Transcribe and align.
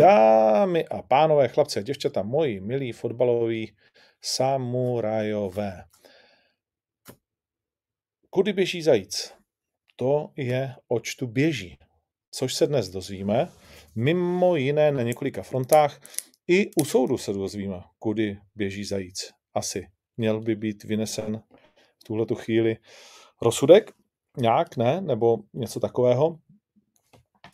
Dámy 0.00 0.84
a 0.88 1.02
pánové, 1.02 1.48
chlapci 1.48 1.78
a 1.78 1.82
děvčata, 1.82 2.22
moji 2.22 2.60
milí 2.60 2.92
fotbaloví 2.92 3.76
samurajové. 4.22 5.84
Kudy 8.30 8.52
běží 8.52 8.82
zajíc? 8.82 9.34
To 9.96 10.32
je 10.36 10.74
oč 10.88 11.14
tu 11.14 11.26
běží, 11.26 11.78
což 12.30 12.54
se 12.54 12.66
dnes 12.66 12.88
dozvíme. 12.88 13.48
Mimo 13.94 14.56
jiné 14.56 14.92
na 14.92 15.02
několika 15.02 15.42
frontách 15.42 16.00
i 16.48 16.70
u 16.80 16.84
soudu 16.84 17.18
se 17.18 17.32
dozvíme, 17.32 17.82
kudy 17.98 18.38
běží 18.54 18.84
zajíc. 18.84 19.30
Asi 19.54 19.86
měl 20.16 20.40
by 20.40 20.56
být 20.56 20.84
vynesen 20.84 21.42
v 22.00 22.04
tuhletu 22.04 22.34
chvíli 22.34 22.76
rozsudek, 23.42 23.92
nějak, 24.36 24.76
ne? 24.76 25.00
Nebo 25.00 25.38
něco 25.54 25.80
takového. 25.80 26.38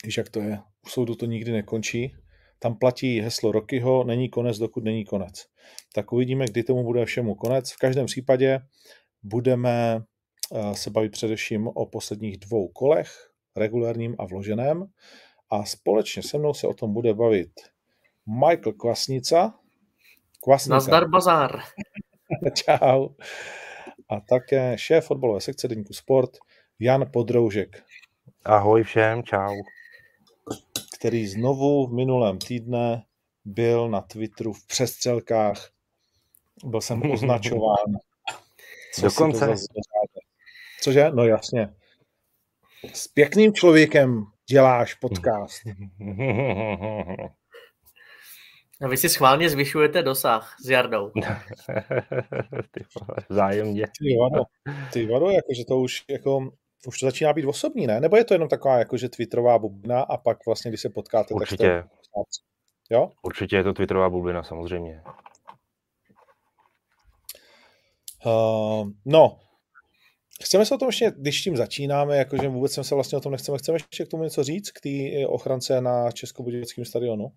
Víš, 0.04 0.16
jak 0.16 0.28
to 0.28 0.40
je? 0.40 0.58
U 0.86 0.88
soudu 0.88 1.14
to 1.14 1.26
nikdy 1.26 1.52
nekončí. 1.52 2.16
Tam 2.59 2.77
platí 2.77 3.20
heslo 3.20 3.52
Rokyho, 3.52 4.05
není 4.05 4.28
konec, 4.28 4.59
dokud 4.59 4.84
není 4.84 5.05
konec. 5.05 5.47
Tak 5.95 6.12
uvidíme, 6.12 6.45
kdy 6.45 6.62
tomu 6.62 6.83
bude 6.83 7.05
všemu 7.05 7.34
konec. 7.34 7.73
V 7.73 7.77
každém 7.77 8.06
případě 8.06 8.60
budeme 9.23 10.02
eh, 10.55 10.74
se 10.74 10.91
bavit 10.91 11.12
především 11.12 11.69
o 11.69 11.87
posledních 11.87 12.37
dvou 12.37 12.69
kolech, 12.69 13.30
regulárním 13.56 14.16
a 14.19 14.27
vloženém. 14.27 14.87
A 15.50 15.64
společně 15.64 16.23
se 16.23 16.38
mnou 16.38 16.55
se 16.55 16.66
o 16.66 16.74
tom 16.74 16.92
bude 16.92 17.14
bavit 17.14 17.50
Michael 18.27 18.73
Kvasnica. 18.73 19.55
Kvasnica. 20.42 20.75
Nazdar 20.75 21.09
bazar. 21.09 21.61
Čau. 22.55 23.09
A 24.09 24.20
také 24.20 24.78
šéf 24.78 25.06
fotbalové 25.06 25.41
sekce 25.41 25.69
Deníku 25.69 25.92
Sport 25.92 26.30
Jan 26.78 27.11
Podroužek. 27.12 27.83
Ahoj 28.45 28.83
všem, 28.83 29.23
čau 29.23 29.55
který 31.06 31.27
znovu 31.27 31.87
v 31.87 31.92
minulém 31.92 32.38
týdne 32.38 33.05
byl 33.45 33.88
na 33.88 34.00
Twitteru 34.00 34.53
v 34.53 34.67
přestřelkách. 34.67 35.70
Byl 36.64 36.80
jsem 36.80 37.03
označován. 37.12 37.98
Co 38.94 39.03
Dokonce. 39.03 39.55
Cože? 40.80 41.11
No 41.11 41.25
jasně. 41.25 41.75
S 42.92 43.08
pěkným 43.08 43.55
člověkem 43.55 44.25
děláš 44.48 44.95
podcast. 44.95 45.62
A 48.80 48.89
vy 48.89 48.97
si 48.97 49.08
schválně 49.08 49.50
zvyšujete 49.50 50.02
dosah 50.02 50.56
s 50.64 50.70
Jardou. 50.70 51.11
ty 52.70 52.84
zájemně. 53.28 53.84
Ty 53.98 54.17
vado, 54.17 54.45
ty 54.92 55.06
vado, 55.06 55.30
jakože 55.30 55.64
to 55.64 55.77
už 55.77 56.05
jako 56.11 56.50
už 56.86 56.98
to 56.98 57.06
začíná 57.06 57.32
být 57.32 57.46
osobní, 57.46 57.86
ne? 57.86 58.00
Nebo 58.00 58.16
je 58.16 58.24
to 58.24 58.34
jenom 58.34 58.48
taková 58.48 58.78
jakože 58.78 59.08
Twitterová 59.08 59.58
bublina 59.58 60.00
a 60.00 60.16
pak 60.16 60.46
vlastně, 60.46 60.70
když 60.70 60.80
se 60.80 60.88
potkáte, 60.88 61.34
Určitě. 61.34 61.64
tak 61.64 61.84
jste... 61.84 61.96
Jo? 62.91 63.10
Určitě 63.22 63.56
je 63.56 63.64
to 63.64 63.72
Twitterová 63.72 64.10
bublina, 64.10 64.42
samozřejmě. 64.42 65.02
Uh, 68.27 68.88
no, 69.05 69.38
chceme 70.44 70.66
se 70.66 70.74
o 70.74 70.78
tom 70.78 70.88
ještě, 70.88 71.12
když 71.18 71.42
tím 71.42 71.56
začínáme, 71.56 72.16
jakože 72.16 72.48
vůbec 72.48 72.72
jsem 72.72 72.84
se 72.84 72.94
vlastně 72.94 73.18
o 73.18 73.20
tom 73.20 73.33
nechceme, 73.33 73.58
chceme 73.58 73.77
ještě 73.77 74.05
k 74.05 74.08
tomu 74.08 74.22
něco 74.22 74.44
říct, 74.44 74.70
k 74.70 74.80
té 74.80 75.27
ochrance 75.27 75.80
na 75.80 76.11
Českobudějovickém 76.11 76.84
stadionu? 76.84 77.33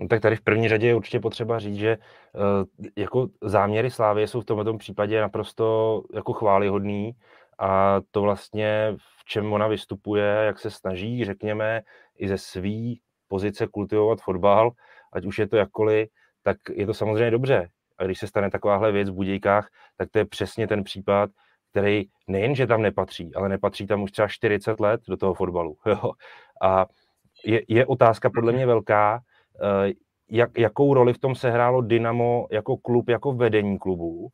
No, 0.00 0.08
tak 0.08 0.20
tady 0.20 0.36
v 0.36 0.40
první 0.40 0.68
řadě 0.68 0.86
je 0.86 0.94
určitě 0.94 1.20
potřeba 1.20 1.58
říct, 1.58 1.76
že 1.76 1.96
uh, 1.96 2.88
jako 2.96 3.28
záměry 3.42 3.90
Slávy 3.90 4.28
jsou 4.28 4.40
v 4.40 4.44
tomto 4.44 4.76
případě 4.76 5.20
naprosto 5.20 6.02
jako 6.14 6.32
chválihodný 6.32 7.12
a 7.58 8.00
to 8.10 8.22
vlastně, 8.22 8.96
v 8.96 9.24
čem 9.24 9.52
ona 9.52 9.66
vystupuje, 9.66 10.24
jak 10.24 10.58
se 10.58 10.70
snaží, 10.70 11.24
řekněme, 11.24 11.82
i 12.16 12.28
ze 12.28 12.38
své 12.38 12.94
pozice 13.28 13.66
kultivovat 13.66 14.20
fotbal, 14.20 14.70
ať 15.12 15.24
už 15.26 15.38
je 15.38 15.48
to 15.48 15.56
jakkoliv, 15.56 16.08
tak 16.42 16.56
je 16.70 16.86
to 16.86 16.94
samozřejmě 16.94 17.30
dobře. 17.30 17.68
A 17.98 18.04
když 18.04 18.18
se 18.18 18.26
stane 18.26 18.50
takováhle 18.50 18.92
věc 18.92 19.10
v 19.10 19.14
Budějkách, 19.14 19.68
tak 19.96 20.10
to 20.10 20.18
je 20.18 20.24
přesně 20.24 20.66
ten 20.66 20.84
případ, 20.84 21.30
který 21.70 22.04
nejen, 22.28 22.54
že 22.54 22.66
tam 22.66 22.82
nepatří, 22.82 23.34
ale 23.34 23.48
nepatří 23.48 23.86
tam 23.86 24.02
už 24.02 24.10
třeba 24.10 24.28
40 24.28 24.80
let 24.80 25.00
do 25.08 25.16
toho 25.16 25.34
fotbalu. 25.34 25.76
Jo. 25.86 26.12
A 26.62 26.86
je, 27.44 27.62
je 27.68 27.86
otázka 27.86 28.30
podle 28.30 28.52
mě 28.52 28.66
velká, 28.66 29.20
eh, 29.62 29.92
jak, 30.30 30.58
jakou 30.58 30.94
roli 30.94 31.12
v 31.12 31.18
tom 31.18 31.34
sehrálo 31.34 31.82
Dynamo 31.82 32.46
jako 32.50 32.76
klub, 32.76 33.08
jako 33.08 33.32
vedení 33.32 33.78
klubu, 33.78 34.28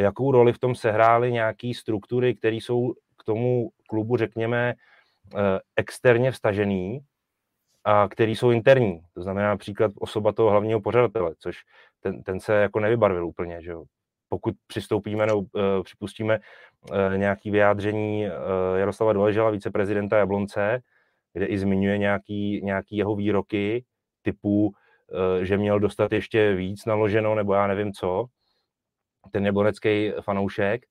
jakou 0.00 0.32
roli 0.32 0.52
v 0.52 0.58
tom 0.58 0.74
sehrály 0.74 1.32
nějaké 1.32 1.72
struktury, 1.74 2.34
které 2.34 2.56
jsou 2.56 2.92
k 3.18 3.24
tomu 3.24 3.70
klubu, 3.88 4.16
řekněme, 4.16 4.74
eh, 5.36 5.60
externě 5.76 6.30
vstažený 6.30 7.00
a 7.84 8.08
který 8.08 8.36
jsou 8.36 8.50
interní. 8.50 9.00
To 9.14 9.22
znamená 9.22 9.48
například 9.48 9.92
osoba 9.98 10.32
toho 10.32 10.50
hlavního 10.50 10.80
pořadatele, 10.80 11.34
což 11.38 11.56
ten, 12.00 12.22
ten 12.22 12.40
se 12.40 12.54
jako 12.54 12.80
nevybarvil 12.80 13.26
úplně, 13.26 13.62
že 13.62 13.70
jo. 13.70 13.84
Pokud 14.28 14.54
přistoupíme 14.66 15.26
nebo 15.26 15.38
uh, 15.38 15.46
připustíme 15.84 16.38
uh, 16.38 17.16
nějaký 17.16 17.50
vyjádření 17.50 18.26
uh, 18.26 18.32
Jaroslava 18.78 19.12
Doležela, 19.12 19.50
viceprezidenta 19.50 20.18
Jablonce, 20.18 20.80
kde 21.32 21.46
i 21.46 21.58
zmiňuje 21.58 21.98
nějaký, 21.98 22.60
nějaký 22.64 22.96
jeho 22.96 23.16
výroky 23.16 23.84
typu, 24.22 24.66
uh, 24.66 24.72
že 25.42 25.56
měl 25.56 25.80
dostat 25.80 26.12
ještě 26.12 26.54
víc 26.54 26.84
naloženo, 26.84 27.34
nebo 27.34 27.54
já 27.54 27.66
nevím 27.66 27.92
co, 27.92 28.24
ten 29.28 29.46
jablonecký 29.46 30.12
fanoušek, 30.20 30.86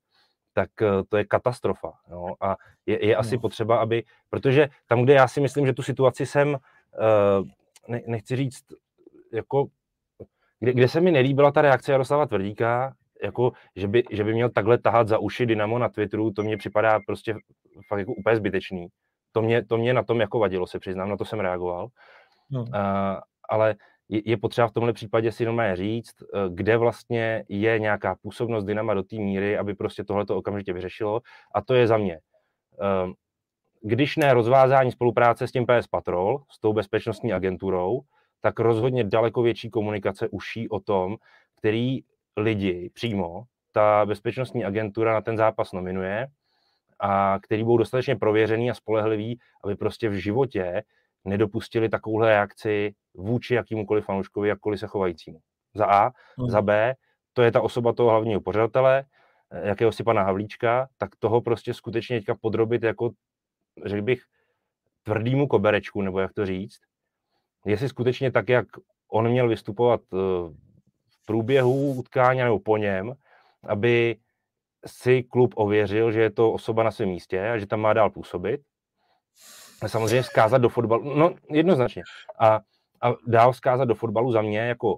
tak 0.54 0.70
eh, 0.82 1.04
to 1.10 1.18
je 1.18 1.26
katastrofa. 1.26 1.92
No. 2.10 2.36
A 2.42 2.58
je, 2.86 3.06
je 3.06 3.16
asi 3.16 3.36
no. 3.36 3.42
potřeba, 3.42 3.78
aby, 3.78 4.04
protože 4.30 4.70
tam, 4.88 5.04
kde 5.04 5.14
já 5.14 5.28
si 5.28 5.42
myslím, 5.42 5.66
že 5.66 5.74
tu 5.74 5.84
situaci 5.84 6.26
jsem, 6.26 6.50
uh, 6.50 7.48
ne, 7.88 8.02
nechci 8.08 8.36
říct, 8.36 8.64
jako, 9.34 9.68
kde, 10.60 10.74
kde 10.74 10.88
se 10.88 11.02
mi 11.02 11.12
nelíbila 11.12 11.52
ta 11.52 11.62
reakce 11.62 11.92
Jaroslava 11.92 12.26
Tvrdíka, 12.26 12.94
jako, 13.24 13.52
že 13.76 13.88
by, 13.88 14.04
že 14.12 14.24
by 14.24 14.34
měl 14.34 14.50
takhle 14.50 14.78
tahat 14.78 15.08
za 15.08 15.18
uši 15.18 15.46
Dynamo 15.46 15.80
na 15.80 15.90
Twitteru, 15.90 16.32
to 16.32 16.44
mně 16.44 16.58
připadá 16.58 17.00
prostě 17.08 17.36
fakt 17.88 18.00
jako 18.00 18.14
úplně 18.14 18.36
zbytečný. 18.36 18.88
To 19.32 19.42
mě, 19.42 19.66
to 19.66 19.78
mě 19.78 19.94
na 19.94 20.04
tom 20.04 20.22
jako 20.22 20.40
vadilo, 20.40 20.68
se 20.68 20.80
přiznám, 20.80 21.10
na 21.10 21.18
to 21.18 21.26
jsem 21.26 21.40
reagoval. 21.40 21.88
No. 22.52 22.62
Uh, 22.62 22.68
ale 23.50 23.76
je 24.10 24.38
potřeba 24.38 24.68
v 24.68 24.72
tomhle 24.72 24.94
případě 24.94 25.32
si 25.32 25.44
jenom 25.44 25.62
říct, 25.74 26.16
eh, 26.22 26.50
kde 26.50 26.78
vlastně 26.78 27.44
je 27.50 27.80
nějaká 27.80 28.16
působnost 28.16 28.64
Dynama 28.64 28.94
do 28.94 29.04
té 29.04 29.16
míry, 29.16 29.58
aby 29.58 29.74
prostě 29.74 30.04
tohleto 30.04 30.38
okamžitě 30.38 30.74
vyřešilo. 30.74 31.22
A 31.56 31.62
to 31.62 31.74
je 31.74 31.88
za 31.88 31.98
mě. 31.98 32.20
Ehm, 32.82 33.14
když 33.82 34.18
ne 34.18 34.34
rozvázání 34.34 34.92
spolupráce 34.92 35.48
s 35.48 35.52
tím 35.52 35.66
PS 35.66 35.88
Patrol, 35.88 36.44
s 36.52 36.60
tou 36.60 36.74
bezpečnostní 36.74 37.34
agenturou, 37.34 38.02
tak 38.42 38.60
rozhodně 38.60 39.04
daleko 39.04 39.42
větší 39.42 39.70
komunikace 39.70 40.30
uší 40.30 40.70
o 40.70 40.80
tom, 40.80 41.18
který 41.58 42.00
lidi 42.38 42.90
přímo 42.94 43.44
ta 43.72 44.06
bezpečnostní 44.06 44.66
agentura 44.66 45.14
na 45.14 45.22
ten 45.22 45.38
zápas 45.38 45.72
nominuje 45.72 46.28
a 47.00 47.40
který 47.42 47.64
budou 47.64 47.78
dostatečně 47.78 48.16
prověřený 48.16 48.72
a 48.72 48.74
spolehliví, 48.74 49.40
aby 49.64 49.76
prostě 49.76 50.10
v 50.10 50.14
životě 50.14 50.84
nedopustili 51.26 51.90
takovouhle 51.90 52.30
reakci 52.30 52.94
vůči 53.14 53.54
jakýmukoliv 53.54 54.06
fanouškovi, 54.06 54.50
jakkoliv 54.50 54.80
se 54.80 54.88
chovajícímu. 54.88 55.40
Za 55.76 55.86
A. 55.86 56.12
Hmm. 56.38 56.50
Za 56.50 56.62
B, 56.62 56.96
to 57.34 57.42
je 57.42 57.52
ta 57.52 57.62
osoba 57.62 57.94
toho 57.94 58.10
hlavního 58.10 58.42
pořadatele, 58.42 59.06
eh, 59.52 59.68
jakého 59.68 59.92
si 59.92 60.04
pana 60.04 60.24
Havlíčka, 60.24 60.88
tak 60.98 61.16
toho 61.20 61.42
prostě 61.42 61.74
skutečně 61.74 62.20
teďka 62.20 62.36
podrobit 62.36 62.84
jako, 62.84 63.12
řekl 63.86 64.02
bych, 64.02 64.22
tvrdýmu 65.04 65.48
koberečku, 65.48 66.02
nebo 66.02 66.20
jak 66.20 66.34
to 66.34 66.46
říct. 66.46 66.80
Jestli 67.66 67.90
skutečně 67.90 68.32
tak, 68.32 68.50
jak 68.50 68.68
on 69.12 69.30
měl 69.30 69.48
vystupovat 69.48 70.02
eh, 70.14 70.18
v 71.10 71.26
průběhu 71.26 71.94
utkání 71.94 72.40
nebo 72.40 72.60
po 72.60 72.78
něm, 72.78 73.14
aby 73.64 74.16
si 74.86 75.24
klub 75.24 75.54
ověřil, 75.58 76.12
že 76.12 76.22
je 76.22 76.32
to 76.32 76.52
osoba 76.52 76.84
na 76.84 76.92
svém 76.92 77.10
místě 77.10 77.50
a 77.50 77.58
že 77.58 77.68
tam 77.68 77.80
má 77.80 77.94
dál 77.94 78.10
působit, 78.10 78.62
samozřejmě 79.88 80.22
vzkázat 80.22 80.62
do 80.62 80.70
fotbalu, 80.70 81.16
no 81.16 81.36
jednoznačně. 81.50 82.04
A, 82.40 82.60
a 83.02 83.14
dál 83.28 83.52
vzkázat 83.52 83.88
do 83.88 83.96
fotbalu 83.96 84.32
za 84.32 84.42
mě 84.42 84.60
jako 84.60 84.98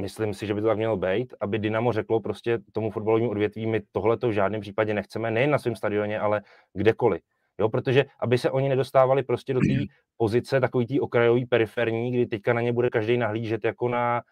myslím 0.00 0.34
si, 0.34 0.46
že 0.46 0.54
by 0.54 0.60
to 0.60 0.66
tak 0.66 0.76
mělo 0.76 0.96
být, 0.96 1.34
aby 1.40 1.58
Dynamo 1.58 1.92
řeklo 1.92 2.20
prostě 2.20 2.58
tomu 2.72 2.90
fotbalovému 2.90 3.30
odvětví, 3.30 3.66
my 3.66 3.82
tohle 3.92 4.16
to 4.16 4.28
v 4.28 4.32
žádném 4.32 4.60
případě 4.60 4.94
nechceme, 4.94 5.30
nejen 5.30 5.50
na 5.50 5.58
svém 5.58 5.76
stadioně, 5.76 6.20
ale 6.20 6.42
kdekoliv. 6.72 7.22
Jo, 7.58 7.68
protože 7.68 8.04
aby 8.20 8.38
se 8.38 8.50
oni 8.50 8.68
nedostávali 8.68 9.22
prostě 9.22 9.54
do 9.54 9.60
té 9.60 9.74
pozice 10.16 10.60
takový 10.60 10.86
té 10.86 11.00
okrajový 11.00 11.46
periferní, 11.46 12.12
kdy 12.12 12.26
teďka 12.26 12.52
na 12.52 12.60
ně 12.60 12.72
bude 12.72 12.90
každý 12.90 13.16
nahlížet 13.16 13.64
jako 13.64 13.88
na, 13.88 14.22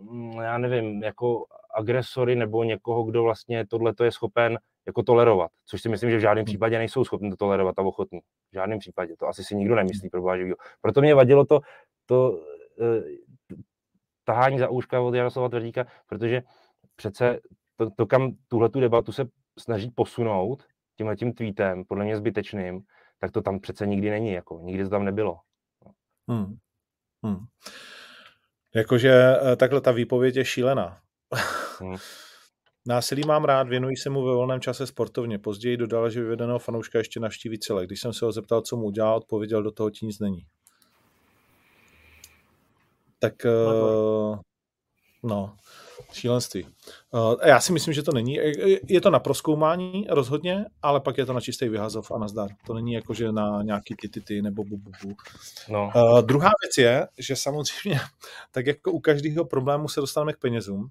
mm, 0.00 0.32
já 0.32 0.58
nevím, 0.58 1.02
jako 1.02 1.44
agresory 1.74 2.36
nebo 2.36 2.64
někoho, 2.64 3.04
kdo 3.04 3.22
vlastně 3.22 3.66
tohle 3.66 3.94
je 4.04 4.12
schopen 4.12 4.58
jako 4.86 5.02
tolerovat, 5.02 5.50
což 5.66 5.82
si 5.82 5.88
myslím, 5.88 6.10
že 6.10 6.16
v 6.16 6.20
žádném 6.20 6.42
hmm. 6.42 6.46
případě 6.46 6.78
nejsou 6.78 7.04
schopni 7.04 7.30
to 7.30 7.36
tolerovat 7.36 7.78
a 7.78 7.82
ochotní. 7.82 8.20
V 8.20 8.54
žádném 8.54 8.78
případě. 8.78 9.16
To 9.18 9.28
asi 9.28 9.44
si 9.44 9.56
nikdo 9.56 9.74
nemyslí 9.74 10.10
pro 10.10 10.22
boha 10.22 10.36
živýho. 10.36 10.56
Proto 10.80 11.00
mě 11.00 11.14
vadilo 11.14 11.44
to, 11.44 11.60
to 12.06 12.30
uh, 12.30 13.58
tahání 14.24 14.58
za 14.58 14.68
úška 14.68 15.00
od 15.00 15.14
Jaroslava 15.14 15.48
Tvrdíka, 15.48 15.86
protože 16.06 16.42
přece 16.96 17.40
to, 17.76 17.90
to 17.90 18.06
kam 18.06 18.32
tuhle 18.48 18.68
tu 18.68 18.80
debatu 18.80 19.12
se 19.12 19.24
snaží 19.58 19.90
posunout 19.90 20.64
tímhle 20.96 21.16
tím 21.16 21.32
tweetem, 21.32 21.84
podle 21.84 22.04
mě 22.04 22.16
zbytečným, 22.16 22.80
tak 23.18 23.30
to 23.30 23.42
tam 23.42 23.60
přece 23.60 23.86
nikdy 23.86 24.10
není, 24.10 24.32
jako 24.32 24.58
nikdy 24.62 24.84
to 24.84 24.90
tam 24.90 25.04
nebylo. 25.04 25.38
Hmm. 26.28 26.56
Hmm. 27.24 27.46
Jakože 28.74 29.12
eh, 29.12 29.56
takhle 29.56 29.80
ta 29.80 29.92
výpověď 29.92 30.36
je 30.36 30.44
šílená. 30.44 31.00
Hmm. 31.80 31.96
Násilí 32.86 33.22
mám 33.26 33.44
rád, 33.44 33.68
věnuji 33.68 33.96
se 33.96 34.10
mu 34.10 34.24
ve 34.24 34.34
volném 34.34 34.60
čase 34.60 34.86
sportovně. 34.86 35.38
Později 35.38 35.76
dodal, 35.76 36.10
že 36.10 36.20
vyvedeného 36.20 36.58
fanouška 36.58 36.98
ještě 36.98 37.20
navštíví 37.20 37.58
celé. 37.58 37.86
Když 37.86 38.00
jsem 38.00 38.12
se 38.12 38.24
ho 38.24 38.32
zeptal, 38.32 38.60
co 38.60 38.76
mu 38.76 38.84
udělal, 38.84 39.16
odpověděl, 39.16 39.62
do 39.62 39.70
toho 39.70 39.90
ti 39.90 40.06
nic 40.06 40.18
není. 40.18 40.46
Tak 43.18 43.34
uh, 43.44 44.38
no, 45.22 45.54
šílenství. 46.12 46.66
Uh, 47.10 47.34
já 47.44 47.60
si 47.60 47.72
myslím, 47.72 47.94
že 47.94 48.02
to 48.02 48.12
není. 48.12 48.38
Je 48.88 49.00
to 49.00 49.10
na 49.10 49.18
proskoumání 49.18 50.06
rozhodně, 50.10 50.64
ale 50.82 51.00
pak 51.00 51.18
je 51.18 51.26
to 51.26 51.32
na 51.32 51.40
čistý 51.40 51.68
vyhazov 51.68 52.10
a 52.10 52.18
nazdar. 52.18 52.50
To 52.66 52.74
není 52.74 52.92
jako, 52.92 53.14
že 53.14 53.32
na 53.32 53.62
nějaký 53.62 53.94
ty 54.24 54.42
nebo 54.42 54.64
bu, 54.64 54.76
bu, 54.76 54.90
bu. 55.02 55.14
No. 55.68 55.90
Uh, 55.94 56.22
druhá 56.22 56.50
věc 56.62 56.78
je, 56.78 57.08
že 57.18 57.36
samozřejmě, 57.36 58.00
tak 58.50 58.66
jako 58.66 58.92
u 58.92 59.00
každého 59.00 59.44
problému 59.44 59.88
se 59.88 60.00
dostaneme 60.00 60.32
k 60.32 60.38
penězům, 60.38 60.90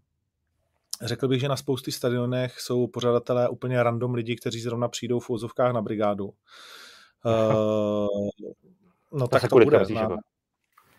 Řekl 1.01 1.27
bych, 1.27 1.39
že 1.39 1.47
na 1.47 1.55
spousty 1.57 1.91
stadionech 1.91 2.59
jsou 2.59 2.87
pořadatelé 2.87 3.49
úplně 3.49 3.83
random 3.83 4.13
lidi, 4.13 4.35
kteří 4.35 4.61
zrovna 4.61 4.87
přijdou 4.87 5.19
v 5.19 5.29
úzovkách 5.29 5.73
na 5.73 5.81
brigádu. 5.81 6.33
Uh, 7.25 8.29
no 9.13 9.27
tak 9.27 9.49
to 9.49 9.55
bude. 9.55 9.85
Jako. 9.89 10.17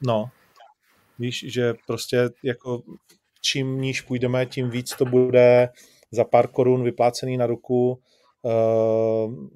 No, 0.06 0.30
víš, 1.18 1.44
že 1.48 1.74
prostě 1.86 2.30
jako 2.42 2.82
čím 3.40 3.80
níž 3.80 4.00
půjdeme, 4.00 4.46
tím 4.46 4.70
víc 4.70 4.96
to 4.96 5.04
bude 5.04 5.68
za 6.10 6.24
pár 6.24 6.48
korun 6.48 6.84
vyplácený 6.84 7.36
na 7.36 7.46
ruku, 7.46 8.02
uh, 8.42 9.48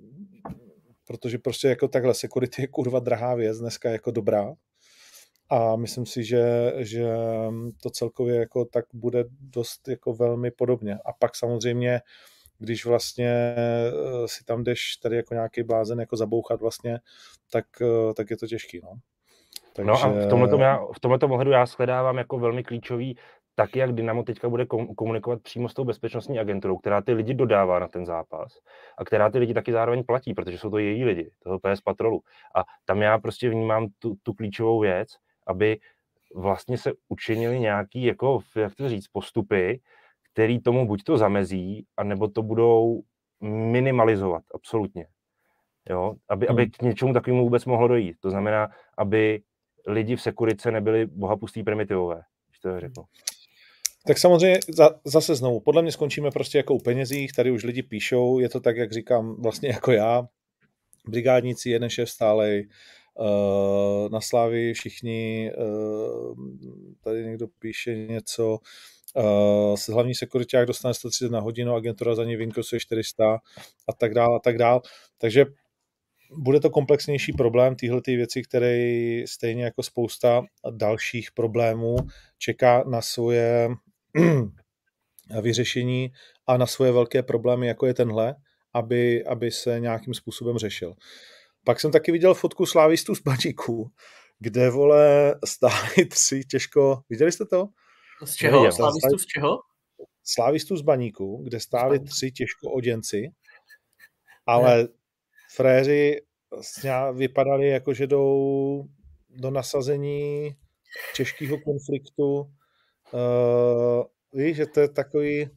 protože 1.06 1.38
prostě 1.38 1.68
jako 1.68 1.88
takhle 1.88 2.14
security 2.14 2.62
je 2.62 2.68
kurva 2.68 2.98
drahá 2.98 3.34
věc, 3.34 3.58
dneska 3.58 3.90
jako 3.90 4.10
dobrá, 4.10 4.54
a 5.48 5.76
myslím 5.76 6.06
si, 6.06 6.24
že, 6.24 6.72
že 6.76 7.06
to 7.82 7.90
celkově 7.90 8.36
jako 8.36 8.64
tak 8.64 8.84
bude 8.92 9.24
dost 9.40 9.88
jako 9.88 10.14
velmi 10.14 10.50
podobně. 10.50 10.98
A 11.04 11.12
pak 11.12 11.36
samozřejmě, 11.36 12.00
když 12.58 12.86
vlastně 12.86 13.28
eh, 13.28 13.92
si 14.26 14.44
tam 14.44 14.64
jdeš 14.64 14.96
tady 14.96 15.16
jako 15.16 15.34
nějaký 15.34 15.62
blázen 15.62 16.00
jako 16.00 16.16
zabouchat 16.16 16.60
vlastně, 16.60 16.98
tak, 17.50 17.66
eh, 17.82 18.14
tak 18.14 18.30
je 18.30 18.36
to 18.36 18.46
těžký. 18.46 18.80
No. 18.84 18.92
Takže... 19.74 19.86
No 19.86 19.94
a 19.94 20.08
v 20.08 20.28
tomto, 20.28 20.58
já, 20.58 20.80
v 20.96 21.00
tomto 21.00 21.28
ohledu 21.28 21.50
já 21.50 21.66
shledávám 21.66 22.18
jako 22.18 22.38
velmi 22.38 22.64
klíčový 22.64 23.16
tak, 23.54 23.76
jak 23.76 23.92
Dynamo 23.92 24.22
teďka 24.22 24.48
bude 24.48 24.66
komunikovat 24.96 25.42
přímo 25.42 25.68
s 25.68 25.74
tou 25.74 25.84
bezpečnostní 25.84 26.38
agenturou, 26.38 26.76
která 26.76 27.02
ty 27.02 27.12
lidi 27.12 27.34
dodává 27.34 27.78
na 27.78 27.88
ten 27.88 28.06
zápas 28.06 28.52
a 28.98 29.04
která 29.04 29.30
ty 29.30 29.38
lidi 29.38 29.54
taky 29.54 29.72
zároveň 29.72 30.04
platí, 30.04 30.34
protože 30.34 30.58
jsou 30.58 30.70
to 30.70 30.78
její 30.78 31.04
lidi, 31.04 31.30
toho 31.42 31.58
PS 31.58 31.80
Patrolu. 31.80 32.20
A 32.56 32.64
tam 32.84 33.02
já 33.02 33.18
prostě 33.18 33.50
vnímám 33.50 33.86
tu, 33.98 34.14
tu 34.22 34.32
klíčovou 34.34 34.80
věc, 34.80 35.08
aby 35.46 35.78
vlastně 36.34 36.78
se 36.78 36.92
učinili 37.08 37.60
nějaký, 37.60 38.04
jako, 38.04 38.40
jak 38.56 38.74
to 38.74 38.88
říct, 38.88 39.08
postupy, 39.08 39.80
který 40.32 40.60
tomu 40.60 40.86
buď 40.86 41.02
to 41.02 41.18
zamezí, 41.18 41.86
anebo 41.96 42.28
to 42.28 42.42
budou 42.42 43.02
minimalizovat, 43.40 44.42
absolutně. 44.54 45.06
Jo? 45.90 46.14
Aby, 46.28 46.46
hmm. 46.46 46.56
aby 46.56 46.70
k 46.70 46.82
něčemu 46.82 47.12
takovému 47.12 47.42
vůbec 47.42 47.64
mohlo 47.64 47.88
dojít. 47.88 48.16
To 48.20 48.30
znamená, 48.30 48.68
aby 48.98 49.42
lidi 49.86 50.16
v 50.16 50.22
sekurice 50.22 50.70
nebyli 50.70 51.06
bohapustí 51.06 51.62
primitivové, 51.62 52.22
když 52.48 52.60
to 52.60 52.80
řeknu. 52.80 53.04
Tak 54.06 54.18
samozřejmě 54.18 54.58
za, 54.68 54.90
zase 55.04 55.34
znovu, 55.34 55.60
podle 55.60 55.82
mě 55.82 55.92
skončíme 55.92 56.30
prostě 56.30 56.58
jako 56.58 56.74
u 56.74 56.78
penězích, 56.78 57.32
tady 57.32 57.50
už 57.50 57.64
lidi 57.64 57.82
píšou, 57.82 58.38
je 58.38 58.48
to 58.48 58.60
tak, 58.60 58.76
jak 58.76 58.92
říkám, 58.92 59.42
vlastně 59.42 59.68
jako 59.68 59.92
já, 59.92 60.28
brigádníci, 61.08 61.70
jeden 61.70 61.90
šéf 61.90 62.10
stálej, 62.10 62.68
na 64.10 64.20
Slávy 64.20 64.74
všichni, 64.74 65.52
uh, 65.58 66.36
tady 67.00 67.24
někdo 67.24 67.46
píše 67.58 67.96
něco, 67.96 68.58
uh, 69.16 69.76
s 69.76 69.88
hlavní 69.88 70.14
sekuriták 70.14 70.66
dostane 70.66 70.94
130 70.94 71.32
na 71.32 71.40
hodinu, 71.40 71.74
agentura 71.74 72.14
za 72.14 72.24
něj 72.24 72.36
vynkosuje 72.36 72.80
400 72.80 73.38
a 73.88 73.92
tak 73.92 74.14
dále 74.14 74.36
a 74.36 74.38
tak 74.38 74.58
dále. 74.58 74.80
Takže 75.18 75.46
bude 76.30 76.60
to 76.60 76.70
komplexnější 76.70 77.32
problém, 77.32 77.76
tyhle 77.76 78.02
ty 78.02 78.16
věci, 78.16 78.42
které 78.42 79.22
stejně 79.26 79.64
jako 79.64 79.82
spousta 79.82 80.42
dalších 80.70 81.32
problémů 81.32 81.96
čeká 82.38 82.84
na 82.86 83.02
svoje 83.02 83.68
vyřešení 85.42 86.12
a 86.46 86.56
na 86.56 86.66
svoje 86.66 86.92
velké 86.92 87.22
problémy, 87.22 87.66
jako 87.66 87.86
je 87.86 87.94
tenhle, 87.94 88.34
aby, 88.74 89.24
aby 89.24 89.50
se 89.50 89.80
nějakým 89.80 90.14
způsobem 90.14 90.58
řešil. 90.58 90.94
Pak 91.66 91.80
jsem 91.80 91.90
taky 91.92 92.12
viděl 92.12 92.34
fotku 92.34 92.66
slávistů 92.66 93.14
z 93.14 93.20
Baníku, 93.20 93.90
kde, 94.38 94.70
vole, 94.70 95.34
stáli 95.44 96.04
tři 96.10 96.44
těžko... 96.44 97.00
Viděli 97.08 97.32
jste 97.32 97.44
to? 97.44 97.68
Z 98.24 98.34
čeho? 98.34 98.72
Slávistů 98.72 99.18
z 99.18 99.26
čeho? 99.26 99.58
Slávistů 100.24 100.76
z 100.76 100.82
Baníku, 100.82 101.42
kde 101.44 101.60
stáli 101.60 102.00
tři 102.00 102.32
těžko 102.32 102.70
oděnci, 102.70 103.30
ale 104.46 104.76
ne. 104.82 104.88
fréři 105.54 106.20
vypadali 107.14 107.68
jako, 107.68 107.94
že 107.94 108.06
jdou 108.06 108.84
do 109.28 109.50
nasazení 109.50 110.56
těžkého 111.16 111.58
konfliktu. 111.60 112.40
Uh, 113.12 114.04
víš, 114.32 114.56
že 114.56 114.66
to 114.66 114.80
je 114.80 114.88
takový 114.88 115.50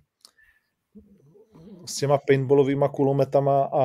s 1.85 1.95
těma 1.95 2.17
paintballovými 2.17 2.85
kulometama 2.93 3.69
a 3.73 3.83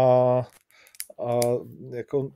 a 1.18 1.40
jako 1.96 2.30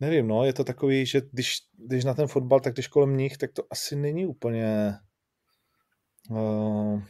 nevím, 0.00 0.28
no, 0.28 0.44
je 0.44 0.52
to 0.52 0.64
takový, 0.64 1.06
že 1.06 1.20
když, 1.32 1.58
když 1.78 2.04
na 2.04 2.14
ten 2.14 2.26
fotbal, 2.26 2.60
tak 2.60 2.72
když 2.72 2.88
kolem 2.88 3.16
nich, 3.16 3.38
tak 3.38 3.52
to 3.52 3.62
asi 3.70 3.96
není 3.96 4.26
úplně 4.26 4.94
uh... 6.30 7.02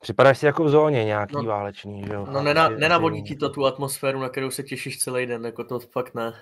Připadáš 0.00 0.38
si 0.38 0.46
jako 0.46 0.64
v 0.64 0.68
zóně 0.68 1.04
nějaký 1.04 1.34
no, 1.34 1.42
válečný, 1.42 2.02
že 2.06 2.12
jo? 2.12 2.26
No 2.32 2.42
nena, 2.42 2.68
nenavodí 2.68 3.22
ti 3.22 3.36
to 3.36 3.50
tu 3.50 3.66
atmosféru, 3.66 4.20
na 4.20 4.28
kterou 4.28 4.50
se 4.50 4.62
těšíš 4.62 4.98
celý 4.98 5.26
den, 5.26 5.44
jako 5.44 5.64
to 5.64 5.80
fakt 5.80 6.14
ne. 6.14 6.32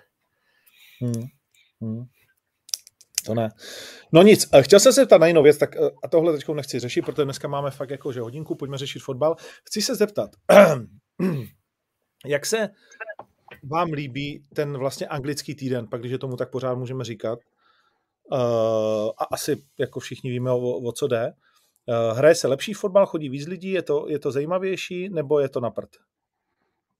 Hmm. 1.00 1.26
Hmm. 1.80 2.04
To 3.26 3.34
ne. 3.34 3.48
No 4.12 4.22
nic, 4.22 4.48
eh, 4.54 4.62
chtěl 4.62 4.80
jsem 4.80 4.92
se 4.92 5.00
zeptat 5.00 5.20
na 5.20 5.26
jinou 5.26 5.42
věc, 5.42 5.58
tak 5.58 5.76
eh, 5.76 5.90
a 6.02 6.08
tohle 6.08 6.32
teď 6.32 6.48
nechci 6.48 6.78
řešit, 6.78 7.02
protože 7.02 7.24
dneska 7.24 7.48
máme 7.48 7.70
fakt 7.70 7.90
jako, 7.90 8.12
že 8.12 8.20
hodinku, 8.20 8.54
pojďme 8.54 8.78
řešit 8.78 8.98
fotbal. 8.98 9.36
Chci 9.64 9.82
se 9.82 9.94
zeptat, 9.94 10.30
jak 12.26 12.46
se 12.46 12.68
vám 13.62 13.92
líbí 13.92 14.44
ten 14.54 14.78
vlastně 14.78 15.06
anglický 15.06 15.54
týden, 15.54 15.88
pak 15.88 16.00
když 16.00 16.12
je 16.12 16.18
tomu 16.18 16.36
tak 16.36 16.50
pořád 16.50 16.74
můžeme 16.74 17.04
říkat, 17.04 17.38
uh, 18.32 18.38
a 19.18 19.24
asi 19.30 19.62
jako 19.78 20.00
všichni 20.00 20.30
víme, 20.30 20.50
o, 20.50 20.58
o 20.58 20.92
co 20.92 21.06
jde, 21.06 21.32
uh, 21.32 22.18
hraje 22.18 22.34
se 22.34 22.48
lepší 22.48 22.72
fotbal, 22.72 23.06
chodí 23.06 23.28
víc 23.28 23.46
lidí, 23.46 23.70
je 23.70 23.82
to, 23.82 24.06
je 24.08 24.18
to 24.18 24.32
zajímavější, 24.32 25.08
nebo 25.08 25.40
je 25.40 25.48
to 25.48 25.60
na 25.60 25.70
prd? 25.70 25.90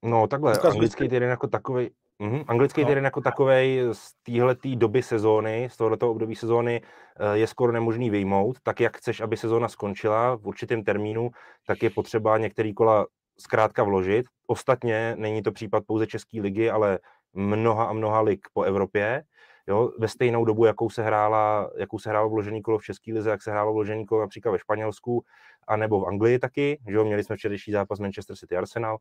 No 0.04 0.26
takhle, 0.26 0.52
Ukaz 0.52 0.72
anglický 0.72 1.08
týden 1.08 1.30
jako 1.30 1.48
takový, 1.48 1.90
mm, 2.18 2.44
anglický 2.48 2.80
no. 2.80 2.88
týden 2.88 3.04
jako 3.04 3.20
takový 3.20 3.80
z 3.92 4.12
téhle 4.22 4.56
doby 4.74 5.02
sezóny, 5.02 5.68
z 5.72 5.76
tohoto 5.76 6.10
období 6.10 6.34
sezóny 6.34 6.82
eh, 7.16 7.38
je 7.38 7.46
skoro 7.46 7.72
nemožný 7.72 8.10
vyjmout, 8.10 8.56
tak 8.62 8.80
jak 8.80 8.96
chceš, 8.96 9.20
aby 9.20 9.36
sezóna 9.36 9.68
skončila 9.68 10.36
v 10.36 10.46
určitém 10.46 10.84
termínu, 10.84 11.30
tak 11.66 11.82
je 11.82 11.90
potřeba 11.90 12.38
některý 12.38 12.74
kola 12.74 13.06
zkrátka 13.38 13.84
vložit. 13.84 14.26
Ostatně 14.46 15.14
není 15.18 15.42
to 15.42 15.52
případ 15.52 15.84
pouze 15.86 16.06
České 16.06 16.40
ligy, 16.40 16.70
ale 16.70 16.98
mnoha 17.32 17.84
a 17.84 17.92
mnoha 17.92 18.20
lig 18.20 18.40
po 18.52 18.62
Evropě. 18.62 19.24
Jo, 19.66 19.92
ve 19.98 20.08
stejnou 20.08 20.44
dobu, 20.44 20.64
jakou 20.64 20.90
se, 20.90 21.02
hrála, 21.02 21.70
jakou 21.76 21.98
se 21.98 22.10
hrálo 22.10 22.30
vložený 22.30 22.62
kolo 22.62 22.78
v 22.78 22.84
České 22.84 23.12
lize, 23.12 23.30
jak 23.30 23.42
se 23.42 23.50
hrálo 23.50 23.72
vložený 23.72 24.06
kolo 24.06 24.20
například 24.20 24.52
ve 24.52 24.58
Španělsku, 24.58 25.24
a 25.68 25.76
nebo 25.76 26.00
v 26.00 26.08
Anglii 26.08 26.38
taky, 26.38 26.80
že 26.88 26.94
jo, 26.94 27.04
měli 27.04 27.24
jsme 27.24 27.36
včerejší 27.36 27.72
zápas 27.72 27.98
Manchester 27.98 28.36
City 28.36 28.56
Arsenal. 28.56 28.96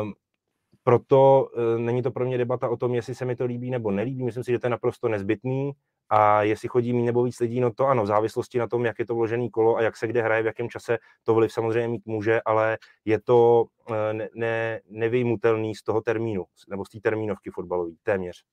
Um, 0.00 0.14
proto 0.82 1.48
uh, 1.56 1.80
není 1.80 2.02
to 2.02 2.10
pro 2.10 2.24
mě 2.24 2.38
debata 2.38 2.68
o 2.68 2.76
tom, 2.76 2.94
jestli 2.94 3.14
se 3.14 3.24
mi 3.24 3.36
to 3.36 3.44
líbí 3.44 3.70
nebo 3.70 3.90
nelíbí. 3.90 4.24
Myslím 4.24 4.44
si, 4.44 4.52
že 4.52 4.58
to 4.58 4.66
je 4.66 4.70
naprosto 4.70 5.08
nezbytný. 5.08 5.72
A 6.10 6.42
jestli 6.42 6.68
chodí 6.68 6.92
méně 6.92 7.06
nebo 7.06 7.22
víc 7.22 7.40
lidí, 7.40 7.60
no 7.60 7.72
to 7.72 7.86
ano, 7.86 8.02
v 8.02 8.06
závislosti 8.06 8.58
na 8.58 8.66
tom, 8.66 8.84
jak 8.84 8.98
je 8.98 9.06
to 9.06 9.14
vložený 9.14 9.50
kolo 9.50 9.76
a 9.76 9.82
jak 9.82 9.96
se 9.96 10.06
kde 10.06 10.22
hraje, 10.22 10.42
v 10.42 10.46
jakém 10.46 10.68
čase, 10.68 10.98
to 11.22 11.34
vliv 11.34 11.52
samozřejmě 11.52 11.88
mít 11.88 12.06
může, 12.06 12.40
ale 12.44 12.78
je 13.04 13.20
to 13.20 13.64
eh, 13.90 14.14
ne, 14.14 14.28
ne, 14.34 14.80
nevyjmutelný 14.88 15.74
z 15.74 15.82
toho 15.82 16.00
termínu, 16.00 16.44
nebo 16.68 16.84
z 16.84 16.88
té 16.88 17.00
termínovky 17.00 17.50
fotbalový, 17.50 17.96
téměř. 18.02 18.44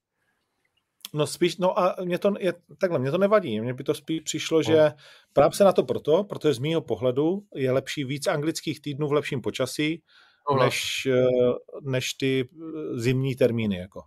No 1.14 1.28
spíš, 1.28 1.58
no 1.58 1.80
a 1.80 1.96
mě 2.04 2.20
to, 2.20 2.34
je, 2.40 2.54
takhle, 2.78 3.00
mě 3.00 3.12
to 3.12 3.18
nevadí, 3.18 3.62
mně 3.62 3.74
by 3.74 3.84
to 3.84 3.94
spíš 3.94 4.22
přišlo, 4.22 4.58
no. 4.58 4.64
že 4.64 4.92
právě 5.34 5.56
se 5.56 5.64
na 5.64 5.74
to 5.74 5.84
proto, 5.84 6.24
protože 6.24 6.54
z 6.54 6.60
mýho 6.60 6.82
pohledu 6.82 7.44
je 7.56 7.72
lepší 7.72 8.04
víc 8.04 8.28
anglických 8.28 8.82
týdnů 8.82 9.08
v 9.08 9.14
lepším 9.14 9.42
počasí, 9.42 10.04
no. 10.52 10.64
než, 10.64 11.06
eh, 11.06 11.26
než 11.82 12.14
ty 12.14 12.50
eh, 12.54 13.00
zimní 13.00 13.36
termíny, 13.36 13.78
jako. 13.78 14.02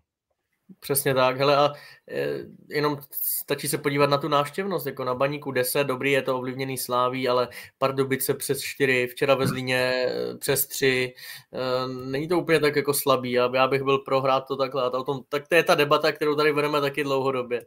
Přesně 0.81 1.15
tak, 1.15 1.39
hele 1.39 1.57
a 1.57 1.73
e, 2.11 2.39
jenom 2.69 2.99
stačí 3.13 3.69
se 3.69 3.79
podívat 3.79 4.11
na 4.11 4.19
tu 4.19 4.29
návštěvnost, 4.29 4.87
jako 4.87 5.05
na 5.05 5.15
baníku 5.15 5.51
10, 5.51 5.85
dobrý 5.85 6.13
je 6.13 6.23
to 6.23 6.39
ovlivněný 6.39 6.79
sláví, 6.79 7.29
ale 7.29 7.49
Pardubice 7.79 8.35
přes 8.35 8.63
4, 8.63 9.07
včera 9.07 9.35
ve 9.35 9.47
Zlíně 9.47 9.79
e, 9.79 10.37
přes 10.39 10.67
3, 10.67 11.15
e, 11.53 11.89
není 11.89 12.29
to 12.29 12.39
úplně 12.39 12.61
tak 12.61 12.77
jako 12.77 12.95
slabý, 12.95 13.33
já, 13.33 13.51
já 13.55 13.69
bych 13.69 13.83
byl 13.83 13.99
prohrát 13.99 14.45
to 14.49 14.57
takhle 14.57 14.83
a 14.83 14.91
to, 14.91 15.05
tom, 15.05 15.21
tak 15.29 15.49
to 15.49 15.55
je 15.55 15.63
ta 15.63 15.75
debata, 15.75 16.13
kterou 16.13 16.35
tady 16.35 16.53
vedeme 16.53 16.81
taky 16.81 17.05
dlouhodobě. 17.05 17.67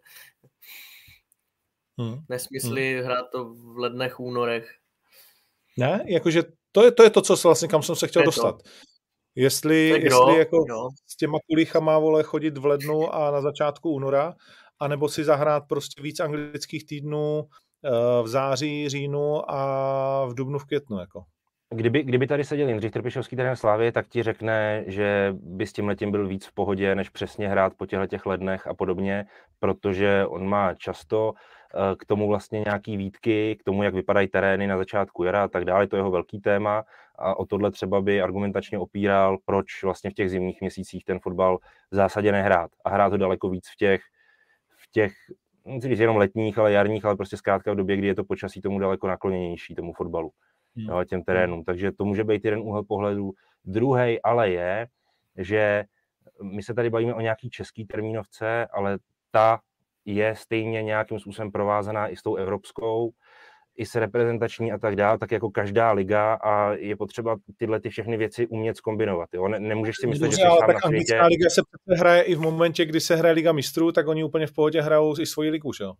Hmm. 1.97 2.19
Nesmysly 2.29 2.95
hmm. 2.95 3.05
hrát 3.05 3.25
to 3.31 3.45
v 3.45 3.77
lednech, 3.77 4.19
únorech. 4.19 4.75
Ne, 5.77 6.03
jakože 6.05 6.43
to 6.71 6.85
je, 6.85 6.91
to 6.91 7.03
je 7.03 7.09
to, 7.09 7.21
co 7.21 7.35
vlastně, 7.43 7.67
kam 7.67 7.83
jsem 7.83 7.95
se 7.95 8.07
chtěl 8.07 8.23
dostat. 8.23 8.63
To. 8.63 8.69
Jestli, 9.37 9.87
jestli 9.87 10.07
kdo, 10.07 10.37
jako 10.37 10.63
kdo. 10.63 10.87
s 11.07 11.17
těma 11.17 11.37
kulíchama 11.49 11.99
vole 11.99 12.23
chodit 12.23 12.57
v 12.57 12.65
lednu 12.65 13.15
a 13.15 13.31
na 13.31 13.41
začátku 13.41 13.91
února, 13.91 14.35
anebo 14.79 15.09
si 15.09 15.23
zahrát 15.23 15.63
prostě 15.67 16.01
víc 16.01 16.19
anglických 16.19 16.85
týdnů 16.85 17.39
uh, 17.39 18.23
v 18.23 18.27
září, 18.27 18.89
říjnu 18.89 19.51
a 19.51 20.25
v 20.25 20.33
dubnu, 20.33 20.59
v 20.59 20.65
květnu. 20.65 20.99
Jako. 20.99 21.23
Kdyby, 21.73 22.03
kdyby 22.03 22.27
tady 22.27 22.43
seděl 22.43 22.67
Jindřich 22.67 22.91
Trpišovský 22.91 23.35
trenér 23.35 23.55
Slávy, 23.55 23.91
tak 23.91 24.07
ti 24.07 24.23
řekne, 24.23 24.83
že 24.87 25.35
by 25.39 25.67
s 25.67 25.73
tím 25.73 25.87
letím 25.87 26.11
byl 26.11 26.27
víc 26.27 26.45
v 26.45 26.53
pohodě, 26.53 26.95
než 26.95 27.09
přesně 27.09 27.49
hrát 27.49 27.73
po 27.77 27.85
těchto 27.85 28.07
těch 28.07 28.25
lednech 28.25 28.67
a 28.67 28.73
podobně, 28.73 29.25
protože 29.59 30.25
on 30.27 30.47
má 30.47 30.73
často 30.73 31.33
eh, 31.35 31.56
k 31.99 32.05
tomu 32.05 32.27
vlastně 32.27 32.59
nějaký 32.59 32.97
výtky, 32.97 33.57
k 33.59 33.63
tomu, 33.63 33.83
jak 33.83 33.93
vypadají 33.93 34.27
terény 34.27 34.67
na 34.67 34.77
začátku 34.77 35.23
jara 35.23 35.43
a 35.43 35.47
tak 35.47 35.65
dále, 35.65 35.87
to 35.87 35.95
je 35.95 35.99
jeho 35.99 36.11
velký 36.11 36.39
téma 36.39 36.83
a 37.15 37.39
o 37.39 37.45
tohle 37.45 37.71
třeba 37.71 38.01
by 38.01 38.21
argumentačně 38.21 38.79
opíral, 38.79 39.37
proč 39.45 39.83
vlastně 39.83 40.09
v 40.09 40.13
těch 40.13 40.29
zimních 40.29 40.61
měsících 40.61 41.03
ten 41.05 41.19
fotbal 41.19 41.57
v 41.91 41.95
zásadě 41.95 42.31
nehrát 42.31 42.71
a 42.85 42.89
hrát 42.89 43.11
ho 43.11 43.17
daleko 43.17 43.49
víc 43.49 43.67
v 43.73 43.75
těch, 43.75 44.01
v 44.77 44.91
těch 44.91 45.13
nechci 45.65 45.87
říct 45.87 45.99
jenom 45.99 46.17
letních, 46.17 46.57
ale 46.57 46.71
jarních, 46.71 47.05
ale 47.05 47.15
prostě 47.15 47.37
zkrátka 47.37 47.73
v 47.73 47.75
době, 47.75 47.97
kdy 47.97 48.07
je 48.07 48.15
to 48.15 48.23
počasí 48.23 48.61
tomu 48.61 48.79
daleko 48.79 49.07
nakloněnější, 49.07 49.75
tomu 49.75 49.93
fotbalu 49.93 50.31
hmm. 50.75 50.85
jo, 50.89 51.03
těm 51.03 51.23
terénům. 51.23 51.63
Takže 51.63 51.91
to 51.91 52.05
může 52.05 52.23
být 52.23 52.45
jeden 52.45 52.59
úhel 52.59 52.83
pohledu. 52.83 53.31
Druhý 53.65 54.21
ale 54.21 54.49
je, 54.49 54.87
že 55.37 55.83
my 56.43 56.63
se 56.63 56.73
tady 56.73 56.89
bavíme 56.89 57.13
o 57.13 57.21
nějaký 57.21 57.49
český 57.49 57.85
termínovce, 57.85 58.67
ale 58.73 58.97
ta 59.31 59.59
je 60.07 60.35
stejně 60.35 60.83
nějakým 60.83 61.19
způsobem 61.19 61.51
provázaná 61.51 62.07
i 62.07 62.15
s 62.15 62.21
tou 62.21 62.35
evropskou, 62.35 63.11
i 63.77 63.85
s 63.85 63.95
reprezentační 63.95 64.71
a 64.71 64.77
tak 64.77 64.95
dále, 64.95 65.17
tak 65.17 65.31
jako 65.31 65.49
každá 65.49 65.91
liga 65.91 66.33
a 66.33 66.71
je 66.73 66.95
potřeba 66.95 67.37
tyhle 67.57 67.79
ty 67.79 67.89
všechny 67.89 68.17
věci 68.17 68.47
umět 68.47 68.77
zkombinovat. 68.77 69.29
Jo? 69.33 69.47
Ne, 69.47 69.59
nemůžeš 69.59 69.95
si 69.99 70.07
myslet, 70.07 70.27
Dobře, 70.27 70.41
že 70.41 70.49
jsi 70.49 70.57
tak 70.59 70.73
na 70.73 70.79
světě. 70.87 71.21
liga 71.21 71.49
se 71.49 71.61
hraje 71.97 72.21
i 72.21 72.35
v 72.35 72.39
momentě, 72.39 72.85
kdy 72.85 72.99
se 72.99 73.15
hraje 73.15 73.33
Liga 73.33 73.51
mistrů, 73.51 73.91
tak 73.91 74.07
oni 74.07 74.23
úplně 74.23 74.47
v 74.47 74.53
pohodě 74.53 74.81
hrajou 74.81 75.19
i 75.19 75.25
svoji 75.25 75.49
ligu, 75.49 75.73
že 75.73 75.83
jo? 75.83 75.93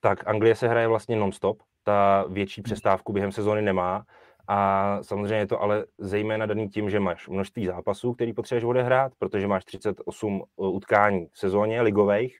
Tak 0.00 0.28
Anglie 0.28 0.54
se 0.54 0.68
hraje 0.68 0.88
vlastně 0.88 1.16
non-stop, 1.16 1.62
ta 1.84 2.24
větší 2.28 2.62
přestávku 2.62 3.12
během 3.12 3.32
sezóny 3.32 3.62
nemá. 3.62 4.04
A 4.50 4.98
samozřejmě 5.02 5.36
je 5.36 5.46
to 5.46 5.62
ale 5.62 5.84
zejména 5.98 6.46
daný 6.46 6.68
tím, 6.68 6.90
že 6.90 7.00
máš 7.00 7.28
množství 7.28 7.66
zápasů, 7.66 8.12
který 8.12 8.32
potřebuješ 8.32 8.64
odehrát, 8.64 9.12
protože 9.18 9.46
máš 9.46 9.64
38 9.64 10.42
eh, 10.42 10.46
utkání 10.56 11.26
v 11.32 11.38
sezóně 11.38 11.82
ligových 11.82 12.38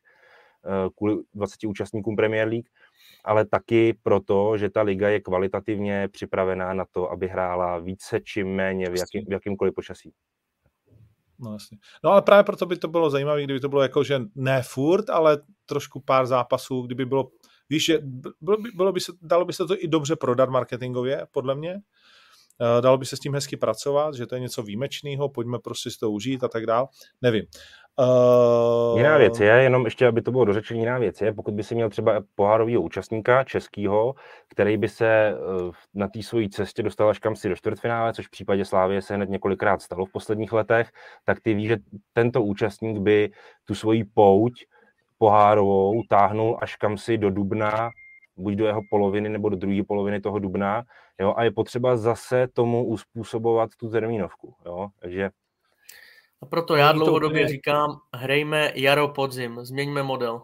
kvůli 0.97 1.17
20 1.35 1.65
účastníkům 1.67 2.17
Premier 2.17 2.49
League, 2.49 2.69
ale 3.25 3.47
taky 3.47 3.99
proto, 4.03 4.59
že 4.59 4.71
ta 4.71 4.83
liga 4.83 5.09
je 5.09 5.21
kvalitativně 5.21 6.09
připravená 6.09 6.75
na 6.75 6.85
to, 6.93 7.11
aby 7.11 7.29
hrála 7.29 7.79
více 7.79 8.21
či 8.21 8.45
méně 8.45 8.91
v, 8.91 8.97
jakým, 8.97 9.25
v 9.29 9.33
jakýmkoliv 9.33 9.75
počasí. 9.75 10.13
No, 11.41 11.53
jasně. 11.53 11.79
no 12.05 12.11
ale 12.11 12.23
právě 12.23 12.45
proto 12.45 12.67
by 12.67 12.77
to 12.77 12.89
bylo 12.89 13.11
zajímavé, 13.11 13.45
kdyby 13.45 13.61
to 13.61 13.69
bylo 13.69 13.83
jako, 13.83 14.05
že 14.05 14.21
ne 14.35 14.63
furt, 14.63 15.11
ale 15.11 15.39
trošku 15.67 16.01
pár 16.01 16.27
zápasů, 16.27 16.83
kdyby 16.83 17.07
bylo 17.07 17.29
Víš, 17.71 17.85
že 17.85 17.99
bylo 18.41 18.57
by, 18.57 18.71
bylo 18.75 18.93
by 18.93 19.01
se, 19.01 19.13
dalo 19.23 19.45
by 19.45 19.53
se 19.53 19.67
to 19.67 19.85
i 19.85 19.89
dobře 19.89 20.17
prodat 20.17 20.51
marketingově, 20.51 21.27
podle 21.31 21.55
mě. 21.55 21.75
Eh, 22.61 22.83
dalo 22.83 22.99
by 22.99 23.07
se 23.07 23.17
s 23.17 23.21
tím 23.21 23.35
hezky 23.35 23.57
pracovat, 23.57 24.15
že 24.15 24.27
to 24.27 24.35
je 24.35 24.41
něco 24.41 24.63
výjimečného, 24.63 25.29
pojďme 25.29 25.59
prostě 25.59 25.91
si 25.91 25.99
to 25.99 26.11
užít 26.11 26.45
a 26.45 26.49
tak 26.49 26.67
dál. 26.67 26.89
Nevím. 27.23 27.45
Uh... 27.99 28.97
Jiná 28.97 29.17
věc 29.17 29.41
je, 29.41 29.47
jenom 29.47 29.85
ještě, 29.85 30.07
aby 30.07 30.23
to 30.23 30.31
bylo 30.31 30.45
dořečeno, 30.45 30.81
jiná 30.81 30.99
věc 30.99 31.21
je, 31.21 31.33
pokud 31.33 31.55
by 31.55 31.63
si 31.63 31.75
měl 31.75 31.91
třeba 31.91 32.23
pohárového 32.35 32.83
účastníka 32.83 33.45
českého, 33.45 34.15
který 34.49 34.77
by 34.77 34.89
se 34.89 35.07
eh, 35.07 35.35
na 35.95 36.09
té 36.09 36.23
své 36.23 36.49
cestě 36.49 36.83
dostal 36.83 37.09
až 37.09 37.19
kam 37.19 37.37
si 37.37 37.49
do 37.49 37.57
čtvrtfinále, 37.57 38.13
což 38.13 38.27
v 38.27 38.31
případě 38.31 38.65
Slávie 38.65 39.03
se 39.03 39.15
hned 39.15 39.29
několikrát 39.29 39.83
stalo 39.83 40.07
v 40.07 40.13
posledních 40.13 40.53
letech, 40.53 40.91
tak 41.25 41.41
ty 41.41 41.55
víš, 41.55 41.69
že 41.69 41.77
tento 42.13 42.43
účastník 42.43 42.99
by 42.99 43.31
tu 43.65 43.75
svoji 43.75 44.05
pouť 44.05 44.53
pohárovou 45.19 46.03
táhnul 46.09 46.59
až 46.61 46.77
kam 46.77 46.99
si 46.99 47.19
do 47.19 47.31
dubna, 47.31 47.91
buď 48.37 48.55
do 48.55 48.67
jeho 48.67 48.81
poloviny 48.91 49.29
nebo 49.29 49.49
do 49.49 49.57
druhé 49.57 49.83
poloviny 49.89 50.21
toho 50.21 50.39
dubna, 50.39 50.83
jo, 51.21 51.35
a 51.37 51.45
je 51.45 51.51
potřeba 51.51 51.97
zase 51.97 52.49
tomu 52.53 52.87
uspůsobovat 52.87 53.71
tu 53.81 53.91
termínovku, 53.91 54.55
jo, 54.67 54.89
takže 54.99 55.31
a 56.43 56.47
proto 56.47 56.77
já 56.77 56.93
dlouhodobě 56.93 57.43
to... 57.43 57.49
říkám, 57.49 58.01
hrajme 58.15 58.73
jaro 58.75 59.09
podzim, 59.09 59.59
změňme 59.63 60.03
model. 60.03 60.43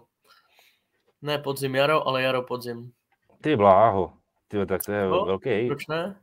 Ne 1.22 1.38
podzim 1.38 1.74
jaro, 1.74 2.08
ale 2.08 2.22
jaro 2.22 2.42
podzim. 2.42 2.92
Ty 3.40 3.56
bláho, 3.56 4.12
ty, 4.48 4.66
tak 4.66 4.82
to 4.82 4.92
je 4.92 5.06
no, 5.06 5.24
velký. 5.24 5.66
Proč 5.66 5.86
ne? 5.86 6.20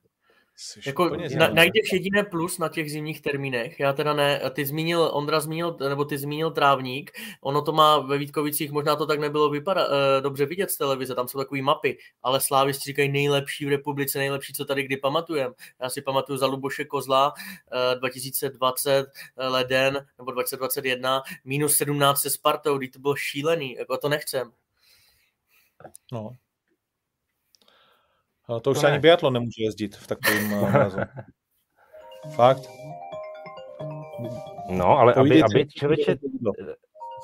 Jako, 0.86 1.10
na, 1.38 1.48
najdeš 1.48 1.94
jediné 1.94 2.24
plus 2.24 2.58
na 2.58 2.70
těch 2.70 2.92
zimních 2.92 3.22
termínech. 3.22 3.80
Já 3.80 3.94
teda 3.94 4.14
ne, 4.14 4.42
ty 4.54 4.66
zmínil, 4.66 5.10
Ondra 5.14 5.40
zmínil, 5.40 5.78
nebo 5.90 6.06
ty 6.06 6.18
zmínil 6.18 6.52
trávník, 6.52 7.12
ono 7.42 7.62
to 7.62 7.72
má 7.72 8.00
ve 8.00 8.18
Vítkovicích, 8.18 8.72
možná 8.72 8.96
to 8.96 9.06
tak 9.06 9.20
nebylo 9.20 9.50
vypada, 9.50 9.88
uh, 9.88 9.94
dobře 10.22 10.46
vidět 10.46 10.72
z 10.72 10.78
televize, 10.78 11.16
tam 11.16 11.28
jsou 11.28 11.40
takové 11.40 11.62
mapy, 11.62 11.98
ale 12.24 12.42
Slávisti 12.42 12.84
říkají 12.84 13.10
nejlepší 13.10 13.66
v 13.66 13.70
republice, 13.70 14.20
nejlepší, 14.20 14.54
co 14.54 14.66
tady 14.66 14.84
kdy 14.84 14.98
pamatujeme. 14.98 15.54
Já 15.82 15.90
si 15.90 16.02
pamatuju 16.02 16.38
za 16.38 16.46
Luboše 16.46 16.86
Kozla 16.86 17.34
uh, 17.34 18.00
2020 18.00 19.00
uh, 19.00 19.46
leden, 19.54 20.08
nebo 20.18 20.32
2021, 20.32 21.24
minus 21.46 21.76
17 21.76 22.22
se 22.22 22.30
Spartou, 22.30 22.78
kdy 22.78 22.88
to 22.88 23.00
bylo 23.00 23.16
šílený, 23.16 23.74
jako 23.74 23.98
to 23.98 24.10
nechcem. 24.10 24.52
No, 26.12 26.32
to 28.48 28.56
už 28.56 28.62
to 28.62 28.76
se 28.76 28.88
ani 28.88 29.00
biatlon 29.00 29.34
nemůže 29.34 29.64
jezdit 29.64 29.96
v 29.96 30.08
takovém 30.08 30.54
eh, 30.54 30.72
mrazu. 30.72 30.98
Fakt. 32.36 32.70
No, 34.70 35.00
ale 35.00 35.14
aby, 35.14 35.44
aby 35.44 35.68
člověče, 35.68 36.16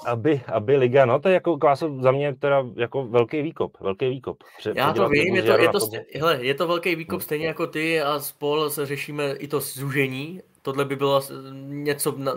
aby, 0.05 0.41
aby 0.47 0.75
liga, 0.75 1.05
no 1.05 1.19
to 1.19 1.27
je 1.27 1.33
jako 1.33 1.57
kláso 1.57 1.97
za 2.01 2.11
mě 2.11 2.35
teda 2.35 2.65
jako 2.75 3.07
velký 3.07 3.41
výkop, 3.41 3.79
velký 3.79 4.09
výkop. 4.09 4.43
Pře- 4.57 4.73
Já 4.75 4.93
to 4.93 5.09
vím, 5.09 5.35
je 5.35 5.43
to, 5.43 5.51
je, 5.51 5.69
to, 5.69 5.79
hele, 6.15 6.45
je 6.45 6.53
to 6.53 6.67
velký 6.67 6.95
výkop, 6.95 7.21
stejně 7.21 7.47
jako 7.47 7.67
ty 7.67 8.01
a 8.01 8.19
spol 8.19 8.69
se 8.69 8.85
řešíme 8.85 9.33
i 9.33 9.47
to 9.47 9.59
zúžení, 9.59 10.41
tohle 10.61 10.85
by 10.85 10.95
bylo 10.95 11.21
něco 11.67 12.11
na, 12.17 12.33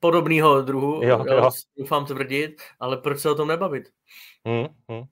podobného 0.00 0.62
druhu, 0.62 1.02
jo, 1.02 1.24
jo. 1.28 1.50
doufám 1.78 2.06
tvrdit, 2.06 2.62
ale 2.80 2.96
proč 2.96 3.18
se 3.18 3.30
o 3.30 3.34
tom 3.34 3.48
nebavit? 3.48 3.84
Hmm, 4.44 4.66
hmm. 4.88 5.04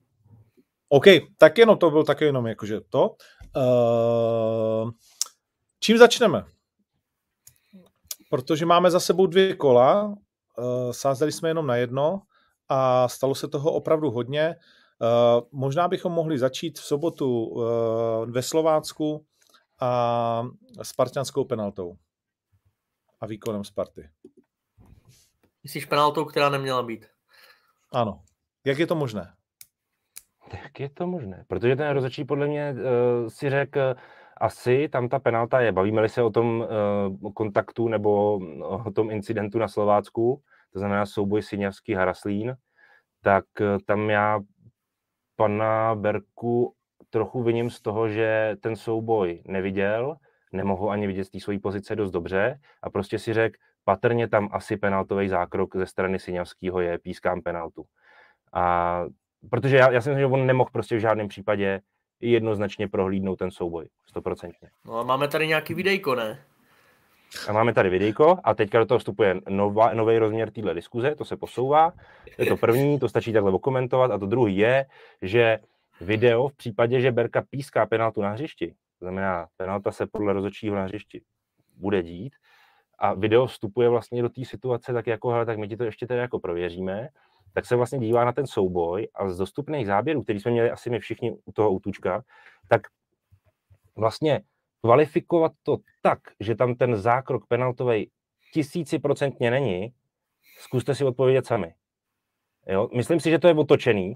OK, 0.95 1.05
tak 1.37 1.57
jenom 1.57 1.77
to 1.77 1.89
bylo 1.89 2.03
také 2.03 2.25
jenom 2.25 2.47
jakože 2.47 2.81
to. 2.81 3.15
Uh, 3.55 4.91
čím 5.79 5.97
začneme? 5.97 6.45
Protože 8.29 8.65
máme 8.65 8.91
za 8.91 8.99
sebou 8.99 9.27
dvě 9.27 9.55
kola, 9.55 10.03
uh, 10.03 10.15
sázeli 10.91 11.31
jsme 11.31 11.49
jenom 11.49 11.67
na 11.67 11.75
jedno 11.75 12.21
a 12.69 13.07
stalo 13.07 13.35
se 13.35 13.47
toho 13.47 13.73
opravdu 13.73 14.11
hodně. 14.11 14.55
Uh, 14.55 15.47
možná 15.51 15.87
bychom 15.87 16.11
mohli 16.11 16.39
začít 16.39 16.79
v 16.79 16.83
sobotu 16.83 17.45
uh, 17.45 17.65
ve 18.31 18.41
Slovácku 18.41 19.25
a 19.79 20.43
spartianskou 20.81 21.45
penaltou 21.45 21.97
a 23.21 23.25
výkonem 23.25 23.63
Sparty. 23.63 24.09
Myslíš 25.63 25.85
penaltou, 25.85 26.25
která 26.25 26.49
neměla 26.49 26.83
být? 26.83 27.05
Ano. 27.93 28.23
Jak 28.65 28.79
je 28.79 28.87
to 28.87 28.95
možné? 28.95 29.33
Jak 30.63 30.79
je 30.79 30.89
to 30.89 31.07
možné? 31.07 31.45
Protože 31.47 31.75
ten 31.75 31.89
rozhodčí 31.89 32.25
podle 32.25 32.47
mě 32.47 32.73
uh, 32.73 33.27
si 33.27 33.49
řekl, 33.49 33.95
asi 34.37 34.89
tam 34.89 35.09
ta 35.09 35.19
penalta 35.19 35.61
je. 35.61 35.71
Bavíme-li 35.71 36.09
se 36.09 36.23
o 36.23 36.29
tom 36.29 36.65
uh, 37.23 37.31
kontaktu 37.33 37.87
nebo 37.87 38.39
o 38.85 38.91
tom 38.91 39.11
incidentu 39.11 39.59
na 39.59 39.67
Slovácku, 39.67 40.41
to 40.73 40.79
znamená 40.79 41.05
souboj 41.05 41.41
Siňavský 41.41 41.93
Haraslín, 41.93 42.55
tak 43.21 43.45
uh, 43.61 43.67
tam 43.85 44.09
já 44.09 44.39
pana 45.35 45.95
Berku 45.95 46.73
trochu 47.09 47.43
viním 47.43 47.69
z 47.69 47.81
toho, 47.81 48.09
že 48.09 48.55
ten 48.59 48.75
souboj 48.75 49.43
neviděl, 49.47 50.15
nemohl 50.53 50.91
ani 50.91 51.07
vidět 51.07 51.23
z 51.23 51.29
té 51.29 51.39
své 51.39 51.59
pozice 51.59 51.95
dost 51.95 52.11
dobře 52.11 52.59
a 52.81 52.89
prostě 52.89 53.19
si 53.19 53.33
řekl, 53.33 53.57
patrně 53.83 54.27
tam 54.27 54.49
asi 54.51 54.77
penaltový 54.77 55.29
zákrok 55.29 55.75
ze 55.75 55.85
strany 55.85 56.19
Siňavského 56.19 56.81
je, 56.81 56.97
pískám 56.97 57.41
penaltu. 57.41 57.83
A 58.53 59.05
protože 59.49 59.77
já, 59.77 59.91
já 59.91 60.01
si 60.01 60.09
myslím, 60.09 60.19
že 60.19 60.33
on 60.33 60.45
nemohl 60.45 60.69
prostě 60.73 60.97
v 60.97 60.99
žádném 60.99 61.27
případě 61.27 61.81
jednoznačně 62.21 62.87
prohlídnout 62.87 63.35
ten 63.35 63.51
souboj, 63.51 63.87
stoprocentně. 64.05 64.69
No 64.85 64.99
a 64.99 65.03
máme 65.03 65.27
tady 65.27 65.47
nějaký 65.47 65.73
videjko, 65.73 66.15
ne? 66.15 66.39
A 67.47 67.53
máme 67.53 67.73
tady 67.73 67.89
videjko 67.89 68.37
a 68.43 68.53
teďka 68.53 68.79
do 68.79 68.85
toho 68.85 68.97
vstupuje 68.99 69.41
nová, 69.49 69.93
nový 69.93 70.17
rozměr 70.17 70.51
téhle 70.51 70.73
diskuze, 70.73 71.15
to 71.15 71.25
se 71.25 71.37
posouvá. 71.37 71.93
Je 72.37 72.45
to 72.45 72.57
první, 72.57 72.99
to 72.99 73.09
stačí 73.09 73.33
takhle 73.33 73.51
okomentovat 73.51 74.11
a 74.11 74.17
to 74.17 74.25
druhý 74.25 74.57
je, 74.57 74.85
že 75.21 75.59
video 76.01 76.47
v 76.47 76.55
případě, 76.55 77.01
že 77.01 77.11
Berka 77.11 77.43
píská 77.49 77.85
penaltu 77.85 78.21
na 78.21 78.29
hřišti, 78.29 78.67
to 78.99 79.05
znamená, 79.05 79.47
penalta 79.57 79.91
se 79.91 80.07
podle 80.07 80.33
rozhodčího 80.33 80.75
na 80.75 80.83
hřišti 80.83 81.21
bude 81.77 82.03
dít 82.03 82.33
a 82.99 83.13
video 83.13 83.45
vstupuje 83.45 83.89
vlastně 83.89 84.21
do 84.21 84.29
té 84.29 84.45
situace 84.45 84.93
tak 84.93 85.07
jako, 85.07 85.29
hele, 85.29 85.45
tak 85.45 85.57
my 85.57 85.67
ti 85.67 85.77
to 85.77 85.83
ještě 85.83 86.07
tedy 86.07 86.19
jako 86.19 86.39
prověříme 86.39 87.09
tak 87.55 87.65
se 87.65 87.75
vlastně 87.75 87.99
dívá 87.99 88.25
na 88.25 88.31
ten 88.31 88.47
souboj 88.47 89.07
a 89.13 89.29
z 89.29 89.37
dostupných 89.37 89.87
záběrů, 89.87 90.23
který 90.23 90.39
jsme 90.39 90.51
měli 90.51 90.71
asi 90.71 90.89
my 90.89 90.99
všichni 90.99 91.31
u 91.45 91.51
toho 91.51 91.71
útučka, 91.71 92.23
tak 92.69 92.81
vlastně 93.95 94.41
kvalifikovat 94.81 95.51
to 95.63 95.77
tak, 96.01 96.19
že 96.39 96.55
tam 96.55 96.75
ten 96.75 96.95
zákrok 96.95 97.47
penaltový 97.47 98.11
tisíciprocentně 98.53 99.51
není, 99.51 99.93
zkuste 100.59 100.95
si 100.95 101.05
odpovědět 101.05 101.45
sami. 101.45 101.73
Jo? 102.67 102.89
Myslím 102.95 103.19
si, 103.19 103.29
že 103.29 103.39
to 103.39 103.47
je 103.47 103.53
otočený. 103.53 104.15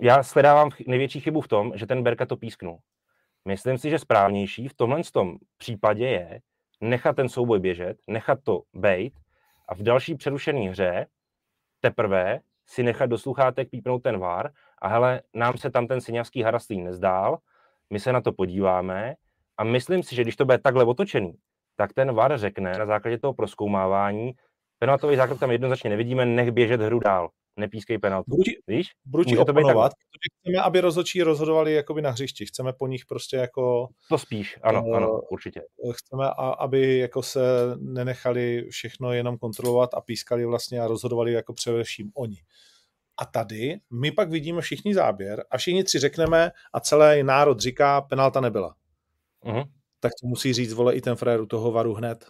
Já 0.00 0.22
sledávám 0.22 0.70
největší 0.86 1.20
chybu 1.20 1.40
v 1.40 1.48
tom, 1.48 1.72
že 1.74 1.86
ten 1.86 2.02
Berka 2.02 2.26
to 2.26 2.36
písknul. 2.36 2.78
Myslím 3.44 3.78
si, 3.78 3.90
že 3.90 3.98
správnější 3.98 4.68
v 4.68 4.74
tomhle 4.74 5.02
tom 5.12 5.36
případě 5.56 6.06
je 6.06 6.40
nechat 6.80 7.16
ten 7.16 7.28
souboj 7.28 7.60
běžet, 7.60 7.98
nechat 8.06 8.38
to 8.42 8.62
bejt 8.74 9.14
a 9.68 9.74
v 9.74 9.82
další 9.82 10.14
přerušené 10.14 10.70
hře 10.70 11.06
teprve 11.80 12.40
si 12.66 12.82
nechat 12.82 13.06
do 13.06 13.18
sluchátek 13.18 13.70
pípnout 13.70 14.02
ten 14.02 14.18
vár 14.18 14.50
a 14.82 14.88
hele, 14.88 15.22
nám 15.34 15.56
se 15.56 15.70
tam 15.70 15.86
ten 15.86 16.00
syňavský 16.00 16.42
harastlín 16.42 16.84
nezdál, 16.84 17.38
my 17.90 18.00
se 18.00 18.12
na 18.12 18.20
to 18.20 18.32
podíváme 18.32 19.14
a 19.58 19.64
myslím 19.64 20.02
si, 20.02 20.14
že 20.14 20.22
když 20.22 20.36
to 20.36 20.44
bude 20.44 20.58
takhle 20.58 20.84
otočený, 20.84 21.32
tak 21.76 21.92
ten 21.92 22.14
VAR 22.14 22.38
řekne 22.38 22.72
na 22.78 22.86
základě 22.86 23.18
toho 23.18 23.34
proskoumávání, 23.34 24.32
penaltový 24.78 25.16
zákrok 25.16 25.40
tam 25.40 25.50
jednoznačně 25.50 25.90
nevidíme, 25.90 26.26
nech 26.26 26.50
běžet 26.50 26.80
hru 26.80 26.98
dál, 26.98 27.28
nepískej 27.56 27.98
penaltu. 27.98 28.30
Budu 28.30 28.42
ti, 28.42 28.56
Víš? 28.66 28.86
Budu 29.04 29.24
ti 29.24 29.38
oponovat, 29.38 29.92
protože 29.92 30.28
chceme, 30.40 30.62
aby 30.62 30.80
rozhodčí 30.80 31.22
rozhodovali 31.22 31.72
jakoby 31.72 32.02
na 32.02 32.10
hřišti. 32.10 32.46
Chceme 32.46 32.72
po 32.72 32.86
nich 32.86 33.06
prostě 33.06 33.36
jako... 33.36 33.88
To 34.08 34.18
spíš, 34.18 34.58
ano, 34.62 34.84
uh, 34.84 34.96
ano, 34.96 35.20
určitě. 35.30 35.60
Chceme, 35.92 36.30
aby 36.58 36.98
jako 36.98 37.22
se 37.22 37.40
nenechali 37.78 38.66
všechno 38.70 39.12
jenom 39.12 39.38
kontrolovat 39.38 39.94
a 39.94 40.00
pískali 40.00 40.46
vlastně 40.46 40.80
a 40.80 40.86
rozhodovali 40.86 41.32
jako 41.32 41.52
především 41.52 42.10
oni. 42.14 42.36
A 43.18 43.24
tady 43.24 43.78
my 43.90 44.12
pak 44.12 44.30
vidíme 44.30 44.60
všichni 44.60 44.94
záběr 44.94 45.44
a 45.50 45.58
všichni 45.58 45.84
tři 45.84 45.98
řekneme 45.98 46.50
a 46.72 46.80
celý 46.80 47.22
národ 47.22 47.60
říká, 47.60 48.00
penalta 48.00 48.40
nebyla. 48.40 48.74
Uh-huh. 49.44 49.64
Tak 50.00 50.12
to 50.20 50.26
musí 50.26 50.52
říct, 50.52 50.72
vole, 50.72 50.94
i 50.94 51.00
ten 51.00 51.16
frér 51.16 51.40
u 51.40 51.46
toho 51.46 51.72
varu 51.72 51.94
hned. 51.94 52.26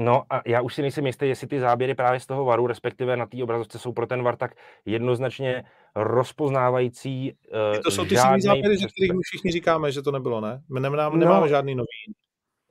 No 0.00 0.22
a 0.30 0.42
já 0.46 0.60
už 0.60 0.74
si 0.74 0.82
nejsem 0.82 1.06
jistý, 1.06 1.28
jestli 1.28 1.46
ty 1.46 1.60
záběry 1.60 1.94
právě 1.94 2.20
z 2.20 2.26
toho 2.26 2.44
varu, 2.44 2.66
respektive 2.66 3.16
na 3.16 3.26
té 3.26 3.42
obrazovce 3.42 3.78
jsou 3.78 3.92
pro 3.92 4.06
ten 4.06 4.22
var 4.22 4.36
tak 4.36 4.54
jednoznačně 4.84 5.64
rozpoznávající. 5.94 7.32
Uh, 7.32 7.82
to 7.82 7.90
jsou 7.90 8.04
ty 8.04 8.14
žádný... 8.14 8.40
záběry, 8.40 8.76
ze 8.76 8.88
kterých 8.88 9.12
my 9.12 9.18
všichni 9.22 9.50
říkáme, 9.50 9.92
že 9.92 10.02
to 10.02 10.12
nebylo, 10.12 10.40
ne? 10.40 10.62
My 10.72 10.80
nemáme, 10.80 11.16
no, 11.16 11.20
nemáme 11.20 11.48
žádný 11.48 11.74
nový. 11.74 12.14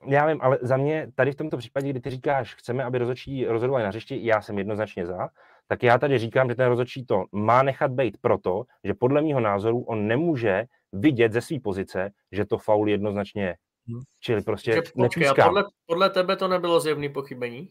Já 0.06 0.26
vím, 0.26 0.38
ale 0.40 0.58
za 0.62 0.76
mě 0.76 1.08
tady 1.14 1.32
v 1.32 1.36
tomto 1.36 1.56
případě, 1.56 1.90
kdy 1.90 2.00
ty 2.00 2.10
říkáš, 2.10 2.54
chceme, 2.54 2.84
aby 2.84 2.98
rozhodčí 2.98 3.46
rozhodovali 3.46 3.84
na 3.84 3.88
hřišti, 3.88 4.18
já 4.22 4.42
jsem 4.42 4.58
jednoznačně 4.58 5.06
za, 5.06 5.28
tak 5.68 5.82
já 5.82 5.98
tady 5.98 6.18
říkám, 6.18 6.48
že 6.48 6.54
ten 6.54 6.68
rozhodčí 6.68 7.06
to 7.06 7.24
má 7.32 7.62
nechat 7.62 7.90
být 7.90 8.16
proto, 8.20 8.62
že 8.84 8.94
podle 8.94 9.22
mého 9.22 9.40
názoru 9.40 9.80
on 9.80 10.06
nemůže 10.06 10.64
vidět 10.92 11.32
ze 11.32 11.40
své 11.40 11.60
pozice, 11.60 12.10
že 12.32 12.44
to 12.44 12.58
faul 12.58 12.88
jednoznačně 12.88 13.42
je. 13.42 13.56
Hmm. 13.90 14.02
Čili 14.20 14.42
prostě 14.42 14.72
že, 14.72 14.82
počkej, 14.96 15.28
a 15.28 15.34
podle, 15.44 15.64
podle 15.86 16.10
tebe 16.10 16.36
to 16.36 16.48
nebylo 16.48 16.80
zjevný 16.80 17.08
pochybení? 17.08 17.68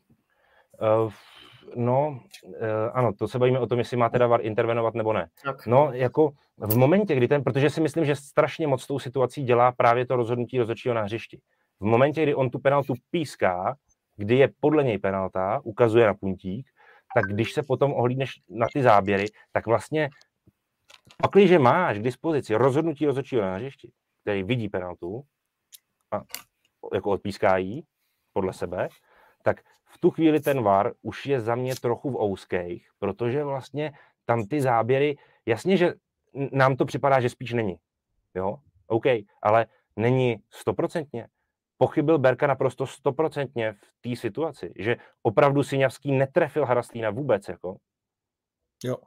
Uh, 0.82 1.12
no, 1.76 2.20
uh, 2.46 2.54
ano, 2.94 3.14
to 3.20 3.28
se 3.28 3.40
bavíme 3.40 3.60
o 3.60 3.68
tom, 3.68 3.80
jestli 3.80 3.98
má 3.98 4.10
teda 4.10 4.28
VAR 4.28 4.46
intervenovat 4.46 4.94
nebo 4.94 5.14
ne. 5.14 5.28
Tak. 5.44 5.68
No, 5.68 5.90
jako 5.94 6.32
v 6.58 6.78
momentě, 6.78 7.16
kdy 7.16 7.28
ten, 7.28 7.44
protože 7.44 7.70
si 7.70 7.82
myslím, 7.82 8.06
že 8.06 8.16
strašně 8.16 8.68
moc 8.68 8.88
tou 8.88 9.00
situací 9.00 9.44
dělá 9.44 9.72
právě 9.72 10.06
to 10.06 10.16
rozhodnutí 10.16 10.60
rozhodčího 10.60 10.94
na 10.96 11.02
hřišti. 11.02 11.40
V 11.80 11.86
momentě, 11.86 12.24
kdy 12.24 12.36
on 12.36 12.50
tu 12.50 12.60
penaltu 12.60 12.94
píská, 13.12 13.76
kdy 14.18 14.36
je 14.36 14.50
podle 14.60 14.84
něj 14.84 14.98
penalta, 14.98 15.62
ukazuje 15.64 16.08
na 16.08 16.14
puntík, 16.14 16.68
tak 17.16 17.26
když 17.26 17.54
se 17.54 17.64
potom 17.64 17.94
ohlídneš 17.94 18.32
na 18.50 18.68
ty 18.74 18.84
záběry, 18.84 19.26
tak 19.52 19.68
vlastně 19.68 20.10
pakliže 21.18 21.60
máš 21.60 22.00
k 22.00 22.04
dispozici 22.04 22.56
rozhodnutí 22.56 23.06
rozhodčího 23.06 23.42
na 23.42 23.56
hřišti, 23.56 23.92
který 24.22 24.44
vidí 24.44 24.70
penaltu 24.70 25.22
jako 26.94 27.10
odpíská 27.10 27.58
jí 27.58 27.84
podle 28.34 28.54
sebe, 28.54 28.90
tak 29.44 29.62
v 29.86 29.98
tu 29.98 30.12
chvíli 30.12 30.40
ten 30.40 30.64
VAR 30.64 30.94
už 31.02 31.26
je 31.26 31.42
za 31.42 31.56
mě 31.56 31.76
trochu 31.76 32.12
v 32.12 32.22
ouských, 32.22 32.90
protože 33.00 33.44
vlastně 33.44 33.92
tam 34.26 34.48
ty 34.48 34.62
záběry, 34.62 35.18
jasně, 35.46 35.78
že 35.78 35.94
nám 36.52 36.76
to 36.76 36.86
připadá, 36.86 37.22
že 37.22 37.30
spíš 37.30 37.54
není. 37.54 37.76
Jo, 38.36 38.58
OK, 38.88 39.06
ale 39.42 39.66
není 39.96 40.38
stoprocentně 40.50 41.28
pochybil 41.80 42.20
Berka 42.20 42.48
naprosto 42.48 42.88
stoprocentně 42.88 43.74
v 43.74 44.02
té 44.02 44.16
situaci, 44.16 44.74
že 44.80 44.98
opravdu 45.24 45.64
Siňavský 45.64 46.12
netrefil 46.12 46.66
Harastlína 46.66 47.10
vůbec, 47.10 47.48
jako. 47.48 47.78
Jo. 48.84 48.98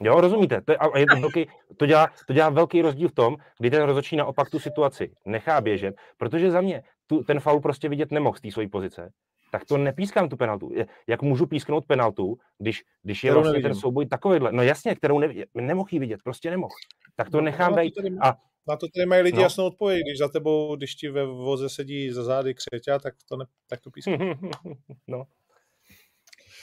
Jo, 0.00 0.20
rozumíte? 0.20 0.60
To, 0.60 0.72
je, 0.72 0.76
a 0.76 0.98
je 0.98 1.06
to, 1.06 1.20
velký, 1.20 1.46
to, 1.76 1.86
dělá, 1.86 2.08
to 2.26 2.32
dělá 2.32 2.48
velký 2.48 2.82
rozdíl 2.82 3.08
v 3.08 3.12
tom, 3.12 3.36
kdy 3.58 3.70
ten 3.70 3.82
rozhodčí 3.82 4.16
naopak 4.16 4.50
tu 4.50 4.58
situaci 4.58 5.10
nechá 5.26 5.60
běžet, 5.60 5.96
protože 6.16 6.50
za 6.50 6.60
mě 6.60 6.82
tu, 7.06 7.22
ten 7.22 7.40
faul 7.40 7.60
prostě 7.60 7.88
vidět 7.88 8.10
nemohl 8.12 8.36
z 8.36 8.40
té 8.40 8.50
své 8.50 8.68
pozice. 8.68 9.12
Tak 9.50 9.64
to 9.64 9.78
nepískám 9.78 10.28
tu 10.28 10.36
penaltu. 10.36 10.70
Jak 11.06 11.22
můžu 11.22 11.46
písknout 11.46 11.86
penaltu, 11.86 12.38
když, 12.58 12.82
když 13.02 13.24
je 13.24 13.32
vlastně 13.32 13.52
nevidím. 13.52 13.70
ten 13.70 13.80
souboj 13.80 14.06
takovýhle? 14.06 14.52
No 14.52 14.62
jasně, 14.62 14.94
kterou 14.94 15.18
ne, 15.18 15.28
nemohl 15.54 15.88
vidět, 15.92 16.20
prostě 16.24 16.50
nemohl. 16.50 16.74
Tak 17.16 17.30
to 17.30 17.36
no, 17.36 17.42
nechám 17.42 17.74
být. 17.74 17.94
A 18.22 18.34
na 18.68 18.76
to 18.76 18.86
tady 18.96 19.06
mají 19.06 19.22
lidi 19.22 19.36
no. 19.36 19.42
jasnou 19.42 19.66
odpověď. 19.66 20.02
Když 20.06 20.18
za 20.18 20.28
tebou, 20.28 20.76
když 20.76 20.94
ti 20.94 21.08
ve 21.08 21.26
voze 21.26 21.68
sedí 21.68 22.10
za 22.10 22.24
zády 22.24 22.54
křeťa, 22.54 22.98
tak 22.98 23.14
to, 23.28 23.36
ne, 23.36 23.44
tak 23.68 23.80
to 23.80 23.90
píská. 23.90 24.10
no. 25.08 25.24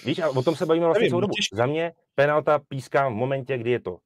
Víš, 0.05 0.19
a 0.19 0.29
o 0.29 0.43
tom 0.43 0.55
se 0.55 0.65
bavíme 0.65 0.85
vlastně 0.85 1.01
Nevím, 1.01 1.11
celou 1.11 1.21
dobu. 1.21 1.33
Za 1.53 1.65
mě 1.65 1.91
penalta 2.15 2.59
píská 2.67 3.09
v 3.09 3.13
momentě, 3.13 3.57
kdy 3.57 3.71
je 3.71 3.79
to 3.79 3.97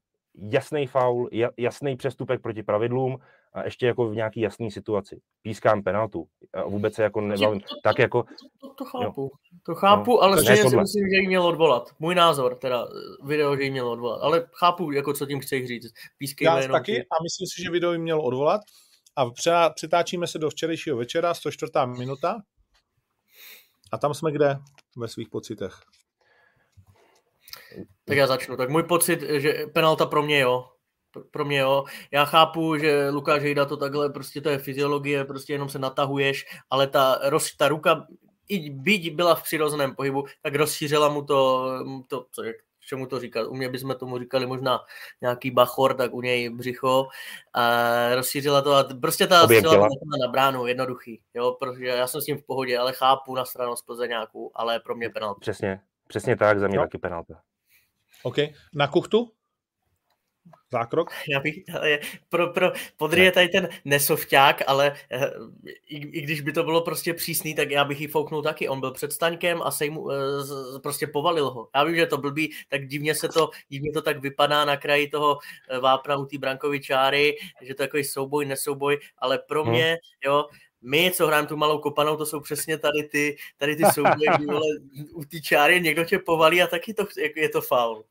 jasný 0.51 0.87
faul, 0.87 1.29
jasný 1.57 1.95
přestupek 1.95 2.41
proti 2.41 2.63
pravidlům 2.63 3.17
a 3.53 3.63
ještě 3.63 3.87
jako 3.87 4.09
v 4.09 4.15
nějaký 4.15 4.41
jasný 4.41 4.71
situaci. 4.71 5.21
Pískám 5.41 5.83
penaltu 5.83 6.27
a 6.53 6.63
vůbec 6.63 6.93
se 6.93 7.03
jako 7.03 7.21
nebavím. 7.21 7.59
To, 7.59 7.75
tak 7.83 7.99
jako... 7.99 8.23
To, 8.23 8.67
to, 8.67 8.73
to 8.73 8.85
chápu, 8.85 9.21
jo. 9.21 9.29
to 9.65 9.75
chápu, 9.75 10.11
no, 10.11 10.21
ale 10.21 10.43
stejně 10.43 10.69
si 10.69 10.77
myslím, 10.77 11.09
že 11.09 11.15
jí 11.15 11.27
měl 11.27 11.43
odvolat. 11.43 11.89
Můj 11.99 12.15
názor, 12.15 12.55
teda 12.55 12.87
video, 13.23 13.55
že 13.55 13.63
jí 13.63 13.71
měl 13.71 13.89
odvolat. 13.89 14.21
Ale 14.21 14.47
chápu, 14.53 14.91
jako 14.91 15.13
co 15.13 15.25
tím 15.25 15.39
chceš 15.39 15.67
říct. 15.67 15.93
Pískej 16.17 16.45
Já 16.45 16.59
jenom 16.59 16.77
taky 16.77 17.01
a 17.01 17.15
myslím 17.23 17.47
si, 17.47 17.63
že 17.63 17.71
video 17.71 17.93
jí 17.93 17.99
měl 17.99 18.21
odvolat. 18.21 18.61
A 19.15 19.29
přetáčíme 19.75 20.27
se 20.27 20.39
do 20.39 20.49
včerejšího 20.49 20.97
večera, 20.97 21.33
104. 21.33 21.71
minuta. 21.97 22.37
A 23.91 23.97
tam 23.97 24.13
jsme 24.13 24.31
kde 24.31 24.57
ve 24.97 25.07
svých 25.07 25.29
pocitech? 25.29 25.79
Tak 28.05 28.17
já 28.17 28.27
začnu. 28.27 28.57
Tak 28.57 28.69
můj 28.69 28.83
pocit, 28.83 29.21
že 29.21 29.65
penalta 29.73 30.05
pro 30.05 30.23
mě 30.23 30.39
jo. 30.39 30.65
Pro 31.31 31.45
mě 31.45 31.59
jo. 31.59 31.83
Já 32.11 32.25
chápu, 32.25 32.77
že 32.77 33.09
Lukáš 33.09 33.41
Hejda 33.41 33.65
to 33.65 33.77
takhle, 33.77 34.09
prostě 34.09 34.41
to 34.41 34.49
je 34.49 34.57
fyziologie, 34.57 35.25
prostě 35.25 35.53
jenom 35.53 35.69
se 35.69 35.79
natahuješ, 35.79 36.45
ale 36.69 36.87
ta, 36.87 37.19
roz, 37.23 37.55
ta 37.57 37.67
ruka, 37.67 38.07
i 38.47 38.69
byť 38.69 39.15
byla 39.15 39.35
v 39.35 39.43
přirozeném 39.43 39.95
pohybu, 39.95 40.25
tak 40.41 40.55
rozšířila 40.55 41.09
mu 41.09 41.25
to, 41.25 41.69
to 42.07 42.25
co 42.31 42.43
je, 42.43 42.53
čemu 42.89 43.05
to 43.05 43.19
říkat. 43.19 43.47
U 43.47 43.53
mě 43.53 43.69
bychom 43.69 43.95
tomu 43.95 44.19
říkali 44.19 44.45
možná 44.45 44.79
nějaký 45.21 45.51
bachor, 45.51 45.93
tak 45.93 46.13
u 46.13 46.21
něj 46.21 46.49
břicho. 46.49 47.07
A 47.53 48.15
rozšířila 48.15 48.61
to 48.61 48.73
a 48.73 48.83
prostě 49.01 49.27
ta 49.27 49.47
střela 49.47 49.87
na 50.21 50.27
bránu, 50.31 50.67
jednoduchý. 50.67 51.21
Jo, 51.33 51.57
protože 51.59 51.85
já 51.85 52.07
jsem 52.07 52.21
s 52.21 52.25
tím 52.25 52.37
v 52.37 52.43
pohodě, 52.43 52.77
ale 52.77 52.93
chápu 52.93 53.35
na 53.35 53.45
stranu 53.45 53.75
z 53.75 54.07
nějakou, 54.07 54.51
ale 54.53 54.79
pro 54.79 54.95
mě 54.95 55.09
penalta. 55.09 55.39
Přesně, 55.39 55.81
přesně 56.07 56.35
tak, 56.35 56.59
za 56.59 56.67
mě 56.67 56.77
no. 56.77 56.83
taky 56.83 56.97
penalta. 56.97 57.41
OK. 58.23 58.35
Na 58.73 58.87
kuchtu? 58.87 59.31
Zákrok? 60.71 61.11
Já 61.29 61.39
bych, 61.39 61.55
pro, 62.29 62.53
pro 62.53 62.71
Podry 62.97 63.23
je 63.23 63.31
tady 63.31 63.49
ten 63.49 63.69
nesovťák, 63.85 64.61
ale 64.67 64.95
eh, 65.11 65.31
i, 65.87 65.97
i, 65.97 66.21
když 66.21 66.41
by 66.41 66.51
to 66.51 66.63
bylo 66.63 66.81
prostě 66.81 67.13
přísný, 67.13 67.55
tak 67.55 67.71
já 67.71 67.85
bych 67.85 68.01
ji 68.01 68.07
fouknul 68.07 68.41
taky. 68.41 68.69
On 68.69 68.79
byl 68.79 68.91
před 68.91 69.13
staňkem 69.13 69.61
a 69.61 69.71
sejmu, 69.71 70.01
uh, 70.01 70.11
prostě 70.83 71.07
povalil 71.07 71.49
ho. 71.49 71.67
Já 71.75 71.83
vím, 71.83 71.95
že 71.95 72.05
to 72.05 72.17
blbý, 72.17 72.51
tak 72.69 72.87
divně 72.87 73.15
se 73.15 73.27
to, 73.29 73.49
divně 73.69 73.91
to 73.91 74.01
tak 74.01 74.21
vypadá 74.21 74.65
na 74.65 74.77
kraji 74.77 75.07
toho 75.07 75.37
eh, 75.69 75.79
vápna 75.79 76.17
u 76.17 76.25
té 76.25 76.37
brankový 76.37 76.81
čáry, 76.81 77.37
že 77.61 77.75
to 77.75 77.83
je 77.83 77.87
takový 77.87 78.03
souboj, 78.03 78.45
nesouboj, 78.45 78.99
ale 79.17 79.39
pro 79.39 79.63
hmm. 79.63 79.73
mě, 79.73 79.87
hmm. 79.87 79.97
jo, 80.25 80.45
my, 80.81 81.11
co 81.15 81.27
hrajeme 81.27 81.47
tu 81.47 81.57
malou 81.57 81.79
kopanou, 81.79 82.17
to 82.17 82.25
jsou 82.25 82.39
přesně 82.39 82.77
tady 82.77 83.03
ty, 83.03 83.37
tady 83.57 83.75
ty 83.75 83.83
souboje, 83.93 84.29
kdy 84.37 84.45
u 85.13 85.23
té 85.23 85.41
čáry 85.41 85.81
někdo 85.81 86.05
tě 86.05 86.19
povalí 86.19 86.61
a 86.61 86.67
taky 86.67 86.93
to, 86.93 87.05
je 87.35 87.49
to 87.49 87.61
faul. 87.61 88.03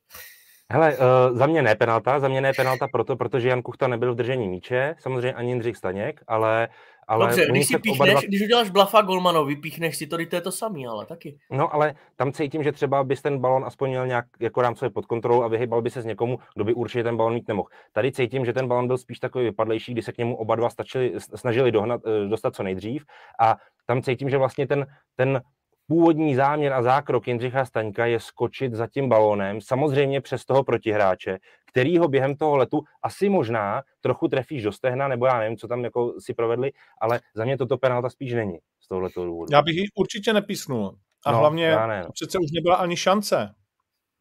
Hele, 0.73 0.97
uh, 0.97 1.37
za 1.37 1.47
mě 1.47 1.63
ne 1.63 1.75
penalta, 1.75 2.21
za 2.21 2.29
mě 2.29 2.41
ne 2.41 2.53
penalta 2.57 2.89
proto, 2.89 3.17
protože 3.17 3.49
Jan 3.49 3.63
Kuchta 3.63 3.89
nebyl 3.89 4.13
v 4.13 4.17
držení 4.17 4.49
míče, 4.49 4.95
samozřejmě 4.99 5.35
ani 5.35 5.51
Jindřich 5.51 5.77
Staněk, 5.77 6.21
ale... 6.27 6.69
ale 7.07 7.27
Dobře, 7.27 7.47
když 7.51 7.67
si 7.67 7.79
píchneš, 7.79 8.11
dva... 8.11 8.21
když 8.21 8.43
uděláš 8.43 8.71
blafa 8.71 9.03
golmanovi, 9.03 9.57
píchneš 9.57 9.97
si 9.97 10.07
to, 10.07 10.17
to 10.31 10.37
je 10.37 10.41
to 10.41 10.53
samý, 10.53 10.87
ale 10.87 11.07
taky. 11.07 11.39
No, 11.51 11.75
ale 11.75 11.95
tam 12.17 12.33
cítím, 12.33 12.63
že 12.63 12.73
třeba 12.73 13.05
bys 13.05 13.23
ten 13.23 13.39
balon 13.39 13.65
aspoň 13.65 13.89
měl 13.89 14.07
nějak 14.07 14.25
jako 14.41 14.63
rámcově 14.63 14.91
pod 14.91 15.07
kontrolou 15.07 15.43
a 15.43 15.49
vyhybal 15.49 15.83
by 15.83 15.91
se 15.91 16.03
z 16.03 16.05
někomu, 16.05 16.39
kdo 16.55 16.65
by 16.65 16.75
určitě 16.75 17.05
ten 17.05 17.17
balon 17.17 17.35
mít 17.35 17.49
nemohl. 17.49 17.69
Tady 17.93 18.13
cítím, 18.13 18.45
že 18.45 18.53
ten 18.53 18.69
balon 18.69 18.87
byl 18.87 18.99
spíš 18.99 19.19
takový 19.19 19.45
vypadlejší, 19.45 19.93
kdy 19.93 20.03
se 20.03 20.13
k 20.13 20.19
němu 20.19 20.37
oba 20.37 20.57
dva 20.57 20.71
stačili, 20.71 21.13
snažili 21.19 21.73
dohnat, 21.73 22.01
eh, 22.07 22.29
dostat 22.29 22.55
co 22.55 22.63
nejdřív 22.63 23.05
a 23.41 23.57
tam 23.87 24.03
cítím, 24.03 24.31
že 24.31 24.39
vlastně 24.39 24.67
ten, 24.67 24.87
ten 25.17 25.41
původní 25.89 26.35
záměr 26.35 26.73
a 26.73 26.83
zákrok 26.83 27.29
Jindřicha 27.29 27.65
Staňka 27.65 28.07
je 28.07 28.21
skočit 28.21 28.75
za 28.75 28.87
tím 28.87 29.09
balónem, 29.09 29.61
samozřejmě 29.61 30.21
přes 30.21 30.45
toho 30.45 30.65
protihráče, 30.65 31.39
který 31.71 31.99
ho 31.99 32.09
během 32.09 32.37
toho 32.37 32.57
letu 32.57 32.81
asi 33.03 33.29
možná 33.29 33.83
trochu 34.01 34.29
trefíš 34.29 34.63
do 34.63 34.73
stehna, 34.73 35.09
nebo 35.09 35.27
já 35.27 35.39
nevím, 35.39 35.57
co 35.57 35.69
tam 35.69 35.85
jako 35.85 36.15
si 36.21 36.35
provedli, 36.35 36.73
ale 37.01 37.21
za 37.35 37.45
mě 37.45 37.59
toto 37.59 37.79
penalta 37.79 38.11
spíš 38.11 38.33
není 38.33 38.59
z 38.81 38.89
tohoto 38.89 39.25
důvodu. 39.25 39.49
Já 39.53 39.63
bych 39.63 39.77
ji 39.77 39.85
určitě 39.95 40.33
nepísnul. 40.33 40.99
A 41.27 41.33
no, 41.33 41.39
hlavně 41.39 41.77
ne, 41.87 42.03
no. 42.03 42.13
přece 42.13 42.39
už 42.39 42.51
nebyla 42.53 42.77
ani 42.77 42.97
šance. 42.97 43.55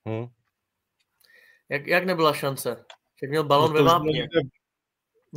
Hmm. 0.07 0.27
Jak, 1.69 1.87
jak 1.87 2.05
nebyla 2.05 2.33
šance? 2.33 2.69
Jak 3.23 3.29
měl 3.29 3.43
balon 3.43 3.69
no 3.69 3.77
ve 3.77 3.83
vápně. 3.83 4.27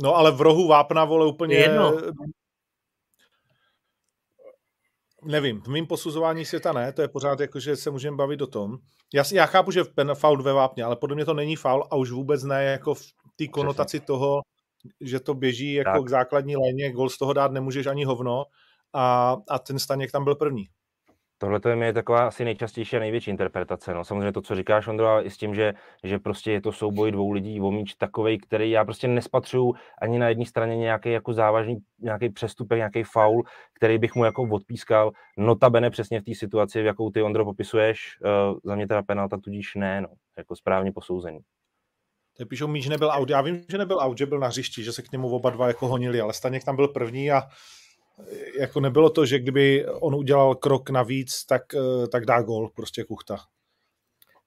No 0.03 0.15
ale 0.15 0.31
v 0.31 0.41
rohu 0.41 0.67
vápna, 0.67 1.05
vole, 1.05 1.25
úplně... 1.25 1.55
Jedno. 1.55 1.93
Nevím, 5.25 5.61
v 5.61 5.67
mým 5.67 5.87
posuzování 5.87 6.45
světa 6.45 6.73
ne, 6.73 6.93
to 6.93 7.01
je 7.01 7.07
pořád 7.07 7.39
jako, 7.39 7.59
že 7.59 7.75
se 7.75 7.91
můžeme 7.91 8.17
bavit 8.17 8.41
o 8.41 8.47
tom. 8.47 8.77
Já, 9.13 9.23
já 9.33 9.45
chápu, 9.45 9.71
že 9.71 9.83
pen, 9.83 10.11
faul 10.15 10.43
ve 10.43 10.53
vápně, 10.53 10.83
ale 10.83 10.95
podle 10.95 11.15
mě 11.15 11.25
to 11.25 11.33
není 11.33 11.55
faul 11.55 11.87
a 11.91 11.95
už 11.95 12.11
vůbec 12.11 12.43
ne 12.43 12.63
jako 12.63 12.93
v 12.93 13.01
té 13.35 13.47
konotaci 13.47 13.99
toho, 13.99 14.41
že 15.01 15.19
to 15.19 15.33
běží 15.33 15.73
jako 15.73 15.91
tak. 15.91 16.03
k 16.03 16.09
základní 16.09 16.55
léně, 16.57 16.91
gol 16.91 17.09
z 17.09 17.17
toho 17.17 17.33
dát 17.33 17.51
nemůžeš 17.51 17.87
ani 17.87 18.03
hovno 18.03 18.45
a, 18.93 19.37
a 19.49 19.59
ten 19.59 19.79
Staněk 19.79 20.11
tam 20.11 20.23
byl 20.23 20.35
první. 20.35 20.65
Tohle 21.41 21.59
to 21.59 21.69
je 21.69 21.93
taková 21.93 22.27
asi 22.27 22.45
nejčastější 22.45 22.97
a 22.97 22.99
největší 22.99 23.31
interpretace. 23.31 23.93
No. 23.93 24.05
Samozřejmě 24.05 24.31
to, 24.31 24.41
co 24.41 24.55
říkáš, 24.55 24.87
Ondro, 24.87 25.07
ale 25.07 25.23
i 25.23 25.29
s 25.29 25.37
tím, 25.37 25.55
že, 25.55 25.73
že 26.03 26.19
prostě 26.19 26.51
je 26.51 26.61
to 26.61 26.71
souboj 26.71 27.11
dvou 27.11 27.31
lidí 27.31 27.61
o 27.61 27.71
míč 27.71 27.93
takovej, 27.93 28.37
který 28.37 28.71
já 28.71 28.85
prostě 28.85 29.07
nespatřuju 29.07 29.73
ani 30.01 30.19
na 30.19 30.29
jedné 30.29 30.45
straně 30.45 30.77
nějaký 30.77 31.11
jako 31.11 31.33
závažný, 31.33 31.77
nějaký 31.99 32.29
přestupek, 32.29 32.77
nějaký 32.77 33.03
faul, 33.03 33.43
který 33.75 33.97
bych 33.97 34.15
mu 34.15 34.25
jako 34.25 34.43
odpískal. 34.43 35.11
Notabene 35.37 35.89
přesně 35.89 36.21
v 36.21 36.23
té 36.23 36.35
situaci, 36.35 36.81
v 36.81 36.85
jakou 36.85 37.09
ty, 37.09 37.21
Ondro, 37.21 37.45
popisuješ, 37.45 38.17
uh, 38.51 38.59
za 38.63 38.75
mě 38.75 38.87
teda 38.87 39.03
penalta 39.03 39.37
tudíž 39.37 39.75
ne, 39.75 40.01
no, 40.01 40.09
jako 40.37 40.55
správně 40.55 40.91
posouzený. 40.91 41.39
Teď 42.37 42.47
píšou, 42.47 42.67
míč 42.67 42.87
nebyl 42.87 43.09
out. 43.11 43.29
Já 43.29 43.41
vím, 43.41 43.63
že 43.69 43.77
nebyl 43.77 43.99
out, 43.99 44.17
že 44.17 44.25
byl 44.25 44.39
na 44.39 44.47
hřišti, 44.47 44.83
že 44.83 44.93
se 44.93 45.01
k 45.01 45.11
němu 45.11 45.29
oba 45.29 45.49
dva 45.49 45.67
jako 45.67 45.87
honili, 45.87 46.21
ale 46.21 46.33
Staněk 46.33 46.63
tam 46.63 46.75
byl 46.75 46.87
první 46.87 47.31
a 47.31 47.41
jako 48.59 48.79
nebylo 48.79 49.09
to, 49.09 49.25
že 49.25 49.39
kdyby 49.39 49.85
on 49.87 50.15
udělal 50.15 50.55
krok 50.55 50.89
navíc, 50.89 51.45
tak, 51.45 51.61
eh, 51.73 52.07
tak 52.07 52.25
dá 52.25 52.41
gol, 52.41 52.69
prostě 52.75 53.03
kuchta. 53.03 53.37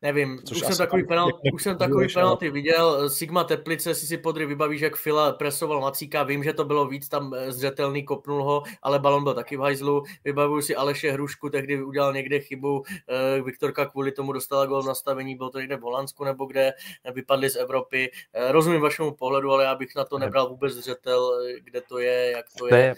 Nevím, 0.03 0.41
Což 0.45 0.57
už 0.57 0.67
jsem 0.67 0.77
takový, 0.77 1.07
penal, 1.07 1.31
už 1.53 1.63
jsem 1.63 1.79
takový 1.79 2.09
penalty 2.15 2.51
viděl. 2.51 3.11
Sigma 3.11 3.45
Teplice 3.45 3.95
si 3.95 4.07
si 4.07 4.19
podry 4.19 4.47
vybavíš, 4.47 4.81
jak 4.81 4.97
Fila 4.97 5.33
presoval 5.33 5.81
Macíka. 5.81 6.23
Vím, 6.23 6.45
že 6.45 6.53
to 6.53 6.65
bylo 6.65 6.87
víc 6.87 7.09
tam 7.09 7.35
eh, 7.35 7.53
zřetelný, 7.53 8.05
kopnul 8.05 8.45
ho, 8.45 8.63
ale 8.83 8.99
balon 8.99 9.25
byl 9.25 9.35
taky 9.35 9.57
v 9.57 9.61
hajzlu. 9.61 10.03
Vybavuju 10.25 10.63
si 10.63 10.77
Aleše 10.77 11.13
Hrušku, 11.13 11.51
tehdy 11.51 11.83
udělal 11.83 12.13
někde 12.13 12.41
chybu. 12.41 12.83
Eh, 12.89 13.43
Viktorka 13.43 13.87
kvůli 13.87 14.13
tomu 14.13 14.33
dostala 14.33 14.67
gol 14.67 14.83
v 14.83 14.87
nastavení, 14.87 15.37
bylo 15.37 15.51
to 15.51 15.59
někde 15.59 15.77
v 15.77 15.81
Holandsku 15.81 16.25
nebo 16.25 16.47
kde, 16.47 16.73
vypadli 17.15 17.51
z 17.51 17.57
Evropy. 17.57 18.11
Rozumím 18.51 18.81
vašemu 18.81 19.15
pohledu, 19.15 19.51
ale 19.51 19.65
já 19.65 19.75
bych 19.75 19.95
na 19.97 20.05
to 20.05 20.19
nebral 20.19 20.49
vůbec 20.49 20.73
zřetel, 20.73 21.33
kde 21.61 21.81
to 21.81 21.99
je, 21.99 22.31
jak 22.31 22.47
to, 22.59 22.69
to 22.69 22.75
je. 22.75 22.83
je 22.83 22.95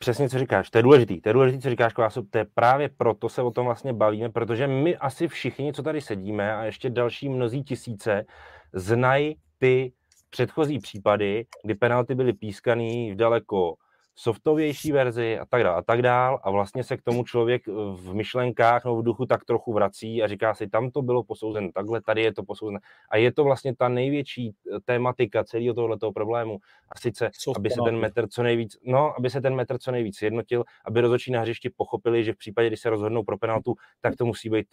přesně 0.00 0.28
co 0.28 0.38
říkáš, 0.38 0.70
to 0.70 0.78
je 0.78 0.82
důležitý, 0.82 1.20
to 1.20 1.28
je 1.28 1.32
důležitý, 1.32 1.62
co 1.62 1.70
říkáš, 1.70 1.92
Kvásu, 1.92 2.22
to 2.30 2.38
je 2.38 2.46
právě 2.54 2.88
proto 2.88 3.28
se 3.28 3.42
o 3.42 3.50
tom 3.50 3.64
vlastně 3.66 3.92
bavíme, 3.92 4.28
protože 4.28 4.66
my 4.66 4.96
asi 4.96 5.28
všichni, 5.28 5.72
co 5.72 5.82
tady 5.82 6.00
sedíme 6.00 6.54
a 6.54 6.64
ještě 6.64 6.90
další 6.90 7.28
mnozí 7.28 7.64
tisíce, 7.64 8.24
znají 8.72 9.36
ty 9.58 9.92
předchozí 10.30 10.78
případy, 10.78 11.46
kdy 11.64 11.74
penalty 11.74 12.14
byly 12.14 12.32
pískaný 12.32 13.12
v 13.12 13.16
daleko 13.16 13.74
softovější 14.14 14.92
verzi 14.92 15.38
a 15.38 15.46
tak 15.46 15.62
dále 15.62 15.76
a 15.76 15.82
tak 15.82 16.02
dál 16.02 16.40
a 16.42 16.50
vlastně 16.50 16.84
se 16.84 16.96
k 16.96 17.02
tomu 17.02 17.24
člověk 17.24 17.66
v 17.94 18.14
myšlenkách 18.14 18.84
nebo 18.84 18.96
v 18.96 19.04
duchu 19.04 19.26
tak 19.26 19.44
trochu 19.44 19.72
vrací 19.72 20.22
a 20.22 20.28
říká 20.28 20.54
si, 20.54 20.68
tam 20.68 20.90
to 20.90 21.02
bylo 21.02 21.24
posouzeno 21.24 21.72
takhle, 21.74 22.02
tady 22.02 22.22
je 22.22 22.32
to 22.32 22.42
posouzeno. 22.42 22.78
A 23.10 23.16
je 23.16 23.32
to 23.32 23.44
vlastně 23.44 23.76
ta 23.76 23.88
největší 23.88 24.50
eh, 24.50 24.80
tématika 24.84 25.44
celého 25.44 25.74
tohoto 25.74 26.12
problému. 26.12 26.58
A 26.88 26.98
sice, 26.98 27.30
Co 27.38 27.52
aby 27.56 27.70
se 27.70 27.80
ten 27.84 27.98
metr 27.98 28.28
co 28.28 28.42
nejvíc, 28.42 28.76
no, 28.84 29.14
aby 29.18 29.30
se 29.30 29.40
ten 29.40 29.54
metr 29.54 29.78
co 29.78 29.90
nejvíc 29.90 30.22
jednotil, 30.22 30.64
aby 30.84 31.00
rozhodčí 31.00 31.32
na 31.32 31.40
hřišti 31.40 31.70
pochopili, 31.76 32.24
že 32.24 32.32
v 32.32 32.36
případě, 32.36 32.68
kdy 32.68 32.76
se 32.76 32.90
rozhodnou 32.90 33.24
pro 33.24 33.38
penaltu, 33.38 33.74
tak 34.00 34.16
to 34.16 34.24
musí 34.24 34.50
být 34.50 34.66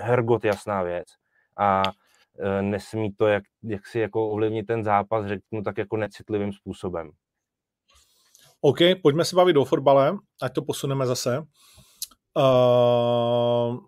hergot 0.00 0.44
jasná 0.44 0.82
věc. 0.82 1.06
A 1.58 1.82
e, 2.38 2.62
nesmí 2.62 3.12
to 3.12 3.26
jak, 3.26 3.44
jak 3.62 3.86
si 3.86 3.98
jako 3.98 4.30
ovlivnit 4.30 4.66
ten 4.66 4.84
zápas, 4.84 5.26
řeknu 5.26 5.62
tak 5.62 5.78
jako 5.78 5.96
necitlivým 5.96 6.52
způsobem. 6.52 7.10
OK, 8.66 8.78
pojďme 9.02 9.24
se 9.24 9.36
bavit 9.36 9.56
o 9.56 9.64
fotbale, 9.64 10.18
ať 10.42 10.54
to 10.54 10.62
posuneme 10.62 11.06
zase. 11.06 11.38
Uh, 12.36 13.78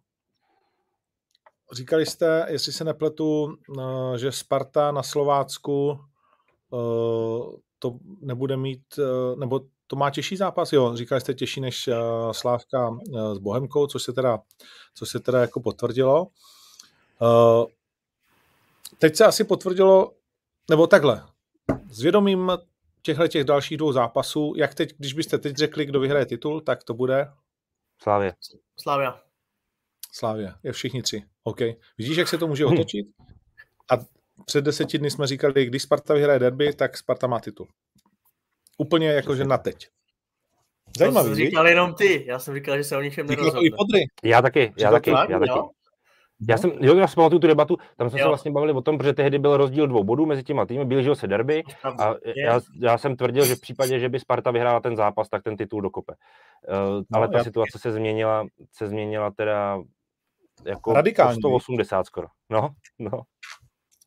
říkali 1.72 2.06
jste, 2.06 2.46
jestli 2.48 2.72
se 2.72 2.84
nepletu, 2.84 3.44
uh, 3.44 4.14
že 4.16 4.32
Sparta 4.32 4.92
na 4.92 5.02
Slovácku 5.02 6.00
uh, 6.70 7.54
to 7.78 7.98
nebude 8.20 8.56
mít, 8.56 8.82
uh, 8.98 9.38
nebo 9.38 9.60
to 9.86 9.96
má 9.96 10.10
těžší 10.10 10.36
zápas, 10.36 10.72
jo, 10.72 10.96
říkali 10.96 11.20
jste 11.20 11.34
těžší 11.34 11.60
než 11.60 11.88
uh, 11.88 11.94
Slávka 12.32 12.88
uh, 12.88 13.34
s 13.34 13.38
Bohemkou, 13.38 13.86
což 13.86 14.02
se 14.02 14.12
teda, 14.12 14.38
což 14.94 15.08
se 15.08 15.20
teda 15.20 15.40
jako 15.40 15.60
potvrdilo. 15.60 16.26
Uh, 17.20 17.64
teď 18.98 19.16
se 19.16 19.24
asi 19.24 19.44
potvrdilo, 19.44 20.12
nebo 20.70 20.86
takhle, 20.86 21.26
s 21.90 22.02
vědomím 22.02 22.52
těchto 23.06 23.28
těch 23.28 23.44
dalších 23.44 23.78
dvou 23.78 23.92
zápasů, 23.92 24.54
jak 24.56 24.74
teď, 24.74 24.94
když 24.98 25.12
byste 25.12 25.38
teď 25.38 25.56
řekli, 25.56 25.86
kdo 25.86 26.00
vyhraje 26.00 26.26
titul, 26.26 26.60
tak 26.60 26.84
to 26.84 26.94
bude? 26.94 27.28
Slávě. 28.02 28.34
Slávia. 28.80 29.20
Slávě, 30.12 30.54
je 30.62 30.72
všichni 30.72 31.02
tři. 31.02 31.22
OK. 31.44 31.60
Vidíš, 31.98 32.16
jak 32.16 32.28
se 32.28 32.38
to 32.38 32.46
může 32.46 32.64
hm. 32.64 32.72
otočit? 32.72 33.06
A 33.90 33.94
před 34.44 34.64
deseti 34.64 34.98
dny 34.98 35.10
jsme 35.10 35.26
říkali, 35.26 35.66
když 35.66 35.82
Sparta 35.82 36.14
vyhraje 36.14 36.38
derby, 36.38 36.74
tak 36.74 36.96
Sparta 36.96 37.26
má 37.26 37.40
titul. 37.40 37.68
Úplně 38.78 39.08
jakože 39.08 39.44
na 39.44 39.58
teď. 39.58 39.88
Zajímavý, 40.98 41.28
to 41.28 41.34
jsi 41.34 41.44
říkal 41.44 41.68
jenom 41.68 41.94
ty. 41.94 42.24
Já 42.26 42.38
jsem 42.38 42.54
říkal, 42.54 42.76
že 42.76 42.84
se 42.84 42.96
o 42.96 43.00
ničem 43.00 43.26
nerozhodne. 43.26 43.70
Já 44.24 44.42
taky, 44.42 44.72
já 44.78 44.90
taky, 44.90 45.10
já 45.10 45.38
taky. 45.38 45.60
Já 46.48 46.54
no. 46.54 46.58
jsem, 46.58 46.70
jo, 46.80 46.96
já 46.96 47.06
si 47.06 47.14
pamatuju 47.14 47.38
tu 47.38 47.46
debatu, 47.46 47.76
tam 47.96 48.10
jsme 48.10 48.20
jo. 48.20 48.24
se 48.24 48.28
vlastně 48.28 48.50
bavili 48.50 48.72
o 48.72 48.80
tom, 48.80 48.98
protože 48.98 49.12
tehdy 49.12 49.38
byl 49.38 49.56
rozdíl 49.56 49.86
dvou 49.86 50.04
bodů 50.04 50.26
mezi 50.26 50.42
těma 50.42 50.66
týmy, 50.66 50.84
blížil 50.84 51.14
se 51.14 51.26
derby 51.26 51.62
a 51.84 52.14
já, 52.44 52.60
já, 52.80 52.98
jsem 52.98 53.16
tvrdil, 53.16 53.44
že 53.44 53.54
v 53.54 53.60
případě, 53.60 53.98
že 53.98 54.08
by 54.08 54.20
Sparta 54.20 54.50
vyhrála 54.50 54.80
ten 54.80 54.96
zápas, 54.96 55.28
tak 55.28 55.42
ten 55.42 55.56
titul 55.56 55.80
dokope. 55.80 56.14
Uh, 56.68 56.76
no, 57.10 57.18
ale 57.18 57.28
ta 57.28 57.38
já... 57.38 57.44
situace 57.44 57.78
se 57.78 57.92
změnila, 57.92 58.46
se 58.72 58.86
změnila 58.86 59.30
teda 59.30 59.78
jako 60.64 60.92
Radikální. 60.92 61.40
180 61.40 62.06
skoro. 62.06 62.26
No, 62.50 62.68
no. 62.98 63.22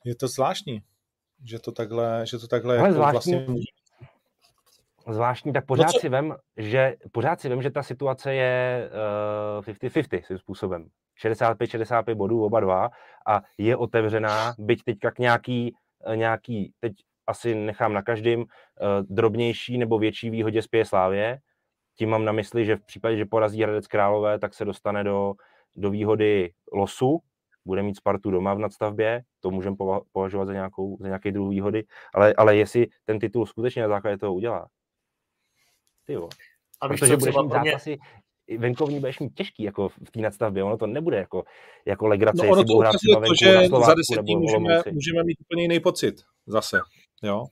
Je 0.05 0.15
to 0.15 0.27
zvláštní, 0.27 0.81
že 1.45 1.59
to 1.59 1.71
takhle, 1.71 2.25
že 2.31 2.37
to 2.37 2.47
takhle 2.47 2.77
ale 2.77 2.87
jako 2.87 2.93
zvláštní, 2.93 3.33
vlastně 3.33 3.55
zvláštní, 5.13 5.53
tak 5.53 5.65
pořád 5.65 5.85
no 5.85 5.93
co? 5.93 5.99
si 5.99 6.09
vem, 6.09 6.35
že 6.57 6.95
pořád 7.11 7.41
si 7.41 7.49
vem, 7.49 7.61
že 7.61 7.71
ta 7.71 7.83
situace 7.83 8.33
je 8.33 8.89
uh, 9.59 9.65
50-50 9.65 10.21
svým 10.23 10.37
způsobem. 10.37 10.87
65-65 11.23 12.15
bodů 12.15 12.43
oba 12.43 12.59
dva 12.59 12.89
a 13.27 13.41
je 13.57 13.77
otevřená, 13.77 14.53
byť 14.59 14.83
teďka 14.83 15.11
k 15.11 15.19
nějaký, 15.19 15.75
eh, 16.05 16.17
nějaký 16.17 16.73
teď 16.79 16.93
asi 17.27 17.55
nechám 17.55 17.93
na 17.93 18.01
každém, 18.01 18.39
uh, 18.39 18.45
drobnější 19.09 19.77
nebo 19.77 19.99
větší 19.99 20.29
výhodě 20.29 20.61
spěje 20.61 20.85
Slávě. 20.85 21.39
Tím 21.97 22.09
mám 22.09 22.25
na 22.25 22.31
mysli, 22.31 22.65
že 22.65 22.75
v 22.75 22.85
případě, 22.85 23.17
že 23.17 23.25
porazí 23.25 23.63
Hradec 23.63 23.87
Králové, 23.87 24.39
tak 24.39 24.53
se 24.53 24.65
dostane 24.65 25.03
do, 25.03 25.33
do 25.75 25.89
výhody 25.89 26.53
losu, 26.73 27.19
bude 27.65 27.83
mít 27.83 27.97
Spartu 27.97 28.31
doma 28.31 28.53
v 28.53 28.59
nadstavbě, 28.59 29.23
to 29.39 29.51
můžeme 29.51 29.75
považovat 30.11 30.45
za, 30.45 30.53
nějakou, 30.53 30.97
za 30.99 31.07
nějaký 31.07 31.31
druh 31.31 31.49
výhody, 31.49 31.83
ale, 32.13 32.33
ale 32.33 32.55
jestli 32.55 32.87
ten 33.05 33.19
titul 33.19 33.45
skutečně 33.45 33.81
na 33.81 33.87
základě 33.87 34.17
toho 34.17 34.33
udělá, 34.33 34.67
ty 36.09 36.13
jo. 36.13 36.29
A 36.81 36.87
víš, 36.87 36.99
Protože 36.99 37.13
co, 37.13 37.17
budeš 37.17 37.35
mít 37.35 37.51
zápasy, 37.51 37.97
mě... 38.47 38.57
venkovní 38.57 38.99
budeš 38.99 39.19
mít 39.19 39.33
těžký 39.35 39.63
jako 39.63 39.89
v 39.89 40.11
té 40.11 40.19
nadstavbě, 40.19 40.63
ono 40.63 40.77
to 40.77 40.87
nebude 40.87 41.17
jako, 41.17 41.43
jako 41.85 42.07
legrace, 42.07 42.45
no, 42.45 42.51
ono 42.51 42.63
to 42.63 42.73
ukazuje 42.73 43.15
to, 43.15 43.33
že 43.41 43.67
za 43.67 43.93
deset 43.93 44.21
dní 44.21 44.35
můžeme, 44.35 44.81
můžeme 44.91 45.23
mít 45.23 45.37
úplně 45.41 45.61
jiný 45.61 45.79
pocit 45.79 46.15
zase, 46.47 46.79
jo. 47.23 47.45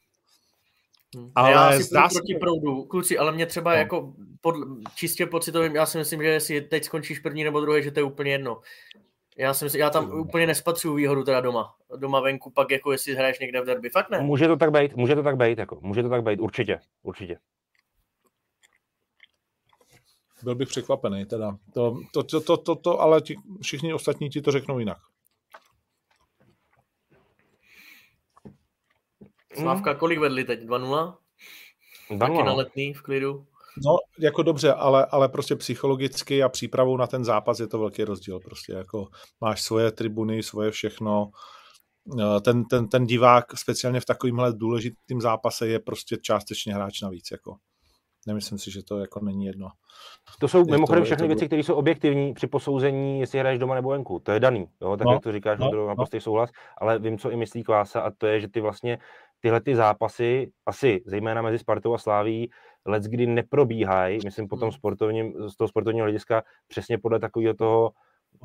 Hmm. 1.16 1.32
Ale 1.36 1.52
já 1.52 1.72
si 1.72 1.84
zdá 1.84 2.08
proti 2.14 2.36
proudu, 2.36 2.84
kluci, 2.84 3.18
ale 3.18 3.32
mě 3.32 3.46
třeba 3.46 3.72
no. 3.72 3.78
jako 3.78 4.14
pod, 4.42 4.56
čistě 4.96 5.26
pocitovým, 5.26 5.76
já 5.76 5.86
si 5.86 5.98
myslím, 5.98 6.22
že 6.22 6.28
jestli 6.28 6.62
teď 6.62 6.84
skončíš 6.84 7.20
první 7.20 7.44
nebo 7.44 7.62
druhý, 7.62 7.84
že 7.84 7.92
to 7.92 8.00
je 8.00 8.04
úplně 8.04 8.32
jedno. 8.32 8.62
Já 9.38 9.54
si 9.54 9.66
myslím, 9.66 9.82
já 9.82 9.90
tam 9.90 10.06
hmm. 10.06 10.22
úplně 10.22 10.48
nespatřuju 10.48 10.96
výhodu 10.96 11.24
teda 11.24 11.42
doma. 11.42 11.74
Doma 11.98 12.20
venku, 12.20 12.50
pak 12.50 12.72
jako 12.72 12.92
jestli 12.92 13.16
hraješ 13.16 13.40
někde 13.40 13.62
v 13.62 13.66
derby. 13.66 13.90
Fakt 13.90 14.10
ne. 14.10 14.20
Může 14.20 14.48
to 14.48 14.58
tak 14.58 14.72
být, 14.72 14.96
může 14.96 15.16
to 15.16 15.24
tak 15.24 15.38
být, 15.38 15.58
jako, 15.58 15.80
může 15.82 16.04
to 16.04 16.10
tak 16.10 16.24
být, 16.24 16.40
určitě, 16.40 16.80
určitě. 17.04 17.38
Byl 20.44 20.56
bych 20.56 20.68
překvapený 20.68 21.26
teda. 21.26 21.58
To, 21.74 22.00
to, 22.14 22.24
to, 22.24 22.42
to, 22.42 22.58
to, 22.58 22.76
to 22.76 23.02
ale 23.02 23.22
ti, 23.22 23.36
všichni 23.62 23.94
ostatní 23.94 24.30
ti 24.30 24.42
to 24.42 24.52
řeknou 24.52 24.80
jinak. 24.80 24.98
Slávka, 29.54 29.96
kolik 29.96 30.20
vedli 30.20 30.44
teď? 30.44 30.62
2-0? 30.62 31.18
Taky 32.20 32.44
na 32.44 32.54
letný 32.54 32.94
v 32.94 33.02
klidu. 33.02 33.46
No, 33.86 33.98
jako 34.20 34.44
dobře, 34.44 34.74
ale, 34.74 35.06
ale 35.06 35.30
prostě 35.30 35.56
psychologicky 35.56 36.44
a 36.44 36.50
přípravou 36.50 36.98
na 36.98 37.08
ten 37.08 37.26
zápas 37.26 37.60
je 37.60 37.68
to 37.68 37.80
velký 37.80 38.04
rozdíl. 38.04 38.40
Prostě 38.40 38.74
jako 38.74 39.08
máš 39.42 39.62
svoje 39.62 39.92
tribuny, 39.92 40.44
svoje 40.44 40.72
všechno. 40.72 41.32
Eh, 42.20 42.42
ten, 42.42 42.66
ten, 42.66 42.88
ten 42.88 43.06
divák, 43.06 43.58
speciálně 43.58 44.00
v 44.00 44.06
takovémhle 44.06 44.54
důležitém 44.54 45.22
zápase, 45.22 45.68
je 45.68 45.80
prostě 45.80 46.18
částečně 46.22 46.74
hráč 46.74 47.02
navíc. 47.02 47.32
Jako. 47.32 47.58
Nemyslím 48.28 48.58
si, 48.60 48.72
že 48.72 48.84
to 48.84 49.00
jako 49.00 49.20
není 49.20 49.46
jedno. 49.46 49.70
To 50.40 50.48
jsou 50.48 50.66
mimochodem 50.66 51.04
všechny 51.04 51.24
to... 51.24 51.28
věci, 51.28 51.48
které 51.48 51.64
jsou 51.64 51.74
objektivní 51.74 52.34
při 52.34 52.48
posouzení, 52.48 53.20
jestli 53.20 53.40
hraješ 53.40 53.60
doma 53.60 53.76
nebo 53.76 53.90
venku. 53.90 54.20
To 54.20 54.32
je 54.32 54.40
daný, 54.40 54.68
jo? 54.82 54.98
tak 54.98 55.06
no, 55.06 55.14
jak 55.14 55.24
to 55.24 55.32
říkáš, 55.32 55.60
no, 55.60 55.72
to 55.72 55.88
naprostý 55.88 56.18
no. 56.18 56.22
souhlas, 56.22 56.50
ale 56.78 57.00
vím, 57.00 57.18
co 57.18 57.32
i 57.32 57.36
myslí 57.36 57.64
Kvása 57.64 58.02
a 58.02 58.12
to 58.12 58.28
je, 58.28 58.40
že 58.40 58.48
ty 58.48 58.62
vlastně 58.62 58.98
tyhle 59.40 59.62
ty 59.62 59.76
zápasy, 59.76 60.52
asi 60.66 61.04
zejména 61.06 61.42
mezi 61.42 61.60
Spartou 61.60 61.94
a 61.94 61.98
Sláví, 61.98 62.52
let 62.86 63.04
kdy 63.04 63.28
neprobíhají, 63.28 64.20
myslím 64.26 64.48
po 64.48 64.56
tom 64.56 64.68
hmm. 64.70 64.72
sportovním, 64.72 65.34
z 65.50 65.56
toho 65.56 65.68
sportovního 65.68 66.06
hlediska, 66.06 66.44
přesně 66.68 66.98
podle 66.98 67.20
takového 67.20 67.54
toho, 67.54 67.92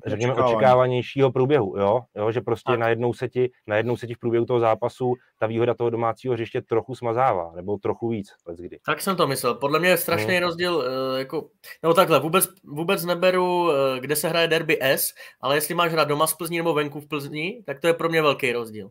řekněme, 0.07 0.35
očekávanějšího 0.35 1.33
průběhu, 1.33 1.78
jo? 1.78 2.00
jo? 2.16 2.33
že 2.33 2.40
prostě 2.40 2.76
najednou 2.76 3.12
se, 3.12 3.28
ti, 3.28 3.50
najednou 3.66 3.96
se 3.96 4.07
ti 4.07 4.14
v 4.14 4.18
průběhu 4.18 4.46
toho 4.46 4.61
zápasu 4.61 5.14
ta 5.38 5.46
výhoda 5.46 5.74
toho 5.74 5.90
domácího 5.90 6.35
hřiště 6.35 6.62
trochu 6.62 6.94
smazává, 6.94 7.52
nebo 7.57 7.76
trochu 7.76 8.09
víc, 8.09 8.28
kdy. 8.57 8.78
Tak 8.87 9.00
jsem 9.00 9.16
to 9.16 9.26
myslel. 9.26 9.55
Podle 9.55 9.78
mě 9.78 9.88
je 9.88 9.96
strašný 9.96 10.35
hmm. 10.35 10.42
rozdíl, 10.42 10.85
eh, 10.87 11.18
jako, 11.18 11.48
no 11.83 11.94
takhle, 11.94 12.20
vůbec, 12.20 12.48
vůbec 12.64 13.05
neberu, 13.05 13.70
eh, 13.72 14.00
kde 14.00 14.16
se 14.16 14.28
hraje 14.28 14.48
derby 14.48 14.78
S, 14.83 15.14
ale 15.40 15.57
jestli 15.57 15.74
máš 15.74 15.92
hrát 15.92 16.09
doma 16.09 16.26
z 16.26 16.35
Plzní 16.35 16.57
nebo 16.57 16.74
venku 16.74 17.00
v 17.00 17.09
Plzni, 17.09 17.62
tak 17.66 17.81
to 17.81 17.87
je 17.87 17.94
pro 17.94 18.09
mě 18.09 18.22
velký 18.22 18.52
rozdíl. 18.52 18.90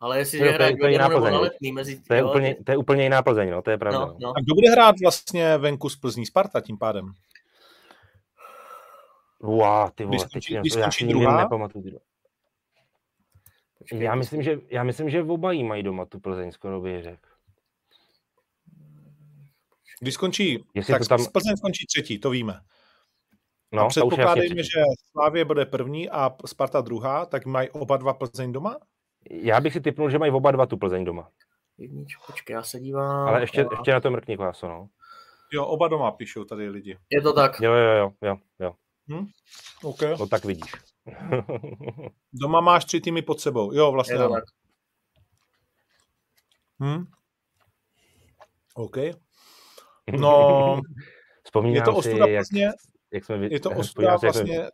Ale 0.00 0.18
jestli 0.18 0.38
to, 0.38 0.44
hraje 0.44 0.76
to, 0.76 0.86
je, 0.86 0.98
nebo 0.98 1.20
na 1.20 1.40
letný 1.40 1.72
mezi... 1.72 2.02
To 2.08 2.14
je, 2.14 2.20
jo, 2.20 2.28
úplně, 2.28 2.56
to 2.64 2.72
je 2.72 2.76
úplně 2.76 3.02
jiná 3.02 3.22
Plzeň, 3.22 3.50
no, 3.50 3.62
to 3.62 3.70
je 3.70 3.78
pravda. 3.78 3.98
No, 3.98 4.16
no. 4.20 4.28
A 4.28 4.40
kdo 4.40 4.54
bude 4.54 4.70
hrát 4.70 4.94
vlastně 5.02 5.58
venku 5.58 5.88
z 5.88 5.96
Plzní? 5.96 6.26
Sparta 6.26 6.60
tím 6.60 6.78
pádem? 6.78 7.12
Wow, 9.42 9.90
ty 9.94 10.04
vole, 10.04 10.26
teď 10.32 10.50
když 10.60 10.74
já 10.74 10.90
si 10.90 11.04
nikdy 11.04 11.26
nepamatuju. 11.26 12.00
já 13.92 14.14
myslím, 14.14 14.42
že, 14.42 14.58
já 14.68 14.82
myslím, 14.82 15.10
že 15.10 15.22
oba 15.22 15.52
jí 15.52 15.64
mají 15.64 15.82
doma 15.82 16.04
tu 16.04 16.20
Plzeň, 16.20 16.52
skoro 16.52 16.80
bych 16.80 17.02
řekl. 17.02 17.28
Když 20.00 20.14
skončí, 20.14 20.64
Jestli 20.74 20.92
tak 20.92 21.02
to 21.02 21.08
tam... 21.08 21.26
Plzeň 21.32 21.56
skončí 21.56 21.86
třetí, 21.86 22.18
to 22.18 22.30
víme. 22.30 22.60
No, 23.72 23.82
a 23.82 23.88
předpokládejme, 23.88 24.62
že 24.62 24.80
Slávě 25.10 25.44
bude 25.44 25.66
první 25.66 26.10
a 26.10 26.36
Sparta 26.46 26.80
druhá, 26.80 27.26
tak 27.26 27.46
mají 27.46 27.70
oba 27.70 27.96
dva 27.96 28.12
Plzeň 28.12 28.52
doma? 28.52 28.76
Já 29.30 29.60
bych 29.60 29.72
si 29.72 29.80
typnul, 29.80 30.10
že 30.10 30.18
mají 30.18 30.32
oba 30.32 30.50
dva 30.50 30.66
tu 30.66 30.76
Plzeň 30.76 31.04
doma. 31.04 31.30
Jednič, 31.78 32.16
počkej, 32.26 32.54
já 32.54 32.62
se 32.62 32.80
dívám. 32.80 33.28
Ale 33.28 33.40
ještě, 33.40 33.66
ještě 33.70 33.92
na 33.92 34.00
to 34.00 34.10
mrkni 34.10 34.36
kláso, 34.36 34.68
no. 34.68 34.88
Jo, 35.52 35.66
oba 35.66 35.88
doma 35.88 36.10
píšou 36.10 36.44
tady 36.44 36.68
lidi. 36.68 36.98
Je 37.10 37.20
to 37.20 37.32
tak. 37.32 37.60
Jo, 37.60 37.72
jo, 37.72 37.92
jo, 37.96 38.12
jo. 38.22 38.36
jo. 38.60 38.74
Hm? 39.08 39.26
Okay. 39.84 40.16
No 40.20 40.26
tak 40.26 40.44
vidíš. 40.44 40.72
Doma 42.32 42.60
máš 42.60 42.84
tři 42.84 43.00
týmy 43.00 43.22
pod 43.22 43.40
sebou. 43.40 43.72
Jo, 43.72 43.92
vlastně. 43.92 44.14
Je 44.14 44.28
tak. 44.28 44.44
Hm? 46.82 47.04
OK. 48.74 48.96
No, 50.18 50.80
Vzpomínám 51.44 51.74
je 51.74 51.82
to 51.82 51.96
ostuda 51.96 52.26
si, 52.26 52.32
vlastně, 52.32 52.64
jak, 52.64 52.74
jak 53.12 53.24
jsme, 53.24 53.48
je 53.50 53.60
to 53.60 53.70
ostuda 53.70 54.16
vlastně, 54.16 54.56
jak 54.56 54.70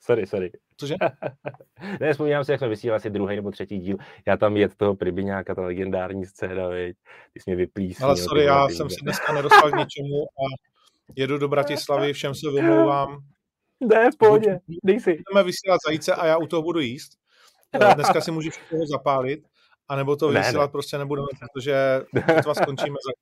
Sorry, 0.00 0.26
sorry. 0.26 0.52
Cože? 0.76 0.94
ne, 2.00 2.12
vzpomínám 2.12 2.44
si, 2.44 2.50
jak 2.50 2.60
jsme 2.60 2.68
vysílali 2.68 2.96
asi 2.96 3.10
druhý 3.10 3.36
nebo 3.36 3.50
třetí 3.50 3.78
díl. 3.78 3.96
Já 4.26 4.36
tam 4.36 4.56
jet 4.56 4.76
toho 4.76 4.96
Pribiňáka, 4.96 5.54
ta 5.54 5.62
legendární 5.62 6.26
scéna, 6.26 6.68
viď? 6.68 6.96
Ty 7.32 7.40
jsi 7.40 7.50
mě 7.50 7.56
vyplísnil. 7.56 8.08
Ale 8.08 8.16
sorry, 8.16 8.44
já 8.44 8.68
jsem 8.68 8.90
se 8.90 8.96
dneska 9.02 9.32
nedostal 9.32 9.70
k 9.70 9.76
ničemu 9.76 10.22
a 10.22 10.44
jedu 11.16 11.38
do 11.38 11.48
Bratislavy, 11.48 12.12
všem 12.12 12.34
se 12.34 12.50
vymlouvám. 12.50 13.18
Ne, 13.80 14.10
v 14.10 14.16
pohodě, 14.18 14.60
dej 14.84 15.00
si. 15.00 15.18
Budeme 15.30 15.46
vysílat 15.46 15.80
zajíce 15.86 16.14
a 16.14 16.26
já 16.26 16.38
u 16.38 16.46
toho 16.46 16.62
budu 16.62 16.80
jíst. 16.80 17.12
Eh, 17.80 17.94
dneska 17.94 18.20
si 18.20 18.30
můžu 18.30 18.50
všechno 18.50 18.86
zapálit, 18.86 19.44
anebo 19.88 20.16
to 20.16 20.28
vysílat 20.28 20.54
ne, 20.54 20.60
ne. 20.60 20.68
prostě 20.68 20.98
nebudeme, 20.98 21.26
protože 21.40 21.74
vás 22.46 22.58
skončíme 22.58 22.96
za 23.06 23.12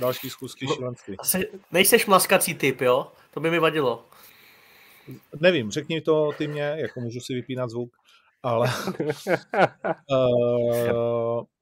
další 0.00 0.30
schůzky 0.30 0.66
šílenství. 0.66 1.16
Asi 1.18 1.50
nejseš 1.72 2.06
maskací 2.06 2.54
typ, 2.54 2.80
jo? 2.80 3.12
To 3.30 3.40
by 3.40 3.50
mi 3.50 3.58
vadilo. 3.58 4.04
Nevím, 5.40 5.70
řekni 5.70 6.00
to 6.00 6.32
ty 6.38 6.48
mě, 6.48 6.74
jako 6.76 7.00
můžu 7.00 7.20
si 7.20 7.34
vypínat 7.34 7.70
zvuk, 7.70 7.90
ale... 8.42 8.70
uh, 10.10 11.44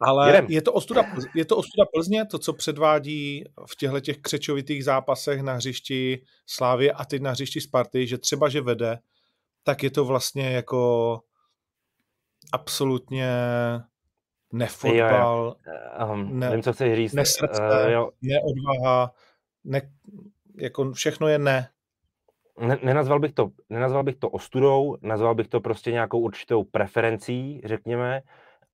ale 0.00 0.46
je 0.48 0.62
to, 0.62 0.72
ostuda, 0.72 1.02
je 1.34 1.44
to 1.44 1.56
ostuda 1.56 1.84
Plzně, 1.94 2.24
to, 2.24 2.38
co 2.38 2.52
předvádí 2.52 3.44
v 3.66 3.76
těchto 3.76 4.00
těch 4.00 4.18
křečovitých 4.18 4.84
zápasech 4.84 5.42
na 5.42 5.52
hřišti 5.52 6.22
Slávě 6.46 6.92
a 6.92 7.04
teď 7.04 7.22
na 7.22 7.30
hřišti 7.30 7.60
Sparty, 7.60 8.06
že 8.06 8.18
třeba, 8.18 8.48
že 8.48 8.60
vede, 8.60 8.98
tak 9.62 9.82
je 9.82 9.90
to 9.90 10.04
vlastně 10.04 10.50
jako 10.50 11.20
absolutně 12.52 13.30
nefotbal, 14.52 15.56
um, 16.12 16.38
ne, 16.38 16.50
vím, 16.50 16.62
co 16.62 16.72
chceš 16.72 16.96
říct. 16.96 17.12
nesrdce, 17.12 17.84
uh, 17.84 17.90
jo. 17.90 18.10
neodvaha, 18.22 19.12
ne, 19.64 19.90
jako 20.56 20.92
všechno 20.92 21.28
je 21.28 21.38
ne. 21.38 21.68
ne. 22.60 22.78
Nenazval 22.82 23.20
bych, 23.20 23.32
to, 23.32 23.50
nenazval 23.70 24.02
bych 24.02 24.16
to 24.16 24.28
ostudou, 24.28 24.96
nazval 25.02 25.34
bych 25.34 25.48
to 25.48 25.60
prostě 25.60 25.92
nějakou 25.92 26.20
určitou 26.20 26.64
preferencí, 26.64 27.60
řekněme, 27.64 28.22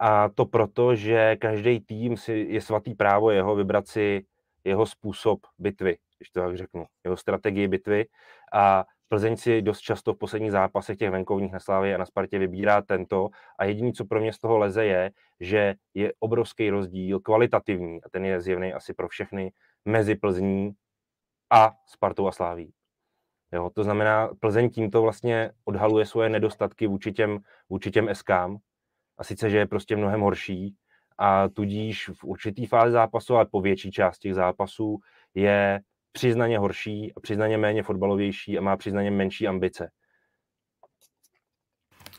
a 0.02 0.28
to 0.34 0.46
proto, 0.46 0.94
že 0.94 1.36
každý 1.36 1.80
tým 1.80 2.16
si 2.16 2.32
je 2.50 2.60
svatý 2.60 2.94
právo 2.94 3.30
jeho 3.30 3.54
vybrat 3.54 3.86
si 3.86 4.26
jeho 4.64 4.86
způsob 4.86 5.40
bitvy, 5.58 5.96
když 6.18 6.30
to 6.30 6.40
tak 6.40 6.56
řeknu, 6.56 6.86
jeho 7.04 7.16
strategii 7.16 7.68
bitvy. 7.68 8.06
A 8.52 8.84
Plzeň 9.08 9.36
si 9.36 9.62
dost 9.62 9.80
často 9.80 10.14
v 10.14 10.18
posledních 10.18 10.52
zápasech 10.52 10.96
těch 10.96 11.10
venkovních 11.10 11.52
na 11.52 11.60
Slávě 11.60 11.94
a 11.94 11.98
na 11.98 12.06
Spartě 12.06 12.38
vybírá 12.38 12.82
tento. 12.82 13.28
A 13.58 13.64
jediný, 13.64 13.92
co 13.92 14.04
pro 14.04 14.20
mě 14.20 14.32
z 14.32 14.38
toho 14.38 14.58
leze, 14.58 14.84
je, 14.84 15.10
že 15.40 15.74
je 15.94 16.12
obrovský 16.18 16.70
rozdíl 16.70 17.20
kvalitativní. 17.20 18.02
A 18.02 18.08
ten 18.08 18.24
je 18.24 18.40
zjevný 18.40 18.72
asi 18.72 18.94
pro 18.94 19.08
všechny 19.08 19.52
mezi 19.84 20.14
Plzní 20.14 20.72
a 21.50 21.72
Spartou 21.86 22.26
a 22.26 22.32
Sláví. 22.32 22.72
Jo, 23.52 23.70
to 23.74 23.84
znamená, 23.84 24.28
Plzeň 24.40 24.70
tímto 24.70 25.02
vlastně 25.02 25.50
odhaluje 25.64 26.06
svoje 26.06 26.28
nedostatky 26.28 26.86
vůči 26.86 27.12
těm, 27.12 27.38
vůči 27.70 27.90
těm 27.90 28.14
SKám, 28.14 28.58
a 29.18 29.24
sice, 29.24 29.50
že 29.50 29.58
je 29.58 29.66
prostě 29.66 29.96
mnohem 29.96 30.20
horší 30.20 30.74
a 31.18 31.48
tudíž 31.48 32.08
v 32.08 32.24
určitý 32.24 32.66
fázi 32.66 32.92
zápasu, 32.92 33.34
ale 33.34 33.46
po 33.46 33.60
větší 33.60 33.90
části 33.90 34.28
těch 34.28 34.34
zápasů 34.34 34.98
je 35.34 35.80
přiznaně 36.12 36.58
horší 36.58 37.12
a 37.16 37.20
přiznaně 37.20 37.58
méně 37.58 37.82
fotbalovější 37.82 38.58
a 38.58 38.60
má 38.60 38.76
přiznaně 38.76 39.10
menší 39.10 39.48
ambice. 39.48 39.90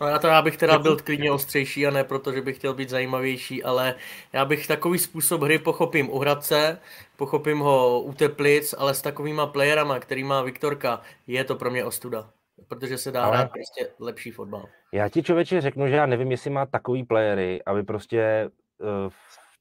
No 0.01 0.07
já 0.07 0.19
to 0.19 0.27
já 0.27 0.41
bych 0.41 0.57
teda 0.57 0.79
byl 0.79 0.97
klidně 0.97 1.31
ostřejší 1.31 1.87
a 1.87 1.91
ne 1.91 2.03
proto, 2.03 2.33
že 2.33 2.41
bych 2.41 2.57
chtěl 2.57 2.73
být 2.73 2.89
zajímavější, 2.89 3.63
ale 3.63 3.95
já 4.33 4.45
bych 4.45 4.67
takový 4.67 4.99
způsob 4.99 5.41
hry 5.41 5.59
pochopím 5.59 6.09
u 6.09 6.19
Hradce, 6.19 6.79
pochopím 7.15 7.59
ho 7.59 8.01
u 8.01 8.13
Teplic, 8.13 8.75
ale 8.77 8.93
s 8.93 9.01
takovýma 9.01 9.47
playerama, 9.47 9.99
který 9.99 10.23
má 10.23 10.41
Viktorka, 10.41 11.01
je 11.27 11.43
to 11.43 11.55
pro 11.55 11.71
mě 11.71 11.85
ostuda. 11.85 12.29
Protože 12.67 12.97
se 12.97 13.11
dá 13.11 13.23
ale... 13.23 13.37
hrát 13.37 13.51
prostě 13.51 13.93
lepší 13.99 14.31
fotbal. 14.31 14.65
Já 14.91 15.09
ti 15.09 15.23
člověče 15.23 15.61
řeknu, 15.61 15.87
že 15.87 15.95
já 15.95 16.05
nevím, 16.05 16.31
jestli 16.31 16.49
má 16.49 16.65
takový 16.65 17.03
playery, 17.03 17.63
aby 17.65 17.83
prostě 17.83 18.49
uh, 18.77 19.11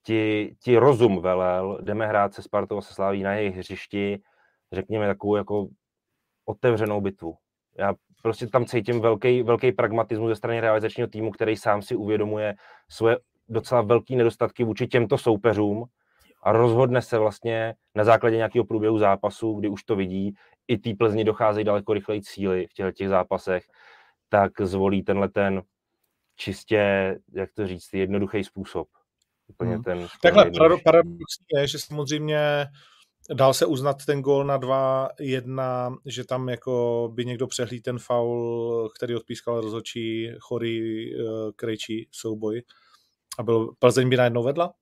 ti, 0.02 0.54
ti 0.62 0.76
rozum 0.76 1.22
velel, 1.22 1.78
jdeme 1.82 2.06
hrát 2.06 2.34
se 2.34 2.42
Spartou 2.42 2.78
a 2.78 2.80
se 2.80 2.94
Sláví 2.94 3.22
na 3.22 3.34
jejich 3.34 3.56
hřišti, 3.56 4.22
řekněme 4.72 5.06
takovou 5.06 5.36
jako 5.36 5.66
otevřenou 6.44 7.00
bitvu. 7.00 7.36
Já 7.78 7.94
prostě 8.22 8.46
tam 8.46 8.66
cítím 8.66 9.00
velký, 9.00 9.42
velký 9.42 9.72
pragmatismus 9.72 10.28
ze 10.28 10.36
strany 10.36 10.60
realizačního 10.60 11.08
týmu, 11.08 11.30
který 11.30 11.56
sám 11.56 11.82
si 11.82 11.96
uvědomuje 11.96 12.54
svoje 12.88 13.18
docela 13.48 13.82
velké 13.82 14.16
nedostatky 14.16 14.64
vůči 14.64 14.86
těmto 14.86 15.18
soupeřům 15.18 15.84
a 16.42 16.52
rozhodne 16.52 17.02
se 17.02 17.18
vlastně 17.18 17.74
na 17.94 18.04
základě 18.04 18.36
nějakého 18.36 18.64
průběhu 18.64 18.98
zápasu, 18.98 19.54
kdy 19.54 19.68
už 19.68 19.82
to 19.82 19.96
vidí, 19.96 20.34
i 20.68 20.78
té 20.78 20.94
Plzni 20.98 21.24
docházejí 21.24 21.64
daleko 21.64 21.94
rychleji 21.94 22.22
cíly 22.22 22.66
v 22.66 22.72
těch, 22.72 22.94
těch 22.94 23.08
zápasech, 23.08 23.64
tak 24.28 24.60
zvolí 24.60 25.02
tenhle 25.02 25.28
ten 25.28 25.62
čistě, 26.36 27.16
jak 27.32 27.52
to 27.52 27.66
říct, 27.66 27.88
jednoduchý 27.92 28.44
způsob. 28.44 28.88
Úplně 29.46 29.74
hmm. 29.74 29.82
ten 29.82 30.08
Takhle 30.22 30.50
paradoxní 30.84 31.46
je, 31.56 31.66
že 31.66 31.78
samozřejmě 31.78 32.66
dal 33.34 33.54
se 33.54 33.66
uznat 33.66 34.04
ten 34.06 34.22
gol 34.22 34.44
na 34.44 34.58
2-1, 34.58 35.96
že 36.06 36.24
tam 36.24 36.48
jako 36.48 37.08
by 37.14 37.24
někdo 37.24 37.46
přehlí 37.46 37.80
ten 37.80 37.98
faul, 37.98 38.90
který 38.96 39.14
odpískal 39.14 39.60
rozhodčí 39.60 40.32
chorý 40.40 41.14
uh, 41.14 41.50
krejčí 41.56 42.08
souboj. 42.10 42.62
A 43.38 43.42
byl, 43.42 43.72
Plzeň 43.78 44.08
by 44.08 44.16
najednou 44.16 44.42
vedla? 44.42 44.72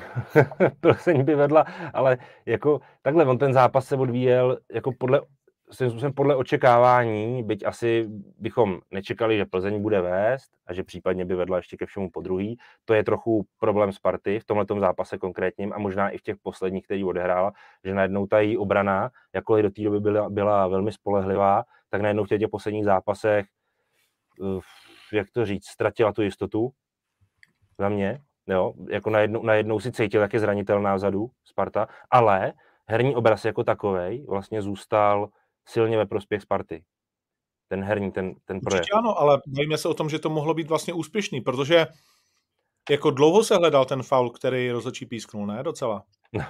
Plzeň 0.80 1.24
by 1.24 1.34
vedla, 1.34 1.64
ale 1.94 2.18
jako 2.46 2.80
takhle, 3.02 3.26
on 3.26 3.38
ten 3.38 3.52
zápas 3.52 3.86
se 3.86 3.96
odvíjel 3.96 4.58
jako 4.72 4.92
podle 4.98 5.20
svým 5.70 5.90
způsobem 5.90 6.12
podle 6.12 6.36
očekávání, 6.36 7.42
byť 7.42 7.66
asi 7.66 8.08
bychom 8.38 8.80
nečekali, 8.90 9.36
že 9.36 9.44
Plzeň 9.44 9.82
bude 9.82 10.00
vést 10.00 10.50
a 10.66 10.72
že 10.72 10.84
případně 10.84 11.24
by 11.24 11.34
vedla 11.34 11.56
ještě 11.56 11.76
ke 11.76 11.86
všemu 11.86 12.10
po 12.10 12.20
druhý. 12.20 12.58
To 12.84 12.94
je 12.94 13.04
trochu 13.04 13.46
problém 13.58 13.92
Sparty 13.92 14.40
v 14.40 14.44
tomto 14.44 14.80
zápase 14.80 15.18
konkrétním 15.18 15.72
a 15.72 15.78
možná 15.78 16.10
i 16.10 16.18
v 16.18 16.22
těch 16.22 16.36
posledních, 16.42 16.84
který 16.84 17.04
odehrála, 17.04 17.52
že 17.84 17.94
najednou 17.94 18.26
ta 18.26 18.40
její 18.40 18.58
obrana, 18.58 19.10
jakkoliv 19.34 19.62
do 19.62 19.70
té 19.70 19.82
doby 19.82 20.00
byla, 20.00 20.30
byla 20.30 20.66
velmi 20.68 20.92
spolehlivá, 20.92 21.64
tak 21.90 22.00
najednou 22.00 22.24
v 22.24 22.28
těch 22.28 22.48
posledních 22.50 22.84
zápasech, 22.84 23.46
eh, 24.42 24.60
jak 25.16 25.30
to 25.30 25.46
říct, 25.46 25.66
ztratila 25.66 26.12
tu 26.12 26.22
jistotu 26.22 26.70
za 27.78 27.88
mě. 27.88 28.20
Jo, 28.48 28.74
jako 28.90 29.10
najednou, 29.10 29.42
najednou 29.42 29.80
si 29.80 29.92
cítil, 29.92 30.20
jak 30.20 30.32
je 30.32 30.40
zranitelná 30.40 30.94
vzadu 30.94 31.30
Sparta, 31.44 31.88
ale 32.10 32.52
herní 32.86 33.16
obraz 33.16 33.44
jako 33.44 33.64
takový 33.64 34.24
vlastně 34.28 34.62
zůstal 34.62 35.28
silně 35.68 35.96
ve 35.96 36.06
prospěch 36.06 36.42
Sparty. 36.42 36.84
Ten 37.68 37.84
herní, 37.84 38.12
ten, 38.12 38.34
ten 38.44 38.60
projev. 38.60 38.80
Určitě 38.80 38.98
ano, 38.98 39.18
ale 39.18 39.40
bavíme 39.46 39.78
se 39.78 39.88
o 39.88 39.94
tom, 39.94 40.10
že 40.10 40.18
to 40.18 40.30
mohlo 40.30 40.54
být 40.54 40.68
vlastně 40.68 40.92
úspěšný, 40.92 41.40
protože 41.40 41.86
jako 42.90 43.10
dlouho 43.10 43.44
se 43.44 43.56
hledal 43.56 43.84
ten 43.84 44.02
faul, 44.02 44.30
který 44.30 44.70
rozhodčí 44.70 45.06
písknul, 45.06 45.46
ne? 45.46 45.62
Docela. 45.62 46.04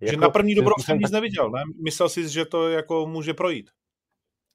že 0.00 0.06
jako, 0.06 0.20
na 0.20 0.30
první 0.30 0.54
dobrou 0.54 0.74
jsem 0.80 0.98
nic 0.98 1.10
neviděl, 1.10 1.50
ne? 1.50 1.62
Myslel 1.84 2.08
jsi, 2.08 2.28
že 2.28 2.44
to 2.44 2.68
jako 2.68 3.06
může 3.06 3.34
projít 3.34 3.70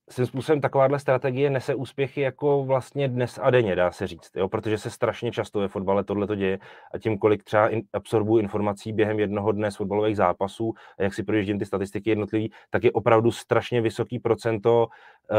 svým 0.10 0.26
způsobem 0.26 0.62
takováhle 0.62 1.00
strategie 1.00 1.50
nese 1.50 1.76
úspěchy 1.76 2.22
jako 2.22 2.64
vlastně 2.64 3.08
dnes 3.08 3.40
a 3.42 3.50
denně, 3.50 3.76
dá 3.76 3.92
se 3.92 4.08
říct, 4.08 4.32
jo? 4.36 4.50
protože 4.50 4.78
se 4.78 4.90
strašně 4.90 5.32
často 5.32 5.60
ve 5.60 5.68
fotbale 5.68 6.04
tohle 6.04 6.28
to 6.28 6.36
děje 6.36 6.60
a 6.94 6.98
tím, 6.98 7.18
kolik 7.18 7.44
třeba 7.44 7.70
in, 7.70 7.82
absorbuju 7.94 8.42
informací 8.42 8.94
během 8.94 9.20
jednoho 9.20 9.52
dne 9.52 9.72
z 9.72 9.76
fotbalových 9.76 10.18
zápasů 10.18 10.74
a 11.00 11.04
jak 11.04 11.14
si 11.14 11.24
projíždím 11.24 11.60
ty 11.60 11.66
statistiky 11.66 12.10
jednotlivý, 12.10 12.52
tak 12.70 12.84
je 12.84 12.92
opravdu 12.92 13.32
strašně 13.32 13.82
vysoký 13.82 14.20
procento 14.20 14.88
uh, 14.88 15.38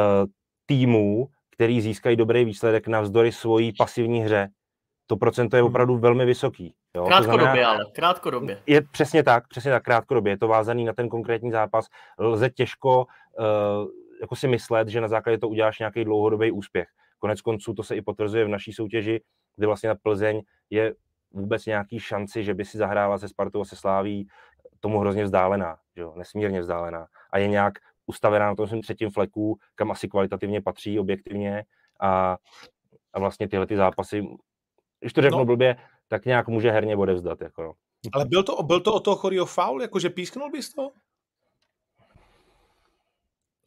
týmů, 0.66 1.26
který 1.50 1.80
získají 1.80 2.16
dobrý 2.16 2.44
výsledek 2.44 2.88
navzdory 2.88 3.32
svojí 3.32 3.72
pasivní 3.78 4.20
hře. 4.20 4.48
To 5.06 5.16
procento 5.16 5.56
je 5.56 5.62
hmm. 5.62 5.70
opravdu 5.70 5.98
velmi 5.98 6.24
vysoký. 6.24 6.74
Jo? 6.96 7.04
Krátkodobě, 7.06 7.44
znamená, 7.44 7.68
ale 7.68 7.84
krátkodobě. 7.94 8.62
Je 8.66 8.82
přesně 8.82 9.22
tak, 9.22 9.48
přesně 9.48 9.70
tak, 9.70 9.82
krátkodobě. 9.82 10.32
Je 10.32 10.38
to 10.38 10.48
vázaný 10.48 10.84
na 10.84 10.92
ten 10.92 11.08
konkrétní 11.08 11.50
zápas. 11.50 11.86
Lze 12.18 12.50
těžko 12.50 13.06
uh, 13.38 13.44
jako 14.20 14.36
si 14.36 14.48
myslet, 14.48 14.88
že 14.88 15.00
na 15.00 15.08
základě 15.08 15.38
to 15.38 15.48
uděláš 15.48 15.78
nějaký 15.78 16.04
dlouhodobý 16.04 16.50
úspěch. 16.50 16.88
Konec 17.18 17.40
konců 17.40 17.74
to 17.74 17.82
se 17.82 17.96
i 17.96 18.02
potvrzuje 18.02 18.44
v 18.44 18.48
naší 18.48 18.72
soutěži, 18.72 19.20
kdy 19.56 19.66
vlastně 19.66 19.88
na 19.88 19.94
Plzeň 19.94 20.42
je 20.70 20.94
vůbec 21.30 21.66
nějaký 21.66 22.00
šanci, 22.00 22.44
že 22.44 22.54
by 22.54 22.64
si 22.64 22.78
zahrála 22.78 23.18
se 23.18 23.28
Spartou 23.28 23.60
a 23.60 23.64
se 23.64 23.76
Sláví 23.76 24.28
tomu 24.80 24.98
hrozně 24.98 25.24
vzdálená, 25.24 25.76
že 25.96 26.02
jo? 26.02 26.14
nesmírně 26.16 26.60
vzdálená. 26.60 27.06
A 27.30 27.38
je 27.38 27.48
nějak 27.48 27.74
ustavená 28.06 28.46
na 28.46 28.54
tom 28.54 28.66
svém 28.66 28.82
třetím 28.82 29.10
fleku, 29.10 29.58
kam 29.74 29.90
asi 29.90 30.08
kvalitativně 30.08 30.62
patří 30.62 30.98
objektivně 30.98 31.64
a, 32.00 32.36
a 33.12 33.18
vlastně 33.18 33.48
tyhle 33.48 33.66
ty 33.66 33.76
zápasy, 33.76 34.26
když 35.00 35.12
to 35.12 35.22
řeknu 35.22 35.38
no. 35.38 35.44
blbě, 35.44 35.76
tak 36.08 36.24
nějak 36.24 36.48
může 36.48 36.70
herně 36.70 36.96
odevzdat. 36.96 37.40
Jako 37.40 37.62
no. 37.62 37.72
Ale 38.12 38.24
byl 38.24 38.42
to, 38.42 38.62
byl 38.62 38.80
to 38.80 38.94
o 38.94 39.00
toho 39.00 39.16
Chorio 39.16 39.46
faul, 39.46 39.82
jakože 39.82 40.10
písknul 40.10 40.50
bys 40.50 40.74
to? 40.74 40.92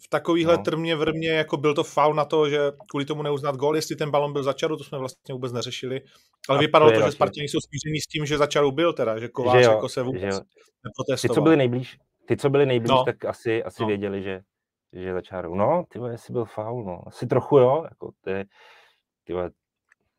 V 0.01 0.09
takovýhle 0.09 0.57
no. 0.57 0.63
trmě 0.63 0.95
vrmě, 0.95 1.29
jako 1.29 1.57
byl 1.57 1.73
to 1.73 1.83
faul 1.83 2.13
na 2.13 2.25
to, 2.25 2.49
že 2.49 2.59
kvůli 2.89 3.05
tomu 3.05 3.23
neuznat 3.23 3.55
gol, 3.55 3.75
jestli 3.75 3.95
ten 3.95 4.11
balon 4.11 4.33
byl 4.33 4.43
za 4.43 4.53
čaru, 4.53 4.77
to 4.77 4.83
jsme 4.83 4.97
vlastně 4.97 5.33
vůbec 5.33 5.51
neřešili. 5.51 6.01
Ale 6.49 6.57
a 6.57 6.61
vypadalo 6.61 6.91
to, 6.91 6.99
to 6.99 7.05
že 7.05 7.11
Spartěni 7.11 7.47
jsou 7.47 7.59
smíření 7.59 8.01
s 8.01 8.07
tím, 8.07 8.25
že 8.25 8.37
za 8.37 8.47
čaru 8.47 8.71
byl 8.71 8.93
teda, 8.93 9.19
že 9.19 9.27
Kovář 9.27 9.57
že 9.57 9.63
jo, 9.63 9.71
jako 9.71 9.89
se 9.89 10.03
vůbec 10.03 10.21
neprotestoval. 10.83 11.17
Ty, 11.21 11.29
co 11.29 11.41
byli 11.41 11.57
nejblíž, 11.57 11.97
ty, 12.25 12.37
co 12.37 12.49
byli 12.49 12.65
nejblíž, 12.65 12.89
no. 12.89 13.03
tak 13.05 13.25
asi, 13.25 13.63
asi 13.63 13.81
no. 13.81 13.87
věděli, 13.87 14.23
že, 14.23 14.41
že 14.93 15.13
za 15.13 15.21
čarou. 15.21 15.55
No, 15.55 15.83
ty 15.89 15.99
jestli 16.11 16.33
byl 16.33 16.45
faul, 16.45 16.83
no. 16.83 17.01
Asi 17.07 17.27
trochu 17.27 17.57
jo, 17.57 17.83
jako 17.89 18.11
ty, 18.23 18.45
ty 19.23 19.33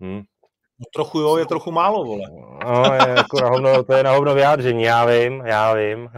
hm. 0.03 0.23
No, 0.81 0.87
trochu 0.95 1.21
jo, 1.21 1.37
je 1.37 1.47
trochu 1.47 1.73
málo, 1.73 2.05
vole. 2.05 2.25
No, 2.65 2.95
je 2.95 3.15
jako 3.17 3.41
na 3.41 3.49
hovno, 3.49 3.83
to 3.83 3.93
je 3.93 4.03
na 4.03 4.13
hovno 4.13 4.35
vyjádření, 4.35 4.83
já 4.83 5.07
vím, 5.07 5.43
já 5.47 5.75
vím. 5.75 6.09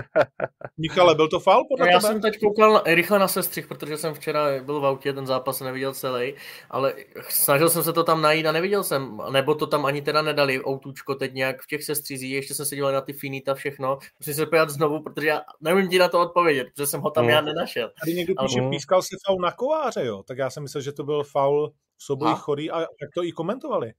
Michale, 0.78 1.14
byl 1.14 1.28
to 1.28 1.40
faul 1.40 1.66
podle 1.68 1.86
no, 1.86 1.92
Já 1.92 2.00
jsem 2.00 2.20
teď 2.20 2.40
koukal 2.40 2.72
na, 2.72 2.82
rychle 2.86 3.18
na 3.18 3.28
sestřih, 3.28 3.66
protože 3.66 3.96
jsem 3.96 4.14
včera 4.14 4.40
byl 4.62 4.80
v 4.80 4.86
autě, 4.86 5.12
ten 5.12 5.26
zápas 5.26 5.60
neviděl 5.60 5.94
celý, 5.94 6.34
ale 6.70 6.94
snažil 7.28 7.70
jsem 7.70 7.82
se 7.82 7.92
to 7.92 8.04
tam 8.04 8.22
najít 8.22 8.46
a 8.46 8.52
neviděl 8.52 8.84
jsem, 8.84 9.18
nebo 9.30 9.54
to 9.54 9.66
tam 9.66 9.86
ani 9.86 10.02
teda 10.02 10.22
nedali, 10.22 10.64
autůčko 10.64 11.14
teď 11.14 11.34
nějak 11.34 11.62
v 11.62 11.66
těch 11.66 11.84
sestřizích, 11.84 12.32
ještě 12.32 12.54
jsem 12.54 12.66
se 12.66 12.74
díval 12.74 12.92
na 12.92 13.00
ty 13.00 13.12
finita 13.12 13.54
všechno, 13.54 13.98
musím 14.20 14.34
se 14.34 14.46
pojat 14.46 14.70
znovu, 14.70 15.02
protože 15.02 15.28
já 15.28 15.42
nevím 15.60 15.88
ti 15.88 15.98
na 15.98 16.08
to 16.08 16.20
odpovědět, 16.20 16.68
protože 16.74 16.86
jsem 16.86 17.00
ho 17.00 17.10
tam 17.10 17.24
mm. 17.24 17.30
já 17.30 17.40
nenašel. 17.40 17.90
Tady 18.04 18.14
někdo 18.14 18.34
píše, 18.42 18.60
ale... 18.60 18.70
pískal 18.70 19.02
si 19.02 19.16
faul 19.26 19.40
na 19.40 19.52
kováře, 19.52 20.04
jo, 20.04 20.22
tak 20.22 20.38
já 20.38 20.50
jsem 20.50 20.62
myslel, 20.62 20.82
že 20.82 20.92
to 20.92 21.04
byl 21.04 21.24
faul 21.24 21.72
v 21.96 22.02
souboji 22.02 22.34
chorý 22.34 22.70
a 22.70 22.80
jak 22.80 23.10
to 23.14 23.24
i 23.24 23.32
komentovali. 23.32 23.92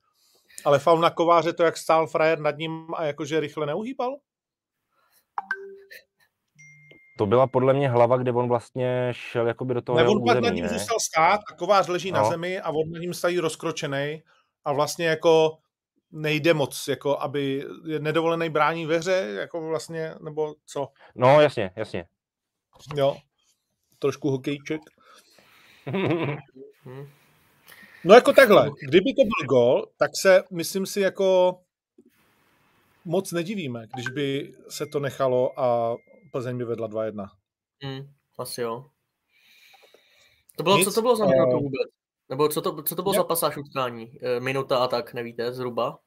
Ale 0.65 0.79
faul 0.79 0.99
na 0.99 1.09
kováře 1.09 1.53
to, 1.53 1.63
jak 1.63 1.77
stál 1.77 2.07
frajer 2.07 2.39
nad 2.39 2.57
ním 2.57 2.87
a 2.95 3.03
jakože 3.03 3.39
rychle 3.39 3.65
neuhýbal? 3.65 4.17
To 7.17 7.25
byla 7.25 7.47
podle 7.47 7.73
mě 7.73 7.89
hlava, 7.89 8.17
kde 8.17 8.31
on 8.31 8.47
vlastně 8.47 9.07
šel 9.11 9.47
jakoby 9.47 9.73
do 9.73 9.81
toho 9.81 9.97
Ne, 9.97 10.07
on 10.07 10.25
pak 10.25 10.39
nad 10.39 10.49
ním 10.49 10.67
zůstal 10.67 10.99
stát 10.99 11.41
a 11.51 11.55
kovář 11.55 11.87
leží 11.87 12.11
no. 12.11 12.19
na 12.19 12.29
zemi 12.29 12.59
a 12.59 12.69
on 12.69 12.91
nad 12.91 12.99
ním 12.99 13.13
stojí 13.13 13.39
rozkročený 13.39 14.23
a 14.65 14.73
vlastně 14.73 15.07
jako 15.07 15.57
nejde 16.11 16.53
moc, 16.53 16.87
jako 16.87 17.19
aby 17.19 17.65
je 17.85 17.99
nedovolený 17.99 18.49
brání 18.49 18.85
ve 18.85 18.97
hře, 18.97 19.35
jako 19.39 19.67
vlastně, 19.67 20.15
nebo 20.21 20.55
co? 20.65 20.87
No, 21.15 21.41
jasně, 21.41 21.71
jasně. 21.75 22.05
Jo, 22.95 23.17
trošku 23.99 24.29
hokejček. 24.29 24.81
No 28.07 28.13
jako 28.13 28.33
takhle, 28.33 28.71
kdyby 28.81 29.13
to 29.13 29.23
byl 29.23 29.47
gol, 29.47 29.85
tak 29.97 30.11
se, 30.21 30.43
myslím 30.51 30.85
si, 30.85 31.01
jako 31.01 31.57
moc 33.05 33.31
nedivíme, 33.31 33.87
když 33.93 34.07
by 34.09 34.53
se 34.69 34.85
to 34.85 34.99
nechalo 34.99 35.59
a 35.59 35.95
Plzeň 36.31 36.57
by 36.57 36.65
vedla 36.65 36.87
2-1. 36.87 37.27
Hmm, 37.83 38.01
asi 38.39 38.61
jo. 38.61 38.85
To 40.57 40.63
bylo, 40.63 40.77
Nic, 40.77 40.87
co 40.87 40.93
to 40.93 41.01
bylo 41.01 41.15
za 41.15 41.25
minutu 41.25 41.57
uh, 41.57 41.63
vůbec? 41.63 41.87
Nebo 42.29 42.49
co 42.49 42.61
to, 42.61 42.83
co 42.83 42.95
to 42.95 43.01
bylo 43.01 43.13
ne? 43.13 43.17
za 43.17 43.23
pasáž 43.23 43.57
utkání? 43.57 44.11
Eh, 44.21 44.39
minuta 44.39 44.77
a 44.77 44.87
tak, 44.87 45.13
nevíte, 45.13 45.53
zhruba? 45.53 45.99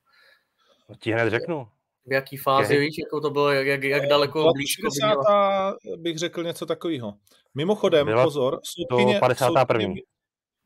No, 0.88 0.94
ti 1.00 1.12
hned 1.12 1.30
řeknu. 1.30 1.68
V 2.06 2.12
jaký 2.12 2.36
fázi, 2.36 2.78
víš, 2.78 2.94
jako 3.04 3.20
to 3.20 3.30
bylo, 3.30 3.52
jak, 3.52 3.66
jak, 3.66 3.82
jak 3.82 4.06
daleko 4.06 4.52
blízko 4.52 4.88
60. 5.02 5.76
bych 5.96 6.18
řekl 6.18 6.42
něco 6.42 6.66
takového. 6.66 7.14
Mimochodem, 7.54 8.06
Byla 8.06 8.24
pozor, 8.24 8.60
soudkyně, 8.64 9.20
51. 9.20 9.86
Soudkyně, 9.86 10.02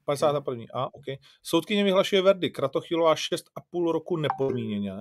51. 0.05 0.65
A, 0.75 0.95
OK. 0.95 1.05
Soudkyně 1.43 1.85
vyhlašuje 1.85 2.23
verdy. 2.23 2.51
Kratochilová 2.51 3.15
6,5 3.15 3.93
roku 3.93 4.17
nepodmíněně. 4.17 4.93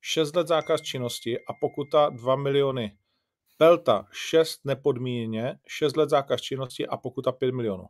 6 0.00 0.36
let 0.36 0.48
zákaz 0.48 0.80
činnosti 0.80 1.38
a 1.38 1.52
pokuta 1.60 2.08
2 2.08 2.36
miliony. 2.36 2.96
Pelta 3.58 4.06
6 4.12 4.64
nepodmíněně, 4.64 5.58
6 5.66 5.96
let 5.96 6.10
zákaz 6.10 6.40
činnosti 6.40 6.86
a 6.86 6.96
pokuta 6.96 7.32
5 7.32 7.54
milionů. 7.54 7.86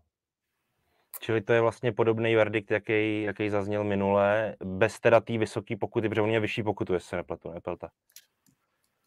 Čili 1.20 1.40
to 1.40 1.53
je 1.53 1.61
vlastně 1.61 1.92
podobný 1.92 2.35
verdikt, 2.35 2.70
jaký, 2.70 3.22
jaký 3.22 3.51
zazněl 3.51 3.85
minule, 3.85 4.57
bez 4.64 5.01
teda 5.01 5.20
té 5.20 5.38
vysoké 5.38 5.77
pokuty, 5.77 6.09
protože 6.09 6.20
on 6.20 6.31
je 6.31 6.40
vyšší 6.40 6.62
pokutu, 6.62 6.94
jestli 6.94 7.09
se 7.09 7.16
nepletu, 7.16 7.51
ne 7.51 7.61
Pelta. 7.61 7.88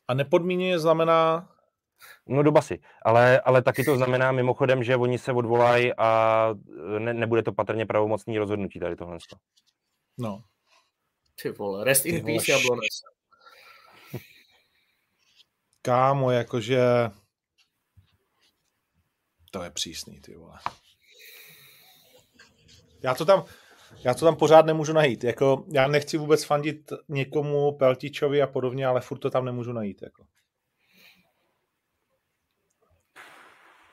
A 0.08 0.14
nepodmíněně 0.14 0.80
znamená 0.80 1.55
No 2.28 2.44
do 2.44 2.52
basy, 2.52 2.80
ale, 3.02 3.40
ale 3.40 3.62
taky 3.62 3.84
to 3.84 3.96
znamená 3.96 4.32
mimochodem, 4.32 4.84
že 4.84 4.96
oni 4.96 5.18
se 5.18 5.32
odvolají 5.32 5.94
a 5.98 6.50
ne, 7.00 7.14
nebude 7.14 7.44
to 7.44 7.54
patrně 7.54 7.86
pravomocný 7.86 8.38
rozhodnutí 8.38 8.80
tady 8.80 8.96
tohle. 8.96 9.18
No. 10.18 10.44
Ty 11.42 11.52
vole, 11.52 11.84
rest 11.84 12.06
in 12.06 12.26
peace, 12.26 12.52
Jablones. 12.52 13.02
Kámo, 15.82 16.32
jakože 16.32 16.80
to 19.52 19.64
je 19.64 19.70
přísný, 19.72 20.22
ty 20.22 20.36
vole. 20.36 20.60
Já 23.04 23.16
to 23.16 23.26
tam, 23.26 23.46
já 24.04 24.14
to 24.14 24.26
tam 24.26 24.36
pořád 24.36 24.66
nemůžu 24.66 24.94
najít. 24.94 25.24
Jako, 25.24 25.66
já 25.74 25.88
nechci 25.88 26.18
vůbec 26.18 26.44
fandit 26.44 26.92
někomu, 27.10 27.72
Peltičovi 27.72 28.42
a 28.42 28.48
podobně, 28.48 28.86
ale 28.86 29.02
furt 29.02 29.20
to 29.20 29.30
tam 29.30 29.46
nemůžu 29.46 29.74
najít. 29.74 30.02
Jako. 30.02 30.26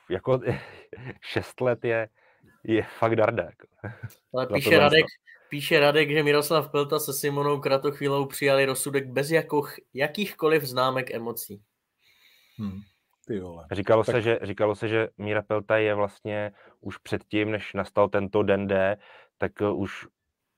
Jako 0.09 0.41
šest 1.21 1.61
let 1.61 1.85
je, 1.85 2.09
je 2.63 2.83
fakt 2.99 3.15
darda. 3.15 3.43
Jako. 3.43 3.67
Ale 4.33 4.47
píše 4.47 4.79
Radek, 4.79 5.05
píše 5.49 5.79
Radek, 5.79 6.11
že 6.11 6.23
Miroslav 6.23 6.71
Pelta 6.71 6.99
se 6.99 7.13
Simonou 7.13 7.59
Kratochvílou 7.59 8.25
přijali 8.25 8.65
rozsudek 8.65 9.07
bez 9.07 9.31
jako, 9.31 9.67
jakýchkoliv 9.93 10.63
známek 10.63 11.11
emocí. 11.11 11.61
Hmm. 12.57 12.81
Ty 13.27 13.39
vole. 13.39 13.67
Říkalo, 13.71 14.03
tak... 14.03 14.15
se, 14.15 14.21
že, 14.21 14.39
říkalo 14.41 14.75
se, 14.75 14.87
že 14.87 15.09
Míra 15.17 15.41
Pelta 15.41 15.77
je 15.77 15.95
vlastně 15.95 16.51
už 16.81 16.97
předtím, 16.97 17.51
než 17.51 17.73
nastal 17.73 18.09
tento 18.09 18.43
den 18.43 18.67
D, 18.67 18.97
tak 19.37 19.61
eh, 19.61 19.69
už, 19.69 20.07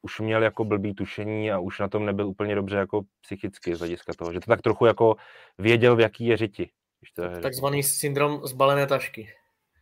už 0.02 0.20
měl 0.20 0.44
jako 0.44 0.66
blbý 0.66 0.94
tušení 0.94 1.52
a 1.52 1.60
už 1.60 1.80
na 1.80 1.88
tom 1.88 2.06
nebyl 2.06 2.28
úplně 2.28 2.56
dobře 2.56 2.78
jako 2.78 3.02
psychicky 3.22 3.76
z 3.76 3.80
hlediska 3.80 4.14
toho, 4.18 4.34
že 4.34 4.40
to 4.40 4.46
tak 4.46 4.62
trochu 4.62 4.86
jako 4.86 5.16
věděl, 5.58 5.96
v 5.96 6.00
jaký 6.00 6.26
je 6.26 6.38
řiti. 6.38 6.70
To 7.14 7.24
je 7.24 7.40
Takzvaný 7.42 7.84
syndrom 7.84 8.48
zbalené 8.48 8.88
tašky. 8.88 9.30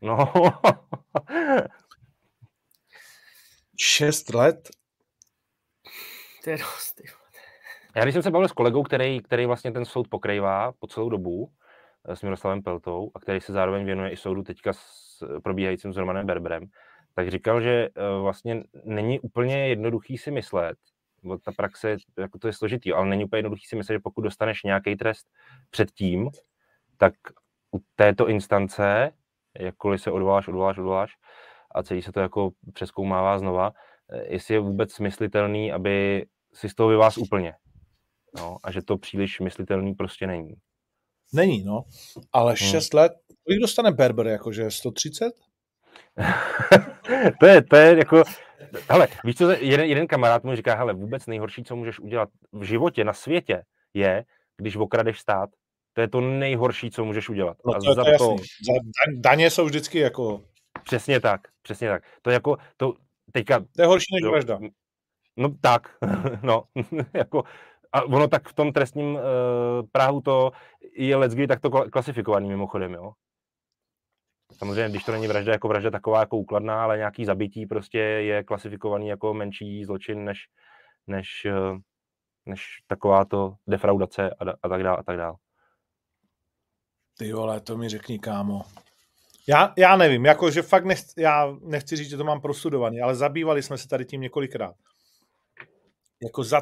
No. 0.01 0.33
Šest 3.79 4.33
let? 4.33 4.69
To 6.43 6.49
je 6.49 6.57
dost. 6.57 7.01
Já 7.95 8.03
když 8.03 8.13
jsem 8.13 8.23
se 8.23 8.31
bavil 8.31 8.47
s 8.47 8.51
kolegou, 8.51 8.83
který, 8.83 9.21
který 9.21 9.45
vlastně 9.45 9.71
ten 9.71 9.85
soud 9.85 10.07
pokrývá 10.07 10.71
po 10.79 10.87
celou 10.87 11.09
dobu, 11.09 11.51
eh, 12.07 12.15
s 12.15 12.21
Miroslavem 12.21 12.63
Peltou, 12.63 13.11
a 13.15 13.19
který 13.19 13.41
se 13.41 13.53
zároveň 13.53 13.85
věnuje 13.85 14.11
i 14.11 14.17
soudu 14.17 14.43
teďka 14.43 14.73
s 14.73 15.21
eh, 15.21 15.39
probíhajícím 15.39 15.93
s 15.93 15.97
Romanem 15.97 16.25
Berberem, 16.25 16.65
tak 17.15 17.31
říkal, 17.31 17.61
že 17.61 17.71
eh, 17.71 17.89
vlastně 18.21 18.63
není 18.83 19.19
úplně 19.19 19.67
jednoduchý 19.67 20.17
si 20.17 20.31
myslet, 20.31 20.77
bo 21.23 21.37
ta 21.37 21.51
praxe, 21.51 21.97
jako 22.17 22.39
to 22.39 22.47
je 22.47 22.53
složitý, 22.53 22.93
ale 22.93 23.05
není 23.05 23.25
úplně 23.25 23.39
jednoduchý 23.39 23.65
si 23.65 23.75
myslet, 23.75 23.95
že 23.95 23.99
pokud 23.99 24.21
dostaneš 24.21 24.63
nějaký 24.63 24.95
trest 24.95 25.27
předtím, 25.69 26.29
tak 27.03 27.13
u 27.75 27.79
této 27.95 28.29
instance, 28.29 29.11
jakkoliv 29.59 30.01
se 30.01 30.11
odvoláš, 30.11 30.47
odvoláš, 30.47 30.77
odvoláš, 30.77 31.11
a 31.75 31.83
celý 31.83 32.01
se 32.01 32.11
to 32.11 32.19
jako 32.19 32.51
přeskoumává 32.73 33.39
znova, 33.39 33.71
jestli 34.27 34.53
je 34.53 34.59
vůbec 34.59 34.91
smyslitelný, 34.91 35.71
aby 35.71 36.25
si 36.53 36.69
z 36.69 36.75
toho 36.75 36.89
vyvás 36.89 37.17
úplně. 37.17 37.53
No, 38.37 38.57
a 38.63 38.71
že 38.71 38.81
to 38.81 38.97
příliš 38.97 39.39
myslitelný 39.39 39.93
prostě 39.93 40.27
není. 40.27 40.53
Není, 41.33 41.63
no. 41.63 41.83
Ale 42.33 42.57
6 42.57 42.93
hmm. 42.93 43.01
let, 43.01 43.11
kolik 43.45 43.61
dostane 43.61 43.91
Berber, 43.91 44.27
jakože 44.27 44.71
130? 44.71 45.33
to, 47.39 47.45
je, 47.45 47.61
to 47.63 47.75
je 47.75 47.97
jako, 47.97 48.23
hele, 48.89 49.07
víš 49.23 49.35
co, 49.35 49.51
jeden, 49.51 49.85
jeden 49.85 50.07
kamarád 50.07 50.43
mu 50.43 50.55
říká, 50.55 50.75
hele, 50.75 50.93
vůbec 50.93 51.25
nejhorší, 51.25 51.63
co 51.63 51.75
můžeš 51.75 51.99
udělat 51.99 52.29
v 52.51 52.63
životě, 52.63 53.03
na 53.03 53.13
světě, 53.13 53.63
je, 53.93 54.25
když 54.57 54.75
okradeš 54.75 55.19
stát. 55.19 55.49
To 55.93 56.01
je 56.01 56.07
to 56.07 56.21
nejhorší, 56.21 56.91
co 56.91 57.05
můžeš 57.05 57.29
udělat. 57.29 57.57
No 57.65 57.73
to, 57.73 57.89
a 57.89 57.93
za 57.93 58.03
to, 58.03 58.17
to... 58.17 58.35
Za, 58.37 58.73
daně 59.15 59.49
jsou 59.49 59.65
vždycky 59.65 59.99
jako... 59.99 60.41
Přesně 60.83 61.19
tak, 61.19 61.41
přesně 61.61 61.89
tak. 61.89 62.03
To 62.21 62.29
je 62.29 62.33
jako, 62.33 62.57
to 62.77 62.93
teďka... 63.31 63.59
To 63.59 63.81
je 63.81 63.85
horší 63.85 64.15
než 64.15 64.31
vražda. 64.31 64.59
No 65.37 65.49
tak, 65.61 65.97
no, 66.43 66.63
jako, 67.13 67.43
a 67.91 68.01
ono 68.01 68.27
tak 68.27 68.49
v 68.49 68.53
tom 68.53 68.73
trestním 68.73 69.15
uh, 69.15 69.21
práhu 69.91 70.21
to 70.21 70.51
je 70.95 71.15
leckdy 71.15 71.47
takto 71.47 71.69
klasifikovaný 71.69 72.49
mimochodem, 72.49 72.93
jo. 72.93 73.11
Samozřejmě, 74.51 74.89
když 74.89 75.03
to 75.03 75.11
není 75.11 75.27
vražda 75.27 75.51
jako 75.51 75.67
vražda 75.67 75.91
taková 75.91 76.19
jako 76.19 76.37
úkladná, 76.37 76.83
ale 76.83 76.97
nějaký 76.97 77.25
zabití 77.25 77.65
prostě 77.65 77.99
je 77.99 78.43
klasifikovaný 78.43 79.07
jako 79.07 79.33
menší 79.33 79.85
zločin 79.85 80.25
než, 80.25 80.39
než, 81.07 81.27
uh, 81.45 81.77
než 82.45 82.65
takováto 82.87 83.55
defraudace 83.67 84.29
a, 84.29 84.51
a 84.63 84.69
tak 84.69 84.83
dále 84.83 84.97
a 84.97 85.03
tak 85.03 85.17
dále. 85.17 85.35
Ty 87.17 87.33
vole, 87.33 87.59
to 87.59 87.77
mi 87.77 87.89
řekni, 87.89 88.19
kámo. 88.19 88.61
Já, 89.47 89.73
já 89.77 89.97
nevím, 89.97 90.25
jakože 90.25 90.61
fakt 90.61 90.85
nechci, 90.85 91.21
já 91.21 91.57
nechci 91.61 91.95
říct, 91.95 92.09
že 92.09 92.17
to 92.17 92.23
mám 92.23 92.41
prostudovaný, 92.41 93.01
ale 93.01 93.15
zabývali 93.15 93.63
jsme 93.63 93.77
se 93.77 93.87
tady 93.87 94.05
tím 94.05 94.21
několikrát. 94.21 94.75
Jako 96.23 96.43
za, 96.43 96.61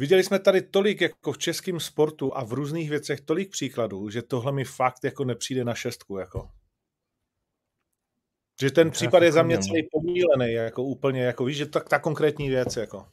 Viděli 0.00 0.24
jsme 0.24 0.38
tady 0.38 0.62
tolik 0.62 1.00
jako 1.00 1.32
v 1.32 1.38
českém 1.38 1.80
sportu 1.80 2.36
a 2.36 2.44
v 2.44 2.52
různých 2.52 2.90
věcech 2.90 3.20
tolik 3.20 3.50
příkladů, 3.50 4.10
že 4.10 4.22
tohle 4.22 4.52
mi 4.52 4.64
fakt 4.64 5.04
jako 5.04 5.24
nepřijde 5.24 5.64
na 5.64 5.74
šestku. 5.74 6.18
Jako. 6.18 6.50
Že 8.60 8.70
ten 8.70 8.90
případ 8.90 9.22
je 9.22 9.32
za 9.32 9.42
mě 9.42 9.58
celý 9.58 9.88
pomílený, 9.92 10.52
jako 10.52 10.82
úplně, 10.82 11.22
jako 11.22 11.44
víš, 11.44 11.56
že 11.56 11.66
tak 11.66 11.88
ta 11.88 11.98
konkrétní 11.98 12.48
věc, 12.48 12.76
jako, 12.76 13.06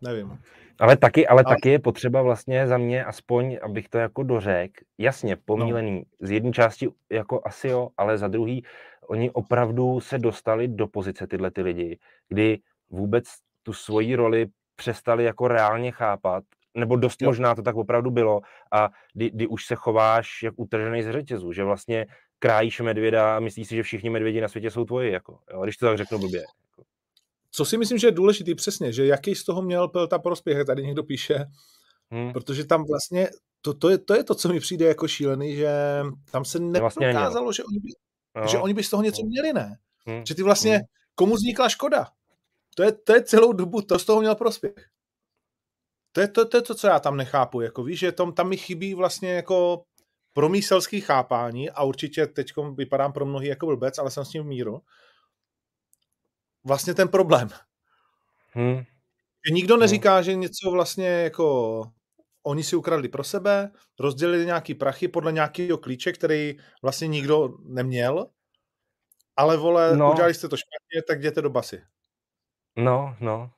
nevím. 0.00 0.38
Ale 0.80 0.96
taky, 0.96 1.26
ale, 1.26 1.42
ale 1.46 1.54
taky 1.54 1.68
je 1.68 1.78
potřeba 1.78 2.22
vlastně 2.22 2.66
za 2.66 2.78
mě, 2.78 3.04
aspoň, 3.04 3.58
abych 3.62 3.88
to 3.88 3.98
jako 3.98 4.22
dořek, 4.22 4.70
jasně, 4.98 5.36
pomílený, 5.36 5.98
no. 5.98 6.26
z 6.26 6.30
jedné 6.30 6.52
části 6.52 6.88
jako 7.10 7.40
asi 7.44 7.68
jo, 7.68 7.88
ale 7.96 8.18
za 8.18 8.28
druhý, 8.28 8.64
oni 9.08 9.30
opravdu 9.30 10.00
se 10.00 10.18
dostali 10.18 10.68
do 10.68 10.86
pozice 10.86 11.26
tyhle 11.26 11.50
ty 11.50 11.62
lidi, 11.62 11.98
kdy 12.28 12.58
vůbec 12.90 13.24
tu 13.62 13.72
svoji 13.72 14.16
roli 14.16 14.46
přestali 14.76 15.24
jako 15.24 15.48
reálně 15.48 15.90
chápat, 15.90 16.44
nebo 16.74 16.96
dost 16.96 17.22
jo. 17.22 17.28
možná 17.28 17.54
to 17.54 17.62
tak 17.62 17.76
opravdu 17.76 18.10
bylo 18.10 18.40
a 18.72 18.90
kdy, 19.14 19.30
kdy 19.30 19.46
už 19.46 19.66
se 19.66 19.74
chováš 19.74 20.42
jak 20.42 20.54
utržený 20.56 21.02
z 21.02 21.12
řetězu, 21.12 21.52
že 21.52 21.64
vlastně 21.64 22.06
krájíš 22.38 22.80
medvěda 22.80 23.36
a 23.36 23.40
myslíš 23.40 23.68
si, 23.68 23.76
že 23.76 23.82
všichni 23.82 24.10
medvědi 24.10 24.40
na 24.40 24.48
světě 24.48 24.70
jsou 24.70 24.84
tvoji, 24.84 25.12
jako, 25.12 25.38
jo, 25.52 25.62
když 25.62 25.76
to 25.76 25.86
tak 25.86 25.98
řeknu 25.98 26.18
blbě. 26.18 26.42
Co 27.56 27.64
si 27.64 27.78
myslím, 27.78 27.98
že 27.98 28.06
je 28.06 28.12
důležitý 28.12 28.54
přesně, 28.54 28.92
že 28.92 29.06
jaký 29.06 29.34
z 29.34 29.44
toho 29.44 29.62
měl 29.62 29.88
Pelta 29.88 30.18
prospěch, 30.18 30.66
tady 30.66 30.82
někdo 30.82 31.02
píše, 31.02 31.44
hmm. 32.10 32.32
protože 32.32 32.64
tam 32.64 32.84
vlastně 32.84 33.28
to, 33.60 33.74
to, 33.74 33.90
je, 33.90 33.98
to 33.98 34.14
je 34.14 34.24
to, 34.24 34.34
co 34.34 34.48
mi 34.48 34.60
přijde 34.60 34.86
jako 34.86 35.08
šílený, 35.08 35.56
že 35.56 35.70
tam 36.30 36.44
se 36.44 36.58
vlastně 36.58 37.06
neprokázalo, 37.06 37.44
vlastně 37.44 37.62
že, 37.62 37.64
oni 37.64 37.80
by, 37.80 37.88
no. 38.40 38.46
že 38.48 38.58
oni 38.58 38.74
by 38.74 38.82
z 38.82 38.90
toho 38.90 39.02
něco 39.02 39.22
měli, 39.26 39.52
ne? 39.52 39.78
Hmm. 40.06 40.26
Že 40.26 40.34
ty 40.34 40.42
vlastně, 40.42 40.76
hmm. 40.76 40.86
komu 41.14 41.34
vznikla 41.34 41.68
škoda? 41.68 42.06
To 42.76 42.82
je, 42.82 42.92
to 42.92 43.14
je 43.14 43.24
celou 43.24 43.52
dobu, 43.52 43.82
to 43.82 43.98
z 43.98 44.04
toho 44.04 44.20
měl 44.20 44.34
prospěch. 44.34 44.88
To 46.12 46.20
je 46.20 46.28
to, 46.28 46.48
to, 46.48 46.56
je 46.56 46.62
to 46.62 46.74
co 46.74 46.86
já 46.86 47.00
tam 47.00 47.16
nechápu. 47.16 47.60
Jako 47.60 47.82
víš, 47.82 47.98
že 47.98 48.12
tam, 48.12 48.32
tam 48.32 48.48
mi 48.48 48.56
chybí 48.56 48.94
vlastně 48.94 49.32
jako 49.32 49.84
promíselský 50.32 51.00
chápání 51.00 51.70
a 51.70 51.82
určitě 51.82 52.26
teď 52.26 52.52
vypadám 52.74 53.12
pro 53.12 53.26
mnohý 53.26 53.48
jako 53.48 53.66
blbec, 53.66 53.98
ale 53.98 54.10
jsem 54.10 54.24
s 54.24 54.28
tím 54.28 54.42
v 54.42 54.46
míru. 54.46 54.80
Vlastně 56.64 56.94
ten 56.94 57.08
problém. 57.08 57.48
Hmm. 58.50 58.76
Že 59.46 59.54
nikdo 59.54 59.76
neříká, 59.76 60.14
hmm. 60.14 60.24
že 60.24 60.34
něco 60.34 60.70
vlastně 60.70 61.08
jako 61.08 61.82
oni 62.42 62.62
si 62.62 62.76
ukradli 62.76 63.08
pro 63.08 63.24
sebe, 63.24 63.70
rozdělili 64.00 64.46
nějaký 64.46 64.74
prachy 64.74 65.08
podle 65.08 65.32
nějakého 65.32 65.78
klíče, 65.78 66.12
který 66.12 66.56
vlastně 66.82 67.08
nikdo 67.08 67.48
neměl, 67.64 68.26
ale 69.36 69.56
vole, 69.56 69.96
no. 69.96 70.12
udělali 70.12 70.34
jste 70.34 70.48
to 70.48 70.56
špatně, 70.56 71.02
tak 71.08 71.18
jděte 71.18 71.42
do 71.42 71.50
basy. 71.50 71.82
No, 72.76 73.16
no. 73.20 73.50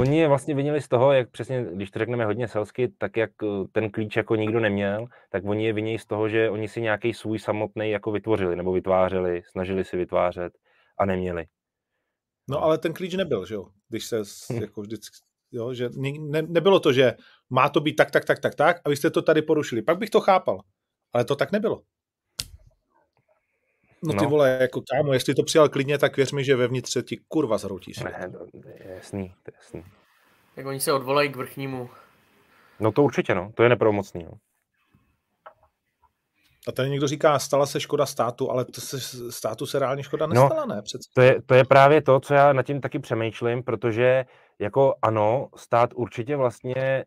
Oni 0.00 0.18
je 0.18 0.28
vlastně 0.28 0.54
vinili 0.54 0.80
z 0.80 0.88
toho, 0.88 1.12
jak 1.12 1.30
přesně, 1.30 1.66
když 1.74 1.90
to 1.90 1.98
řekneme 1.98 2.24
hodně 2.24 2.48
selsky, 2.48 2.88
tak 2.98 3.16
jak 3.16 3.30
eh, 3.42 3.46
ten 3.72 3.90
klíč 3.90 4.16
jako 4.16 4.36
nikdo 4.36 4.60
neměl, 4.60 5.06
tak 5.30 5.44
oni 5.44 5.66
je 5.66 5.72
vinějí 5.72 5.98
z 5.98 6.06
toho, 6.06 6.28
že 6.28 6.50
oni 6.50 6.68
si 6.68 6.80
nějaký 6.80 7.14
svůj 7.14 7.38
samotný 7.38 7.90
jako 7.90 8.10
vytvořili, 8.10 8.56
nebo 8.56 8.72
vytvářeli, 8.72 9.42
snažili 9.46 9.84
si 9.84 9.96
vytvářet 9.96 10.52
a 10.98 11.04
neměli. 11.04 11.46
No 12.48 12.62
ale 12.62 12.78
ten 12.78 12.92
klíč 12.92 13.14
nebyl, 13.14 13.46
že 13.46 13.54
jo? 13.54 13.66
Když 13.88 14.04
se 14.04 14.22
jako 14.60 14.82
vždycky, 14.82 15.16
jo, 15.52 15.74
že 15.74 15.88
ne, 16.18 16.42
nebylo 16.42 16.80
to, 16.80 16.92
že 16.92 17.12
má 17.50 17.68
to 17.68 17.80
být 17.80 17.94
tak, 17.94 18.10
tak, 18.10 18.24
tak, 18.24 18.38
tak, 18.38 18.54
tak 18.54 18.80
a 18.84 18.88
vy 18.88 18.96
jste 18.96 19.10
to 19.10 19.22
tady 19.22 19.42
porušili. 19.42 19.82
Pak 19.82 19.98
bych 19.98 20.10
to 20.10 20.20
chápal. 20.20 20.60
Ale 21.12 21.24
to 21.24 21.36
tak 21.36 21.52
nebylo. 21.52 21.82
No 24.04 24.12
ty 24.12 24.24
no. 24.24 24.30
vole, 24.30 24.58
jako 24.60 24.82
kámo, 24.92 25.12
jestli 25.12 25.34
to 25.34 25.42
přijal 25.42 25.68
klidně, 25.68 25.98
tak 25.98 26.16
věř 26.16 26.32
mi, 26.32 26.44
že 26.44 26.56
vevnitř 26.56 26.92
se 26.92 27.02
ti 27.02 27.16
kurva 27.28 27.58
zhroutí 27.58 27.92
Ne, 28.04 28.30
to 28.32 28.68
je 28.68 28.94
jasný, 28.94 29.28
to 29.28 29.50
je 29.50 29.54
jasný. 29.56 29.84
Tak 30.54 30.66
oni 30.66 30.80
se 30.80 30.92
odvolají 30.92 31.32
k 31.32 31.36
vrchnímu. 31.36 31.90
No 32.80 32.92
to 32.92 33.02
určitě, 33.02 33.34
no. 33.34 33.52
To 33.54 33.62
je 33.62 33.68
nepromocný, 33.68 34.24
no. 34.24 34.32
A 36.68 36.72
tady 36.72 36.90
někdo 36.90 37.06
říká, 37.08 37.38
stala 37.38 37.66
se 37.66 37.80
škoda 37.80 38.06
státu, 38.06 38.50
ale 38.50 38.64
to 38.64 38.80
se, 38.80 39.00
státu 39.32 39.66
se 39.66 39.78
reálně 39.78 40.02
škoda 40.02 40.26
no, 40.26 40.34
nestala, 40.34 40.64
no, 40.64 40.74
ne? 40.74 40.82
Přece. 40.82 41.08
To, 41.14 41.20
je, 41.20 41.42
to 41.42 41.54
je 41.54 41.64
právě 41.64 42.02
to, 42.02 42.20
co 42.20 42.34
já 42.34 42.52
nad 42.52 42.62
tím 42.62 42.80
taky 42.80 42.98
přemýšlím, 42.98 43.62
protože 43.62 44.24
jako 44.58 44.94
ano, 45.02 45.48
stát 45.56 45.90
určitě 45.94 46.36
vlastně 46.36 46.74
eh, 46.76 47.04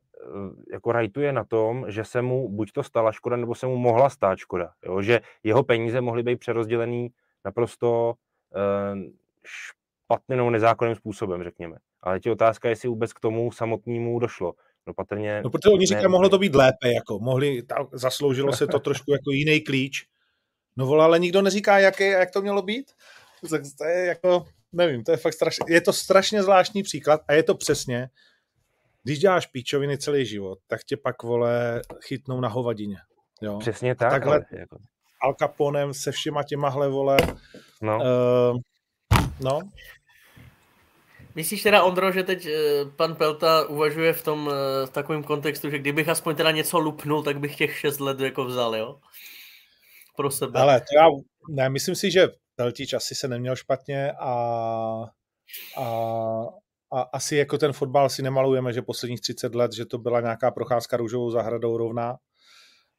jako 0.72 0.92
rajtuje 0.92 1.34
na 1.34 1.44
tom, 1.44 1.86
že 1.88 2.04
se 2.04 2.22
mu 2.22 2.50
buď 2.50 2.72
to 2.72 2.84
stala 2.84 3.12
škoda, 3.12 3.36
nebo 3.36 3.56
se 3.56 3.68
mu 3.68 3.78
mohla 3.78 4.10
stát 4.10 4.38
škoda. 4.38 4.72
Jo? 4.86 5.02
Že 5.02 5.22
jeho 5.44 5.64
peníze 5.64 6.02
mohly 6.02 6.24
být 6.24 6.40
přerozdělený 6.40 7.10
naprosto 7.46 8.14
uh, 8.56 9.00
špatným 9.44 10.38
nebo 10.38 10.50
nezákonným 10.50 10.96
způsobem, 10.96 11.44
řekněme. 11.44 11.78
Ale 12.02 12.20
je 12.26 12.32
otázka, 12.32 12.70
jestli 12.70 12.90
vůbec 12.90 13.14
k 13.14 13.20
tomu 13.20 13.52
samotnému 13.52 14.20
došlo. 14.20 14.54
No 14.88 14.94
patrně... 14.94 15.42
No 15.44 15.50
protože 15.50 15.70
oni 15.74 15.86
říkají, 15.86 16.08
mohlo 16.08 16.30
to 16.30 16.38
být 16.38 16.56
lépe, 16.56 16.94
jako 16.94 17.20
mohli, 17.20 17.64
ta, 17.64 17.88
zasloužilo 17.94 18.54
se 18.54 18.68
to 18.68 18.80
trošku 18.88 19.12
jako 19.12 19.32
jiný 19.32 19.62
klíč. 19.62 20.08
No 20.78 20.86
vole, 20.86 21.04
ale 21.04 21.20
nikdo 21.20 21.42
neříká, 21.42 21.80
jak, 21.80 22.00
je, 22.00 22.08
jak 22.08 22.32
to 22.32 22.42
mělo 22.42 22.62
být. 22.62 22.92
Tak 23.50 23.62
to 23.78 23.84
je 23.84 24.06
jako, 24.06 24.46
nevím, 24.72 25.04
to 25.04 25.12
je 25.12 25.18
fakt 25.18 25.34
strašně, 25.34 25.66
je 25.70 25.82
to 25.82 25.94
strašně 25.94 26.44
zvláštní 26.44 26.84
příklad 26.84 27.22
a 27.28 27.34
je 27.34 27.44
to 27.44 27.56
přesně, 27.56 28.10
když 29.04 29.20
děláš 29.20 29.46
píčoviny 29.46 29.98
celý 29.98 30.26
život, 30.26 30.60
tak 30.68 30.84
tě 30.84 30.98
pak, 30.98 31.24
vole, 31.24 31.82
chytnou 32.02 32.42
na 32.42 32.50
hovadině. 32.50 32.98
Jo? 33.42 33.60
Přesně 33.60 33.96
tak. 33.96 34.10
takhle 34.10 34.36
ale, 34.36 34.46
jako... 34.52 34.78
Al 35.22 35.34
Caponem 35.34 35.94
se 35.94 36.12
všima 36.12 36.44
těmahle, 36.44 36.90
vole, 36.90 37.18
no. 37.82 37.98
Uh, 37.98 38.60
no, 39.40 39.60
Myslíš 41.36 41.64
teda, 41.64 41.84
Ondro, 41.84 42.12
že 42.12 42.24
teď 42.24 42.46
eh, 42.46 42.86
pan 42.96 43.16
Pelta 43.16 43.68
uvažuje 43.68 44.14
v 44.14 44.24
tom 44.24 44.50
eh, 44.52 44.86
v 44.86 44.90
takovém 44.90 45.24
kontextu, 45.24 45.70
že 45.70 45.80
kdybych 45.80 46.10
aspoň 46.10 46.36
teda 46.36 46.52
něco 46.52 46.80
lupnul, 46.80 47.24
tak 47.24 47.40
bych 47.40 47.56
těch 47.56 47.78
šest 47.80 48.00
let 48.00 48.20
jako 48.20 48.46
vzal, 48.46 48.76
jo? 48.76 49.00
Pro 50.16 50.32
sebe. 50.32 50.60
Ale 50.60 50.82
já, 50.98 51.08
ne, 51.50 51.70
myslím 51.70 51.96
si, 51.96 52.12
že 52.12 52.30
Peltič 52.56 52.94
asi 52.94 53.16
se 53.16 53.28
neměl 53.28 53.56
špatně 53.56 54.12
a, 54.12 54.32
a, 55.78 55.86
a 56.92 57.02
asi 57.02 57.36
jako 57.36 57.58
ten 57.58 57.74
fotbal 57.74 58.10
si 58.10 58.22
nemalujeme, 58.22 58.74
že 58.74 58.82
posledních 58.82 59.22
30 59.22 59.56
let, 59.56 59.74
že 59.74 59.86
to 59.86 59.98
byla 59.98 60.22
nějaká 60.22 60.52
procházka 60.52 60.98
růžovou 60.98 61.32
zahradou 61.32 61.78
rovná. 61.78 62.18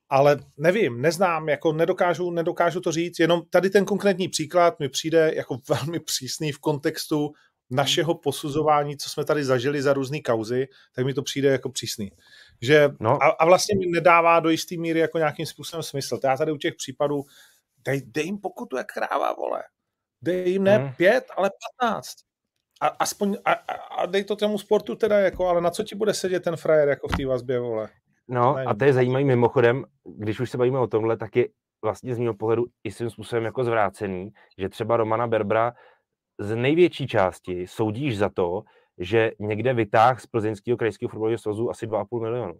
ale 0.09 0.39
nevím, 0.57 1.03
neznám, 1.03 1.49
jako 1.49 1.73
nedokážu, 1.73 2.31
nedokážu 2.31 2.81
to 2.81 2.93
říct, 2.93 3.19
jenom 3.19 3.43
tady 3.51 3.71
ten 3.71 3.85
konkrétní 3.85 4.29
příklad 4.29 4.81
mi 4.81 4.89
přijde 4.89 5.33
jako 5.35 5.59
velmi 5.69 6.01
přísný 6.01 6.53
v 6.53 6.59
kontextu 6.59 7.33
našeho 7.71 8.15
posuzování, 8.15 8.97
co 8.97 9.11
jsme 9.11 9.25
tady 9.25 9.45
zažili 9.45 9.83
za 9.83 9.93
různé 9.93 10.21
kauzy, 10.21 10.69
tak 10.95 11.07
mi 11.07 11.15
to 11.15 11.23
přijde 11.23 11.49
jako 11.49 11.71
přísný. 11.71 12.13
Že, 12.63 12.89
no. 13.01 13.23
a, 13.23 13.27
a 13.27 13.45
vlastně 13.45 13.79
mi 13.79 13.87
nedává 13.87 14.41
do 14.41 14.51
jisté 14.51 14.77
míry 14.77 15.01
jako 15.01 15.19
nějakým 15.19 15.47
způsobem 15.47 15.83
smysl. 15.83 16.19
Já 16.25 16.37
tady 16.37 16.53
u 16.53 16.57
těch 16.57 16.75
případů, 16.75 17.25
dej, 17.85 18.03
dej 18.07 18.25
jim 18.25 18.39
pokutu 18.39 18.77
jak 18.77 18.87
kráva, 18.87 19.33
vole. 19.33 19.63
Dej 20.23 20.51
jim 20.51 20.65
ne 20.65 20.77
hmm. 20.79 20.93
pět, 20.97 21.25
ale 21.37 21.51
patnáct. 21.81 22.17
A, 22.81 22.87
aspoň, 22.87 23.37
a, 23.45 23.53
a, 23.53 24.07
dej 24.07 24.25
to 24.25 24.37
tomu 24.37 24.59
sportu 24.59 24.95
teda, 24.95 25.19
jako, 25.19 25.49
ale 25.49 25.61
na 25.61 25.71
co 25.71 25.83
ti 25.83 25.95
bude 25.95 26.15
sedět 26.15 26.41
ten 26.41 26.57
frajer 26.57 26.89
jako 26.89 27.09
v 27.09 27.17
té 27.17 27.27
vazbě, 27.27 27.61
vole? 27.61 27.89
No 28.29 28.55
Nevím. 28.55 28.69
a 28.69 28.75
to 28.75 28.85
je 28.85 28.93
zajímavý 28.93 29.25
mimochodem, 29.25 29.85
když 30.17 30.41
už 30.41 30.51
se 30.51 30.59
bavíme 30.59 30.79
o 30.79 30.87
tomhle, 30.87 31.17
tak 31.17 31.37
je 31.37 31.49
vlastně 31.83 32.15
z 32.15 32.19
mého 32.19 32.35
pohledu 32.35 32.65
i 32.85 32.91
svým 32.91 33.11
způsobem 33.11 33.45
jako 33.45 33.65
zvrácený, 33.65 34.31
že 34.59 34.69
třeba 34.69 34.97
Romana 34.97 35.27
Berbra 35.27 35.73
z 36.39 36.57
největší 36.57 37.07
části 37.07 37.67
soudíš 37.67 38.19
za 38.19 38.29
to, 38.29 38.63
že 38.99 39.31
někde 39.39 39.75
vytáh 39.75 40.21
z 40.21 40.27
plzeňského 40.27 40.77
krajského 40.77 41.09
fotbalového 41.09 41.39
svazu 41.39 41.71
asi 41.71 41.87
2,5 41.87 42.23
milionu. 42.23 42.55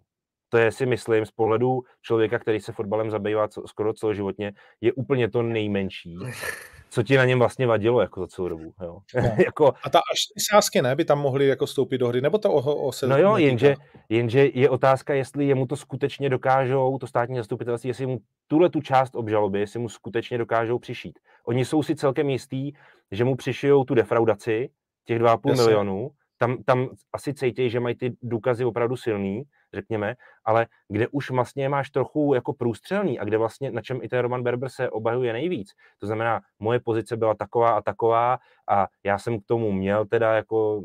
To 0.49 0.57
je 0.57 0.71
si 0.71 0.85
myslím 0.85 1.25
z 1.25 1.31
pohledu 1.31 1.81
člověka, 2.01 2.39
který 2.39 2.59
se 2.59 2.71
fotbalem 2.71 3.11
zabývá 3.11 3.47
skoro 3.65 3.93
celoživotně, 3.93 4.53
je 4.81 4.93
úplně 4.93 5.29
to 5.29 5.43
nejmenší, 5.43 6.15
co 6.89 7.03
ti 7.03 7.17
na 7.17 7.25
něm 7.25 7.39
vlastně 7.39 7.67
vadilo 7.67 8.01
jako 8.01 8.21
za 8.21 8.27
celou 8.27 8.49
dobu. 8.49 8.73
Jo. 8.81 8.99
No. 9.15 9.31
jako... 9.45 9.73
A 9.83 9.89
ta 9.89 9.99
až 9.99 10.19
sázky 10.51 10.81
ne, 10.81 10.95
by 10.95 11.05
tam 11.05 11.19
mohly 11.19 11.47
jako 11.47 11.67
stoupit 11.67 11.97
do 11.97 12.07
hry, 12.07 12.21
nebo 12.21 12.37
to 12.37 12.53
o, 12.53 12.75
o 12.75 12.91
se 12.91 13.07
No 13.07 13.17
jo, 13.17 13.37
jenže, 13.37 13.75
jenže 14.09 14.49
je 14.53 14.69
otázka, 14.69 15.13
jestli 15.13 15.45
jemu 15.45 15.67
to 15.67 15.75
skutečně 15.75 16.29
dokážou, 16.29 16.97
to 16.97 17.07
státní 17.07 17.37
zastupitelství, 17.37 17.87
jestli 17.87 18.05
mu 18.05 18.17
tuhle 18.47 18.69
tu 18.69 18.81
část 18.81 19.15
obžaloby, 19.15 19.59
jestli 19.59 19.79
mu 19.79 19.89
skutečně 19.89 20.37
dokážou 20.37 20.79
přišít. 20.79 21.19
Oni 21.45 21.65
jsou 21.65 21.83
si 21.83 21.95
celkem 21.95 22.29
jistí, 22.29 22.75
že 23.11 23.23
mu 23.23 23.35
přišijou 23.35 23.83
tu 23.83 23.95
defraudaci, 23.95 24.69
těch 25.05 25.19
2,5 25.19 25.55
milionů, 25.55 26.09
tam, 26.37 26.63
tam 26.63 26.89
asi 27.13 27.33
cítějí, 27.33 27.69
že 27.69 27.79
mají 27.79 27.95
ty 27.95 28.17
důkazy 28.21 28.65
opravdu 28.65 28.97
silný, 28.97 29.43
řekněme, 29.73 30.15
ale 30.45 30.67
kde 30.87 31.07
už 31.07 31.31
vlastně 31.31 31.69
máš 31.69 31.89
trochu 31.89 32.33
jako 32.33 32.53
průstřelný 32.53 33.19
a 33.19 33.23
kde 33.23 33.37
vlastně, 33.37 33.71
na 33.71 33.81
čem 33.81 33.99
i 34.01 34.09
ten 34.09 34.19
Roman 34.19 34.43
Berber 34.43 34.69
se 34.69 34.89
obahuje 34.89 35.33
nejvíc. 35.33 35.71
To 35.97 36.07
znamená, 36.07 36.41
moje 36.59 36.79
pozice 36.79 37.17
byla 37.17 37.35
taková 37.35 37.69
a 37.71 37.81
taková 37.81 38.37
a 38.69 38.87
já 39.03 39.17
jsem 39.17 39.39
k 39.39 39.45
tomu 39.45 39.71
měl 39.71 40.05
teda 40.05 40.33
jako 40.33 40.81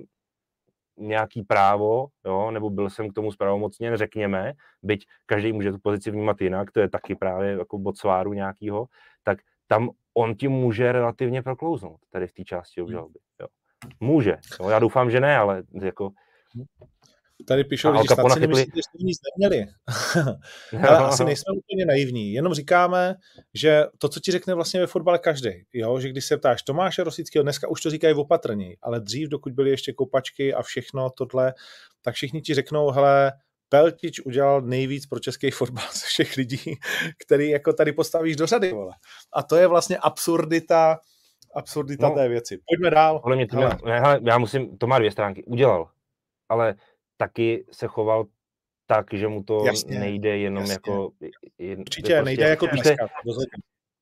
nějaký 0.97 1.43
právo, 1.43 2.07
jo, 2.25 2.51
nebo 2.51 2.71
byl 2.71 2.91
jsem 2.91 3.11
k 3.11 3.13
tomu 3.13 3.33
zpravomocněn, 3.33 3.97
řekněme, 3.97 4.53
byť 4.83 5.07
každý 5.27 5.53
může 5.53 5.73
tu 5.73 5.79
pozici 5.79 6.11
vnímat 6.11 6.41
jinak, 6.41 6.71
to 6.71 6.81
je 6.81 6.89
taky 6.89 7.15
právě 7.15 7.51
jako 7.51 7.79
bod 7.79 7.97
sváru 7.97 8.33
nějakýho, 8.33 8.87
tak 9.23 9.39
tam 9.67 9.91
on 10.15 10.35
ti 10.35 10.49
může 10.49 10.93
relativně 10.93 11.43
proklouznout 11.43 12.01
tady 12.11 12.27
v 12.27 12.33
té 12.33 12.45
části 12.45 12.81
hmm. 12.81 12.87
obžaloby. 12.87 13.19
Jo. 13.41 13.47
Může. 14.01 14.37
Jo. 14.61 14.69
Já 14.69 14.79
doufám, 14.79 15.11
že 15.11 15.21
ne, 15.21 15.37
ale 15.37 15.63
jako... 15.83 16.11
Tady 17.47 17.65
píšou, 17.65 17.95
že 17.97 18.15
snad 18.15 18.33
si 18.33 18.41
nemyslíte, 18.41 18.73
že 18.77 18.83
jste 18.83 18.99
nic 18.99 19.19
neměli. 19.39 19.67
Ale 20.89 20.99
asi 20.99 21.25
nejsme 21.25 21.55
úplně 21.57 21.87
naivní, 21.87 22.33
jenom 22.33 22.55
říkáme, 22.55 23.15
že 23.55 23.85
to, 23.99 24.09
co 24.09 24.21
ti 24.21 24.33
řekne 24.33 24.55
vlastně 24.55 24.81
ve 24.81 24.87
fotbale 24.87 25.19
každý, 25.19 25.51
jo? 25.73 26.01
že 26.01 26.09
když 26.09 26.25
se 26.25 26.37
ptáš 26.37 26.63
Tomáše 26.63 27.05
Rosického, 27.05 27.43
dneska 27.43 27.69
už 27.69 27.81
to 27.81 27.91
říkají 27.91 28.15
opatrněji, 28.15 28.77
ale 28.83 29.01
dřív, 29.01 29.29
dokud 29.29 29.53
byly 29.53 29.71
ještě 29.71 29.93
kopačky 29.93 30.55
a 30.55 30.63
všechno 30.63 31.11
tohle, 31.11 31.55
tak 32.03 32.15
všichni 32.15 32.41
ti 32.41 32.55
řeknou, 32.55 32.91
hele, 32.91 33.33
Peltič 33.69 34.21
udělal 34.21 34.61
nejvíc 34.61 35.07
pro 35.07 35.19
český 35.19 35.51
fotbal 35.51 35.85
ze 35.93 36.07
všech 36.07 36.37
lidí, 36.37 36.75
který 37.25 37.51
jako 37.51 37.73
tady 37.73 37.93
postavíš 37.93 38.37
do 38.37 38.47
řady, 38.47 38.73
vole. 38.73 38.95
A 39.33 39.43
to 39.43 39.57
je 39.57 39.67
vlastně 39.67 39.99
absurdita, 39.99 40.99
absurdita 41.55 42.09
no, 42.09 42.15
té 42.15 42.29
věci. 42.29 42.59
Pojďme 42.69 42.91
dál. 42.91 43.21
Ale 43.25 43.37
mě 43.37 43.47
to, 43.47 43.57
hele. 43.57 43.79
Hele, 43.85 44.21
já 44.23 44.39
musím, 44.39 44.79
to 44.79 44.87
má 44.87 44.99
dvě 44.99 45.11
stránky. 45.11 45.45
Udělal, 45.45 45.91
ale 46.49 46.75
taky 47.17 47.67
se 47.73 47.87
choval 47.87 48.25
tak, 48.87 49.15
že 49.15 49.29
mu 49.29 49.43
to 49.43 49.65
jasně, 49.67 49.99
nejde 49.99 50.39
jenom 50.39 50.63
jasně. 50.63 50.73
jako... 50.73 51.11
Jen, 51.59 51.81
Určitě, 51.81 52.13
prostě, 52.13 52.25
nejde 52.25 52.49
jako 52.49 52.67
dneska. 52.67 53.09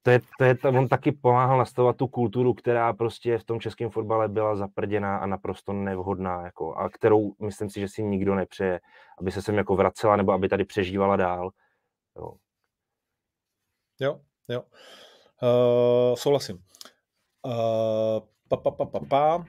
To 0.02 0.10
je, 0.10 0.20
to 0.38 0.44
je, 0.44 0.54
to, 0.54 0.68
on 0.68 0.88
taky 0.88 1.12
pomáhal 1.12 1.58
nastavovat 1.58 1.96
tu 1.96 2.06
kulturu, 2.06 2.54
která 2.54 2.92
prostě 2.92 3.38
v 3.38 3.44
tom 3.44 3.60
českém 3.60 3.90
fotbale 3.90 4.28
byla 4.28 4.56
zaprděná 4.56 5.16
a 5.16 5.26
naprosto 5.26 5.72
nevhodná, 5.72 6.44
jako, 6.44 6.74
a 6.74 6.88
kterou 6.88 7.34
myslím 7.38 7.70
si, 7.70 7.80
že 7.80 7.88
si 7.88 8.02
nikdo 8.02 8.34
nepřeje, 8.34 8.80
aby 9.18 9.32
se 9.32 9.42
sem 9.42 9.54
jako 9.54 9.76
vracela 9.76 10.16
nebo 10.16 10.32
aby 10.32 10.48
tady 10.48 10.64
přežívala 10.64 11.16
dál. 11.16 11.50
Jo, 12.16 12.32
jo. 14.00 14.20
jo. 14.48 14.62
Uh, 15.42 16.16
souhlasím. 16.16 16.64
Uh, 17.46 18.20
pa, 18.48 18.56
pa, 18.56 18.70
pa, 18.70 18.84
pa, 18.84 19.00
pa. 19.08 19.44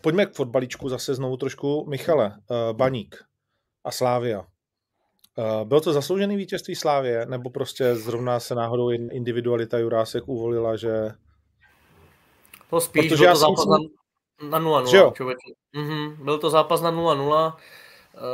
Pojďme 0.00 0.26
k 0.26 0.34
fotbalíčku 0.34 0.88
zase 0.88 1.14
znovu 1.14 1.36
trošku. 1.36 1.86
Michale, 1.88 2.26
uh, 2.50 2.76
Baník 2.76 3.16
a 3.84 3.90
Slávia. 3.90 4.38
Uh, 4.38 5.64
bylo 5.64 5.80
to 5.80 5.92
zasloužený 5.92 6.36
vítězství 6.36 6.74
Slávě, 6.74 7.26
nebo 7.26 7.50
prostě 7.50 7.94
zrovna 7.94 8.40
se 8.40 8.54
náhodou 8.54 8.90
individualita 8.90 9.78
Jurásek 9.78 10.28
uvolila, 10.28 10.76
že... 10.76 11.10
To 12.70 12.80
spíš, 12.80 13.08
Protože 13.08 13.24
byl 13.24 13.32
to 13.32 13.38
zápas 13.38 13.62
jsem... 13.62 14.50
na 14.50 14.60
0-0, 14.60 15.12
člověče. 15.12 15.38
Mm-hmm, 15.76 16.24
byl 16.24 16.38
to 16.38 16.50
zápas 16.50 16.80
na 16.80 16.92
0-0, 16.92 17.56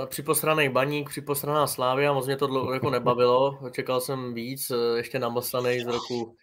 připosraný 0.07 0.69
baník, 0.69 1.11
připosraná 1.11 1.67
Slávia, 1.67 2.13
moc 2.13 2.27
mě 2.27 2.37
to 2.37 2.47
dlouho 2.47 2.73
jako 2.75 2.91
nebavilo, 2.91 3.59
čekal 3.73 4.01
jsem 4.01 4.35
víc, 4.35 4.73
ještě 4.97 5.19
namaslaný 5.19 5.81
z 5.81 5.87
roku 5.87 6.37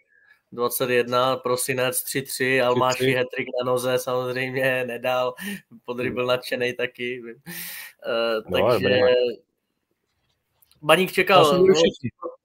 21, 0.51 1.37
prosinec 1.37 2.03
3-3, 2.03 2.65
Almáši 2.65 3.11
hetrik 3.11 3.47
na 3.59 3.71
noze 3.71 3.99
samozřejmě 3.99 4.85
nedal, 4.85 5.33
Podry 5.85 6.11
byl 6.11 6.25
nadšený 6.25 6.73
taky. 6.73 7.21
Uh, 7.21 8.59
no, 8.59 8.71
takže 8.71 8.99
Baník 10.81 11.11
čekal, 11.11 11.57
no, 11.57 11.73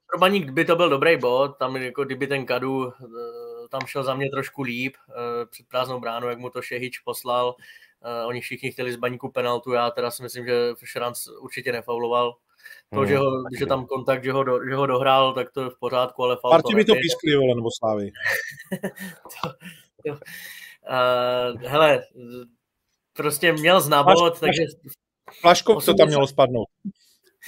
pro 0.07 0.18
Baník 0.18 0.50
by 0.50 0.64
to 0.64 0.76
byl 0.76 0.88
dobrý 0.88 1.16
bod, 1.16 1.57
tam 1.59 1.76
jako 1.76 2.04
kdyby 2.04 2.26
ten 2.26 2.46
Kadu 2.46 2.92
eh, 2.92 3.68
tam 3.68 3.80
šel 3.86 4.04
za 4.04 4.14
mě 4.14 4.30
trošku 4.30 4.62
líp 4.62 4.94
uh, 5.09 5.14
před 5.50 5.66
prázdnou 5.68 6.00
bránu, 6.00 6.28
jak 6.28 6.38
mu 6.38 6.50
to 6.50 6.62
Šehič 6.62 6.98
poslal. 6.98 7.46
Uh, 7.48 8.28
oni 8.28 8.40
všichni 8.40 8.72
chtěli 8.72 8.92
z 8.92 8.96
Baníku 8.96 9.30
penaltu, 9.30 9.72
já 9.72 9.90
teda 9.90 10.11
si 10.11 10.22
myslím, 10.22 10.46
že 10.46 10.74
Šranc 10.84 11.28
určitě 11.40 11.72
nefauloval, 11.72 12.34
to, 12.95 13.01
hmm, 13.01 13.09
že, 13.09 13.19
ho, 13.19 13.43
že 13.59 13.67
tam 13.67 13.87
kontakt, 13.87 14.25
že 14.25 14.33
ho, 14.33 14.45
do, 14.45 14.64
že 14.69 14.75
ho 14.75 14.87
dohrál, 14.87 15.35
tak 15.35 15.53
to 15.53 15.64
je 15.64 15.71
v 15.71 15.79
pořádku, 15.81 16.23
ale 16.23 16.37
faul 16.41 16.51
Parti 16.51 16.75
by 16.75 16.85
to 16.85 16.95
pískli, 16.95 17.37
vole, 17.37 17.55
nebo 17.55 17.69
Slávy. 17.79 18.11
to, 19.23 19.49
to, 20.05 20.11
uh, 20.12 21.61
hele, 21.62 22.03
prostě 23.12 23.53
měl 23.53 23.81
znabot, 23.81 24.41
takže... 24.41 24.62
Flaško, 25.41 25.81
co 25.81 25.95
tam 25.95 26.09
mělo 26.09 26.27
spadnout. 26.27 26.69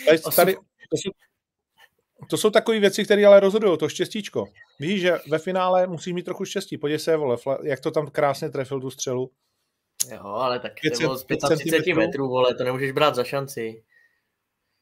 Tady, 0.07 0.19
tady, 0.37 0.55
to, 0.55 0.97
jsou, 0.97 1.11
to 2.31 2.37
jsou 2.37 2.51
takové 2.51 2.81
věci, 2.81 3.05
které 3.05 3.27
ale 3.27 3.41
rozhodují, 3.41 3.79
to 3.79 3.89
štěstíčko. 3.89 4.45
Víš, 4.81 5.01
že 5.01 5.19
ve 5.31 5.39
finále 5.39 5.87
musí 5.87 6.13
mít 6.13 6.23
trochu 6.23 6.45
štěstí. 6.45 6.79
Podívej 6.79 6.99
se, 6.99 7.17
vole, 7.17 7.37
jak 7.63 7.81
to 7.81 7.91
tam 7.91 8.07
krásně 8.07 8.51
trefil 8.51 8.81
tu 8.81 8.91
střelu. 8.91 9.31
Jo, 10.13 10.25
ale 10.25 10.61
tak 10.61 10.73
5, 10.81 10.91
to 10.91 10.99
bylo 10.99 11.17
z 11.17 11.25
35 11.25 11.95
metrů, 11.95 12.29
vole, 12.29 12.55
to 12.55 12.65
nemůžeš 12.65 12.93
brát 12.93 13.15
za 13.15 13.25
šanci. 13.25 13.83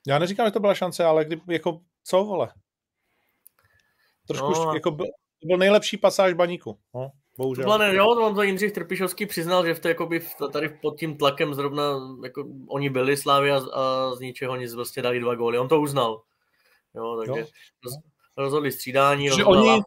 Já 0.06 0.18
neříkám, 0.18 0.46
že 0.46 0.50
to 0.50 0.60
byla 0.60 0.74
šance, 0.74 1.04
ale 1.04 1.24
kdy, 1.24 1.40
jako, 1.48 1.80
co, 2.04 2.24
vole? 2.24 2.48
Trošku, 4.26 4.52
no, 4.52 4.74
jako, 4.74 4.90
byl, 4.90 5.06
to 5.42 5.46
byl 5.46 5.58
nejlepší 5.58 5.96
pasáž 5.96 6.32
baníku, 6.32 6.78
no, 6.94 7.10
bohužel. 7.38 7.64
To 7.64 7.78
ne, 7.78 7.94
jo, 7.94 8.06
on 8.06 8.34
to 8.34 8.42
Jindřich 8.42 8.72
Trpišovský 8.72 9.26
přiznal, 9.26 9.66
že 9.66 9.74
v 9.74 9.80
to, 9.80 9.88
jakoby, 9.88 10.20
tady 10.52 10.68
pod 10.68 10.98
tím 10.98 11.16
tlakem 11.16 11.54
zrovna, 11.54 11.82
jako, 12.24 12.44
oni 12.68 12.90
byli 12.90 13.16
Slávy 13.16 13.50
a, 13.50 13.56
a 13.56 14.14
z 14.14 14.20
ničeho 14.20 14.56
nic 14.56 14.74
vlastně 14.74 15.02
dali 15.02 15.20
dva 15.20 15.34
góly, 15.34 15.58
on 15.58 15.68
to 15.68 15.80
uznal. 15.80 16.22
Jo, 16.94 17.16
takže 17.16 17.40
jo. 17.40 17.46
rozhodli 18.36 18.72
střídání. 18.72 19.30
Že 19.36 19.44
oni, 19.44 19.82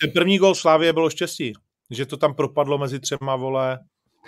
ten 0.00 0.10
první 0.12 0.38
gól 0.38 0.54
Slávě 0.54 0.92
bylo 0.92 1.10
štěstí, 1.10 1.52
že 1.90 2.06
to 2.06 2.16
tam 2.16 2.34
propadlo 2.34 2.78
mezi 2.78 3.00
třema, 3.00 3.36
vole, 3.36 3.78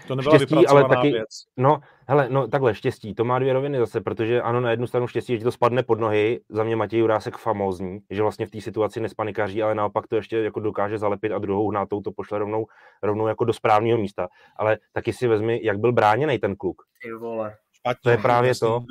to 0.06 0.14
nebyla 0.14 0.38
štěstí, 0.38 0.66
ale 0.66 0.88
taky, 0.88 1.12
věc. 1.12 1.28
No, 1.56 1.80
hele, 2.06 2.28
no 2.30 2.48
takhle, 2.48 2.74
štěstí, 2.74 3.14
to 3.14 3.24
má 3.24 3.38
dvě 3.38 3.52
roviny 3.52 3.78
zase, 3.78 4.00
protože 4.00 4.42
ano, 4.42 4.60
na 4.60 4.70
jednu 4.70 4.86
stranu 4.86 5.06
štěstí, 5.06 5.38
že 5.38 5.44
to 5.44 5.52
spadne 5.52 5.82
pod 5.82 6.00
nohy, 6.00 6.40
za 6.48 6.64
mě 6.64 6.76
Matěj 6.76 7.00
Jurásek 7.00 7.36
famózní, 7.36 8.00
že 8.10 8.22
vlastně 8.22 8.46
v 8.46 8.50
té 8.50 8.60
situaci 8.60 9.00
nespanikaří, 9.00 9.62
ale 9.62 9.74
naopak 9.74 10.06
to 10.06 10.16
ještě 10.16 10.38
jako 10.38 10.60
dokáže 10.60 10.98
zalepit 10.98 11.32
a 11.32 11.38
druhou 11.38 11.70
hnátou 11.70 12.00
to 12.00 12.12
pošle 12.12 12.38
rovnou, 12.38 12.66
rovnou 13.02 13.26
jako 13.26 13.44
do 13.44 13.52
správného 13.52 13.98
místa. 13.98 14.28
Ale 14.56 14.78
taky 14.92 15.12
si 15.12 15.28
vezmi, 15.28 15.60
jak 15.62 15.78
byl 15.78 15.92
bráněný 15.92 16.38
ten 16.38 16.56
kluk. 16.56 16.82
Ty 17.02 17.12
vole. 17.12 17.56
Špatně, 17.72 18.00
to 18.02 18.10
je 18.10 18.18
právě 18.18 18.54
to. 18.54 18.84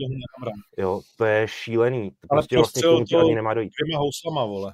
Jo, 0.78 1.01
to 1.18 1.26
je 1.26 1.47
šílený. 1.47 2.12
To 2.12 2.28
ale 2.30 2.39
prostě 2.39 2.55
vlastně 2.55 2.82
k 2.82 2.86
tomu 2.86 3.20
ani 3.20 3.36
nemá 3.36 3.53
dojít. 3.53 3.74
Dvěma 3.84 3.99
houslama, 3.99 4.45
vole. 4.45 4.74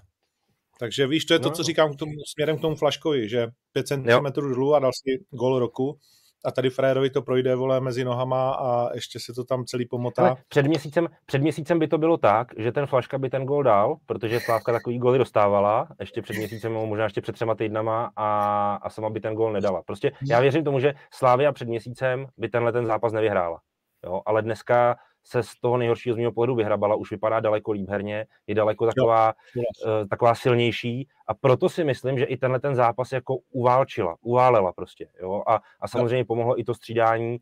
Takže 0.80 1.08
víš, 1.08 1.26
to 1.26 1.34
je 1.34 1.40
to, 1.40 1.50
no. 1.50 1.56
co 1.56 1.64
říkám 1.64 1.94
k 1.94 1.96
tomu, 1.96 2.12
směrem 2.34 2.58
k 2.58 2.62
tomu 2.62 2.76
Flaškovi, 2.76 3.30
že 3.30 3.48
5 3.72 3.88
cm 3.88 4.26
dolů 4.36 4.76
a 4.76 4.80
dal 4.80 4.92
si 4.94 5.26
gol 5.32 5.60
roku 5.60 6.00
a 6.46 6.52
tady 6.52 6.70
Frérovi 6.70 7.10
to 7.10 7.22
projde, 7.22 7.56
vole, 7.56 7.80
mezi 7.80 8.04
nohama 8.04 8.54
a 8.54 8.94
ještě 8.94 9.20
se 9.20 9.34
to 9.34 9.44
tam 9.44 9.66
celý 9.66 9.86
pomotá. 9.86 10.22
Ale 10.22 10.36
před 10.48 10.68
měsícem, 10.68 11.08
před 11.26 11.41
měsícem 11.41 11.80
by 11.80 11.88
to 11.88 11.98
bylo 11.98 12.18
tak, 12.18 12.48
že 12.58 12.72
ten 12.72 12.86
Flaška 12.86 13.18
by 13.18 13.30
ten 13.30 13.46
gol 13.46 13.64
dal, 13.64 13.96
protože 14.06 14.39
Slávka 14.39 14.72
takový 14.72 15.00
góly 15.00 15.18
dostávala, 15.18 15.88
ještě 16.00 16.22
před 16.22 16.38
měsícem, 16.38 16.74
možná 16.74 17.04
ještě 17.04 17.22
před 17.22 17.34
třema 17.34 17.56
týdnama 17.56 18.12
a, 18.16 18.76
a 18.76 18.89
sama 18.89 19.10
by 19.10 19.20
ten 19.20 19.34
gól 19.34 19.54
nedala. 19.54 19.82
Prostě 19.86 20.12
já 20.30 20.39
věřím 20.39 20.64
tomu, 20.64 20.80
že 20.80 20.94
Slávia 21.14 21.52
před 21.52 21.68
měsícem 21.68 22.28
by 22.38 22.50
tenhle 22.50 22.72
ten 22.72 22.86
zápas 22.86 23.14
nevyhrála. 23.14 23.60
Jo, 24.06 24.22
ale 24.26 24.41
dneska 24.41 24.96
se 25.24 25.44
z 25.44 25.56
toho 25.56 25.78
nejhoršího 25.78 26.16
z 26.16 26.18
mého 26.18 26.32
pohledu 26.32 26.56
vyhrabala, 26.56 26.96
už 26.96 27.12
vypadá 27.12 27.40
daleko 27.40 27.72
líp 27.72 27.90
herně, 27.90 28.26
je 28.48 28.56
daleko 28.56 28.86
taková, 28.86 29.34
jo, 29.56 29.64
uh, 29.86 30.08
taková 30.08 30.36
silnější 30.36 31.08
a 31.28 31.34
proto 31.34 31.70
si 31.70 31.84
myslím, 31.84 32.20
že 32.20 32.26
i 32.26 32.38
tenhle 32.38 32.60
ten 32.60 32.76
zápas 32.76 33.12
jako 33.12 33.38
uválčila, 33.52 34.16
uválela 34.22 34.74
prostě, 34.74 35.08
jo, 35.22 35.44
a, 35.48 35.62
a 35.80 35.88
samozřejmě 35.88 36.26
pomohlo 36.26 36.60
i 36.60 36.64
to 36.64 36.74
střídání 36.74 37.38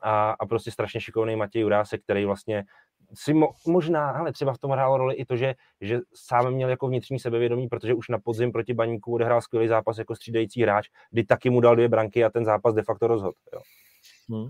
a, 0.00 0.30
a 0.30 0.46
prostě 0.46 0.70
strašně 0.70 1.00
šikovný 1.00 1.36
Matěj 1.36 1.62
Jurásek, 1.62 2.02
který 2.02 2.24
vlastně 2.24 2.64
si 3.14 3.34
mo, 3.34 3.50
možná, 3.66 4.10
ale 4.10 4.32
třeba 4.32 4.52
v 4.52 4.58
tom 4.58 4.70
hrálo 4.70 4.96
roli 4.96 5.14
i 5.14 5.24
to, 5.24 5.36
že, 5.36 5.54
že 5.80 6.00
sám 6.14 6.50
měl 6.50 6.68
jako 6.68 6.88
vnitřní 6.88 7.18
sebevědomí, 7.18 7.68
protože 7.68 7.94
už 7.94 8.08
na 8.08 8.18
podzim 8.18 8.52
proti 8.52 8.74
Baníku 8.74 9.14
odehrál 9.14 9.40
skvělý 9.40 9.68
zápas 9.68 9.98
jako 9.98 10.16
střídající 10.16 10.62
hráč, 10.62 10.88
kdy 11.10 11.24
taky 11.24 11.50
mu 11.50 11.60
dal 11.60 11.74
dvě 11.76 11.88
branky 11.88 12.24
a 12.24 12.30
ten 12.30 12.44
zápas 12.44 12.74
de 12.74 12.82
facto 12.82 13.06
rozhodl. 13.06 13.34
Jo. 13.52 13.60
Hmm. 14.30 14.48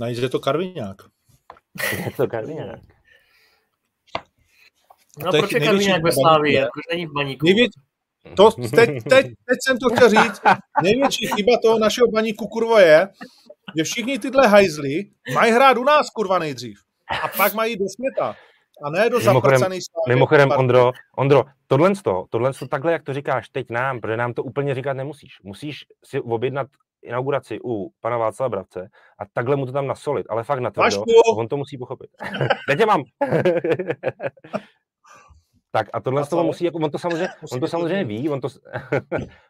Najít, 0.00 0.18
je 0.18 0.28
to 0.28 0.40
Karviňák. 0.40 0.96
Je 1.92 2.10
to 2.16 2.26
Karviňák. 2.26 2.80
No 5.18 5.30
proč 5.30 5.52
je 5.52 5.60
Karviňák 5.60 6.02
ve 6.02 6.12
Slávii? 6.12 6.58
Proč 6.58 6.84
není 6.92 7.06
v 7.06 7.12
baníku? 7.12 7.46
Největ, 7.46 7.70
to, 8.36 8.50
teď, 8.50 8.70
teď, 9.08 9.26
teď, 9.26 9.58
jsem 9.66 9.78
to 9.78 9.88
chtěl 9.88 10.08
říct. 10.08 10.42
Největší 10.82 11.26
chyba 11.26 11.58
toho 11.62 11.78
našeho 11.78 12.08
baníku 12.08 12.46
kurvo 12.46 12.78
je, 12.78 13.08
že 13.76 13.84
všichni 13.84 14.18
tyhle 14.18 14.48
hajzly 14.48 15.10
mají 15.34 15.52
hrát 15.52 15.76
u 15.76 15.84
nás 15.84 16.10
kurva 16.10 16.38
nejdřív. 16.38 16.80
A 17.24 17.28
pak 17.28 17.54
mají 17.54 17.76
do 17.76 17.84
směta. 17.88 18.36
A 18.82 18.90
ne 18.90 19.10
do 19.10 19.20
zapracaný 19.20 19.78
Mimochodem, 20.08 20.50
Ondro, 20.50 20.92
Ondro, 21.16 21.44
tohle, 21.66 21.92
tohle 22.30 22.52
takhle, 22.68 22.92
jak 22.92 23.02
to 23.02 23.14
říkáš 23.14 23.48
teď 23.48 23.70
nám, 23.70 24.00
protože 24.00 24.16
nám 24.16 24.34
to 24.34 24.42
úplně 24.42 24.74
říkat 24.74 24.92
nemusíš. 24.92 25.38
Musíš 25.42 25.84
si 26.04 26.20
objednat 26.20 26.66
inauguraci 27.02 27.58
u 27.64 27.90
pana 28.00 28.16
Václava 28.16 28.48
Bravce 28.48 28.88
a 29.18 29.22
takhle 29.32 29.56
mu 29.56 29.66
to 29.66 29.72
tam 29.72 29.86
nasolit, 29.86 30.26
ale 30.30 30.44
fakt 30.44 30.60
na 30.60 30.70
to, 30.70 30.82
on 31.36 31.48
to 31.48 31.56
musí 31.56 31.78
pochopit. 31.78 32.10
Teď 32.68 32.86
mám. 32.86 33.02
tak 35.70 35.86
a 35.92 36.00
tohle 36.00 36.24
z 36.24 36.28
toho 36.28 36.44
musí, 36.44 36.64
jako, 36.64 36.78
on 36.78 36.90
to 36.90 36.98
samozřejmě, 36.98 37.28
on 37.52 37.60
to 37.60 37.68
samozřejmě 37.68 38.04
ví, 38.04 38.28
on 38.28 38.40
to, 38.40 38.48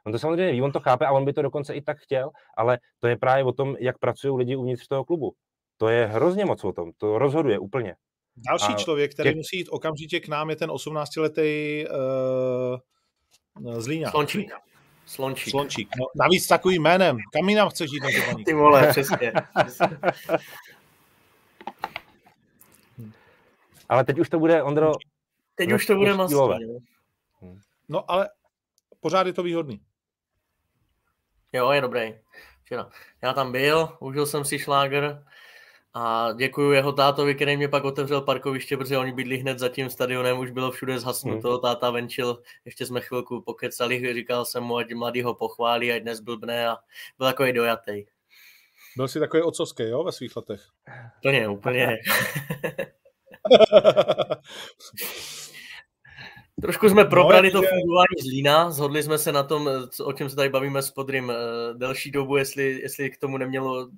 on 0.07 0.13
to 0.13 0.19
samozřejmě 0.19 0.53
ví, 0.53 0.63
on 0.63 0.73
to 0.73 0.81
chápe 0.81 1.07
a 1.07 1.13
on 1.13 1.25
by 1.25 1.33
to 1.33 1.43
dokonce 1.43 1.75
i 1.75 1.83
tak 1.83 1.99
chtěl, 1.99 2.31
ale 2.57 2.79
to 3.01 3.09
je 3.09 3.17
právě 3.17 3.45
o 3.45 3.53
tom, 3.53 3.77
jak 3.81 3.99
pracují 3.99 4.37
lidi 4.37 4.57
uvnitř 4.57 4.87
toho 4.87 5.05
klubu. 5.05 5.33
To 5.77 5.89
je 5.89 6.07
hrozně 6.07 6.45
moc 6.45 6.65
o 6.65 6.73
tom, 6.73 6.91
to 6.97 7.19
rozhoduje 7.19 7.59
úplně. 7.59 7.95
Další 8.37 8.73
a 8.73 8.77
člověk, 8.77 9.15
který 9.15 9.31
tě... 9.31 9.37
musí 9.37 9.57
jít 9.57 9.69
okamžitě 9.71 10.21
k 10.21 10.29
nám, 10.29 10.51
je 10.51 10.57
ten 10.57 10.71
18-letý 10.71 11.85
uh, 13.61 13.81
Zlíňa. 13.81 14.11
Slončík. 14.11 14.53
Slončík. 15.09 15.51
Slončík. 15.51 15.89
No, 16.01 16.07
navíc 16.15 16.47
takovým 16.47 16.83
jménem. 16.83 17.19
Kam 17.33 17.49
jinam 17.49 17.69
chceš 17.69 17.91
jít 17.93 18.03
na 18.03 18.09
Ty 18.45 18.55
vole, 18.55 18.87
přesně. 18.91 19.33
ale 23.89 24.05
teď 24.05 24.19
už 24.19 24.29
to 24.29 24.39
bude, 24.39 24.63
Ondro... 24.63 24.93
Teď 25.55 25.73
už 25.73 25.87
to 25.87 25.95
bude 25.95 26.15
masové. 26.15 26.59
No 27.89 28.11
ale 28.11 28.29
pořád 29.01 29.27
je 29.27 29.33
to 29.33 29.43
výhodný. 29.43 29.81
Jo, 31.53 31.71
je 31.71 31.81
dobrý. 31.81 32.15
Já 33.23 33.33
tam 33.33 33.53
byl, 33.53 33.97
užil 34.01 34.27
jsem 34.27 34.45
si 34.45 34.59
šláger, 34.59 35.25
a 35.95 36.33
děkuji 36.33 36.73
jeho 36.73 36.93
tátovi, 36.93 37.35
který 37.35 37.57
mě 37.57 37.69
pak 37.69 37.85
otevřel 37.85 38.21
parkoviště, 38.21 38.77
protože 38.77 38.99
oni 38.99 39.13
bydli 39.13 39.37
hned 39.37 39.59
za 39.59 39.69
tím 39.69 39.91
stadionem, 39.91 40.39
už 40.39 40.51
bylo 40.51 40.71
všude 40.71 40.99
zhasnuto, 40.99 41.51
hmm. 41.51 41.61
táta 41.61 41.91
venčil, 41.91 42.43
ještě 42.65 42.87
jsme 42.87 43.01
chvilku 43.01 43.41
pokecali, 43.41 44.15
říkal 44.15 44.45
jsem 44.45 44.65
mu, 44.65 44.77
ať 44.77 44.95
mladý 44.95 45.23
ho 45.23 45.35
pochválí, 45.35 45.93
ať 45.93 46.03
dnes 46.03 46.21
blbne 46.21 46.69
a 46.69 46.77
byl 47.19 47.27
takový 47.27 47.53
dojatý. 47.53 48.05
Byl 48.97 49.09
jsi 49.09 49.21
takový 49.21 49.43
otcovský, 49.43 49.83
jo, 49.83 50.05
ve 50.05 50.13
svých 50.13 50.37
letech? 50.37 50.61
Úplně, 51.19 51.49
úplně. 51.49 51.99
Trošku 56.63 56.89
jsme 56.89 57.05
probrali 57.05 57.51
to 57.51 57.63
fungování 57.63 58.23
Zlína, 58.23 58.71
zhodli 58.71 59.03
jsme 59.03 59.19
se 59.19 59.33
na 59.33 59.43
tom, 59.43 59.71
o 60.05 60.13
čem 60.13 60.31
se 60.31 60.37
tady 60.37 60.49
bavíme 60.49 60.83
s 60.83 60.91
Podrym 60.91 61.31
eh, 61.31 61.35
delší 61.75 62.11
dobu, 62.11 62.37
jestli, 62.37 62.81
jestli 62.83 63.11
k 63.11 63.19
tomu 63.19 63.37
nemělo 63.37 63.89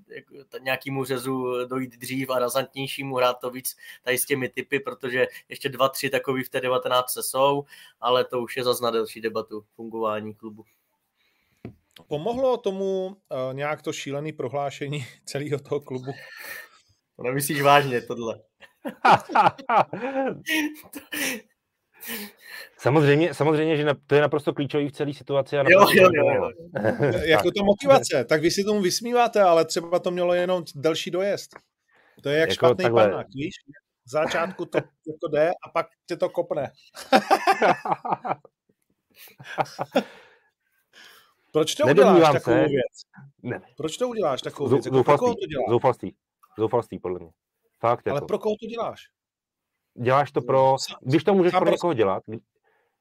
nějakému 0.60 1.04
řezu 1.04 1.66
dojít 1.66 1.96
dřív 1.96 2.30
a 2.30 2.38
razantnějšímu, 2.38 3.16
hrát 3.16 3.40
to 3.40 3.50
víc 3.50 3.76
tady 4.02 4.18
s 4.18 4.26
těmi 4.26 4.48
typy, 4.48 4.80
protože 4.80 5.26
ještě 5.48 5.68
dva, 5.68 5.88
tři 5.88 6.10
takový 6.10 6.44
v 6.44 6.48
té 6.48 6.60
19 6.60 7.18
jsou, 7.20 7.64
ale 8.00 8.24
to 8.24 8.40
už 8.40 8.56
je 8.56 8.64
zase 8.64 8.84
na 8.84 8.90
delší 8.90 9.20
debatu 9.20 9.64
fungování 9.74 10.34
klubu. 10.34 10.64
Pomohlo 12.08 12.56
tomu 12.56 13.06
uh, 13.06 13.14
nějak 13.52 13.82
to 13.82 13.92
šílené 13.92 14.32
prohlášení 14.32 15.06
celého 15.24 15.58
toho 15.58 15.80
klubu? 15.80 16.12
To 17.16 17.22
nemyslíš 17.22 17.62
vážně, 17.62 18.00
tohle. 18.00 18.40
Samozřejmě, 22.78 23.34
samozřejmě, 23.34 23.76
že 23.76 23.86
to 24.06 24.14
je 24.14 24.20
naprosto 24.20 24.54
klíčový 24.54 24.88
v 24.88 24.92
celé 24.92 25.12
situaci. 25.12 25.58
A 25.58 25.64
jo, 25.68 25.86
jo, 25.92 26.10
jo, 26.14 26.30
jo. 26.34 26.50
jako 27.24 27.50
to 27.50 27.64
motivace, 27.64 28.24
tak 28.24 28.42
vy 28.42 28.50
si 28.50 28.64
tomu 28.64 28.80
vysmíváte, 28.80 29.42
ale 29.42 29.64
třeba 29.64 29.98
to 29.98 30.10
mělo 30.10 30.34
jenom 30.34 30.64
delší 30.74 31.10
dojezd. 31.10 31.50
To 32.22 32.28
je 32.28 32.38
jak 32.38 32.48
jako 32.48 32.54
špatný 32.54 32.82
takhle... 32.82 33.08
panák, 33.08 33.26
víš? 33.34 33.54
V 34.06 34.10
začátku 34.10 34.64
to 34.64 34.78
jako 35.06 35.28
jde 35.32 35.50
a 35.66 35.68
pak 35.68 35.86
tě 36.06 36.16
to 36.16 36.28
kopne. 36.28 36.72
Proč 41.52 41.74
to 41.74 41.84
uděláš 41.84 42.32
takovou 42.32 42.56
se. 42.56 42.68
věc? 42.68 43.02
Ne. 43.42 43.60
Proč 43.76 43.96
to 43.96 44.08
uděláš 44.08 44.42
takovou 44.42 44.70
věc? 44.70 44.86
Jako 44.86 44.96
zoufalství, 44.96 45.18
pro 45.18 45.26
koho 45.26 45.34
to 45.34 45.46
děláš? 45.46 45.70
Zoufalství. 45.70 46.16
Zoufalství, 46.58 46.98
podle 46.98 47.18
mě. 47.18 47.30
Fakt, 47.80 48.08
Ale 48.08 48.16
jako. 48.16 48.26
pro 48.26 48.38
koho 48.38 48.54
to 48.60 48.66
děláš? 48.66 49.00
Děláš 49.94 50.32
to 50.32 50.40
pro, 50.40 50.76
když 51.00 51.24
to 51.24 51.34
můžeš 51.34 51.52
pro 51.52 51.70
někoho 51.70 51.94
dělat, 51.94 52.22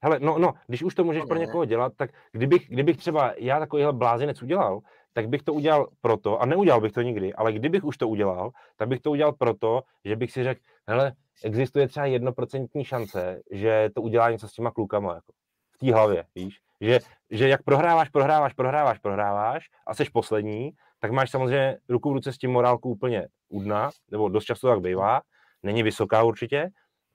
hele, 0.01 0.19
no, 0.19 0.37
no, 0.37 0.53
když 0.67 0.83
už 0.83 0.95
to 0.95 1.03
můžeš 1.03 1.23
pro 1.27 1.37
někoho 1.37 1.65
dělat, 1.65 1.93
tak 1.97 2.09
kdybych, 2.31 2.69
kdybych 2.69 2.97
třeba 2.97 3.33
já 3.37 3.59
takovýhle 3.59 3.93
blázinec 3.93 4.41
udělal, 4.41 4.79
tak 5.13 5.29
bych 5.29 5.43
to 5.43 5.53
udělal 5.53 5.87
proto, 6.01 6.41
a 6.41 6.45
neudělal 6.45 6.81
bych 6.81 6.91
to 6.91 7.01
nikdy, 7.01 7.33
ale 7.33 7.53
kdybych 7.53 7.83
už 7.83 7.97
to 7.97 8.07
udělal, 8.07 8.51
tak 8.77 8.87
bych 8.87 8.99
to 8.99 9.11
udělal 9.11 9.33
proto, 9.33 9.83
že 10.05 10.15
bych 10.15 10.31
si 10.31 10.43
řekl, 10.43 10.61
hele, 10.87 11.13
existuje 11.43 11.87
třeba 11.87 12.05
jednoprocentní 12.05 12.85
šance, 12.85 13.41
že 13.51 13.89
to 13.95 14.01
udělá 14.01 14.31
něco 14.31 14.47
s 14.47 14.53
těma 14.53 14.71
klukama, 14.71 15.13
jako 15.13 15.31
v 15.75 15.77
té 15.77 15.93
hlavě, 15.93 16.25
víš, 16.35 16.59
že, 16.81 16.99
že 17.29 17.47
jak 17.47 17.63
prohráváš, 17.63 18.09
prohráváš, 18.09 18.53
prohráváš, 18.53 18.99
prohráváš 18.99 19.69
a 19.87 19.95
seš 19.95 20.09
poslední, 20.09 20.71
tak 20.99 21.11
máš 21.11 21.31
samozřejmě 21.31 21.77
ruku 21.89 22.09
v 22.09 22.13
ruce 22.13 22.33
s 22.33 22.37
tím 22.37 22.51
morálku 22.51 22.89
úplně 22.89 23.27
u 23.49 23.61
dna, 23.61 23.89
nebo 24.11 24.29
dost 24.29 24.43
často 24.45 24.67
tak 24.67 24.81
bývá, 24.81 25.21
není 25.63 25.83
vysoká 25.83 26.23
určitě 26.23 26.69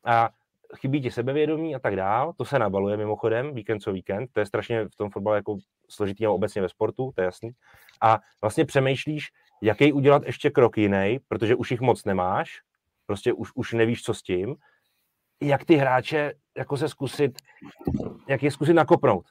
a 0.05 0.31
chybí 0.77 1.03
ti 1.03 1.11
sebevědomí 1.11 1.75
a 1.75 1.79
tak 1.79 1.97
dál. 1.97 2.33
To 2.33 2.45
se 2.45 2.59
nabaluje 2.59 2.97
mimochodem, 2.97 3.55
víkend 3.55 3.81
co 3.81 3.93
víkend, 3.93 4.31
to 4.33 4.41
je 4.41 4.47
strašně 4.47 4.89
v 4.89 4.97
tom 4.97 5.11
fotbale 5.11 5.37
jako 5.37 5.57
složitý 5.91 6.27
a 6.27 6.31
obecně 6.31 6.63
ve 6.63 6.69
sportu, 6.69 7.13
to 7.15 7.21
je 7.21 7.25
jasný. 7.25 7.51
A 8.03 8.21
vlastně 8.43 8.65
přemýšlíš, 8.65 9.29
jaký 9.63 9.93
udělat 9.93 10.23
ještě 10.27 10.51
krok 10.51 10.79
jiný, 10.79 11.19
protože 11.29 11.55
už 11.55 11.71
jich 11.71 11.81
moc 11.81 12.05
nemáš, 12.05 12.61
prostě 13.07 13.33
už, 13.33 13.51
už 13.55 13.73
nevíš, 13.73 14.03
co 14.03 14.15
s 14.15 14.23
tím, 14.23 14.57
jak 15.43 15.65
ty 15.65 15.77
hráče 15.77 16.33
jako 16.57 16.77
se 16.77 16.89
zkusit, 16.89 17.39
jak 18.29 18.43
je 18.43 18.51
zkusit 18.51 18.75
nakopnout. 18.75 19.27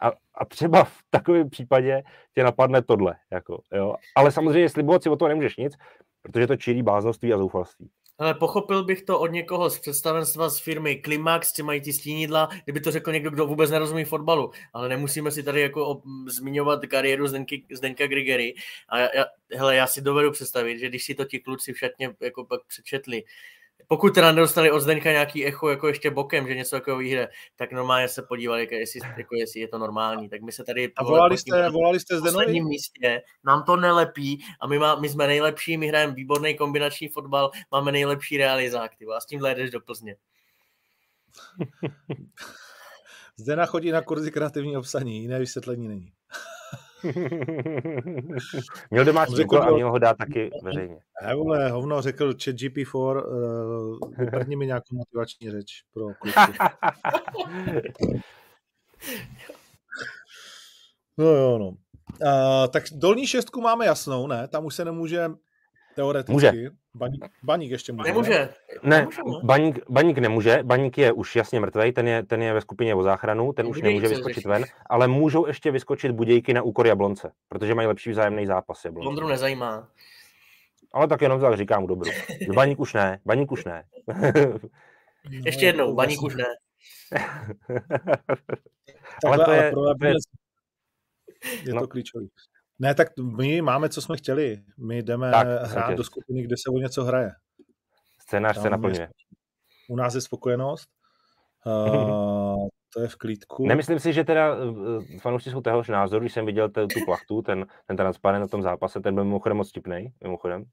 A, 0.00 0.12
a 0.34 0.44
třeba 0.44 0.84
v 0.84 0.98
takovém 1.10 1.50
případě 1.50 2.02
tě 2.34 2.44
napadne 2.44 2.82
tohle. 2.82 3.16
Jako, 3.30 3.62
jo. 3.72 3.94
Ale 4.16 4.32
samozřejmě 4.32 4.68
slibovat 4.68 5.02
si 5.02 5.08
o 5.08 5.16
to 5.16 5.28
nemůžeš 5.28 5.56
nic, 5.56 5.76
protože 6.22 6.46
to 6.46 6.56
čirý 6.56 6.82
báznovství 6.82 7.32
a 7.32 7.38
zoufalství. 7.38 7.90
Ale 8.20 8.34
pochopil 8.34 8.84
bych 8.84 9.02
to 9.02 9.20
od 9.20 9.26
někoho 9.26 9.70
z 9.70 9.78
představenstva 9.78 10.48
z 10.48 10.58
firmy 10.58 10.96
Klimax, 10.96 11.52
co 11.52 11.64
mají 11.64 11.80
ty 11.80 11.92
stínidla, 11.92 12.48
kdyby 12.64 12.80
to 12.80 12.90
řekl 12.90 13.12
někdo, 13.12 13.30
kdo 13.30 13.46
vůbec 13.46 13.70
nerozumí 13.70 14.04
fotbalu. 14.04 14.50
Ale 14.72 14.88
nemusíme 14.88 15.30
si 15.30 15.42
tady 15.42 15.60
jako 15.60 15.90
o, 15.90 16.02
zmiňovat 16.26 16.86
kariéru 16.86 17.26
Zdenky, 17.26 17.64
Zdenka 17.72 18.06
Grigery. 18.06 18.54
A 18.88 18.98
já, 18.98 19.24
hele, 19.52 19.76
já 19.76 19.86
si 19.86 20.00
dovedu 20.00 20.30
představit, 20.30 20.78
že 20.78 20.88
když 20.88 21.04
si 21.04 21.14
to 21.14 21.24
ti 21.24 21.38
kluci 21.38 21.72
v 21.72 21.78
šatně 21.78 22.14
jako 22.20 22.44
pak 22.44 22.60
přečetli, 22.66 23.22
pokud 23.88 24.14
teda 24.14 24.32
nedostali 24.32 24.70
od 24.70 24.80
Zdeňka 24.80 25.10
nějaký 25.10 25.46
echo 25.46 25.68
jako 25.68 25.88
ještě 25.88 26.10
bokem, 26.10 26.48
že 26.48 26.54
něco 26.54 26.76
takového 26.76 26.98
vyhraje, 26.98 27.28
tak 27.56 27.72
normálně 27.72 28.08
se 28.08 28.22
podívali, 28.22 28.60
jako 28.60 28.74
jestli, 28.74 29.00
jako 29.16 29.36
jestli 29.36 29.60
je 29.60 29.68
to 29.68 29.78
normální. 29.78 30.28
Tak 30.28 30.42
my 30.42 30.52
se 30.52 30.64
tady... 30.64 30.92
A 30.96 31.04
volali 31.04 31.38
jste, 31.38 31.70
volali 31.70 32.00
jste 32.00 32.18
Zdenovi? 32.18 32.60
Místě, 32.60 33.22
nám 33.44 33.62
to 33.62 33.76
nelepí 33.76 34.44
a 34.60 34.66
my, 34.66 34.78
má, 34.78 34.94
my 34.94 35.08
jsme 35.08 35.26
nejlepší, 35.26 35.76
my 35.76 35.88
hrajeme 35.88 36.14
výborný 36.14 36.56
kombinační 36.56 37.08
fotbal, 37.08 37.50
máme 37.70 37.92
nejlepší 37.92 38.36
realizák, 38.36 38.90
ty 38.98 39.06
a 39.16 39.20
s 39.20 39.26
tím 39.26 39.40
jdeš 39.40 39.70
do 39.70 39.80
Plzně. 39.80 40.16
Zdena 43.36 43.66
chodí 43.66 43.90
na 43.90 44.02
kurzy 44.02 44.30
kreativní 44.30 44.76
obsaní, 44.76 45.22
jiné 45.22 45.38
vysvětlení 45.38 45.88
není. 45.88 46.12
měl 48.90 49.04
domácí 49.04 49.44
úkol 49.44 49.62
a 49.62 49.70
měl 49.70 49.90
ho 49.90 49.98
dát 49.98 50.16
taky 50.16 50.50
veřejně. 50.62 50.98
Ne, 51.26 51.34
vole, 51.34 51.70
hovno 51.70 52.02
řekl 52.02 52.32
chat 52.32 52.54
GP4, 52.54 53.22
uh, 54.52 54.58
mi 54.58 54.66
nějakou 54.66 54.96
motivační 54.96 55.50
řeč 55.50 55.66
pro 55.94 56.06
kluky. 56.20 56.38
no 61.18 61.24
jo, 61.24 61.58
no. 61.58 61.68
Uh, 61.68 61.76
tak 62.70 62.82
dolní 62.92 63.26
šestku 63.26 63.60
máme 63.60 63.86
jasnou, 63.86 64.26
ne? 64.26 64.48
Tam 64.48 64.64
už 64.64 64.74
se 64.74 64.84
nemůže 64.84 65.30
teoreticky. 65.94 66.32
Může. 66.32 66.52
Baník, 66.94 67.24
baník 67.42 67.70
ještě 67.70 67.92
může. 67.92 68.08
Nemůže. 68.08 68.48
Ne, 68.82 68.96
nemůže, 68.96 69.22
no. 69.26 69.40
baník, 69.44 69.78
baník 69.88 70.18
nemůže. 70.18 70.62
Baník 70.62 70.98
je 70.98 71.12
už 71.12 71.36
jasně 71.36 71.60
mrtvý, 71.60 71.92
ten 71.92 72.08
je, 72.08 72.22
ten 72.22 72.42
je 72.42 72.54
ve 72.54 72.60
skupině 72.60 72.94
o 72.94 73.02
záchranu, 73.02 73.52
ten 73.52 73.66
už 73.66 73.82
nemůže 73.82 74.08
vyskočit 74.08 74.44
ven, 74.44 74.64
ale 74.86 75.08
můžou 75.08 75.46
ještě 75.46 75.70
vyskočit 75.70 76.12
Budějky 76.12 76.54
na 76.54 76.62
úkor 76.62 76.86
Jablonce, 76.86 77.32
protože 77.48 77.74
mají 77.74 77.88
lepší 77.88 78.10
vzájemný 78.10 78.46
zápas. 78.46 78.84
Jablonce. 78.84 79.08
Ondru 79.08 79.28
nezajímá. 79.28 79.88
Ale 80.92 81.08
tak 81.08 81.22
jenom 81.22 81.40
tak 81.40 81.56
říkám 81.56 81.86
dobru. 81.86 82.10
Baník 82.54 82.80
už 82.80 82.94
ne, 82.94 83.20
baník 83.24 83.52
už 83.52 83.64
ne. 83.64 83.84
ještě 85.44 85.66
jednou, 85.66 85.94
baník 85.94 86.22
už 86.22 86.36
ne. 86.36 86.44
ale 89.26 89.44
to 89.44 89.52
je, 89.52 89.72
to 89.72 90.06
je, 90.06 90.14
je 91.64 91.74
no. 91.74 91.80
to 91.80 91.88
klíčový. 91.88 92.28
Ne, 92.80 92.94
tak 92.94 93.08
my 93.36 93.62
máme, 93.62 93.88
co 93.88 94.02
jsme 94.02 94.16
chtěli. 94.16 94.62
My 94.78 95.02
jdeme 95.02 95.30
tak, 95.30 95.46
hrát 95.46 95.94
do 95.94 96.04
skupiny, 96.04 96.42
kde 96.42 96.56
se 96.56 96.70
o 96.70 96.78
něco 96.78 97.04
hraje. 97.04 97.30
Scénář 98.22 98.58
se 98.58 98.70
naplňuje. 98.70 99.08
U 99.88 99.96
nás 99.96 100.14
je 100.14 100.20
spokojenost. 100.20 100.88
Uh, 101.66 102.68
to 102.94 103.00
je 103.00 103.08
v 103.08 103.16
klídku. 103.16 103.66
Nemyslím 103.66 103.98
si, 103.98 104.12
že 104.12 104.24
teda 104.24 104.54
uh, 104.54 105.04
fanoušci 105.20 105.50
jsou 105.50 105.60
téhož 105.60 105.88
názoru, 105.88 106.20
když 106.20 106.32
jsem 106.32 106.46
viděl 106.46 106.68
tu 106.68 107.04
plachtu, 107.04 107.42
ten, 107.42 107.66
ten 107.86 107.96
transparent 107.96 108.40
na 108.40 108.48
tom 108.48 108.62
zápase, 108.62 109.00
ten 109.00 109.14
byl 109.14 109.24
mimochodem 109.24 109.56
moc 109.56 109.68
vtipnej, 109.68 110.12
mimochodem. 110.24 110.64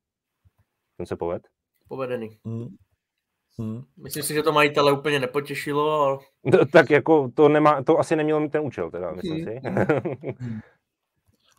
Ten 0.98 1.06
se 1.06 1.16
poved. 1.16 1.48
Povedený. 1.88 2.40
Hmm. 2.46 2.68
Hmm. 3.60 3.82
Myslím 4.04 4.24
si, 4.24 4.34
že 4.34 4.44
to 4.44 4.52
majitele 4.52 4.92
úplně 4.92 5.20
nepotěšilo. 5.20 6.02
Ale... 6.02 6.18
No, 6.46 6.66
tak 6.66 6.90
jako 6.90 7.32
to, 7.36 7.50
nemá, 7.50 7.84
to 7.84 8.00
asi 8.00 8.16
nemělo 8.16 8.40
mít 8.40 8.52
ten 8.52 8.62
účel, 8.62 8.92
teda, 8.92 9.12
myslím 9.12 9.36
hmm. 9.36 9.46
si. 9.46 9.60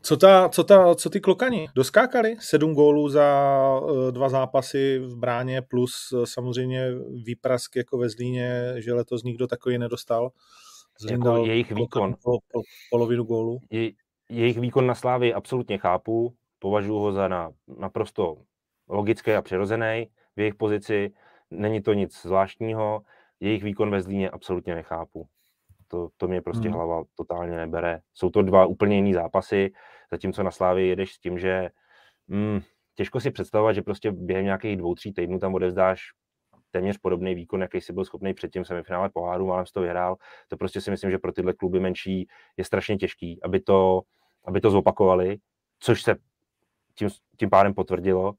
Co, 0.08 0.16
ta, 0.16 0.48
co, 0.48 0.64
ta, 0.64 0.94
co 0.94 1.10
ty 1.10 1.20
klokani? 1.20 1.68
Doskákali? 1.74 2.36
Sedm 2.40 2.74
gólů 2.74 3.08
za 3.08 3.50
uh, 3.82 4.10
dva 4.10 4.28
zápasy 4.28 4.98
v 4.98 5.16
bráně 5.16 5.62
plus 5.62 6.12
uh, 6.12 6.24
samozřejmě 6.24 6.90
výprask 7.24 7.76
jako 7.76 7.98
ve 7.98 8.08
Zlíně, 8.08 8.74
že 8.76 8.92
letos 8.92 9.22
nikdo 9.22 9.46
takový 9.46 9.78
nedostal. 9.78 10.30
Zlín 11.00 11.22
jako 11.22 11.46
jejich 11.46 11.72
výkon. 11.72 12.14
Po, 12.24 12.38
po, 12.52 12.60
polovinu 12.90 13.24
gólů. 13.24 13.58
Je, 13.70 13.90
jejich 14.30 14.58
výkon 14.58 14.86
na 14.86 14.94
Slávě 14.94 15.34
absolutně 15.34 15.78
chápu. 15.78 16.34
Považuji 16.58 16.98
ho 16.98 17.12
za 17.12 17.28
na, 17.28 17.50
naprosto 17.78 18.36
logický 18.88 19.32
a 19.32 19.42
přirozený 19.42 20.06
v 20.36 20.40
jejich 20.40 20.54
pozici. 20.54 21.10
Není 21.50 21.82
to 21.82 21.92
nic 21.92 22.22
zvláštního. 22.22 23.00
Jejich 23.40 23.64
výkon 23.64 23.90
ve 23.90 24.02
Zlíně 24.02 24.30
absolutně 24.30 24.74
nechápu. 24.74 25.26
To, 25.88 26.08
to 26.16 26.28
mě 26.28 26.42
prostě 26.42 26.68
hmm. 26.68 26.76
hlava 26.76 27.02
totálně 27.14 27.56
nebere. 27.56 28.00
Jsou 28.14 28.30
to 28.30 28.42
dva 28.42 28.66
úplně 28.66 28.96
jiný 28.96 29.14
zápasy, 29.14 29.70
zatímco 30.10 30.42
na 30.42 30.50
Slávě 30.50 30.86
jedeš 30.86 31.12
s 31.12 31.18
tím, 31.18 31.38
že 31.38 31.70
hmm, 32.28 32.60
těžko 32.94 33.20
si 33.20 33.30
představovat, 33.30 33.72
že 33.72 33.82
prostě 33.82 34.12
během 34.12 34.44
nějakých 34.44 34.76
dvou, 34.76 34.94
tří 34.94 35.12
týdnů 35.12 35.38
tam 35.38 35.54
odevzdáš 35.54 36.00
téměř 36.70 36.98
podobný 36.98 37.34
výkon, 37.34 37.62
jaký 37.62 37.80
si 37.80 37.92
byl 37.92 38.04
schopný 38.04 38.34
předtím 38.34 38.64
semifinále 38.64 39.08
poháru, 39.08 39.46
málem 39.46 39.64
to 39.74 39.80
vyhrál. 39.80 40.16
To 40.48 40.56
prostě 40.56 40.80
si 40.80 40.90
myslím, 40.90 41.10
že 41.10 41.18
pro 41.18 41.32
tyhle 41.32 41.52
kluby 41.52 41.80
menší 41.80 42.28
je 42.56 42.64
strašně 42.64 42.96
těžký, 42.96 43.42
aby 43.42 43.60
to, 43.60 44.02
aby 44.44 44.60
to 44.60 44.70
zopakovali, 44.70 45.36
což 45.80 46.02
se 46.02 46.16
tím, 46.94 47.08
tím 47.36 47.50
pádem 47.50 47.74
potvrdilo. 47.74 48.32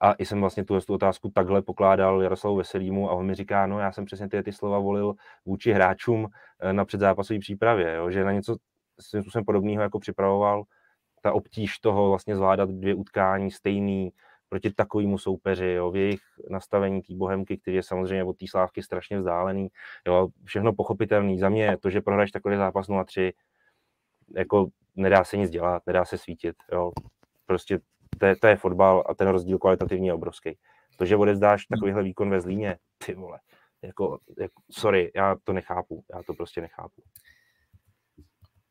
A 0.00 0.12
i 0.12 0.26
jsem 0.26 0.40
vlastně 0.40 0.64
tu, 0.64 0.80
tu 0.80 0.94
otázku 0.94 1.30
takhle 1.34 1.62
pokládal 1.62 2.22
Jaroslavu 2.22 2.56
Veselýmu 2.56 3.10
a 3.10 3.12
on 3.12 3.26
mi 3.26 3.34
říká, 3.34 3.66
no 3.66 3.78
já 3.78 3.92
jsem 3.92 4.04
přesně 4.04 4.28
ty, 4.28 4.42
ty 4.42 4.52
slova 4.52 4.78
volil 4.78 5.14
vůči 5.44 5.72
hráčům 5.72 6.28
eh, 6.60 6.72
na 6.72 6.84
předzápasové 6.84 7.38
přípravě, 7.38 7.94
jo, 7.94 8.10
že 8.10 8.24
na 8.24 8.32
něco 8.32 8.56
způsobem 9.00 9.44
podobného 9.44 9.82
jako 9.82 9.98
připravoval, 9.98 10.64
ta 11.26 11.32
obtíž 11.32 11.78
toho 11.78 12.08
vlastně 12.08 12.36
zvládat 12.36 12.70
dvě 12.70 12.94
utkání 12.94 13.50
stejný 13.50 14.12
proti 14.48 14.70
takovému 14.70 15.18
soupeři, 15.18 15.66
jo, 15.66 15.90
v 15.90 15.96
jejich 15.96 16.20
nastavení 16.50 17.02
té 17.02 17.14
bohemky, 17.14 17.58
který 17.58 17.76
je 17.76 17.82
samozřejmě 17.82 18.24
od 18.24 18.38
té 18.38 18.46
slávky 18.50 18.82
strašně 18.82 19.18
vzdálený, 19.18 19.68
jo, 20.06 20.28
všechno 20.44 20.72
pochopitelný. 20.72 21.38
Za 21.38 21.48
mě 21.48 21.76
to, 21.76 21.90
že 21.90 22.00
prohraješ 22.00 22.30
takový 22.30 22.56
zápas 22.56 22.88
0-3, 22.88 23.32
jako 24.36 24.68
nedá 24.96 25.24
se 25.24 25.36
nic 25.36 25.50
dělat, 25.50 25.82
nedá 25.86 26.04
se 26.04 26.18
svítit, 26.18 26.56
jo. 26.72 26.92
Prostě 27.46 27.78
to 28.18 28.26
je, 28.26 28.36
to 28.36 28.46
je 28.46 28.56
fotbal 28.56 29.04
a 29.08 29.14
ten 29.14 29.28
rozdíl 29.28 29.58
kvalitativní 29.58 30.06
je 30.06 30.14
obrovský. 30.14 30.58
To, 30.96 31.04
že 31.04 31.16
odezdáš 31.16 31.66
hmm. 31.70 31.76
takovýhle 31.76 32.02
výkon 32.02 32.30
ve 32.30 32.40
Zlíně, 32.40 32.78
ty 33.06 33.14
vole, 33.14 33.38
jako, 33.82 34.18
jako, 34.38 34.62
sorry, 34.70 35.12
já 35.14 35.36
to 35.44 35.52
nechápu, 35.52 36.04
já 36.14 36.22
to 36.22 36.34
prostě 36.34 36.60
nechápu 36.60 37.02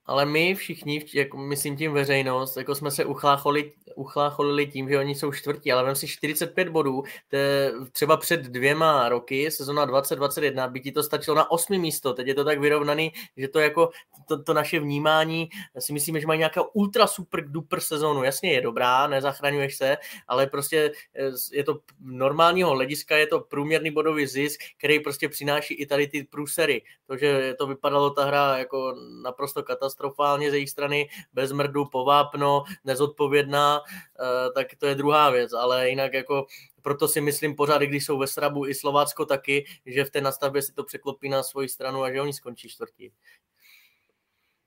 ale 0.06 0.26
my 0.26 0.56
všichni, 0.56 1.06
jako 1.14 1.38
myslím 1.38 1.78
tím 1.78 1.94
veřejnost, 1.94 2.58
jako 2.58 2.76
jsme 2.76 2.92
se 2.92 3.06
uchlácholili, 3.06 3.72
uchlácholili 3.96 4.68
tím, 4.68 4.90
že 4.90 5.00
oni 5.00 5.16
jsou 5.16 5.32
čtvrtí, 5.32 5.72
ale 5.72 5.84
vem 5.84 5.96
si 5.96 6.08
45 6.08 6.70
bodů, 6.70 7.04
to 7.30 7.36
je 7.36 7.72
třeba 7.92 8.18
před 8.18 8.42
dvěma 8.42 9.10
roky, 9.10 9.52
sezona 9.52 9.86
2021, 9.86 10.68
by 10.68 10.80
ti 10.80 10.92
to 10.92 11.04
stačilo 11.04 11.38
na 11.38 11.52
osmi 11.52 11.78
místo, 11.78 12.14
teď 12.14 12.28
je 12.28 12.34
to 12.34 12.44
tak 12.44 12.60
vyrovnaný, 12.60 13.12
že 13.38 13.48
to 13.48 13.60
jako 13.60 13.90
to, 14.28 14.44
to 14.44 14.54
naše 14.54 14.80
vnímání, 14.80 15.50
si 15.80 15.94
myslíme, 15.94 16.20
že 16.20 16.28
mají 16.28 16.40
nějakou 16.40 16.64
ultra 16.64 17.08
super 17.08 17.52
duper 17.52 17.80
sezonu, 17.80 18.24
jasně 18.24 18.54
je 18.54 18.62
dobrá, 18.62 19.08
nezachraňuješ 19.08 19.76
se, 19.76 19.98
ale 20.28 20.48
prostě 20.48 20.92
eh, 21.16 21.32
je 21.52 21.64
to 21.64 21.80
normálního 22.00 22.70
hlediska, 22.70 23.18
je 23.18 23.28
to 23.28 23.40
průměrný 23.40 23.92
bodový 23.92 24.28
zisk, 24.28 24.60
který 24.78 25.00
prostě 25.00 25.30
přináší 25.30 25.74
i 25.74 25.86
tady 25.86 26.08
ty 26.08 26.24
průsery, 26.24 26.82
to, 27.08 27.18
že 27.18 27.54
to 27.58 27.68
vypadalo 27.68 28.10
ta 28.10 28.26
hra 28.26 28.58
jako 28.58 28.96
naprosto 29.24 29.64
katastrofální, 29.64 29.95
katastrofálně 29.96 30.52
z 30.52 30.54
jejich 30.54 30.70
strany, 30.70 31.10
bez 31.34 31.52
mrdu, 31.52 31.86
povápno, 31.86 32.64
nezodpovědná, 32.86 33.82
eh, 33.82 34.52
tak 34.54 34.68
to 34.78 34.86
je 34.88 34.96
druhá 34.96 35.30
věc, 35.30 35.54
ale 35.54 35.90
jinak 35.90 36.14
jako 36.14 36.46
proto 36.82 37.08
si 37.08 37.22
myslím 37.22 37.56
pořád, 37.56 37.82
když 37.82 38.06
jsou 38.06 38.18
ve 38.18 38.28
Srabu 38.28 38.68
i 38.68 38.76
Slovácko 38.76 39.26
taky, 39.26 39.66
že 39.86 40.06
v 40.06 40.10
té 40.10 40.22
nastavbě 40.22 40.62
si 40.62 40.74
to 40.74 40.84
překlopí 40.84 41.30
na 41.30 41.44
svoji 41.44 41.70
stranu 41.70 42.04
a 42.04 42.12
že 42.12 42.22
oni 42.22 42.34
skončí 42.34 42.70
čtvrtí. 42.70 43.12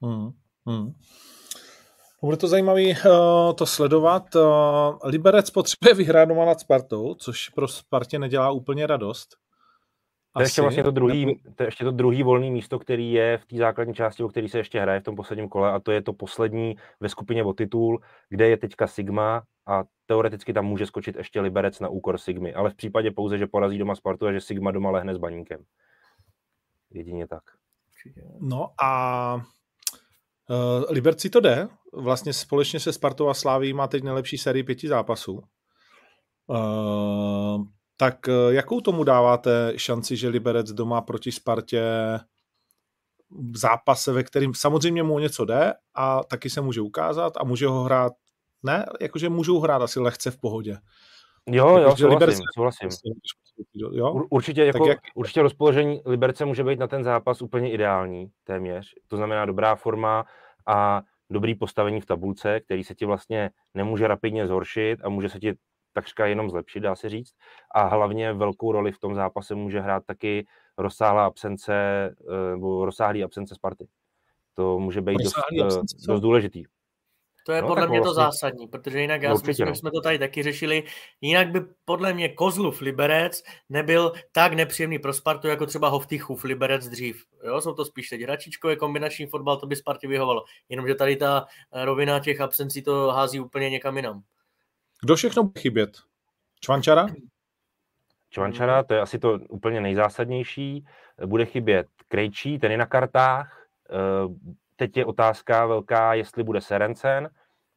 Hmm, 0.03 0.31
hmm. 0.67 0.93
Bude 2.23 2.37
to 2.37 2.49
zajímavé 2.49 2.83
uh, 2.83 3.53
to 3.55 3.67
sledovat. 3.67 4.35
Uh, 4.35 4.43
Liberec 5.05 5.51
potřebuje 5.51 5.95
vyhrát 5.95 6.29
doma 6.29 6.45
nad 6.45 6.61
Spartou, 6.61 7.15
což 7.15 7.49
pro 7.49 7.69
Spartě 7.69 8.19
nedělá 8.19 8.51
úplně 8.51 8.87
radost. 8.87 9.37
To 10.33 10.41
je 10.41 10.45
ještě 10.45 10.63
vlastně 10.63 10.85
to 10.85 10.91
druhý, 10.91 11.41
to 11.55 11.63
je 11.63 11.67
ještě 11.67 11.85
to 11.85 11.91
druhý 11.91 12.23
volný 12.23 12.51
místo, 12.51 12.79
který 12.79 13.13
je 13.13 13.39
v 13.39 13.47
té 13.47 13.57
základní 13.57 13.95
části, 13.95 14.23
o 14.23 14.29
který 14.29 14.49
se 14.49 14.59
ještě 14.59 14.81
hraje 14.81 15.01
v 15.01 15.03
tom 15.03 15.17
posledním 15.17 15.49
kole 15.49 15.73
a 15.73 15.81
to 15.81 15.93
je 15.93 16.03
to 16.03 16.13
poslední 16.13 16.77
ve 17.01 17.09
skupině 17.09 17.45
o 17.45 17.53
titul, 17.53 18.01
kde 18.29 18.49
je 18.49 18.57
teďka 18.57 18.87
Sigma 18.87 19.43
a 19.67 19.85
teoreticky 20.07 20.53
tam 20.53 20.67
může 20.67 20.87
skočit 20.87 21.17
ještě 21.17 21.41
Liberec 21.41 21.81
na 21.81 21.89
úkor 21.89 22.19
Sigmy, 22.19 22.55
ale 22.55 22.71
v 22.71 22.75
případě 22.75 23.11
pouze, 23.11 23.39
že 23.39 23.47
porazí 23.47 23.79
doma 23.79 23.95
Spartu 23.95 24.27
a 24.27 24.33
že 24.33 24.41
Sigma 24.41 24.71
doma 24.71 24.91
lehne 24.91 25.15
s 25.15 25.19
baníkem. 25.19 25.65
Jedině 26.91 27.29
tak. 27.29 27.43
No 28.41 28.71
a 28.83 29.35
uh, 29.35 30.85
Liberci 30.91 31.31
to 31.31 31.41
jde. 31.41 31.69
Vlastně 31.93 32.33
společně 32.33 32.81
se 32.81 32.93
Spartou 32.93 33.29
a 33.29 33.35
Sláví 33.35 33.73
má 33.73 33.89
teď 33.89 34.03
nejlepší 34.03 34.39
sérii 34.39 34.63
pěti 34.63 34.89
zápasů. 34.89 35.43
Uh, 36.47 37.65
tak 38.01 38.29
eh, 38.29 38.55
jakou 38.55 38.81
tomu 38.81 39.05
dáváte 39.05 39.73
šanci, 39.77 40.17
že 40.17 40.29
Liberec 40.29 40.73
doma 40.73 41.01
proti 41.01 41.33
Spartě 41.33 41.83
v 43.31 43.57
zápase, 43.57 44.13
ve 44.13 44.23
kterým 44.23 44.55
samozřejmě 44.55 45.03
mu 45.03 45.19
něco 45.19 45.45
jde 45.45 45.75
a 45.95 46.25
taky 46.25 46.51
se 46.51 46.61
může 46.61 46.81
ukázat 46.81 47.33
a 47.37 47.45
může 47.45 47.67
ho 47.67 47.83
hrát, 47.83 48.13
ne, 48.63 48.87
jakože 49.01 49.29
můžou 49.29 49.61
hrát 49.61 49.83
asi 49.83 50.01
lehce 50.01 50.31
v 50.31 50.39
pohodě. 50.39 50.79
Jo, 51.47 51.79
jo, 51.79 51.97
souhlasím, 51.97 52.45
souhlasím. 52.55 52.89
Jo? 53.93 54.13
Určitě, 54.31 54.65
jako, 54.65 54.89
jak... 54.89 54.99
určitě 55.15 55.43
rozpoložení 55.43 56.03
Liberce 56.07 56.45
může 56.45 56.65
být 56.65 56.79
na 56.79 56.87
ten 56.87 57.05
zápas 57.05 57.43
úplně 57.43 57.73
ideální, 57.73 58.31
téměř. 58.45 58.95
To 59.09 59.17
znamená 59.17 59.47
dobrá 59.47 59.75
forma 59.75 60.25
a 60.67 61.03
dobrý 61.31 61.55
postavení 61.55 62.01
v 62.01 62.07
tabulce, 62.07 62.61
který 62.61 62.85
se 62.85 62.95
ti 62.95 63.05
vlastně 63.05 63.51
nemůže 63.75 64.09
rapidně 64.09 64.47
zhoršit 64.47 65.01
a 65.05 65.09
může 65.09 65.29
se 65.29 65.39
ti 65.39 65.55
takřka 65.99 66.27
jenom 66.27 66.51
zlepšit, 66.51 66.81
dá 66.81 66.97
se 66.97 67.09
říct. 67.09 67.35
A 67.75 67.87
hlavně 67.87 68.33
velkou 68.33 68.73
roli 68.73 68.93
v 68.93 68.99
tom 68.99 69.15
zápase 69.15 69.55
může 69.55 69.81
hrát 69.81 70.05
taky 70.07 70.47
rozsáhlá 70.79 71.27
absence, 71.27 71.75
eh, 71.75 72.51
nebo 72.51 72.85
rozsáhlý 72.85 73.25
absence 73.25 73.55
Sparty. 73.55 73.89
To 74.55 74.79
může 74.79 75.01
být 75.01 75.19
dost, 75.19 75.37
eh, 75.63 76.09
dost 76.09 76.21
důležitý. 76.21 76.65
To 77.47 77.53
je 77.53 77.63
no, 77.63 77.69
podle 77.69 77.89
mě 77.89 78.01
vlastně... 78.01 78.11
to 78.11 78.15
zásadní, 78.15 78.69
protože 78.69 79.01
jinak 79.01 79.23
já 79.23 79.31
no, 79.31 79.37
myslím, 79.47 79.67
no. 79.67 79.73
že 79.73 79.79
jsme 79.79 79.91
to 79.91 80.01
tady 80.01 80.19
taky 80.19 80.43
řešili, 80.43 80.85
jinak 81.21 81.51
by 81.51 81.61
podle 81.85 82.15
mě 82.15 82.29
Kozlův 82.29 82.81
Liberec 82.81 83.43
nebyl 83.69 84.13
tak 84.33 84.53
nepříjemný 84.53 84.99
pro 84.99 85.13
Spartu, 85.13 85.49
jako 85.49 85.67
třeba 85.67 85.89
Hovtychův 85.89 86.45
Liberec 86.45 86.89
dřív. 86.89 87.25
Jo, 87.47 87.61
jsou 87.61 87.75
to 87.75 87.85
spíš 87.85 88.09
teď 88.09 88.21
hračičkové 88.21 88.77
kombinační 88.77 89.27
fotbal, 89.27 89.57
to 89.57 89.67
by 89.67 89.77
Spartě 89.77 90.09
vyhovalo. 90.09 90.45
Jenomže 90.69 90.95
tady 90.95 91.17
ta 91.17 91.47
rovina 91.73 92.21
těch 92.21 92.41
absencí 92.41 92.83
to 92.83 93.09
hází 93.09 93.41
úplně 93.41 93.71
někam 93.71 93.97
jinam. 93.97 94.23
Kdo 95.03 95.17
všechno 95.17 95.43
bude 95.43 95.61
chybět? 95.61 95.91
Čvančara? 96.61 97.07
Čvančara, 98.31 98.83
to 98.83 98.95
je 98.95 99.01
asi 99.01 99.19
to 99.19 99.39
úplně 99.49 99.81
nejzásadnější. 99.81 100.87
Bude 101.27 101.45
chybět 101.45 101.87
Krejčí, 102.09 102.59
ten 102.59 102.71
je 102.71 102.79
na 102.79 102.87
kartách. 102.87 103.67
Eh, 103.91 104.55
teď 104.77 104.97
je 104.97 105.05
otázka 105.05 105.67
velká, 105.67 106.15
jestli 106.15 106.43
bude 106.43 106.61
Serencen, 106.61 107.31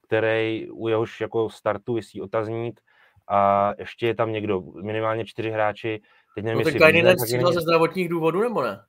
který 0.08 0.72
u 0.72 0.88
jehož 0.88 1.22
jako 1.22 1.50
startu 1.50 1.94
vysí 1.94 2.22
otazník 2.22 2.82
a 3.28 3.72
ještě 3.80 4.08
je 4.08 4.16
tam 4.16 4.32
někdo, 4.32 4.62
minimálně 4.62 5.26
čtyři 5.26 5.52
hráči. 5.52 6.02
Teď 6.36 6.44
nevím, 6.44 6.56
no, 6.56 6.62
jestli 6.62 6.80
Kajninen 6.80 7.20
střídal 7.20 7.54
ze 7.54 7.62
zdravotních 7.62 8.10
důvodů, 8.10 8.42
nebo 8.42 8.62
ne? 8.62 8.84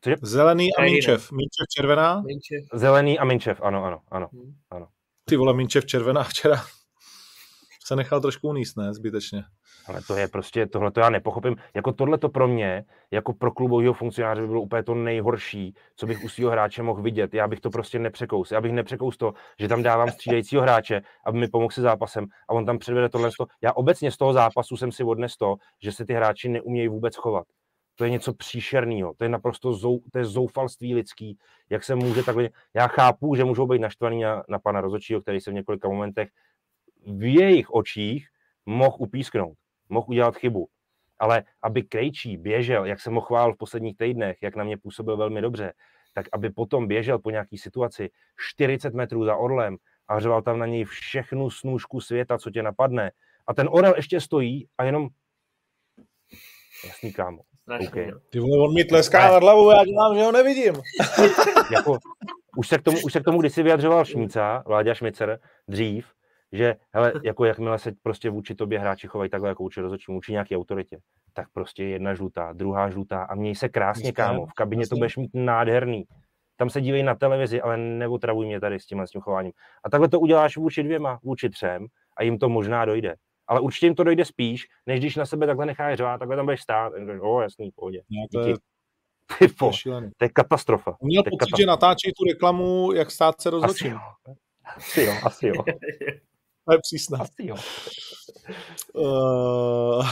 Cože? 0.00 0.16
Zelený 0.22 0.68
a 0.78 0.82
Minčev. 0.82 1.32
Minčev 1.32 1.66
červená? 1.76 2.20
Minčev. 2.20 2.64
Zelený 2.72 3.18
a 3.18 3.24
Minčev, 3.24 3.60
ano, 3.62 3.84
ano, 3.84 4.00
ano. 4.10 4.28
Hmm. 4.32 4.54
ano. 4.70 4.88
Ty 5.24 5.36
vole, 5.36 5.54
Minčev 5.54 5.86
červená 5.86 6.22
včera 6.22 6.56
se 7.92 7.96
nechal 7.96 8.20
trošku 8.20 8.48
uníst, 8.48 8.76
ne, 8.76 8.94
zbytečně. 8.94 9.44
Ale 9.86 10.00
to 10.06 10.16
je 10.16 10.28
prostě, 10.28 10.66
tohle 10.66 10.90
to 10.90 11.00
já 11.00 11.10
nepochopím. 11.10 11.56
Jako 11.74 11.92
tohle 11.92 12.18
to 12.18 12.28
pro 12.28 12.48
mě, 12.48 12.84
jako 13.10 13.32
pro 13.32 13.52
klubového 13.52 13.94
funkcionáře 13.94 14.40
by 14.40 14.46
bylo 14.46 14.60
úplně 14.60 14.82
to 14.82 14.94
nejhorší, 14.94 15.74
co 15.96 16.06
bych 16.06 16.24
u 16.24 16.28
svého 16.28 16.50
hráče 16.50 16.82
mohl 16.82 17.02
vidět. 17.02 17.34
Já 17.34 17.48
bych 17.48 17.60
to 17.60 17.70
prostě 17.70 17.98
nepřekous. 17.98 18.50
Já 18.50 18.60
bych 18.60 18.72
nepřekous 18.72 19.16
to, 19.16 19.32
že 19.58 19.68
tam 19.68 19.82
dávám 19.82 20.10
střídajícího 20.10 20.62
hráče, 20.62 21.02
aby 21.26 21.38
mi 21.38 21.48
pomohl 21.48 21.70
se 21.70 21.82
zápasem 21.82 22.26
a 22.48 22.52
on 22.52 22.66
tam 22.66 22.78
předvede 22.78 23.08
tohle. 23.08 23.30
Já 23.62 23.72
obecně 23.72 24.10
z 24.10 24.16
toho 24.16 24.32
zápasu 24.32 24.76
jsem 24.76 24.92
si 24.92 25.04
odnes 25.04 25.36
to, 25.36 25.56
že 25.82 25.92
se 25.92 26.06
ty 26.06 26.14
hráči 26.14 26.48
neumějí 26.48 26.88
vůbec 26.88 27.16
chovat. 27.16 27.46
To 27.96 28.04
je 28.04 28.10
něco 28.10 28.34
příšerného, 28.34 29.14
to 29.18 29.24
je 29.24 29.28
naprosto 29.28 29.72
zou, 29.72 30.00
to 30.12 30.18
je 30.18 30.24
zoufalství 30.24 30.94
lidský, 30.94 31.38
jak 31.70 31.84
se 31.84 31.94
může 31.94 32.22
takhle, 32.22 32.48
já 32.74 32.88
chápu, 32.88 33.34
že 33.34 33.44
můžou 33.44 33.66
být 33.66 33.78
naštvaný 33.78 34.20
na, 34.20 34.42
na 34.48 34.58
pana 34.58 34.80
Rozočího, 34.80 35.20
který 35.20 35.40
se 35.40 35.50
v 35.50 35.54
několika 35.54 35.88
momentech 35.88 36.28
v 37.06 37.34
jejich 37.34 37.70
očích 37.70 38.28
mohl 38.66 38.96
upísknout, 38.98 39.58
mohl 39.88 40.06
udělat 40.08 40.36
chybu. 40.36 40.68
Ale 41.18 41.44
aby 41.62 41.82
Krejčí 41.82 42.36
běžel, 42.36 42.84
jak 42.84 43.00
jsem 43.00 43.14
ho 43.14 43.20
chvál 43.20 43.54
v 43.54 43.56
posledních 43.56 43.96
týdnech, 43.96 44.36
jak 44.42 44.56
na 44.56 44.64
mě 44.64 44.76
působil 44.76 45.16
velmi 45.16 45.40
dobře, 45.40 45.72
tak 46.14 46.26
aby 46.32 46.50
potom 46.50 46.88
běžel 46.88 47.18
po 47.18 47.30
nějaký 47.30 47.58
situaci 47.58 48.10
40 48.54 48.94
metrů 48.94 49.24
za 49.24 49.36
orlem 49.36 49.76
a 50.08 50.20
řval 50.20 50.42
tam 50.42 50.58
na 50.58 50.66
něj 50.66 50.84
všechnu 50.84 51.50
snůžku 51.50 52.00
světa, 52.00 52.38
co 52.38 52.50
tě 52.50 52.62
napadne. 52.62 53.10
A 53.46 53.54
ten 53.54 53.68
orel 53.70 53.94
ještě 53.96 54.20
stojí 54.20 54.68
a 54.78 54.84
jenom 54.84 55.08
jasný 56.84 57.12
kámo. 57.12 57.42
Okay. 57.88 58.10
Ty 58.30 58.38
vole, 58.38 58.68
on 58.68 58.74
mi 58.74 58.84
tleská 58.84 59.32
nad 59.32 59.42
hlavu, 59.42 59.70
já 59.70 59.84
dělám, 59.84 60.14
že 60.14 60.22
ho 60.22 60.32
nevidím. 60.32 60.74
jako, 61.72 61.98
už, 62.56 62.68
se 62.68 62.78
k 62.78 62.82
tomu, 62.82 62.98
už 63.04 63.12
se 63.12 63.20
k 63.20 63.24
tomu 63.24 63.40
kdysi 63.40 63.62
vyjadřoval 63.62 64.04
Šmíca, 64.04 64.62
Vláďa 64.66 64.94
Šmicer, 64.94 65.40
dřív, 65.68 66.06
že 66.52 66.76
hele, 66.92 67.12
jako 67.24 67.44
jakmile 67.44 67.78
se 67.78 67.92
prostě 68.02 68.30
vůči 68.30 68.54
tobě 68.54 68.78
hráči 68.78 69.08
chovají 69.08 69.30
takhle 69.30 69.48
jako 69.48 69.62
vůči 69.62 69.80
rozhodčím, 69.80 70.14
vůči 70.14 70.32
nějaké 70.32 70.56
autoritě, 70.56 70.98
tak 71.32 71.48
prostě 71.52 71.84
jedna 71.84 72.14
žlutá, 72.14 72.52
druhá 72.52 72.90
žlutá 72.90 73.22
a 73.22 73.34
měj 73.34 73.54
se 73.54 73.68
krásně, 73.68 74.12
kámo, 74.12 74.46
v 74.46 74.52
kabině 74.52 74.86
to 74.86 74.96
budeš 74.96 75.16
mít 75.16 75.30
nádherný. 75.34 76.04
Tam 76.56 76.70
se 76.70 76.80
dívej 76.80 77.02
na 77.02 77.14
televizi, 77.14 77.60
ale 77.60 77.76
neotravuj 77.76 78.46
mě 78.46 78.60
tady 78.60 78.80
s 78.80 78.86
tímhle 78.86 79.06
s 79.06 79.10
tím 79.10 79.20
chováním. 79.20 79.52
A 79.84 79.90
takhle 79.90 80.08
to 80.08 80.20
uděláš 80.20 80.56
vůči 80.56 80.82
dvěma, 80.82 81.18
vůči 81.22 81.50
třem 81.50 81.86
a 82.16 82.22
jim 82.22 82.38
to 82.38 82.48
možná 82.48 82.84
dojde. 82.84 83.14
Ale 83.46 83.60
určitě 83.60 83.86
jim 83.86 83.94
to 83.94 84.04
dojde 84.04 84.24
spíš, 84.24 84.66
než 84.86 85.00
když 85.00 85.16
na 85.16 85.26
sebe 85.26 85.46
takhle 85.46 85.66
necháš 85.66 85.98
řvát, 85.98 86.18
takhle 86.18 86.36
tam 86.36 86.46
budeš 86.46 86.62
stát. 86.62 86.92
O, 87.20 87.40
jasný, 87.40 87.70
pohodě. 87.74 88.02
No, 88.10 88.42
to, 88.42 88.48
je, 88.48 88.54
Ty 89.38 89.48
to, 89.48 89.70
je 89.86 90.10
to 90.16 90.24
je 90.24 90.28
katastrofa. 90.28 90.96
Měl 91.02 91.22
pocit, 91.22 91.36
katastrofa. 91.36 91.62
že 91.62 91.66
natáčí 91.66 92.12
tu 92.18 92.24
reklamu, 92.24 92.92
jak 92.92 93.10
stát 93.10 93.40
se 93.40 93.50
rozhodčím. 93.50 93.98
Asi 94.76 95.02
jo, 95.02 95.12
asi 95.24 95.46
jo. 95.46 95.54
Asi 95.66 96.04
jo. 96.04 96.14
To 96.64 96.72
je 96.72 96.78
přísná. 96.78 97.18
Asi 97.18 97.46
jo. 97.46 97.56
Uh, 98.94 100.06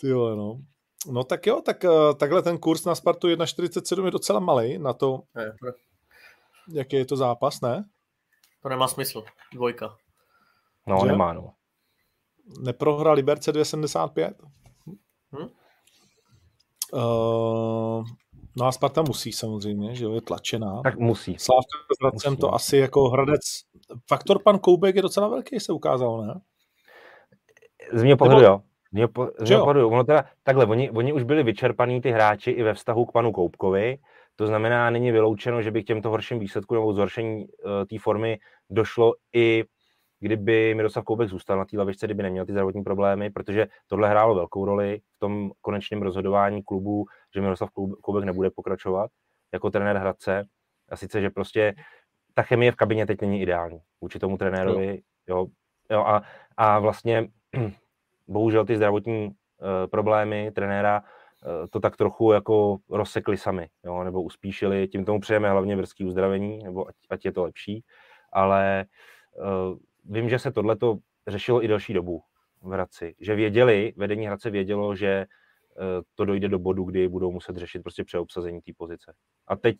ty 0.00 0.08
jo, 0.08 0.36
no. 0.36 0.58
No 1.12 1.24
tak 1.24 1.46
jo, 1.46 1.60
tak 1.60 1.84
uh, 1.84 2.14
takhle 2.14 2.42
ten 2.42 2.58
kurz 2.58 2.84
na 2.84 2.94
Spartu 2.94 3.28
1.47 3.28 4.04
je 4.04 4.10
docela 4.10 4.40
malý 4.40 4.78
na 4.78 4.92
to, 4.92 5.22
je, 5.38 5.52
jaký 6.68 6.96
je 6.96 7.04
to 7.04 7.16
zápas, 7.16 7.60
ne? 7.60 7.84
To 8.62 8.68
nemá 8.68 8.88
smysl. 8.88 9.24
Dvojka. 9.54 9.96
No, 10.86 10.98
že? 11.00 11.06
nemá, 11.06 11.32
no. 11.32 11.54
Neprohra 12.60 13.12
Liberce 13.12 13.52
2.75? 13.52 14.34
Hm? 15.32 15.48
Uh, 16.92 18.04
No 18.56 18.66
a 18.66 18.72
Sparta 18.72 19.02
musí 19.02 19.32
samozřejmě, 19.32 19.94
že 19.94 20.04
jo, 20.04 20.12
je 20.12 20.20
tlačená. 20.20 20.80
Tak 20.82 20.98
musí. 20.98 21.36
Slávka 21.38 21.94
s 21.94 22.02
Hradcem 22.02 22.36
to 22.36 22.54
asi 22.54 22.76
jako 22.76 23.08
Hradec. 23.08 23.40
Faktor 24.08 24.42
pan 24.42 24.58
Koubek 24.58 24.96
je 24.96 25.02
docela 25.02 25.28
velký, 25.28 25.60
se 25.60 25.72
ukázal, 25.72 26.26
ne? 26.26 26.40
Z 27.92 28.02
mého 28.02 28.16
pohledu 28.16 28.40
Nebo... 28.40 28.52
jo. 28.52 28.60
Z 28.92 28.94
mého, 28.94 29.08
po, 29.08 29.28
z 29.38 29.50
mého 29.50 29.62
pohledu, 29.62 29.88
ono 29.88 30.04
teda, 30.04 30.24
takhle, 30.42 30.66
oni, 30.66 30.90
oni 30.90 31.12
už 31.12 31.22
byli 31.22 31.42
vyčerpaní 31.42 32.00
ty 32.00 32.10
hráči 32.10 32.50
i 32.50 32.62
ve 32.62 32.74
vztahu 32.74 33.04
k 33.04 33.12
panu 33.12 33.32
Koubkovi, 33.32 33.98
to 34.36 34.46
znamená, 34.46 34.90
není 34.90 35.12
vyloučeno, 35.12 35.62
že 35.62 35.70
by 35.70 35.82
k 35.82 35.86
těmto 35.86 36.10
horším 36.10 36.38
výsledkům 36.38 36.76
nebo 36.76 36.92
zhoršení 36.92 37.44
uh, 37.44 37.70
té 37.90 37.98
formy 37.98 38.38
došlo 38.70 39.12
i 39.34 39.64
kdyby 40.20 40.74
Miroslav 40.74 41.04
Koubek 41.04 41.28
zůstal 41.28 41.58
na 41.58 41.64
té 41.64 41.78
lavičce, 41.78 42.06
kdyby 42.06 42.22
neměl 42.22 42.46
ty 42.46 42.52
zdravotní 42.52 42.82
problémy, 42.82 43.30
protože 43.30 43.66
tohle 43.86 44.08
hrálo 44.08 44.34
velkou 44.34 44.64
roli 44.64 45.00
v 45.16 45.18
tom 45.18 45.50
konečném 45.60 46.02
rozhodování 46.02 46.62
klubu, 46.62 47.04
že 47.34 47.40
Miroslav 47.40 47.70
Koubek 48.02 48.24
nebude 48.24 48.50
pokračovat 48.50 49.10
jako 49.52 49.70
trenér 49.70 49.96
Hradce. 49.96 50.44
A 50.88 50.96
sice, 50.96 51.20
že 51.20 51.30
prostě 51.30 51.74
ta 52.34 52.42
chemie 52.42 52.72
v 52.72 52.76
kabině 52.76 53.06
teď 53.06 53.20
není 53.20 53.42
ideální 53.42 53.78
vůči 54.00 54.18
tomu 54.18 54.38
trenérovi. 54.38 55.02
Jo, 55.28 55.46
jo 55.90 56.00
a, 56.00 56.22
a 56.56 56.78
vlastně 56.78 57.28
bohužel 58.28 58.64
ty 58.64 58.76
zdravotní 58.76 59.26
uh, 59.26 59.32
problémy 59.90 60.52
trenéra 60.54 61.02
uh, 61.02 61.66
to 61.70 61.80
tak 61.80 61.96
trochu 61.96 62.32
jako 62.32 62.78
rozsekli 62.90 63.36
sami, 63.36 63.68
jo, 63.84 64.04
nebo 64.04 64.22
uspíšili, 64.22 64.88
tím 64.88 65.04
tomu 65.04 65.20
přejeme 65.20 65.50
hlavně 65.50 65.76
brzký 65.76 66.04
uzdravení, 66.04 66.62
nebo 66.62 66.88
ať, 66.88 66.94
ať 67.10 67.24
je 67.24 67.32
to 67.32 67.42
lepší, 67.42 67.84
ale 68.32 68.84
uh, 69.36 69.78
vím, 70.04 70.28
že 70.28 70.38
se 70.38 70.52
tohleto 70.52 70.98
řešilo 71.26 71.64
i 71.64 71.68
delší 71.68 71.92
dobu 71.92 72.22
v 72.62 72.70
Hradci, 72.70 73.14
že 73.20 73.34
věděli, 73.34 73.92
vedení 73.96 74.26
Hradce 74.26 74.50
vědělo, 74.50 74.96
že 74.96 75.26
to 76.14 76.24
dojde 76.24 76.48
do 76.48 76.58
bodu, 76.58 76.84
kdy 76.84 77.08
budou 77.08 77.32
muset 77.32 77.56
řešit 77.56 77.82
prostě 77.82 78.04
přeobsazení 78.04 78.60
té 78.60 78.72
pozice. 78.76 79.14
A 79.46 79.56
teď, 79.56 79.76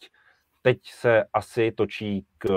teď 0.62 0.78
se 0.84 1.24
asi 1.32 1.72
točí 1.72 2.26
k 2.38 2.48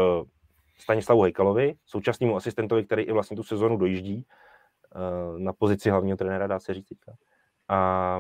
Stanislavu 0.78 1.22
Hejkalovi, 1.22 1.76
současnému 1.86 2.36
asistentovi, 2.36 2.86
který 2.86 3.04
i 3.04 3.12
vlastně 3.12 3.38
tu 3.38 3.44
sezonu 3.44 3.78
dojíždí 3.78 4.26
eh, 4.26 5.40
na 5.40 5.54
pozici 5.54 5.90
hlavního 5.90 6.18
trenéra, 6.18 6.48
dá 6.48 6.60
se 6.60 6.74
říct. 6.74 7.10
A 7.68 8.20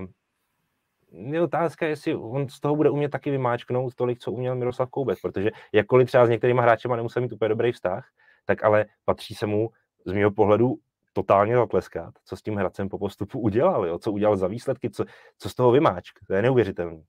je 1.11 1.41
otázka, 1.41 1.87
jestli 1.87 2.15
on 2.15 2.49
z 2.49 2.59
toho 2.59 2.75
bude 2.75 2.89
umět 2.89 3.09
taky 3.09 3.31
vymáčknout 3.31 3.95
tolik, 3.95 4.19
co 4.19 4.31
uměl 4.31 4.55
Miroslav 4.55 4.89
Koubek, 4.89 5.19
protože 5.21 5.51
jakkoliv 5.73 6.07
třeba 6.07 6.25
s 6.25 6.29
některými 6.29 6.61
hráči 6.61 6.87
nemusel 6.87 7.21
mít 7.21 7.31
úplně 7.31 7.49
dobrý 7.49 7.71
vztah, 7.71 8.09
tak 8.45 8.63
ale 8.63 8.85
patří 9.05 9.35
se 9.35 9.45
mu 9.45 9.69
z 10.05 10.13
mého 10.13 10.31
pohledu 10.31 10.75
totálně 11.17 11.55
zatleskat, 11.55 12.13
co 12.25 12.37
s 12.37 12.41
tím 12.41 12.55
Hradcem 12.55 12.89
po 12.89 12.97
postupu 12.97 13.39
udělal, 13.39 13.85
jo? 13.85 13.99
co 13.99 14.11
udělal 14.11 14.37
za 14.37 14.47
výsledky, 14.47 14.89
co, 14.89 15.05
co 15.39 15.49
z 15.49 15.55
toho 15.55 15.71
vymáčk. 15.71 16.19
To 16.27 16.33
je 16.33 16.41
neuvěřitelné. 16.41 17.03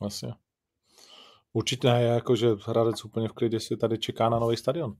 Vlastně. 0.00 0.34
Určitě 1.52 1.88
je 1.88 2.08
jako, 2.08 2.36
že 2.36 2.48
Hradec 2.66 3.04
úplně 3.04 3.28
v 3.28 3.32
klidu 3.32 3.60
si 3.60 3.76
tady 3.76 3.98
čeká 3.98 4.28
na 4.28 4.38
nový 4.38 4.56
stadion. 4.56 4.94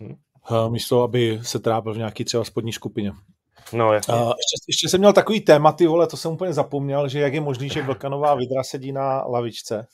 Hmm. 0.00 0.72
Místo, 0.72 1.02
aby 1.02 1.40
se 1.42 1.58
trápil 1.58 1.94
v 1.94 1.98
nějaký 1.98 2.24
třeba 2.24 2.44
spodní 2.44 2.72
skupině. 2.72 3.12
No, 3.72 3.92
jasně. 3.92 4.14
Uh, 4.14 4.20
ještě, 4.20 4.66
ještě, 4.68 4.88
jsem 4.88 5.00
měl 5.00 5.12
takový 5.12 5.40
téma, 5.40 5.72
ty 5.72 5.86
vole, 5.86 6.06
to 6.06 6.16
jsem 6.16 6.32
úplně 6.32 6.52
zapomněl, 6.52 7.08
že 7.08 7.20
jak 7.20 7.34
je 7.34 7.40
možný, 7.40 7.68
že 7.68 7.82
Vlkanová 7.82 8.34
Vidra 8.34 8.62
sedí 8.62 8.92
na 8.92 9.22
lavičce. 9.22 9.86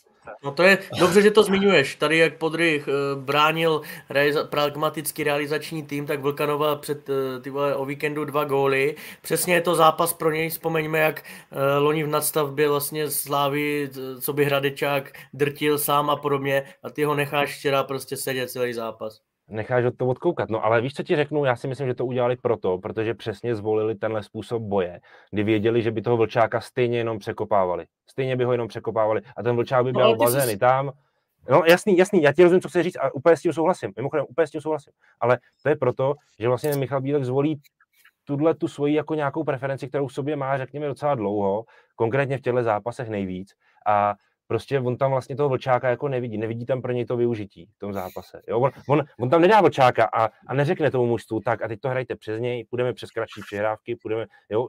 No 0.45 0.53
to 0.53 0.63
je 0.63 0.79
dobře, 0.99 1.23
že 1.23 1.31
to 1.31 1.43
zmiňuješ. 1.43 1.95
Tady 1.95 2.19
jak 2.19 2.39
Podrych 2.39 2.89
uh, 2.89 3.23
bránil 3.23 3.81
realiza- 4.11 4.47
pragmatický 4.47 5.25
realizační 5.25 5.83
tým, 5.83 6.07
tak 6.07 6.21
Vlkanova 6.21 6.77
před 6.77 7.09
uh, 7.09 7.15
ty 7.43 7.51
vole, 7.51 7.77
o 7.77 7.85
víkendu 7.85 8.25
dva 8.25 8.45
góly. 8.45 8.97
Přesně 9.23 9.55
je 9.55 9.61
to 9.61 9.75
zápas 9.75 10.13
pro 10.13 10.31
něj. 10.31 10.49
Vzpomeňme, 10.51 10.99
jak 10.99 11.23
uh, 11.51 11.59
loni 11.79 12.05
v 12.05 12.09
nadstavbě 12.09 12.69
vlastně 12.69 13.11
Slávy, 13.11 13.91
co 14.21 14.33
by 14.33 14.45
Hradečák 14.45 15.13
drtil 15.33 15.79
sám 15.79 16.11
a 16.11 16.17
podobně 16.17 16.65
a 16.83 16.91
ty 16.91 17.05
ho 17.05 17.15
necháš 17.15 17.59
včera 17.59 17.83
prostě 17.83 18.17
sedět 18.17 18.51
celý 18.51 18.73
zápas 18.73 19.32
necháš 19.53 19.85
od 19.85 19.97
to 19.97 20.07
odkoukat. 20.07 20.51
No 20.51 20.65
ale 20.65 20.81
víš, 20.81 20.95
co 20.95 21.03
ti 21.03 21.17
řeknu? 21.17 21.45
Já 21.45 21.57
si 21.57 21.69
myslím, 21.69 21.87
že 21.87 21.95
to 21.95 22.07
udělali 22.07 22.37
proto, 22.37 22.79
protože 22.79 23.15
přesně 23.15 23.55
zvolili 23.55 23.95
tenhle 23.95 24.23
způsob 24.23 24.63
boje, 24.63 25.01
kdy 25.31 25.43
věděli, 25.43 25.83
že 25.83 25.91
by 25.91 26.03
toho 26.03 26.17
vlčáka 26.17 26.61
stejně 26.61 26.99
jenom 26.99 27.19
překopávali. 27.19 27.87
Stejně 28.07 28.37
by 28.37 28.45
ho 28.45 28.53
jenom 28.53 28.69
překopávali 28.69 29.21
a 29.37 29.43
ten 29.43 29.57
vlčák 29.57 29.85
by 29.85 29.93
byl 29.93 30.11
no, 30.11 30.17
bazény 30.17 30.53
jsi... 30.53 30.59
tam 30.59 30.93
No 31.49 31.63
jasný, 31.67 31.97
jasný, 31.97 32.23
já 32.23 32.33
ti 32.33 32.43
rozumím, 32.43 32.61
co 32.61 32.69
chci 32.69 32.83
říct 32.83 32.97
a 32.97 33.15
úplně 33.15 33.37
s 33.37 33.43
tím 33.43 33.53
souhlasím. 33.53 33.93
Mimochodem, 33.97 34.27
úplně 34.29 34.47
s 34.47 34.51
tím 34.51 34.61
souhlasím. 34.61 34.93
Ale 35.21 35.39
to 35.63 35.69
je 35.69 35.77
proto, 35.77 36.15
že 36.39 36.49
vlastně 36.49 36.77
Michal 36.77 37.01
Bílek 37.01 37.25
zvolí 37.25 37.61
tuhle 38.25 38.55
tu 38.55 38.69
svoji 38.69 38.95
jako 38.95 39.15
nějakou 39.15 39.45
preferenci, 39.45 39.89
kterou 39.89 40.07
v 40.07 40.13
sobě 40.13 40.37
má, 40.37 40.59
řekněme, 40.59 40.89
docela 40.89 41.15
dlouho, 41.15 41.65
konkrétně 41.97 42.39
v 42.39 42.41
těchto 42.41 42.63
zápasech 42.63 43.09
nejvíc. 43.09 43.55
A 43.87 44.15
prostě 44.53 44.81
on 44.81 44.97
tam 44.97 45.11
vlastně 45.11 45.37
toho 45.37 45.49
vlčáka 45.49 45.89
jako 45.89 46.09
nevidí, 46.09 46.39
nevidí 46.39 46.67
tam 46.67 46.83
pro 46.83 46.93
něj 46.93 47.05
to 47.05 47.17
využití 47.17 47.67
v 47.77 47.79
tom 47.79 47.93
zápase. 47.93 48.43
Jo? 48.49 48.61
On, 48.61 48.71
on, 48.89 49.03
on, 49.21 49.31
tam 49.31 49.41
nedá 49.41 49.61
vlčáka 49.61 50.05
a, 50.05 50.31
a 50.47 50.55
neřekne 50.55 50.91
tomu 50.91 51.07
mužstvu, 51.07 51.41
tak 51.41 51.63
a 51.63 51.69
teď 51.69 51.81
to 51.81 51.89
hrajte 51.89 52.17
přes 52.17 52.41
něj, 52.41 52.65
půjdeme 52.65 52.93
přes 52.93 53.11
kratší 53.11 53.41
přihrávky, 53.47 53.97
půjdeme, 53.97 54.27
jo, 54.51 54.69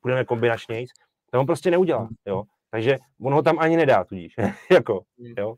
půjdeme 0.00 0.24
kombinačnějc. 0.24 0.90
To 1.30 1.40
on 1.40 1.46
prostě 1.46 1.70
neudělá, 1.70 2.08
jo. 2.26 2.44
Takže 2.70 2.98
on 3.20 3.32
ho 3.32 3.42
tam 3.42 3.58
ani 3.58 3.76
nedá 3.76 4.04
tudíž, 4.04 4.34
jako, 4.70 5.04
jo. 5.18 5.54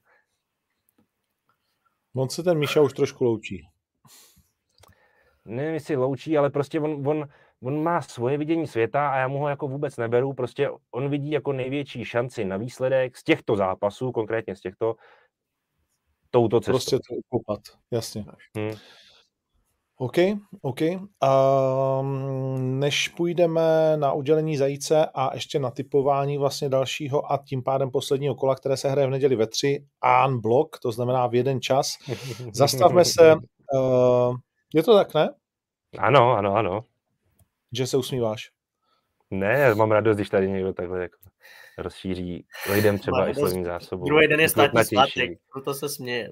On 2.17 2.29
se 2.29 2.43
ten 2.43 2.59
Míša 2.59 2.81
už 2.81 2.93
trošku 2.93 3.25
loučí. 3.25 3.69
Nevím, 5.45 5.75
jestli 5.75 5.97
loučí, 5.97 6.39
ale 6.39 6.51
prostě 6.51 6.81
on, 6.81 7.09
on, 7.09 7.29
on 7.67 7.83
má 7.83 8.03
svoje 8.03 8.39
vidění 8.39 8.67
světa 8.67 9.09
a 9.09 9.17
já 9.17 9.29
mu 9.29 9.39
ho 9.39 9.49
jako 9.49 9.69
vůbec 9.69 9.97
neberu. 9.97 10.33
Prostě 10.33 10.71
on 10.91 11.09
vidí 11.09 11.31
jako 11.31 11.53
největší 11.53 12.05
šanci 12.05 12.45
na 12.45 12.57
výsledek 12.57 13.17
z 13.17 13.25
těchto 13.25 13.57
zápasů, 13.57 14.12
konkrétně 14.12 14.57
z 14.57 14.61
těchto, 14.61 14.97
touto 16.31 16.61
cestou. 16.61 16.73
Prostě 16.73 16.97
to 16.97 17.14
ukopat, 17.14 17.61
jasně. 17.91 18.25
Hmm. 18.57 18.71
OK, 19.99 20.17
OK. 20.62 20.81
Um, 20.81 22.81
než 22.81 23.09
půjdeme 23.09 23.97
na 23.97 24.12
udělení 24.12 24.57
zajíce 24.57 25.07
a 25.14 25.35
ještě 25.35 25.59
na 25.59 25.71
typování 25.71 26.39
vlastně 26.39 26.69
dalšího 26.69 27.33
a 27.33 27.39
tím 27.47 27.62
pádem 27.62 27.91
posledního 27.91 28.35
kola, 28.35 28.55
které 28.55 28.77
se 28.77 28.91
hraje 28.91 29.07
v 29.07 29.11
neděli 29.11 29.37
ve 29.37 29.47
tři, 29.47 29.87
an 30.01 30.41
blok, 30.41 30.79
to 30.79 30.93
znamená 30.93 31.27
v 31.27 31.35
jeden 31.35 31.61
čas, 31.61 31.95
zastavme 32.53 33.05
se. 33.05 33.35
Uh, 33.75 34.37
je 34.75 34.83
to 34.83 34.95
tak, 34.95 35.14
ne? 35.14 35.31
Ano, 35.99 36.33
ano, 36.33 36.55
ano. 36.55 36.85
Že 37.73 37.87
se 37.87 37.97
usmíváš? 37.97 38.51
Ne, 39.31 39.59
já 39.59 39.75
mám 39.75 39.93
radost, 39.93 40.17
když 40.17 40.29
tady 40.29 40.51
někdo 40.51 40.73
takhle 40.73 41.03
jako 41.03 41.19
rozšíří 41.79 42.47
lidem 42.73 42.99
třeba 42.99 43.29
i 43.29 43.35
slovní 43.35 43.64
zásobu. 43.64 44.05
Druhý 44.05 44.29
den 44.29 44.41
je 44.41 44.49
státní 44.49 44.85
svátek, 44.85 45.31
proto 45.53 45.75
se 45.75 45.89
směje. 45.89 46.31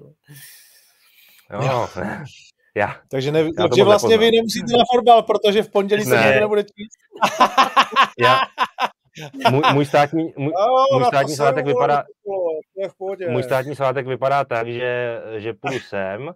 Jo, 1.51 1.87
já. 2.75 3.01
Takže, 3.11 3.31
ne, 3.31 3.39
já 3.39 3.67
takže 3.69 3.83
vlastně 3.83 4.09
nepoznám. 4.09 4.31
vy 4.31 4.37
nemusíte 4.37 4.77
na 4.77 4.83
fotbal, 4.93 5.23
protože 5.23 5.63
v 5.63 5.71
pondělí 5.71 6.05
ne. 6.05 6.17
se 6.17 6.25
někdo 6.25 6.39
nebude 6.39 6.63
číst. 6.63 6.97
já, 8.19 8.39
můj, 9.51 9.61
můj 9.73 9.85
státní, 9.85 10.33
můj, 10.37 10.53
no, 10.91 10.97
můj 10.97 11.05
státní 11.05 11.35
svátek 11.35 11.65
vypadá, 11.65 12.03
můj 13.29 13.43
státní 13.43 13.75
svátek 13.75 14.07
vypadá 14.07 14.43
tak, 14.43 14.67
že, 14.67 15.21
že 15.37 15.53
půjdu 15.53 15.79
sem, 15.79 16.33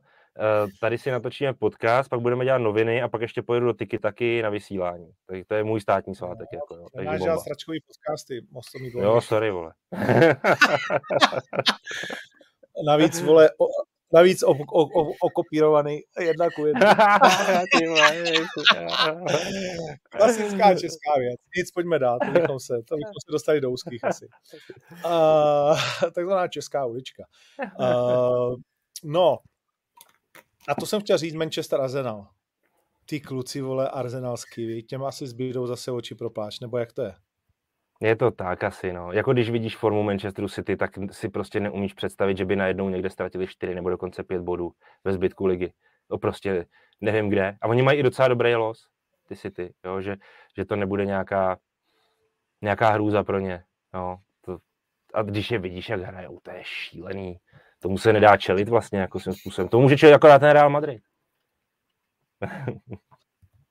tady 0.82 0.98
si 0.98 1.12
natočíme 1.12 1.54
podcast, 1.54 2.10
pak 2.10 2.20
budeme 2.20 2.46
dělat 2.46 2.58
noviny 2.58 3.02
a 3.02 3.08
pak 3.08 3.22
ještě 3.22 3.42
pojedu 3.42 3.66
do 3.66 3.74
Tiki 3.74 4.00
taky 4.00 4.42
na 4.42 4.50
vysílání. 4.50 5.12
Takže 5.26 5.46
to 5.46 5.56
je 5.56 5.64
můj 5.64 5.82
státní 5.82 6.16
svátek. 6.16 6.48
No, 6.54 6.58
jako, 6.58 6.76
jo. 6.76 6.86
Takže 6.96 7.10
máš 7.10 7.22
dělat 7.22 7.40
sračkový 7.40 7.80
podcasty, 7.88 8.42
mostový 8.52 8.92
Jo, 8.96 9.22
sorry, 9.22 9.52
vole. 9.52 9.74
navíc, 12.86 13.22
vole, 13.22 13.50
o, 13.60 13.66
navíc 14.14 14.44
o, 14.44 14.52
o, 14.52 15.02
o, 15.02 15.14
okopírovaný 15.22 16.00
jedna 16.20 16.50
ku. 16.56 16.66
Klasická 20.10 20.76
česká 20.76 21.18
věc. 21.20 21.40
Nic, 21.58 21.72
pojďme 21.72 22.00
dát, 22.00 22.20
to 22.26 22.32
bychom 22.32 22.60
se, 22.60 22.74
to 22.74 22.96
bychom 22.96 23.20
se 23.28 23.32
dostali 23.32 23.62
do 23.62 23.72
úzkých 23.72 24.04
asi. 24.04 24.28
Uh, 25.06 25.80
takzvaná 26.16 26.48
česká 26.48 26.86
ulička. 26.86 27.24
Uh, 27.80 28.56
no, 29.04 29.38
a 30.70 30.76
to 30.76 30.86
jsem 30.86 31.01
chtěl 31.01 31.17
říct 31.17 31.34
Manchester 31.34 31.82
Arsenal. 31.82 32.28
Ty 33.05 33.20
kluci, 33.20 33.61
vole, 33.61 33.89
arsenalský, 33.89 34.84
těm 34.84 35.03
asi 35.03 35.28
zbydou 35.28 35.67
zase 35.67 35.91
oči 35.91 36.15
pro 36.15 36.30
pláč, 36.30 36.59
nebo 36.59 36.78
jak 36.78 36.93
to 36.93 37.01
je? 37.01 37.13
Je 38.01 38.15
to 38.15 38.32
tak 38.32 38.63
asi, 38.63 38.93
no. 38.93 39.11
Jako 39.11 39.34
když 39.34 39.49
vidíš 39.49 39.78
formu 39.78 40.03
Manchesteru 40.03 40.49
City, 40.49 40.78
tak 40.78 40.91
si 41.11 41.30
prostě 41.30 41.59
neumíš 41.59 41.93
představit, 41.93 42.38
že 42.38 42.45
by 42.45 42.55
najednou 42.55 42.89
někde 42.89 43.09
ztratili 43.09 43.47
4 43.47 43.76
nebo 43.76 43.89
dokonce 43.89 44.24
5 44.24 44.41
bodů 44.41 44.72
ve 45.03 45.13
zbytku 45.13 45.45
ligy. 45.45 45.74
To 46.07 46.17
prostě 46.17 46.65
nevím 47.01 47.30
kde. 47.30 47.57
A 47.61 47.67
oni 47.67 47.82
mají 47.82 47.99
i 47.99 48.03
docela 48.03 48.28
dobrý 48.28 48.55
los, 48.55 48.88
ty 49.28 49.36
City, 49.36 49.74
jo? 49.86 50.01
Že, 50.01 50.15
že 50.57 50.65
to 50.65 50.76
nebude 50.76 51.05
nějaká, 51.05 51.57
nějaká 52.61 52.89
hrůza 52.89 53.24
pro 53.24 53.39
ně. 53.39 53.63
Jo? 53.93 54.17
To, 54.41 54.57
a 55.13 55.22
když 55.22 55.51
je 55.51 55.59
vidíš, 55.59 55.89
jak 55.89 56.01
hrajou, 56.01 56.39
to 56.39 56.51
je 56.51 56.59
šílený 56.63 57.39
tomu 57.80 57.98
se 57.98 58.14
nedá 58.14 58.38
čelit 58.38 58.70
vlastně 58.70 59.00
jako 59.00 59.20
svým 59.20 59.34
způsobem. 59.34 59.70
To 59.70 59.80
může 59.80 59.98
čelit 59.98 60.14
akorát 60.14 60.40
ten 60.40 60.50
Real 60.50 60.70
Madrid. 60.70 61.02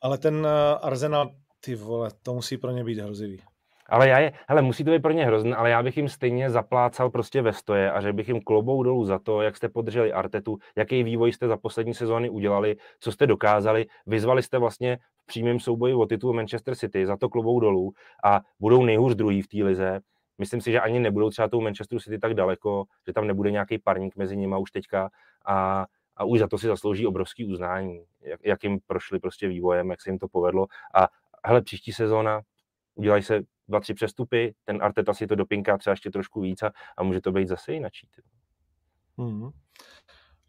Ale 0.01 0.19
ten 0.19 0.47
eh, 0.47 0.79
Arsenal, 0.79 1.31
ty 1.61 1.75
vole, 1.75 2.11
to 2.23 2.35
musí 2.35 2.57
pro 2.57 2.71
ně 2.71 2.85
být 2.85 2.99
hrozivý. 2.99 3.43
Ale 3.89 4.09
já 4.09 4.19
je, 4.19 4.33
hele, 4.49 4.63
musí 4.63 4.85
to 4.85 4.91
být 4.91 5.03
pro 5.03 5.13
ně 5.13 5.27
hrozný, 5.27 5.55
ale 5.55 5.71
já 5.71 5.83
bych 5.83 5.97
jim 5.97 6.09
stejně 6.09 6.51
zaplácal 6.51 7.11
prostě 7.11 7.43
ve 7.43 7.53
stoje 7.53 7.93
a 7.93 8.01
že 8.01 8.13
bych 8.13 8.29
jim 8.29 8.41
klobou 8.41 8.83
dolů 8.83 9.05
za 9.05 9.19
to, 9.19 9.43
jak 9.43 9.57
jste 9.57 9.69
podrželi 9.69 10.13
Artetu, 10.13 10.59
jaký 10.77 11.03
vývoj 11.03 11.33
jste 11.33 11.49
za 11.49 11.57
poslední 11.57 11.95
sezóny 11.95 12.31
udělali, 12.31 12.77
co 13.01 13.13
jste 13.13 13.27
dokázali, 13.27 13.87
vyzvali 14.07 14.43
jste 14.43 14.59
vlastně 14.59 14.99
v 15.23 15.27
přímém 15.27 15.61
souboji 15.61 15.95
o 15.95 16.07
titul 16.07 16.33
Manchester 16.33 16.75
City, 16.75 17.07
za 17.07 17.17
to 17.17 17.29
klobou 17.29 17.61
dolů 17.61 17.93
a 18.25 18.41
budou 18.61 18.85
nejhůř 18.85 19.15
druhý 19.15 19.43
v 19.43 19.49
té 19.49 19.65
lize 19.65 20.01
myslím 20.39 20.61
si, 20.61 20.72
že 20.72 20.80
ani 20.80 21.01
nebudou 21.01 21.30
třeba 21.30 21.49
tou 21.49 21.61
Manchesteru 21.61 22.01
City 22.01 22.18
tak 22.18 22.34
daleko, 22.34 22.84
že 23.07 23.12
tam 23.12 23.26
nebude 23.26 23.51
nějaký 23.51 23.78
parník 23.78 24.16
mezi 24.16 24.36
nimi 24.36 24.57
už 24.61 24.70
teďka 24.70 25.11
a, 25.45 25.86
a 26.16 26.24
už 26.24 26.39
za 26.39 26.49
to 26.49 26.59
si 26.59 26.66
zaslouží 26.66 27.07
obrovský 27.07 27.45
uznání, 27.45 28.05
jak, 28.20 28.41
jak 28.45 28.64
jim 28.64 28.78
prošli 28.86 29.18
prostě 29.18 29.49
vývojem, 29.49 29.91
jak 29.91 30.03
se 30.03 30.11
jim 30.11 30.18
to 30.18 30.28
povedlo 30.28 30.66
a 30.95 31.09
hele, 31.45 31.62
příští 31.62 31.93
sezóna 31.93 32.41
udělají 32.95 33.22
se 33.22 33.43
dva, 33.68 33.80
tři 33.80 33.95
přestupy, 33.95 34.55
ten 34.64 34.82
Arteta 34.82 35.14
si 35.14 35.26
to 35.26 35.34
dopinká 35.34 35.78
třeba 35.78 35.93
ještě 35.93 36.11
trošku 36.11 36.41
víc 36.41 36.62
a, 36.62 36.72
a 36.97 37.03
může 37.03 37.20
to 37.20 37.32
být 37.32 37.49
zase 37.49 37.72
jinačí. 37.72 38.09
Hmm. 39.18 39.51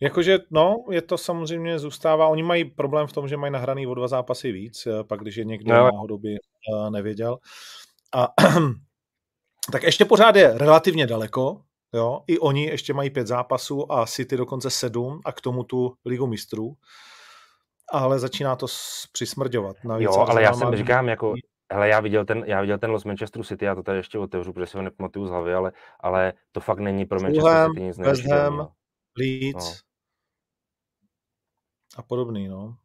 Jakože, 0.02 0.40
no, 0.52 0.76
je 0.92 1.02
to 1.02 1.18
samozřejmě 1.18 1.80
zůstává, 1.80 2.28
oni 2.28 2.44
mají 2.44 2.66
problém 2.66 3.08
v 3.08 3.14
tom, 3.14 3.28
že 3.28 3.38
mají 3.38 3.54
nahraný 3.54 3.88
o 3.88 3.94
dva 3.94 4.08
zápasy 4.08 4.52
víc, 4.52 4.88
eh, 4.88 5.04
pak 5.04 5.20
když 5.20 5.36
je 5.36 5.46
někdo 5.46 5.74
no. 5.74 5.84
náhodou 5.84 6.18
by 6.18 6.30
uh, 6.30 6.90
nevěděl. 6.90 7.38
A 8.16 8.28
tak 9.72 9.84
ještě 9.84 10.06
pořád 10.06 10.36
je 10.36 10.58
relativně 10.58 11.08
daleko, 11.08 11.62
jo, 11.94 12.24
i 12.28 12.40
oni 12.40 12.66
ještě 12.66 12.94
mají 12.94 13.10
pět 13.10 13.28
zápasů 13.28 13.92
a 13.92 14.06
City 14.06 14.38
dokonce 14.38 14.70
sedm 14.70 15.22
a 15.26 15.32
k 15.32 15.42
tomu 15.42 15.64
tu 15.64 15.94
ligu 16.06 16.28
mistrů, 16.28 16.78
ale 17.92 18.20
začíná 18.20 18.56
to 18.56 18.66
přismrďovat. 19.12 19.76
Navíc 19.84 20.06
jo, 20.06 20.26
ale 20.30 20.44
já 20.44 20.54
jsem 20.54 20.76
říkám, 20.76 21.10
jako, 21.10 21.34
hele, 21.74 21.88
já 21.88 22.00
viděl 22.00 22.26
ten, 22.26 22.44
já 22.48 22.62
viděl 22.62 22.78
ten 22.78 22.92
Los 22.92 23.06
Manchester 23.06 23.44
City, 23.44 23.66
já 23.66 23.76
to 23.76 23.84
tady 23.84 23.98
ještě 23.98 24.20
otevřu, 24.20 24.54
protože 24.54 24.66
si 24.66 24.78
ho 24.78 24.84
nepamatuju 24.84 25.28
z 25.28 25.30
hlavy, 25.30 25.54
ale, 25.54 25.72
ale 26.00 26.34
to 26.52 26.60
fakt 26.60 26.80
není 26.80 27.06
pro 27.06 27.20
Manchester 27.20 27.68
City 27.68 27.84
nic 27.84 27.98
West 27.98 28.26
Ham, 28.26 28.68
Leeds 29.18 29.70
no. 29.70 29.76
a 31.98 32.02
podobný, 32.02 32.48
no. 32.48 32.76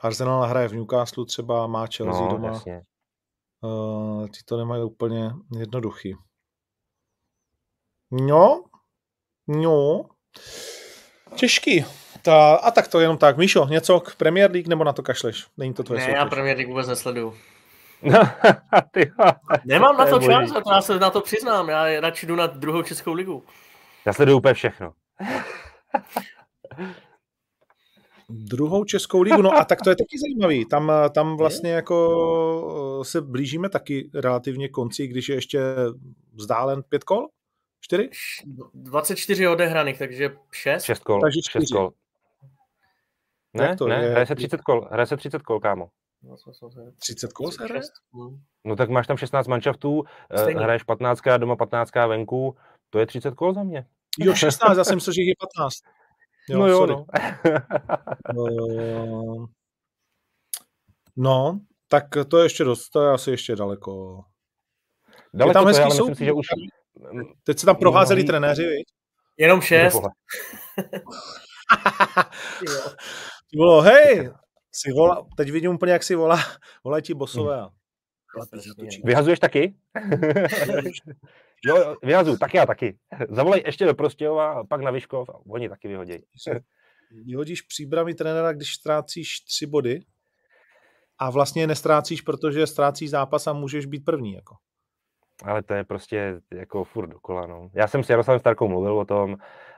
Arsenal 0.00 0.42
hraje 0.42 0.68
v 0.68 0.72
Newcastle 0.72 1.26
třeba, 1.26 1.66
má 1.66 1.86
Chelsea 1.86 2.22
no, 2.22 2.28
doma. 2.28 2.48
Jasně. 2.48 2.82
Uh, 3.62 4.26
ty 4.26 4.38
to 4.44 4.56
nemají 4.56 4.82
úplně 4.84 5.30
jednoduchý. 5.58 6.16
No, 8.10 8.64
no, 9.48 10.04
těžký. 11.34 11.84
Ta, 12.22 12.54
a 12.54 12.70
tak 12.70 12.88
to 12.88 13.00
jenom 13.00 13.18
tak. 13.18 13.36
Míšo, 13.36 13.66
něco 13.70 14.00
k 14.00 14.16
Premier 14.16 14.50
League 14.50 14.68
nebo 14.68 14.84
na 14.84 14.92
to 14.92 15.02
kašleš? 15.02 15.46
Není 15.56 15.74
to 15.74 15.82
tvoje 15.82 15.98
Ne, 16.00 16.04
soutěž. 16.04 16.18
já 16.18 16.26
Premier 16.26 16.56
League 16.56 16.68
vůbec 16.68 16.88
nesleduju. 16.88 17.36
Nemám 19.64 19.96
na 19.96 20.06
to 20.06 20.18
čas, 20.20 20.50
já 20.70 20.82
se 20.82 20.98
na 20.98 21.10
to 21.10 21.20
přiznám. 21.20 21.68
Já 21.68 22.00
radši 22.00 22.26
jdu 22.26 22.36
na 22.36 22.46
druhou 22.46 22.82
českou 22.82 23.12
ligu. 23.12 23.44
Já 24.06 24.12
sleduju 24.12 24.38
úplně 24.38 24.54
všechno. 24.54 24.92
Druhou 28.30 28.84
českou 28.84 29.22
ligu, 29.22 29.42
no 29.42 29.52
a 29.52 29.64
tak 29.64 29.78
to 29.84 29.90
je 29.90 29.96
taky 29.96 30.18
zajímavý. 30.18 30.66
Tam, 30.66 30.92
tam 31.14 31.36
vlastně 31.36 31.70
jako 31.70 33.00
se 33.02 33.20
blížíme 33.20 33.68
taky 33.68 34.10
relativně 34.14 34.68
konci, 34.68 35.06
když 35.06 35.28
je 35.28 35.34
ještě 35.34 35.60
vzdálen 36.32 36.82
pět 36.82 37.04
kol? 37.04 37.26
Čtyři? 37.80 38.10
24 38.74 39.48
odehraných, 39.48 39.98
takže 39.98 40.36
šest? 40.52 40.84
Šest 40.84 41.04
kol. 41.04 41.20
Takže 41.20 41.40
čtyři. 41.42 41.66
Šest 41.66 41.72
kol. 41.72 41.90
Ne, 43.54 43.76
to 43.76 43.86
ne, 43.88 44.02
je... 44.02 44.10
hraje 44.10 44.26
se 44.26 44.34
30 44.34 44.60
kol, 44.60 44.88
hraje 44.90 45.06
se 45.06 45.16
30 45.16 45.42
kol, 45.42 45.60
kámo. 45.60 45.88
30 46.98 47.32
kol 47.32 47.50
se 47.50 47.64
hraje? 47.64 47.82
No 48.64 48.76
tak 48.76 48.90
máš 48.90 49.06
tam 49.06 49.16
16 49.16 49.46
manšaftů, 49.46 50.04
eh, 50.30 50.38
Stejně. 50.38 50.60
hraješ 50.60 50.82
15 50.82 51.38
doma, 51.38 51.56
15 51.56 51.90
venku, 52.08 52.56
to 52.90 52.98
je 52.98 53.06
30 53.06 53.34
kol 53.34 53.54
za 53.54 53.62
mě. 53.62 53.86
Jo, 54.18 54.34
16, 54.34 54.76
já 54.78 54.84
jsem 54.84 54.94
myslel, 54.94 55.14
že 55.14 55.22
je 55.22 55.34
15. 55.40 55.78
Jo, 56.50 56.58
no 56.58 56.66
jo, 56.66 56.78
sorry. 56.78 56.94
no. 56.94 57.06
uh, 58.42 59.46
no, 61.16 61.60
tak 61.88 62.04
to 62.28 62.38
je 62.38 62.44
ještě 62.44 62.64
dost, 62.64 62.90
to 62.90 63.02
je 63.02 63.10
asi 63.10 63.30
ještě 63.30 63.56
daleko. 63.56 64.22
Daleko 65.34 65.50
je 65.50 65.54
tam 65.54 65.66
hezký 65.66 65.82
to 65.82 65.82
je, 65.82 65.84
ale 65.84 65.94
myslím 65.94 66.14
si, 66.14 66.24
že 66.24 66.32
už... 66.32 66.46
Teď 67.44 67.58
se 67.58 67.66
tam 67.66 67.76
proházeli 67.76 68.22
no, 68.22 68.26
trenéři, 68.26 68.62
viď? 68.62 68.86
Jenom 69.38 69.60
šest. 69.60 70.00
bylo, 73.54 73.80
hej, 73.80 74.30
si 74.72 74.92
volá, 74.92 75.26
teď 75.36 75.50
vidím 75.50 75.74
úplně, 75.74 75.92
jak 75.92 76.02
si 76.02 76.14
volá, 76.14 76.38
volá 76.84 77.00
ti 77.00 77.14
bosové. 77.14 77.60
Hmm. 77.60 77.70
Vyhazuješ 79.04 79.38
taky? 79.38 79.74
jo, 81.64 81.96
vyhazuju, 82.02 82.36
tak 82.38 82.54
já 82.54 82.66
taky. 82.66 82.98
Zavolej 83.28 83.62
ještě 83.66 83.84
do 83.84 83.94
Prostějova, 83.94 84.64
pak 84.64 84.80
na 84.80 84.90
Vyškov 84.90 85.28
a 85.28 85.34
oni 85.46 85.68
taky 85.68 85.88
vyhodějí. 85.88 86.22
Vyhodíš 87.24 87.62
příbramy 87.62 88.14
trenéra, 88.14 88.52
když 88.52 88.74
ztrácíš 88.74 89.40
tři 89.40 89.66
body 89.66 90.00
a 91.18 91.30
vlastně 91.30 91.66
nestrácíš, 91.66 92.20
protože 92.20 92.66
ztrácíš 92.66 93.10
zápas 93.10 93.46
a 93.46 93.52
můžeš 93.52 93.86
být 93.86 94.04
první. 94.04 94.34
Jako. 94.34 94.54
Ale 95.44 95.62
to 95.62 95.74
je 95.74 95.84
prostě 95.84 96.40
jako 96.54 96.84
furt 96.84 97.06
dokola. 97.06 97.46
No. 97.46 97.70
Já 97.74 97.88
jsem 97.88 98.04
s 98.04 98.10
Jaroslavem 98.10 98.40
Starkou 98.40 98.68
mluvil 98.68 98.98
o 98.98 99.04
tom 99.04 99.36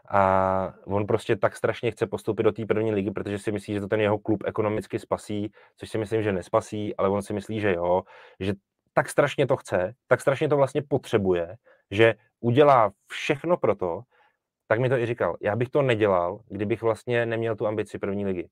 a 0.08 0.74
on 0.84 1.06
prostě 1.06 1.36
tak 1.36 1.56
strašně 1.56 1.90
chce 1.90 2.06
postoupit 2.06 2.42
do 2.42 2.52
té 2.52 2.66
první 2.66 2.92
ligy, 2.92 3.10
protože 3.10 3.38
si 3.38 3.52
myslí, 3.52 3.74
že 3.74 3.80
to 3.80 3.88
ten 3.88 4.00
jeho 4.00 4.18
klub 4.18 4.42
ekonomicky 4.46 4.98
spasí, 4.98 5.52
což 5.76 5.90
si 5.90 5.98
myslím, 5.98 6.22
že 6.22 6.32
nespasí, 6.32 6.96
ale 6.96 7.08
on 7.08 7.22
si 7.22 7.32
myslí, 7.32 7.60
že 7.60 7.72
jo, 7.72 8.02
že 8.40 8.52
tak 8.94 9.08
strašně 9.08 9.46
to 9.46 9.56
chce, 9.56 9.94
tak 10.06 10.20
strašně 10.20 10.48
to 10.48 10.56
vlastně 10.56 10.82
potřebuje, 10.82 11.56
že 11.90 12.14
udělá 12.40 12.92
všechno 13.06 13.56
pro 13.56 13.74
to, 13.74 14.02
tak 14.68 14.80
mi 14.80 14.88
to 14.88 14.96
i 14.96 15.06
říkal. 15.06 15.36
Já 15.40 15.56
bych 15.56 15.68
to 15.68 15.82
nedělal, 15.82 16.40
kdybych 16.48 16.82
vlastně 16.82 17.26
neměl 17.26 17.56
tu 17.56 17.66
ambici 17.66 17.98
první 17.98 18.26
ligy. 18.26 18.48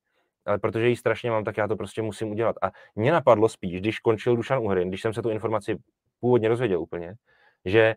Ale 0.47 0.59
protože 0.59 0.89
ji 0.89 0.97
strašně 0.97 1.31
mám, 1.31 1.45
tak 1.45 1.57
já 1.57 1.69
to 1.69 1.77
prostě 1.77 2.03
musím 2.03 2.31
udělat. 2.31 2.57
A 2.63 2.71
mě 2.95 3.13
napadlo 3.13 3.49
spíš, 3.49 3.81
když 3.81 3.99
končil 3.99 4.37
Dušan 4.37 4.59
Uhrin, 4.59 4.89
když 4.89 5.03
jsem 5.03 5.15
se 5.15 5.23
tu 5.23 5.31
informaci 5.31 5.77
původně 6.21 6.49
dozvěděl 6.49 6.81
úplně, 6.81 7.15
že 7.65 7.95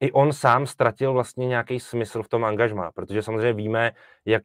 i 0.00 0.12
on 0.12 0.32
sám 0.32 0.66
ztratil 0.66 1.12
vlastně 1.12 1.46
nějaký 1.46 1.80
smysl 1.80 2.22
v 2.22 2.28
tom 2.28 2.44
angažmá, 2.44 2.92
protože 2.92 3.22
samozřejmě 3.22 3.52
víme, 3.52 3.92
jak, 4.24 4.42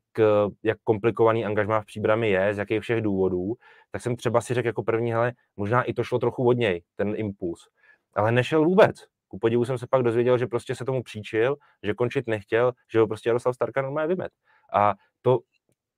jak 0.64 0.78
komplikovaný 0.84 1.45
angažmá 1.45 1.82
v 1.82 1.86
příbrami 1.86 2.30
je, 2.30 2.54
z 2.54 2.58
jakých 2.58 2.82
všech 2.82 3.02
důvodů, 3.02 3.54
tak 3.92 4.02
jsem 4.02 4.16
třeba 4.16 4.42
si 4.42 4.54
řekl 4.54 4.68
jako 4.68 4.84
první, 4.84 5.12
hele, 5.12 5.34
možná 5.56 5.84
i 5.84 5.94
to 5.94 6.04
šlo 6.04 6.20
trochu 6.20 6.48
od 6.48 6.58
něj, 6.58 6.84
ten 6.96 7.14
impuls. 7.16 7.68
Ale 8.14 8.32
nešel 8.32 8.66
vůbec. 8.66 8.96
Ku 9.28 9.39
podivu 9.39 9.66
jsem 9.66 9.78
se 9.78 9.88
pak 9.88 10.04
dozvěděl, 10.04 10.38
že 10.38 10.48
prostě 10.48 10.76
se 10.76 10.86
tomu 10.86 11.04
příčil, 11.04 11.56
že 11.84 11.94
končit 11.94 12.28
nechtěl, 12.28 12.74
že 12.92 13.00
ho 13.00 13.08
prostě 13.08 13.30
Jaroslav 13.30 13.56
Starka 13.56 13.82
normálně 13.82 14.08
vymet. 14.08 14.32
A 14.74 14.94
to, 15.22 15.39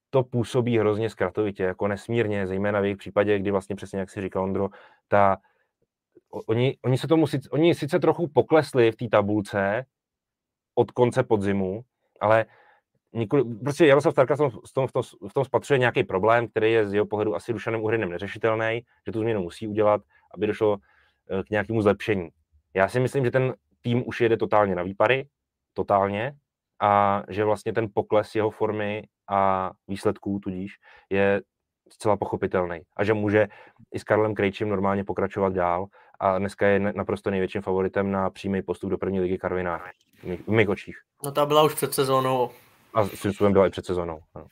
to 0.10 0.24
působí 0.24 0.78
hrozně 0.78 1.10
zkratovitě, 1.10 1.64
jako 1.64 1.88
nesmírně, 1.88 2.48
zejména 2.48 2.80
v 2.80 2.84
jejich 2.84 2.98
případě, 2.98 3.40
kdy 3.40 3.52
vlastně 3.52 3.76
přesně, 3.76 4.00
jak 4.00 4.10
si 4.10 4.22
říkal 4.22 4.44
Ondro, 4.44 4.70
ta, 5.08 5.38
oni, 6.48 6.78
oni, 6.82 6.98
se 6.98 7.08
tomu, 7.08 7.26
oni 7.52 7.76
sice 7.76 8.00
trochu 8.00 8.28
poklesli 8.28 8.92
v 8.92 8.96
té 8.96 9.08
tabulce 9.08 9.86
od 10.76 10.92
konce 10.92 11.24
podzimu, 11.24 11.82
ale 12.20 12.46
nikoli, 13.14 13.44
prostě 13.44 13.86
Jaroslav 13.86 14.14
Starka 14.14 14.36
v 14.36 14.38
tom, 14.38 14.50
v, 14.50 14.74
tom, 14.74 15.04
v, 15.30 15.34
tom, 15.34 15.46
spatřuje 15.46 15.78
nějaký 15.78 16.04
problém, 16.04 16.48
který 16.48 16.72
je 16.72 16.88
z 16.88 16.94
jeho 16.94 17.06
pohledu 17.06 17.36
asi 17.36 17.54
Dušanem 17.54 17.82
Uhrynem 17.82 18.10
neřešitelný, 18.10 18.82
že 19.06 19.12
tu 19.12 19.20
změnu 19.20 19.42
musí 19.42 19.68
udělat, 19.68 20.02
aby 20.34 20.48
došlo 20.48 20.78
eh, 21.30 21.44
k 21.44 21.50
nějakému 21.50 21.82
zlepšení. 21.82 22.30
Já 22.74 22.88
si 22.88 23.00
myslím, 23.00 23.26
že 23.26 23.32
ten 23.32 23.54
tým 23.82 24.04
už 24.08 24.22
jede 24.22 24.38
totálně 24.38 24.76
na 24.76 24.84
výpary, 24.84 25.28
totálně, 25.74 26.34
a 26.82 27.24
že 27.30 27.46
vlastně 27.46 27.74
ten 27.74 27.88
pokles 27.94 28.36
jeho 28.36 28.50
formy 28.50 29.04
a 29.30 29.72
výsledků 29.88 30.40
tudíž 30.40 30.78
je 31.10 31.42
zcela 31.90 32.18
pochopitelný 32.18 32.82
a 32.98 33.04
že 33.04 33.14
může 33.14 33.48
i 33.94 34.00
s 34.00 34.04
Karlem 34.04 34.36
Krejčím 34.36 34.70
normálně 34.70 35.04
pokračovat 35.04 35.54
dál 35.54 35.86
a 36.20 36.40
dneska 36.40 36.68
je 36.68 36.80
naprosto 36.80 37.32
největším 37.32 37.62
favoritem 37.62 38.12
na 38.12 38.30
přímý 38.30 38.62
postup 38.62 38.90
do 38.90 38.98
první 38.98 39.20
ligy 39.20 39.38
Karviná 39.38 39.82
v 40.24 40.52
mých 40.52 40.70
očích. 40.70 40.98
No 41.26 41.32
ta 41.32 41.46
byla 41.46 41.64
už 41.64 41.76
před 41.76 41.94
sezónou. 41.94 42.50
A 42.94 43.06
s 43.08 43.38
tím 43.38 43.54
byla 43.54 43.68
i 43.68 43.70
před 43.70 43.86
sezónou. 43.86 44.20
No. 44.36 44.48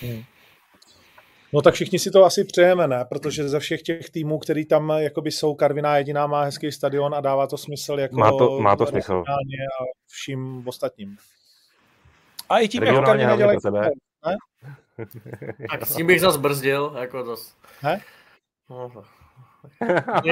Hmm. 0.00 0.22
No 1.52 1.62
tak 1.62 1.74
všichni 1.74 1.98
si 1.98 2.10
to 2.10 2.24
asi 2.24 2.44
přejeme, 2.44 2.86
ne? 2.88 3.04
Protože 3.04 3.48
ze 3.48 3.60
všech 3.60 3.82
těch 3.82 4.10
týmů, 4.10 4.38
který 4.38 4.64
tam 4.66 4.92
jakoby 4.96 5.30
jsou, 5.30 5.54
Karviná 5.54 5.96
jediná 5.96 6.26
má 6.26 6.44
hezký 6.44 6.72
stadion 6.72 7.14
a 7.14 7.20
dává 7.20 7.46
to 7.46 7.58
smysl 7.58 7.98
jako 7.98 8.16
má 8.16 8.30
to, 8.30 8.60
má 8.60 8.76
to 8.76 8.86
smysl. 8.86 9.24
a 9.28 9.34
vším 10.06 10.68
ostatním. 10.68 11.16
A 12.48 12.58
i 12.58 12.68
tím, 12.68 12.82
jako 12.82 13.02
Karviná 13.02 13.36
dělají 13.36 13.58
ne? 13.74 13.90
Tak 15.70 15.86
s 15.86 15.96
tím 15.96 16.06
bych 16.06 16.20
zase 16.20 16.38
brzdil, 16.38 16.96
jako 17.00 17.24
zase. 17.24 17.52
Ne? 17.82 18.00
No, 18.70 18.90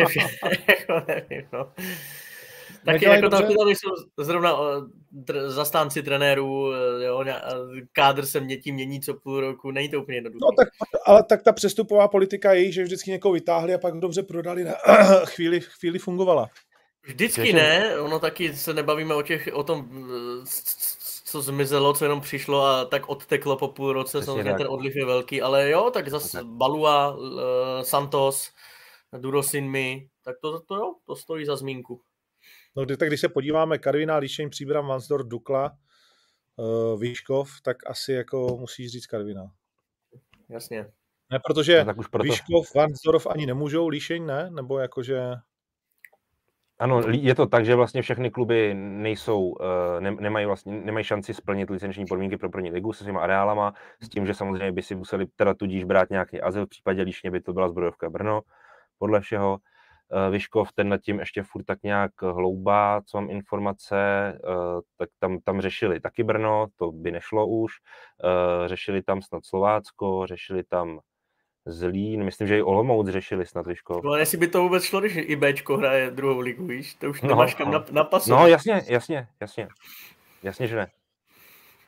jako 0.68 1.02
nevím, 1.08 1.48
no. 1.52 1.72
Taky 2.92 3.04
jako 3.04 3.28
tam, 3.28 3.42
tam 3.42 3.68
jsou 3.68 3.88
zrovna 4.18 4.56
tr- 5.24 5.48
zastánci 5.48 6.02
trenérů, 6.02 6.72
eh, 6.72 7.04
jo, 7.04 7.24
kádr 7.92 8.26
se 8.26 8.40
mě 8.40 8.56
tím 8.56 8.74
mění 8.74 9.00
co 9.00 9.14
půl 9.14 9.40
roku, 9.40 9.70
není 9.70 9.88
to 9.88 10.02
úplně 10.02 10.16
jednoduché. 10.16 10.38
No 10.42 10.48
tak, 10.56 10.68
ale 11.06 11.22
tak 11.22 11.42
ta 11.42 11.52
přestupová 11.52 12.08
politika 12.08 12.52
je, 12.52 12.72
že 12.72 12.82
vždycky 12.82 13.10
někoho 13.10 13.32
vytáhli 13.32 13.74
a 13.74 13.78
pak 13.78 13.98
dobře 13.98 14.22
prodali, 14.22 14.64
ne? 14.64 14.74
chvíli, 15.24 15.60
chvíli 15.60 15.98
fungovala. 15.98 16.48
Vždycky 17.06 17.52
ne, 17.52 18.00
ono 18.00 18.18
taky 18.18 18.56
se 18.56 18.74
nebavíme 18.74 19.14
o 19.14 19.22
těch, 19.22 19.48
o 19.52 19.62
tom, 19.62 19.88
co 21.24 21.42
zmizelo, 21.42 21.92
co 21.92 22.04
jenom 22.04 22.20
přišlo 22.20 22.64
a 22.64 22.84
tak 22.84 23.08
odteklo 23.08 23.56
po 23.56 23.68
půl 23.68 23.92
roce, 23.92 24.22
samozřejmě 24.22 24.54
ten 24.54 24.66
odliv 24.68 24.96
je 24.96 25.04
velký, 25.04 25.42
ale 25.42 25.70
jo, 25.70 25.90
tak 25.90 26.08
zase 26.08 26.40
Balua, 26.44 27.16
Santos, 27.82 28.50
Durosinmi, 29.18 30.08
tak 30.24 30.36
to, 30.42 30.60
to 30.60 30.74
jo, 30.76 30.94
to 31.06 31.16
stojí 31.16 31.44
za 31.44 31.56
zmínku. 31.56 32.00
No, 32.78 32.96
tak 32.96 33.08
když 33.08 33.20
se 33.20 33.28
podíváme, 33.28 33.78
Karviná, 33.78 34.16
Líšeň, 34.16 34.50
Příbram, 34.50 34.86
Vansdor, 34.86 35.28
Dukla, 35.28 35.76
uh, 36.56 37.00
Výškov, 37.00 37.50
tak 37.62 37.76
asi 37.86 38.12
jako 38.12 38.56
musíš 38.60 38.90
říct 38.90 39.06
Karviná. 39.06 39.50
Jasně. 40.48 40.86
Ne, 41.32 41.38
protože 41.46 41.78
no, 41.78 41.84
tak 41.84 41.98
už 41.98 42.06
proto... 42.06 42.24
Výškov, 42.24 42.74
Vansdorf 42.74 43.26
ani 43.26 43.46
nemůžou, 43.46 43.88
Líšeň 43.88 44.26
ne? 44.26 44.50
Nebo 44.50 44.78
jakože... 44.78 45.20
Ano, 46.78 47.02
je 47.10 47.34
to 47.34 47.46
tak, 47.46 47.64
že 47.64 47.74
vlastně 47.74 48.02
všechny 48.02 48.30
kluby 48.30 48.74
nejsou, 48.74 49.54
eh, 49.60 50.00
ne, 50.00 50.10
nemají, 50.10 50.46
vlastně, 50.46 50.80
nemají 50.80 51.04
šanci 51.04 51.34
splnit 51.34 51.70
licenční 51.70 52.06
podmínky 52.06 52.36
pro 52.36 52.50
první 52.50 52.70
ligu 52.70 52.92
se 52.92 53.04
svýma 53.04 53.20
areálama, 53.20 53.74
s 54.00 54.08
tím, 54.08 54.26
že 54.26 54.34
samozřejmě 54.34 54.72
by 54.72 54.82
si 54.82 54.94
museli 54.94 55.26
teda 55.36 55.54
tudíž 55.54 55.84
brát 55.84 56.10
nějaký 56.10 56.40
azyl, 56.40 56.66
v 56.66 56.68
případě 56.68 57.02
Líšně 57.02 57.30
by 57.30 57.40
to 57.40 57.52
byla 57.52 57.68
zbrojovka 57.68 58.10
Brno, 58.10 58.40
podle 58.98 59.20
všeho. 59.20 59.58
Eh, 60.12 60.30
Vyškov 60.30 60.72
ten 60.72 60.88
nad 60.88 60.98
tím 60.98 61.18
ještě 61.18 61.42
furt 61.42 61.64
tak 61.64 61.82
nějak 61.82 62.22
hloubá, 62.22 63.02
co 63.06 63.20
mám 63.20 63.30
informace, 63.30 63.98
eh, 64.34 64.80
tak 64.96 65.08
tam, 65.18 65.38
tam 65.40 65.60
řešili 65.60 66.00
taky 66.00 66.24
Brno, 66.24 66.66
to 66.76 66.92
by 66.92 67.10
nešlo 67.10 67.46
už, 67.46 67.72
eh, 68.24 68.68
řešili 68.68 69.02
tam 69.02 69.22
snad 69.22 69.44
Slovácko, 69.44 70.26
řešili 70.26 70.64
tam 70.64 71.00
Zlín, 71.66 72.24
myslím, 72.24 72.48
že 72.48 72.58
i 72.58 72.62
Olomouc 72.62 73.08
řešili 73.08 73.46
snad 73.46 73.66
Vyškov. 73.66 74.04
No 74.04 74.10
ale 74.10 74.20
jestli 74.20 74.38
by 74.38 74.48
to 74.48 74.62
vůbec 74.62 74.84
šlo, 74.84 75.00
když 75.00 75.16
i 75.16 75.36
Bčko 75.36 75.76
hraje 75.76 76.10
druhou 76.10 76.40
ligu, 76.40 76.66
víš, 76.66 76.94
to 76.94 77.10
už 77.10 77.22
no, 77.22 77.28
nemáš 77.28 77.54
kam 77.54 77.72
no. 77.72 77.78
na, 77.78 77.84
na 77.90 78.04
pasu. 78.04 78.30
No 78.30 78.46
jasně, 78.46 78.82
jasně, 78.86 79.28
jasně, 79.40 79.68
jasně, 80.42 80.66
že 80.66 80.76
ne. 80.76 80.86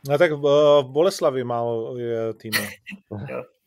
No 0.08 0.18
tak 0.18 0.32
v 0.32 0.82
Boleslavi 0.82 1.44
málo 1.44 1.96
je 1.96 2.34
tým. 2.34 2.52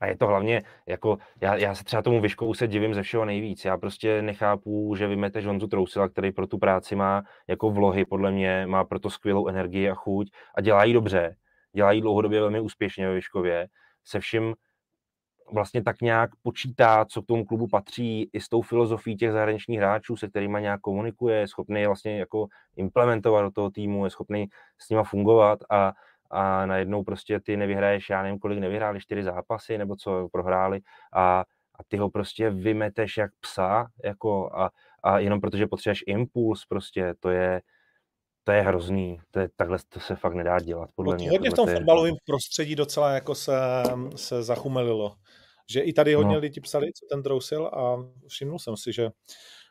A 0.00 0.06
je 0.06 0.16
to 0.16 0.26
hlavně, 0.26 0.62
jako, 0.86 1.18
já, 1.40 1.56
já 1.56 1.74
se 1.74 1.84
třeba 1.84 2.02
tomu 2.02 2.20
Vyškovu 2.20 2.54
se 2.54 2.68
divím 2.68 2.94
ze 2.94 3.02
všeho 3.02 3.24
nejvíc. 3.24 3.64
Já 3.64 3.76
prostě 3.76 4.22
nechápu, 4.22 4.94
že 4.96 5.06
vymeteš 5.06 5.46
Honzu 5.46 5.66
Trousila, 5.66 6.08
který 6.08 6.32
pro 6.32 6.46
tu 6.46 6.58
práci 6.58 6.96
má 6.96 7.22
jako 7.48 7.70
vlohy, 7.70 8.04
podle 8.04 8.30
mě, 8.30 8.66
má 8.66 8.84
proto 8.84 9.10
skvělou 9.10 9.48
energii 9.48 9.90
a 9.90 9.94
chuť 9.94 10.30
a 10.54 10.60
dělá 10.60 10.84
ji 10.84 10.92
dobře. 10.92 11.36
Dělá 11.72 11.92
ji 11.92 12.00
dlouhodobě 12.00 12.40
velmi 12.40 12.60
úspěšně 12.60 13.08
ve 13.08 13.14
Vyškově. 13.14 13.68
Se 14.04 14.20
vším 14.20 14.54
vlastně 15.52 15.82
tak 15.82 16.00
nějak 16.02 16.30
počítá, 16.42 17.04
co 17.04 17.22
k 17.22 17.26
tomu 17.26 17.44
klubu 17.44 17.66
patří, 17.68 18.30
i 18.32 18.40
s 18.40 18.48
tou 18.48 18.62
filozofií 18.62 19.16
těch 19.16 19.32
zahraničních 19.32 19.78
hráčů, 19.78 20.16
se 20.16 20.28
kterými 20.28 20.58
nějak 20.60 20.80
komunikuje, 20.80 21.36
je 21.36 21.48
schopný 21.48 21.86
vlastně 21.86 22.18
jako 22.18 22.46
implementovat 22.76 23.42
do 23.42 23.50
toho 23.50 23.70
týmu, 23.70 24.04
je 24.04 24.10
schopný 24.10 24.46
s 24.78 24.90
nima 24.90 25.04
fungovat 25.04 25.58
a 25.70 25.92
a 26.30 26.66
najednou 26.66 27.04
prostě 27.04 27.40
ty 27.40 27.56
nevyhraješ, 27.56 28.10
já 28.10 28.22
nevím, 28.22 28.38
kolik 28.38 28.58
nevyhráli, 28.58 29.00
čtyři 29.00 29.22
zápasy 29.22 29.78
nebo 29.78 29.96
co 29.96 30.28
prohráli 30.32 30.80
a, 31.14 31.40
a 31.74 31.84
ty 31.88 31.96
ho 31.96 32.10
prostě 32.10 32.50
vymeteš 32.50 33.16
jak 33.16 33.30
psa, 33.40 33.86
jako 34.04 34.50
a, 34.54 34.70
a 35.02 35.18
jenom 35.18 35.40
protože 35.40 35.66
potřebuješ 35.66 36.04
impuls, 36.06 36.66
prostě 36.66 37.14
to 37.20 37.30
je, 37.30 37.60
to 38.44 38.52
je 38.52 38.62
hrozný, 38.62 39.20
to 39.30 39.40
je, 39.40 39.48
takhle 39.56 39.78
to 39.88 40.00
se 40.00 40.16
fakt 40.16 40.34
nedá 40.34 40.58
dělat, 40.58 40.90
podle 40.94 41.14
no, 41.14 41.18
mě. 41.18 41.30
Hodně 41.30 41.50
v 41.50 41.54
tom 41.54 41.68
je... 41.68 41.74
fotbalovém 41.74 42.14
prostředí 42.26 42.74
docela 42.74 43.10
jako 43.10 43.34
se, 43.34 43.52
se 44.16 44.42
zachumelilo, 44.42 45.16
že 45.70 45.80
i 45.80 45.92
tady 45.92 46.14
hodně 46.14 46.34
no. 46.34 46.40
lidí 46.40 46.60
psali, 46.60 46.86
co 46.86 47.06
ten 47.14 47.22
trousil 47.22 47.66
a 47.66 47.96
všimnul 48.28 48.58
jsem 48.58 48.76
si, 48.76 48.92
že 48.92 49.10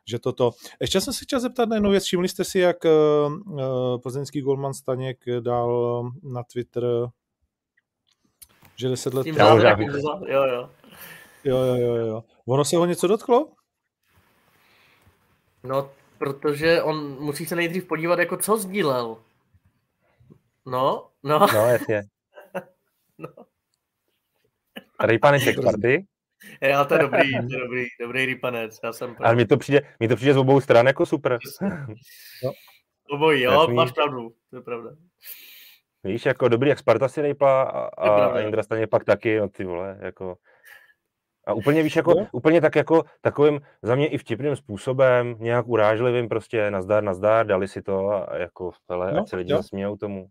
že 0.07 0.19
toto. 0.19 0.51
Ještě 0.81 1.01
jsem 1.01 1.13
se 1.13 1.25
chtěl 1.25 1.39
zeptat 1.39 1.69
na 1.69 1.75
jednu 1.75 1.91
věc. 1.91 2.03
Všimli 2.03 2.27
jste 2.27 2.43
si, 2.43 2.59
jak 2.59 2.77
uh, 2.85 4.01
plzeňský 4.01 4.41
golman 4.41 4.73
Staněk 4.73 5.23
dal 5.39 6.03
na 6.23 6.43
Twitter, 6.43 6.83
že 8.75 8.89
10 8.89 9.13
let... 9.13 9.23
Tím 9.23 9.35
jo, 9.35 9.57
jo, 10.27 10.43
jo. 10.43 10.69
Jo, 11.43 11.57
jo, 11.57 11.75
jo, 11.75 11.95
jo. 11.95 12.23
Ono 12.45 12.65
se 12.65 12.77
ho 12.77 12.85
něco 12.85 13.07
dotklo? 13.07 13.49
No, 15.63 15.89
protože 16.17 16.81
on 16.81 17.23
musí 17.23 17.45
se 17.45 17.55
nejdřív 17.55 17.87
podívat, 17.87 18.19
jako 18.19 18.37
co 18.37 18.57
sdílel. 18.57 19.17
No, 20.65 21.09
no. 21.23 21.39
No, 21.39 21.67
jasně. 21.67 22.03
no. 23.17 23.29
Rejpaneček 25.03 25.57
Sparty. 25.57 26.05
Já 26.61 26.85
to 26.85 26.93
je 26.93 26.99
dobrý, 26.99 27.31
to 27.31 27.53
je 27.53 27.59
dobrý, 27.65 27.85
dobrý 28.01 28.25
rypanec. 28.25 28.79
Já 28.83 28.93
jsem 28.93 29.15
Ale 29.19 29.35
mi 29.35 29.45
to 29.45 29.57
přijde, 29.57 29.81
mi 29.99 30.07
to 30.07 30.15
přijde 30.15 30.33
z 30.33 30.37
obou 30.37 30.61
stran 30.61 30.87
jako 30.87 31.05
super. 31.05 31.39
no. 32.43 32.51
Obojí, 33.09 33.41
jo, 33.41 33.51
Jasný. 33.51 33.73
máš 33.73 33.91
pravdu, 33.91 34.33
to 34.49 34.55
je 34.55 34.61
pravda. 34.61 34.91
Víš, 36.03 36.25
jako 36.25 36.47
dobrý, 36.47 36.69
jak 36.69 36.79
Sparta 36.79 37.07
si 37.07 37.21
rejpla 37.21 37.63
a, 37.63 37.79
a, 37.87 38.25
a 38.25 38.39
Indra 38.39 38.63
Staně 38.63 38.87
pak 38.87 39.03
taky, 39.03 39.39
no 39.39 39.49
ty 39.49 39.65
vole, 39.65 39.97
jako... 40.01 40.37
A 41.47 41.53
úplně 41.53 41.83
víš, 41.83 41.95
jako, 41.95 42.13
no. 42.13 42.27
úplně 42.31 42.61
tak 42.61 42.75
jako 42.75 43.03
takovým 43.21 43.61
za 43.81 43.95
mě 43.95 44.07
i 44.07 44.17
vtipným 44.17 44.55
způsobem, 44.55 45.35
nějak 45.39 45.67
urážlivým 45.67 46.29
prostě, 46.29 46.71
nazdar, 46.71 47.03
nazdar, 47.03 47.45
dali 47.45 47.67
si 47.67 47.81
to 47.81 48.09
a 48.09 48.37
jako, 48.37 48.71
hele, 48.89 49.13
no, 49.13 49.21
ať 49.21 49.29
se 49.29 49.35
lidi 49.35 49.53
zasmějou 49.53 49.97
tomu. 49.97 50.27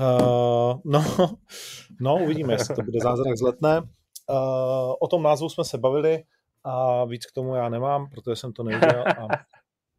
Uh, 0.00 0.80
no, 0.84 1.04
no, 2.00 2.16
uvidíme, 2.16 2.52
jestli 2.52 2.74
to 2.74 2.82
bude 2.82 3.00
zázrak 3.00 3.36
z 3.36 3.42
letné. 3.42 3.82
Uh, 4.30 4.94
o 5.00 5.08
tom 5.08 5.22
názvu 5.22 5.48
jsme 5.48 5.64
se 5.64 5.78
bavili 5.78 6.24
a 6.64 7.04
víc 7.04 7.26
k 7.26 7.32
tomu 7.32 7.54
já 7.54 7.68
nemám, 7.68 8.10
protože 8.10 8.36
jsem 8.36 8.52
to 8.52 8.62
neviděl 8.62 9.04
a 9.08 9.26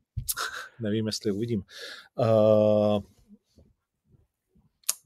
nevím, 0.80 1.08
jestli 1.08 1.32
uvidím. 1.32 1.64
Uh, 2.16 3.00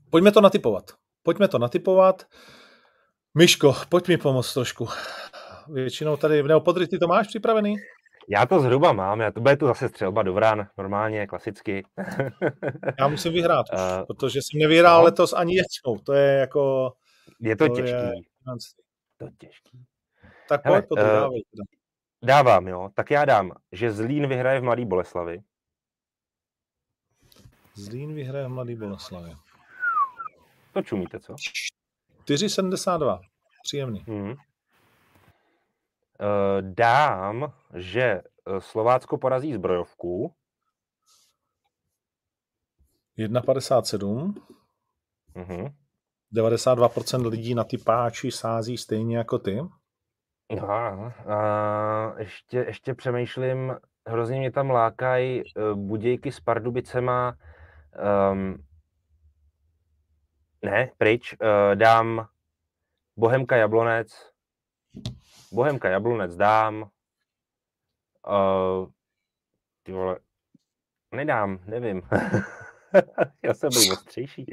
pojďme 0.10 0.32
to 0.32 0.42
natypovat. 0.42 0.92
Pojďme 1.24 1.48
to 1.48 1.60
natypovat. 1.60 2.26
Myško, 3.38 3.76
pojď 3.90 4.08
mi 4.08 4.18
pomoct 4.18 4.54
trošku. 4.54 4.88
Většinou 5.68 6.18
tady, 6.18 6.44
nebo 6.44 6.62
Podry, 6.62 6.88
ty 6.88 7.00
to 7.00 7.08
máš 7.08 7.28
připravený? 7.28 7.76
Já 8.30 8.46
to 8.46 8.60
zhruba 8.60 8.94
mám, 8.94 9.20
já 9.20 9.32
to 9.32 9.42
bude 9.42 9.58
tu 9.58 9.68
zase 9.68 9.90
střelba 9.90 10.24
do 10.24 10.34
vrán, 10.34 10.68
normálně, 10.78 11.28
klasicky. 11.28 11.84
já 13.00 13.08
musím 13.08 13.34
vyhrát, 13.34 13.66
už, 13.74 13.80
uh, 13.80 14.06
protože 14.06 14.40
jsem 14.42 14.60
nevyhrál 14.60 15.00
no. 15.00 15.06
letos 15.06 15.34
ani 15.34 15.56
jednou, 15.56 16.04
to 16.04 16.14
je 16.14 16.38
jako... 16.40 16.92
Je 17.40 17.56
to, 17.56 17.68
to 17.70 17.76
těžký. 17.76 17.96
Je, 17.96 18.12
to 19.30 19.36
těžký. 19.38 19.86
Tak 20.50 20.66
Hele, 20.66 20.82
pojď, 20.82 21.00
uh, 21.00 21.08
dávej. 21.08 21.44
Dávám, 22.24 22.68
jo. 22.68 22.90
Tak 22.94 23.12
já 23.12 23.26
dám, 23.26 23.52
že 23.72 23.92
Zlín 23.92 24.28
vyhraje 24.28 24.60
v 24.60 24.64
Mladý 24.64 24.86
Boleslavi. 24.86 25.44
Zlín 27.74 28.16
vyhraje 28.16 28.46
v 28.46 28.50
Mladý 28.50 28.76
Boleslavi. 28.76 29.36
To 30.74 30.82
čumíte, 30.82 31.20
co? 31.20 31.34
4,72. 31.34 33.22
Příjemný. 33.64 34.00
Hmm. 34.08 34.34
Dám, 36.62 37.54
že 37.74 38.02
eh, 38.02 38.22
Slovácko 38.62 39.18
porazí 39.18 39.54
zbrojovku. 39.54 40.36
1,57. 43.18 44.34
Mm-hmm. 45.36 45.74
92% 46.36 47.28
lidí 47.28 47.56
na 47.56 47.64
ty 47.64 47.78
páči 47.78 48.32
sází 48.32 48.78
stejně 48.78 49.18
jako 49.18 49.40
ty. 49.40 49.62
No, 50.52 50.70
a 50.70 52.14
ještě, 52.18 52.58
ještě 52.58 52.94
přemýšlím, 52.94 53.76
hrozně 54.08 54.40
mě 54.40 54.52
tam 54.52 54.70
lákají 54.70 55.44
uh, 55.44 55.80
budějky 55.80 56.32
s 56.32 56.40
Pardubicema. 56.40 57.38
Um, 58.32 58.64
ne, 60.62 60.92
pryč. 60.98 61.36
Uh, 61.42 61.76
dám 61.76 62.28
Bohemka 63.18 63.56
Jablonec. 63.56 64.32
Bohemka 65.52 65.90
Jablonec 65.90 66.36
dám. 66.36 66.90
Uh, 68.28 68.88
ty 69.84 69.92
vole, 69.92 70.20
nedám, 71.12 71.60
nevím. 71.66 72.02
Já 73.44 73.54
jsem 73.54 73.70
byl 73.70 73.94
ostřejší. 73.94 74.46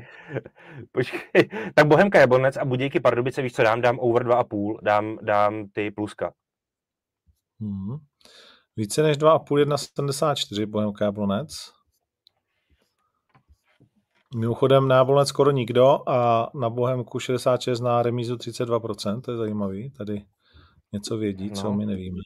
Počkej. 0.92 1.48
Tak 1.74 1.86
Bohemka 1.86 2.20
Jablonec 2.20 2.56
a 2.56 2.64
Budějky 2.64 3.00
Pardubice, 3.00 3.42
víš 3.42 3.52
co 3.52 3.62
dám? 3.62 3.80
Dám 3.80 3.98
over 3.98 4.26
2,5, 4.26 4.78
dám, 4.82 5.18
dám 5.22 5.68
ty 5.72 5.90
pluska. 5.90 6.32
Hmm. 7.60 7.96
Více 8.76 9.02
než 9.02 9.18
2,5, 9.18 9.64
1,74 9.64 10.66
Bohemka 10.66 11.04
Jablonec. 11.04 11.72
Mimochodem 14.36 14.88
na 14.88 14.96
Jablonec 14.96 15.28
skoro 15.28 15.50
nikdo 15.50 16.08
a 16.08 16.50
na 16.54 16.70
Bohemku 16.70 17.18
66 17.18 17.80
na 17.80 18.02
remízu 18.02 18.36
32%, 18.36 19.20
to 19.20 19.30
je 19.30 19.36
zajímavý. 19.36 19.90
Tady 19.90 20.24
něco 20.92 21.16
vědí, 21.16 21.48
no. 21.48 21.54
co 21.54 21.72
my 21.72 21.86
nevíme. 21.86 22.18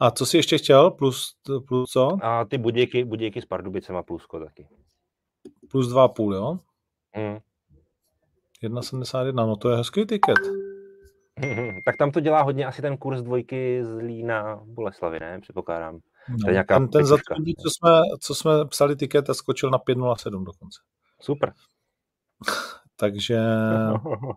A 0.00 0.10
co 0.10 0.26
jsi 0.26 0.36
ještě 0.36 0.58
chtěl? 0.58 0.90
Plus, 0.90 1.36
plus 1.68 1.90
co? 1.90 2.08
A 2.22 2.44
ty 2.44 2.58
budějky, 2.58 3.04
budějky 3.04 3.42
s 3.42 3.46
Pardubicema 3.46 4.02
plusko 4.02 4.40
taky. 4.40 4.68
Plus 5.70 5.92
2,5, 5.92 6.32
jo? 6.34 6.58
Mm. 7.16 7.38
1,71, 8.62 9.46
no 9.46 9.56
to 9.56 9.70
je 9.70 9.76
hezký 9.76 10.06
tiket. 10.06 10.38
tak 11.84 11.96
tam 11.96 12.10
to 12.10 12.20
dělá 12.20 12.42
hodně 12.42 12.66
asi 12.66 12.82
ten 12.82 12.96
kurz 12.96 13.22
dvojky 13.22 13.84
z 13.84 13.96
Lína 13.96 14.60
Boleslavy, 14.64 15.20
ne? 15.20 15.40
Předpokládám. 15.40 15.98
No, 16.28 16.36
to 16.38 16.64
ten, 16.68 16.88
ten 16.88 17.04
za 17.04 17.16
co 17.62 17.70
jsme, 17.70 17.90
co 18.20 18.34
jsme 18.34 18.64
psali 18.64 18.96
tiket, 18.96 19.30
a 19.30 19.34
skočil 19.34 19.70
na 19.70 19.78
5,07 19.78 20.44
dokonce. 20.44 20.80
Super. 21.20 21.52
Takže 22.96 23.40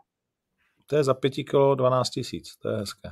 to 0.85 0.95
je 0.95 1.03
za 1.03 1.13
5 1.13 1.29
kilo 1.29 1.75
12 1.75 2.09
tisíc, 2.09 2.57
to 2.57 2.69
je 2.69 2.77
hezké. 2.77 3.09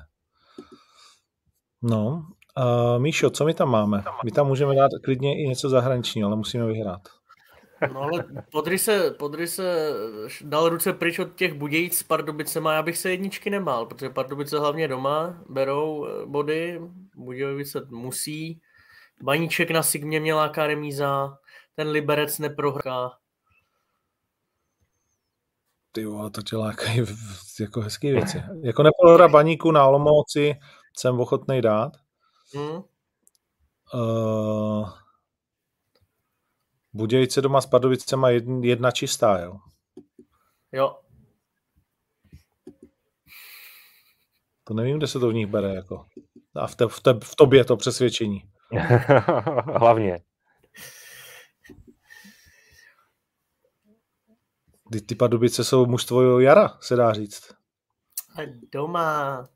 No, 1.82 2.26
uh, 2.58 3.00
Míšo, 3.00 3.30
co 3.30 3.46
my 3.46 3.54
tam 3.54 3.70
máme? 3.70 4.04
My 4.24 4.32
tam 4.32 4.48
můžeme 4.48 4.76
dát 4.76 4.92
klidně 5.04 5.44
i 5.44 5.48
něco 5.48 5.70
zahraničního, 5.70 6.28
ale 6.28 6.36
musíme 6.36 6.66
vyhrát. 6.66 7.02
No 7.94 8.02
ale 8.02 8.26
Podry 8.52 8.80
se, 8.80 9.12
Podry 9.12 9.48
se 9.48 9.94
dal 10.42 10.70
ruce 10.70 10.94
pryč 10.94 11.20
od 11.20 11.36
těch 11.36 11.54
Budějíc 11.54 11.98
s 11.98 12.04
Pardubicema, 12.04 12.74
já 12.74 12.82
bych 12.82 12.98
se 12.98 13.12
jedničky 13.12 13.50
nemal, 13.50 13.86
protože 13.86 14.10
Pardubice 14.10 14.60
hlavně 14.60 14.88
doma 14.88 15.44
berou 15.50 16.06
eh, 16.06 16.26
body, 16.26 16.82
Budějovice 17.16 17.88
musí, 17.90 18.62
Baníček 19.24 19.72
na 19.72 19.84
Sigmě 19.84 20.20
měla 20.20 20.52
remíza, 20.58 21.38
ten 21.76 21.90
Liberec 21.90 22.40
neprohrá. 22.40 23.12
Ty 25.92 26.02
jo, 26.02 26.30
to 26.30 26.42
tě 26.42 26.56
lákají 26.56 27.02
jako 27.60 27.82
hezké 27.82 28.12
věci. 28.12 28.44
Jako 28.62 28.84
neprohra 28.84 29.28
Baníku 29.28 29.72
na 29.72 29.86
Olomouci 29.86 30.56
jsem 30.98 31.20
ochotný 31.20 31.62
dát. 31.62 31.92
Hmm. 32.54 32.82
Uh, 33.94 34.90
Budějice 36.96 37.42
doma 37.42 37.62
s 37.62 37.66
Pardubicema 37.66 38.30
jedna, 38.30 38.60
jedna 38.64 38.92
čistá, 38.92 39.40
jo? 39.40 39.58
Jo. 40.72 41.00
To 44.64 44.74
nevím, 44.74 44.98
kde 44.98 45.08
se 45.08 45.20
to 45.20 45.30
v 45.30 45.34
nich 45.34 45.48
bere, 45.48 45.76
jako. 45.76 46.06
A 46.56 46.68
v, 46.68 46.76
te, 46.76 46.88
v, 46.88 47.00
te, 47.00 47.14
v 47.24 47.36
tobě 47.36 47.66
to 47.66 47.78
přesvědčení. 47.78 48.50
Hlavně. 49.80 50.20
Ty, 54.92 55.02
ty 55.02 55.16
Pardubice 55.16 55.64
jsou 55.64 55.86
mužstvo 55.86 56.40
jara, 56.40 56.78
se 56.82 56.96
dá 56.96 57.14
říct. 57.14 57.54
A 58.38 58.42
doma. 58.74 59.50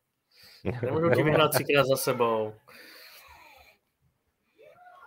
Nemůžu 0.82 1.10
ti 1.16 1.24
vyhrát 1.24 1.52
třikrát 1.52 1.86
za 1.86 1.96
sebou. 1.96 2.54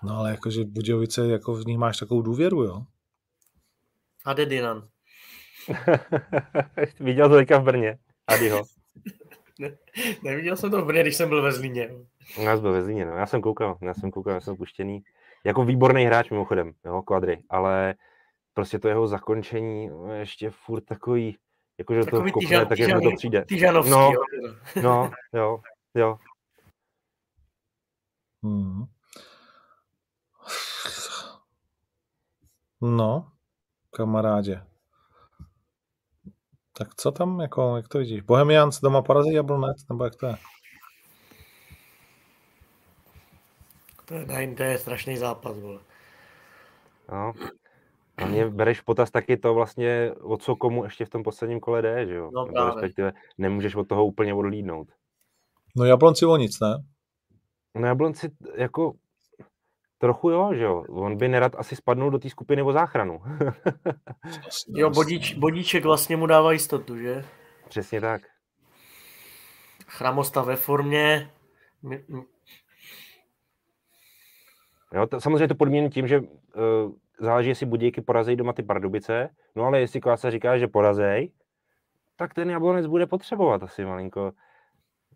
No 0.04 0.16
ale 0.16 0.30
jakože 0.30 0.64
Budějovice, 0.64 1.26
jako 1.26 1.54
v 1.54 1.66
nich 1.66 1.78
máš 1.78 1.98
takovou 1.98 2.22
důvěru, 2.22 2.62
jo? 2.62 2.82
A 4.24 4.32
Dedinan. 4.32 4.88
Viděl 7.00 7.28
to 7.28 7.34
teďka 7.34 7.58
v 7.58 7.64
Brně. 7.64 7.98
Adiho. 8.26 8.64
ne, 9.58 9.76
neviděl 10.24 10.56
jsem 10.56 10.70
to 10.70 10.82
v 10.82 10.86
Brně, 10.86 11.02
když 11.02 11.16
jsem 11.16 11.28
byl 11.28 11.42
ve 11.42 11.52
Zlíně. 11.52 11.90
Já 12.38 12.52
jsem 12.54 12.62
byl 12.62 12.72
ve 12.72 12.82
Zlíně, 12.82 13.04
no. 13.04 13.12
Já 13.12 13.26
jsem 13.26 13.42
koukal, 13.42 13.78
já 13.82 13.94
jsem 13.94 14.10
koukal, 14.10 14.34
já 14.34 14.40
jsem 14.40 14.56
puštěný. 14.56 15.02
Jako 15.44 15.64
výborný 15.64 16.04
hráč 16.04 16.30
mimochodem, 16.30 16.72
jo, 16.84 17.02
kvadry, 17.02 17.42
ale 17.50 17.94
prostě 18.54 18.78
to 18.78 18.88
jeho 18.88 19.08
zakončení 19.08 19.90
ještě 20.12 20.50
furt 20.50 20.80
takový, 20.80 21.36
jakože 21.78 22.00
to 22.00 22.24
kopne, 22.32 22.66
tak 22.66 22.78
jak 22.78 23.02
to 23.02 23.10
přijde. 23.16 23.44
Týžanovský, 23.44 23.90
no, 23.90 24.12
no, 24.82 25.10
jo, 25.32 25.60
jo. 25.94 26.18
Hmm. 28.44 28.84
No, 32.82 33.32
kamarádě. 33.90 34.62
Tak 36.72 36.94
co 36.94 37.12
tam, 37.12 37.40
jako, 37.40 37.76
jak 37.76 37.88
to 37.88 37.98
vidíš? 37.98 38.20
Bohemians 38.20 38.80
doma 38.80 39.02
porazí 39.02 39.32
Jablonec, 39.32 39.88
nebo 39.88 40.04
jak 40.04 40.16
to 40.16 40.26
je? 40.26 40.34
To 44.04 44.14
je, 44.14 44.54
to 44.54 44.62
je 44.62 44.78
strašný 44.78 45.16
zápas, 45.16 45.58
vole. 45.58 45.80
No. 47.12 47.32
A 48.16 48.26
mě 48.26 48.48
bereš 48.48 48.80
potaz 48.80 49.10
taky 49.10 49.36
to 49.36 49.54
vlastně, 49.54 50.12
o 50.20 50.36
co 50.36 50.56
komu 50.56 50.84
ještě 50.84 51.04
v 51.04 51.10
tom 51.10 51.22
posledním 51.22 51.60
kole 51.60 51.82
jde, 51.82 52.06
že 52.06 52.14
jo? 52.14 52.30
No, 52.34 52.44
Nebo 52.46 52.66
respektive 52.66 53.12
nemůžeš 53.38 53.74
od 53.74 53.88
toho 53.88 54.06
úplně 54.06 54.34
odlídnout. 54.34 54.88
No 55.76 55.84
Jablonci 55.84 56.26
o 56.26 56.36
nic, 56.36 56.60
ne? 56.60 56.84
No 57.74 57.86
Jablonci 57.86 58.30
jako 58.54 58.92
Trochu 60.02 60.30
jo, 60.30 60.54
že 60.54 60.64
jo. 60.64 60.84
On 60.88 61.16
by 61.16 61.28
nerad 61.28 61.52
asi 61.58 61.76
spadnul 61.76 62.10
do 62.10 62.18
té 62.18 62.30
skupiny 62.30 62.62
o 62.62 62.72
záchranu. 62.72 63.22
jo, 64.68 64.90
bodíč, 64.90 65.34
bodíček 65.34 65.84
vlastně 65.84 66.16
mu 66.16 66.26
dává 66.26 66.52
jistotu, 66.52 66.98
že? 66.98 67.24
Přesně 67.68 68.00
tak. 68.00 68.22
Chramosta 69.86 70.42
ve 70.42 70.56
formě. 70.56 71.30
Jo, 74.92 75.06
to, 75.06 75.20
samozřejmě 75.20 75.48
to 75.48 75.54
podmíněn 75.54 75.90
tím, 75.90 76.06
že 76.06 76.20
uh, 76.20 76.26
záleží, 77.18 77.48
jestli 77.48 77.66
Budějky 77.66 78.00
porazí 78.00 78.36
doma 78.36 78.52
ty 78.52 78.62
Pardubice, 78.62 79.28
no 79.56 79.64
ale 79.64 79.80
jestli 79.80 80.00
Kvása 80.00 80.30
říká, 80.30 80.58
že 80.58 80.68
porazej, 80.68 81.32
tak 82.16 82.34
ten 82.34 82.50
Jablonec 82.50 82.86
bude 82.86 83.06
potřebovat 83.06 83.62
asi 83.62 83.84
malinko, 83.84 84.32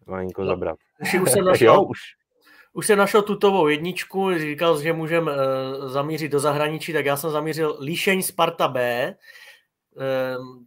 malinko 0.07 0.43
no. 0.43 0.47
zabrat. 0.47 0.79
Už 1.01 1.31
jsem 1.33 1.45
našel, 1.45 1.75
jo, 1.75 1.83
už. 1.83 1.99
Už 2.77 2.87
jsem 2.87 2.99
našel 2.99 3.23
tutovou 3.23 3.69
jedničku, 3.69 4.39
říkal, 4.39 4.81
že 4.81 4.93
můžeme 4.93 5.33
uh, 5.33 5.89
zamířit 5.89 6.33
do 6.33 6.41
zahraničí, 6.41 6.93
tak 6.93 7.07
já 7.07 7.17
jsem 7.17 7.31
zamířil 7.31 7.79
Líšeň 7.81 8.23
Sparta 8.23 8.69
B, 8.69 9.15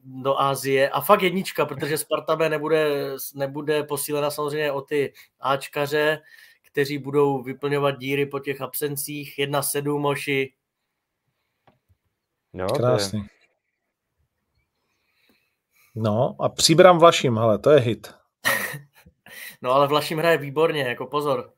do 0.03 0.40
Ázie 0.40 0.90
a 0.90 1.02
fakt 1.02 1.22
jednička, 1.22 1.65
protože 1.65 1.98
Sparta 1.98 2.36
B 2.36 2.49
nebude, 2.49 3.11
nebude 3.36 3.84
posílena 3.84 4.31
samozřejmě 4.31 4.72
o 4.72 4.81
ty 4.81 5.14
Ačkaře, 5.40 6.22
kteří 6.72 6.98
budou 6.98 7.44
vyplňovat 7.44 7.98
díry 7.98 8.26
po 8.26 8.40
těch 8.40 8.61
absencích. 8.61 9.36
1-7 9.38 9.99
moši. 9.99 10.53
Jo, 12.53 12.68
Krásný. 12.68 13.27
No 15.95 16.36
a 16.40 16.49
příbram 16.49 16.99
Vlaším, 16.99 17.38
hele, 17.38 17.60
to 17.60 17.69
je 17.69 17.80
hit. 17.80 18.14
no 19.61 19.72
ale 19.72 19.88
Vlaším 19.88 20.18
hraje 20.18 20.38
výborně, 20.38 20.81
jako 20.81 21.07
pozor. 21.07 21.53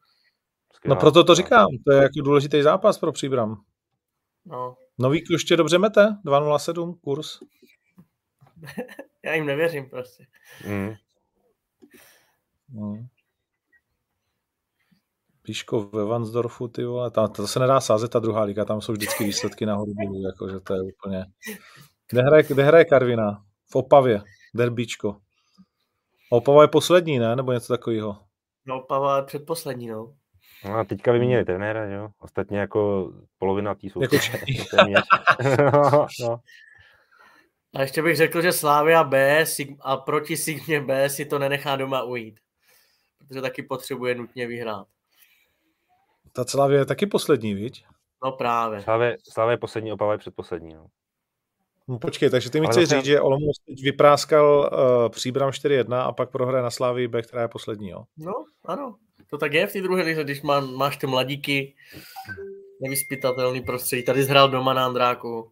No 0.85 0.95
proto 0.95 1.23
to 1.23 1.35
říkám, 1.35 1.67
to 1.85 1.91
je 1.91 2.01
jako 2.01 2.21
důležitý 2.23 2.61
zápas 2.61 2.97
pro 2.97 3.11
příbram. 3.11 3.61
No. 4.45 4.75
Nový 4.99 5.23
ještě 5.31 5.57
dobře 5.57 5.77
mete, 5.77 6.01
2.07 6.25 6.99
kurz. 7.01 7.39
Já 9.23 9.33
jim 9.33 9.45
nevěřím 9.45 9.89
prostě. 9.89 10.25
Mm. 10.67 10.93
No. 12.73 13.07
Píško 15.41 15.81
ve 15.83 16.05
Vansdorfu, 16.05 16.67
ty 16.67 16.85
vole, 16.85 17.11
tam, 17.11 17.31
to 17.31 17.47
se 17.47 17.59
nedá 17.59 17.79
sázet 17.79 18.11
ta 18.11 18.19
druhá 18.19 18.43
liga, 18.43 18.65
tam 18.65 18.81
jsou 18.81 18.93
vždycky 18.93 19.23
výsledky 19.23 19.65
nahoru 19.65 19.93
dolů, 19.93 20.21
jakože 20.25 20.59
to 20.59 20.73
je 20.73 20.81
úplně... 20.81 21.25
Kde 22.09 22.21
hraje, 22.21 22.43
kde 22.43 22.63
hraje 22.63 22.85
Karvina? 22.85 23.43
V 23.71 23.75
Opavě, 23.75 24.21
derbíčko. 24.55 25.17
Opava 26.29 26.61
je 26.61 26.67
poslední, 26.67 27.19
ne? 27.19 27.35
Nebo 27.35 27.51
něco 27.51 27.73
takového? 27.73 28.17
No, 28.65 28.83
Opava 28.83 29.17
je 29.17 29.23
předposlední, 29.23 29.87
no. 29.87 30.13
No 30.65 30.77
a 30.77 30.83
teďka 30.83 31.11
vyměnili 31.11 31.45
trenéra, 31.45 31.85
jo? 31.85 32.09
Ostatně 32.19 32.59
jako 32.59 33.11
polovina 33.37 33.75
tý 33.75 33.89
jsou. 33.89 34.01
Jako 34.01 34.15
no, 35.73 36.07
no. 36.19 36.39
A 37.75 37.81
ještě 37.81 38.01
bych 38.01 38.17
řekl, 38.17 38.41
že 38.41 38.51
Slávia 38.51 39.03
B 39.03 39.45
a 39.79 39.97
proti 39.97 40.37
Signě 40.37 40.81
B 40.81 41.09
si 41.09 41.25
to 41.25 41.39
nenechá 41.39 41.75
doma 41.75 42.03
ujít. 42.03 42.39
Protože 43.17 43.41
taky 43.41 43.63
potřebuje 43.63 44.15
nutně 44.15 44.47
vyhrát. 44.47 44.87
Ta 46.31 46.45
Slávia 46.45 46.79
je 46.79 46.85
taky 46.85 47.07
poslední, 47.07 47.53
viď? 47.53 47.85
No 48.23 48.31
právě. 48.31 48.81
Slávě, 48.81 49.17
Slávě 49.29 49.53
je 49.53 49.57
poslední, 49.57 49.91
Opava 49.91 50.11
je 50.11 50.17
předposlední. 50.17 50.73
No. 50.73 50.87
No 51.87 51.99
počkej, 51.99 52.29
takže 52.29 52.49
ty 52.49 52.61
mi 52.61 52.67
chceš 52.67 52.89
říct, 52.89 53.05
že 53.05 53.21
Olomouc 53.21 53.59
teď 53.65 53.83
vypráskal 53.83 54.69
uh, 54.73 55.09
příbram 55.09 55.49
4-1 55.49 55.95
a 55.95 56.11
pak 56.11 56.31
prohraje 56.31 56.63
na 56.63 56.71
Slávii 56.71 57.07
B, 57.07 57.21
která 57.21 57.41
je 57.41 57.47
poslední, 57.47 57.89
jo? 57.89 58.03
No, 58.17 58.33
ano. 58.65 58.95
To 59.31 59.37
tak 59.37 59.53
je 59.53 59.67
v 59.67 59.73
té 59.73 59.81
druhé 59.81 60.03
lize, 60.03 60.23
když 60.23 60.41
má, 60.41 60.59
máš 60.59 60.97
ty 60.97 61.07
mladíky, 61.07 61.75
nevyspytatelný 62.81 63.61
prostředí. 63.61 64.03
Tady 64.03 64.23
zhrál 64.23 64.49
doma 64.49 64.73
na 64.73 64.85
Andráku 64.85 65.51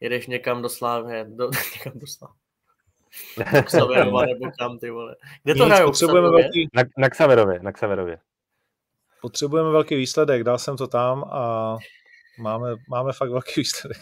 jedeš 0.00 0.26
někam 0.26 0.62
do 0.62 0.68
Slávy, 0.68 1.24
do, 1.28 1.50
někam 1.74 1.92
do 1.94 2.06
Slávy. 2.06 2.34
Ksaverova 3.64 4.22
nebo 4.26 4.50
kam, 4.58 4.78
ty 4.78 4.90
vole. 4.90 5.16
Kde 5.42 5.54
to 5.54 5.64
hrajou? 5.64 5.86
Potřebujeme 5.86 6.28
velký... 6.30 6.68
Na, 6.74 6.82
na 6.98 7.10
Ksaverově, 7.10 7.58
na 7.62 7.72
Ksaverově. 7.72 8.18
Potřebujeme 9.20 9.70
velký 9.70 9.94
výsledek, 9.94 10.44
dal 10.44 10.58
jsem 10.58 10.76
to 10.76 10.86
tam 10.86 11.24
a 11.24 11.76
máme, 12.38 12.76
máme 12.88 13.12
fakt 13.12 13.30
velký 13.30 13.52
výsledek. 13.56 13.98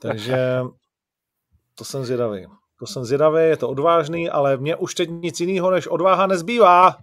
Takže 0.00 0.60
to 1.74 1.84
jsem 1.84 2.04
zvědavý. 2.04 2.46
To 2.80 2.86
jsem 2.86 3.04
zvědavý, 3.04 3.42
je 3.42 3.56
to 3.56 3.68
odvážný, 3.68 4.30
ale 4.30 4.56
mě 4.56 4.76
už 4.76 4.94
teď 4.94 5.10
nic 5.10 5.40
jiného 5.40 5.70
než 5.70 5.86
odváha 5.86 6.26
nezbývá. 6.26 6.90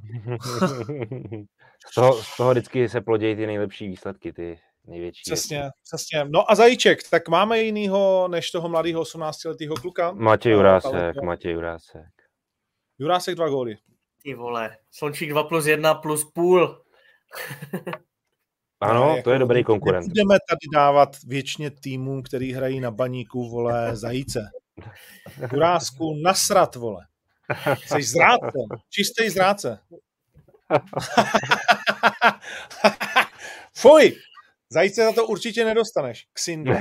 z, 1.92 1.96
toho, 1.96 2.14
z 2.14 2.38
toho 2.38 2.52
vždycky 2.52 2.90
se 2.90 3.02
plodějí 3.02 3.36
ty 3.36 3.48
nejlepší 3.48 3.88
výsledky, 3.88 4.34
ty 4.34 4.60
největší. 4.88 5.22
Přesně, 5.26 5.70
přesně. 5.84 6.26
No 6.30 6.52
a 6.52 6.56
zajíček, 6.56 7.10
tak 7.10 7.30
máme 7.30 7.60
jinýho 7.60 8.28
než 8.28 8.52
toho 8.52 8.70
mladého 8.70 9.02
18-letého 9.02 9.76
kluka? 9.76 10.12
Matěj 10.12 10.54
Jurásek, 10.54 11.16
Matěj 11.24 11.54
Jurásek. 11.54 12.10
Jurásek 13.00 13.36
dva 13.36 13.50
góly. 13.50 13.78
Ty 14.24 14.34
vole, 14.34 14.78
Slončík 14.92 15.30
2 15.30 15.44
plus 15.44 15.66
1 15.66 15.94
plus 15.94 16.32
půl. 16.32 16.82
ano, 18.82 19.16
ne, 19.16 19.24
to 19.24 19.30
je 19.30 19.34
jako 19.34 19.40
dobrý 19.40 19.64
konkurent. 19.64 20.08
Budeme 20.08 20.38
tady 20.50 20.68
dávat 20.74 21.10
věčně 21.28 21.72
týmům, 21.72 22.24
který 22.24 22.54
hrají 22.54 22.80
na 22.80 22.92
baníku, 22.92 23.50
vole, 23.50 23.96
zajíce. 23.96 24.50
Jurásku 25.52 26.14
nasrat, 26.24 26.76
vole. 26.76 27.06
Jsi 27.86 28.04
zrádce, 28.04 28.60
čistý 28.90 29.30
zrádce. 29.36 29.80
Fuj, 33.76 34.16
Zajíce 34.70 35.04
za 35.04 35.12
to 35.12 35.28
určitě 35.28 35.66
nedostaneš. 35.66 36.28
Ksindo. 36.34 36.74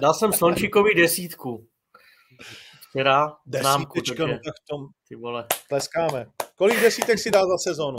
Dal 0.00 0.14
jsem 0.14 0.32
Slončíkovi 0.32 0.94
desítku. 0.94 1.66
Včera 2.88 3.36
známku. 3.60 4.00
Takže... 4.00 4.14
No 4.18 4.38
tak 4.44 4.54
tom 4.70 4.86
ty 5.08 5.16
vole. 5.16 5.46
tleskáme. 5.68 6.26
Kolik 6.56 6.80
desítek 6.80 7.18
si 7.18 7.30
dal 7.30 7.48
za 7.48 7.58
sezónu? 7.58 7.98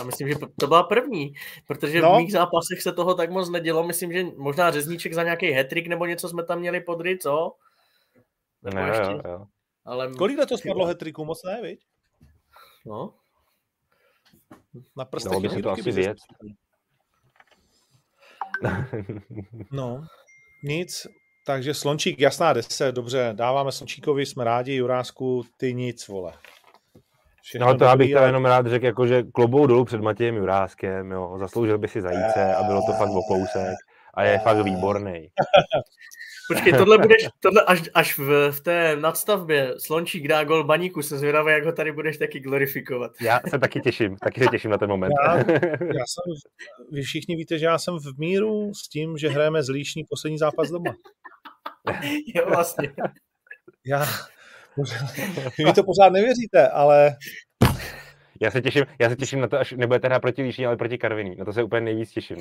Já 0.00 0.06
myslím, 0.06 0.28
že 0.28 0.34
to 0.60 0.66
byla 0.66 0.82
první, 0.82 1.32
protože 1.66 2.00
no. 2.00 2.14
v 2.14 2.16
mých 2.16 2.32
zápasech 2.32 2.82
se 2.82 2.92
toho 2.92 3.14
tak 3.14 3.30
moc 3.30 3.50
nedělo. 3.50 3.86
Myslím, 3.86 4.12
že 4.12 4.24
možná 4.36 4.70
řezníček 4.70 5.14
za 5.14 5.22
nějaký 5.22 5.50
hetrik 5.50 5.86
nebo 5.86 6.06
něco 6.06 6.28
jsme 6.28 6.44
tam 6.44 6.58
měli 6.58 6.80
podry, 6.80 7.18
co? 7.18 7.52
Nebo 8.66 8.76
ne, 8.76 8.88
ještě? 8.88 9.12
Jo, 9.12 9.20
jo. 9.24 9.46
Ale... 9.84 10.12
Kolik 10.12 10.46
to 10.48 10.58
spadlo 10.58 10.86
hetriku? 10.86 11.24
Moc 11.24 11.44
ne, 11.44 11.62
viď? 11.62 11.80
No. 12.86 13.14
Na 14.96 15.04
prstech 15.04 15.38
by 15.40 15.48
si 15.48 15.62
to 15.62 15.70
asi 15.70 15.90
věc. 15.92 16.18
no, 19.72 20.06
nic. 20.64 21.06
Takže 21.46 21.74
Slončík, 21.74 22.20
jasná 22.20 22.52
10, 22.52 22.94
dobře, 22.94 23.30
dáváme 23.32 23.72
Slončíkovi, 23.72 24.26
jsme 24.26 24.44
rádi, 24.44 24.74
Jurásku, 24.74 25.42
ty 25.56 25.74
nic, 25.74 26.08
vole. 26.08 26.32
Všechno 27.42 27.66
no 27.66 27.78
to 27.78 27.84
já 27.84 27.96
bych 27.96 28.12
to 28.12 28.18
jenom 28.18 28.44
rád 28.44 28.66
řekl, 28.66 28.84
jako, 28.84 29.06
že 29.06 29.22
klobou 29.22 29.66
dolů 29.66 29.84
před 29.84 30.00
Matějem 30.00 30.36
Juráskem, 30.36 31.10
jo, 31.10 31.36
zasloužil 31.38 31.78
by 31.78 31.88
si 31.88 32.00
zajíce 32.02 32.54
a 32.54 32.62
bylo 32.62 32.82
to 32.86 32.92
fakt 32.92 33.10
o 33.10 33.22
kousek 33.22 33.74
a 34.14 34.22
je 34.22 34.38
fakt 34.38 34.64
výborný. 34.64 35.28
Počkej, 36.48 36.72
tohle 36.72 36.98
budeš, 36.98 37.28
tohle 37.40 37.62
až, 37.66 37.82
až 37.94 38.18
v, 38.18 38.52
v 38.52 38.60
té 38.60 38.96
nadstavbě 38.96 39.74
Slončík 39.78 40.28
dá 40.28 40.44
gol 40.44 40.64
baníku, 40.64 41.02
se 41.02 41.18
zvědavý, 41.18 41.52
jak 41.52 41.64
ho 41.64 41.72
tady 41.72 41.92
budeš 41.92 42.16
taky 42.16 42.40
glorifikovat. 42.40 43.12
Já 43.20 43.40
se 43.48 43.58
taky 43.58 43.80
těším, 43.80 44.16
taky 44.16 44.40
se 44.40 44.46
těším 44.50 44.70
na 44.70 44.78
ten 44.78 44.88
moment. 44.88 45.12
Já, 45.24 45.36
já 45.80 46.04
jsem, 46.06 46.34
vy 46.92 47.02
všichni 47.02 47.36
víte, 47.36 47.58
že 47.58 47.66
já 47.66 47.78
jsem 47.78 47.98
v 47.98 48.18
míru 48.18 48.74
s 48.74 48.88
tím, 48.88 49.18
že 49.18 49.28
hrajeme 49.28 49.62
z 49.62 49.68
Líšní 49.68 50.04
poslední 50.04 50.38
zápas 50.38 50.70
doma. 50.70 50.94
jo, 52.34 52.44
vlastně. 52.48 52.92
Já, 53.86 54.06
vy 55.58 55.72
to 55.72 55.82
pořád 55.82 56.12
nevěříte, 56.12 56.68
ale 56.68 57.16
já 58.42 58.50
se 58.50 58.62
těším, 58.62 58.84
já 58.98 59.08
se 59.08 59.16
těším 59.16 59.40
na 59.40 59.48
to, 59.48 59.58
až 59.58 59.72
nebudete 59.72 60.08
hrát 60.08 60.20
proti 60.20 60.42
Líšní, 60.42 60.66
ale 60.66 60.76
proti 60.76 60.98
Karviní. 60.98 61.36
Na 61.36 61.44
to 61.44 61.52
se 61.52 61.62
úplně 61.62 61.80
nejvíc 61.80 62.10
těším. 62.10 62.36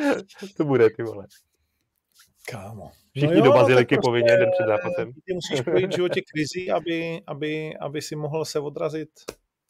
to 0.56 0.64
bude, 0.64 0.90
ty 0.90 1.02
vole. 1.02 1.26
Kámo. 2.50 2.90
Všichni 3.10 3.26
no 3.26 3.34
jo, 3.36 3.44
do 3.44 3.52
baziliky 3.52 3.94
prostě, 3.94 4.08
povinně 4.08 4.36
den 4.36 4.50
před 4.52 4.66
zápasem. 4.66 5.12
Ty 5.12 5.34
musíš 5.34 5.60
projít 5.60 5.90
v 5.90 5.96
životě 5.96 6.20
krizi, 6.32 6.70
aby, 6.70 7.22
aby, 7.26 7.76
aby 7.76 8.02
si 8.02 8.16
mohl 8.16 8.44
se 8.44 8.60
odrazit 8.60 9.10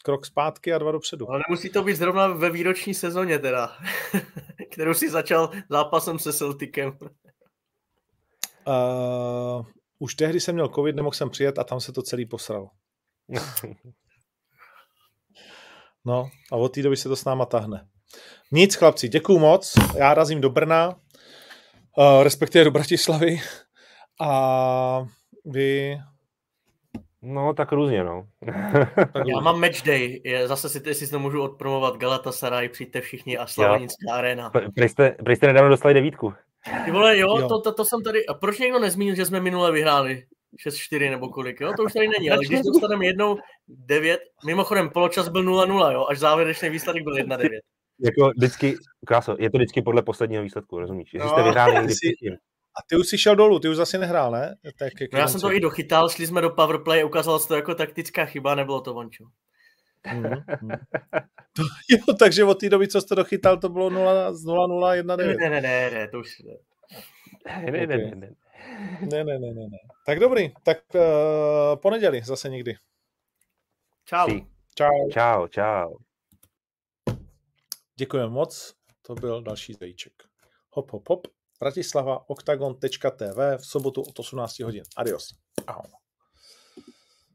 krok 0.04 0.26
zpátky 0.26 0.72
a 0.72 0.78
dva 0.78 0.92
dopředu. 0.92 1.30
Ale 1.30 1.40
nemusí 1.48 1.70
to 1.70 1.82
být 1.82 1.94
zrovna 1.94 2.26
ve 2.26 2.50
výroční 2.50 2.94
sezóně 2.94 3.38
teda, 3.38 3.76
kterou 4.72 4.94
si 4.94 5.10
začal 5.10 5.50
zápasem 5.70 6.18
se 6.18 6.32
Celticem. 6.32 6.98
Uh, 8.66 9.66
už 9.98 10.14
tehdy 10.14 10.40
jsem 10.40 10.54
měl 10.54 10.68
covid, 10.68 10.96
nemohl 10.96 11.14
jsem 11.14 11.30
přijet 11.30 11.58
a 11.58 11.64
tam 11.64 11.80
se 11.80 11.92
to 11.92 12.02
celý 12.02 12.26
posral. 12.26 12.70
No 16.04 16.30
a 16.52 16.56
od 16.56 16.68
té 16.68 16.82
doby 16.82 16.96
se 16.96 17.08
to 17.08 17.16
s 17.16 17.24
náma 17.24 17.46
tahne. 17.46 17.88
Nic, 18.52 18.74
chlapci, 18.74 19.08
děkuju 19.08 19.38
moc. 19.38 19.74
Já 19.96 20.14
razím 20.14 20.40
do 20.40 20.50
Brna, 20.50 20.88
uh, 20.88 22.22
respektive 22.22 22.64
do 22.64 22.70
Bratislavy. 22.70 23.40
A 24.20 25.06
vy 25.44 25.98
No, 27.24 27.54
tak 27.54 27.72
různě, 27.72 28.04
no. 28.04 28.26
Já 29.26 29.40
mám 29.40 29.60
match 29.60 29.82
day, 29.82 30.20
je, 30.24 30.48
zase 30.48 30.68
si, 30.68 30.94
si 30.94 31.10
to 31.10 31.18
můžu 31.18 31.42
odpromovat 31.42 31.96
Galatasaray, 31.96 32.68
přijďte 32.68 33.00
všichni 33.00 33.38
a 33.38 33.46
Slavonická 33.46 34.14
arena. 34.14 34.50
Jste, 34.76 35.16
prej 35.24 35.36
jste 35.36 35.46
nedávno 35.46 35.70
dostali 35.70 35.94
devítku. 35.94 36.34
Ty 36.84 36.90
vole, 36.90 37.18
jo, 37.18 37.38
jo. 37.38 37.48
To, 37.48 37.60
to, 37.60 37.72
to, 37.72 37.84
jsem 37.84 38.02
tady, 38.02 38.26
a 38.26 38.34
proč 38.34 38.58
někdo 38.58 38.78
nezmínil, 38.78 39.14
že 39.14 39.26
jsme 39.26 39.40
minule 39.40 39.72
vyhráli? 39.72 40.24
6-4 40.66 41.10
nebo 41.10 41.28
kolik, 41.28 41.60
jo, 41.60 41.72
to 41.76 41.82
už 41.82 41.92
tady 41.92 42.08
není, 42.08 42.30
ale 42.30 42.44
když 42.44 42.60
dostaneme 42.60 43.06
jednou 43.06 43.38
9, 43.68 44.20
mimochodem 44.46 44.90
poločas 44.90 45.28
byl 45.28 45.44
0-0, 45.44 45.92
jo, 45.92 46.06
až 46.10 46.18
závěrečný 46.18 46.68
výsledek 46.70 47.02
byl 47.02 47.14
1-9. 47.14 47.48
Jako 48.02 48.30
vždycky, 48.36 48.74
kráso, 49.06 49.36
je 49.38 49.50
to 49.50 49.58
vždycky 49.58 49.82
podle 49.82 50.02
posledního 50.02 50.42
výsledku, 50.42 50.78
rozumíš? 50.78 51.14
Jestli 51.14 51.28
no, 51.28 51.34
jste 51.34 51.42
vyhráli 51.42 51.74
někdy 51.74 51.94
jsi, 51.94 52.08
a 52.78 52.82
ty 52.88 52.96
už 52.96 53.08
jsi 53.08 53.18
šel 53.18 53.36
dolů, 53.36 53.58
ty 53.58 53.68
už 53.68 53.76
zase 53.76 53.98
nehrál, 53.98 54.30
ne? 54.30 54.56
Tak, 54.78 54.92
no 55.12 55.18
já 55.18 55.28
jsem 55.28 55.40
to 55.40 55.52
i 55.52 55.60
dochytal, 55.60 56.08
šli 56.08 56.26
jsme 56.26 56.40
do 56.40 56.50
powerplay, 56.50 57.04
ukázalo 57.04 57.38
se 57.38 57.48
to 57.48 57.54
jako 57.54 57.74
taktická 57.74 58.24
chyba, 58.24 58.54
nebylo 58.54 58.80
to 58.80 58.94
vončo. 58.94 59.24
Mm-hmm. 60.06 60.44
to, 61.56 61.62
jo, 61.90 62.14
takže 62.18 62.44
od 62.44 62.60
té 62.60 62.68
doby, 62.68 62.88
co 62.88 63.00
jste 63.00 63.14
dochytal, 63.14 63.56
to 63.56 63.68
bylo 63.68 63.90
0-0, 63.90 64.92
1 64.92 65.16
9 65.16 65.36
Ne, 65.40 65.50
ne, 65.50 65.60
ne, 65.60 65.90
ne, 65.90 66.08
to 66.08 66.18
už... 66.18 66.42
Ne, 67.46 67.70
ne, 67.70 67.86
ne, 67.86 67.96
ne, 67.96 68.14
ne. 68.14 68.30
Ne, 69.00 69.24
ne, 69.24 69.38
ne, 69.38 69.54
ne, 69.54 69.66
ne. 69.70 69.78
Tak 70.06 70.20
dobrý, 70.20 70.52
tak 70.62 70.78
uh, 70.94 71.00
poneděli 71.82 72.22
zase 72.24 72.48
někdy. 72.48 72.74
Čau. 74.04 74.28
Čau. 74.74 75.10
Čau, 75.10 75.46
čau. 75.46 75.96
Děkujeme 78.02 78.28
moc, 78.28 78.74
to 79.02 79.14
byl 79.14 79.42
další 79.42 79.74
zajíček. 79.74 80.12
Hop, 80.70 80.92
hop, 80.92 81.08
hop. 81.08 81.26
Bratislava, 81.60 82.30
octagon.tv 82.30 83.56
v 83.58 83.66
sobotu 83.66 84.02
od 84.02 84.18
18 84.18 84.60
hodin. 84.60 84.84
Adios. 84.96 85.34
Ahoj. 85.66 86.01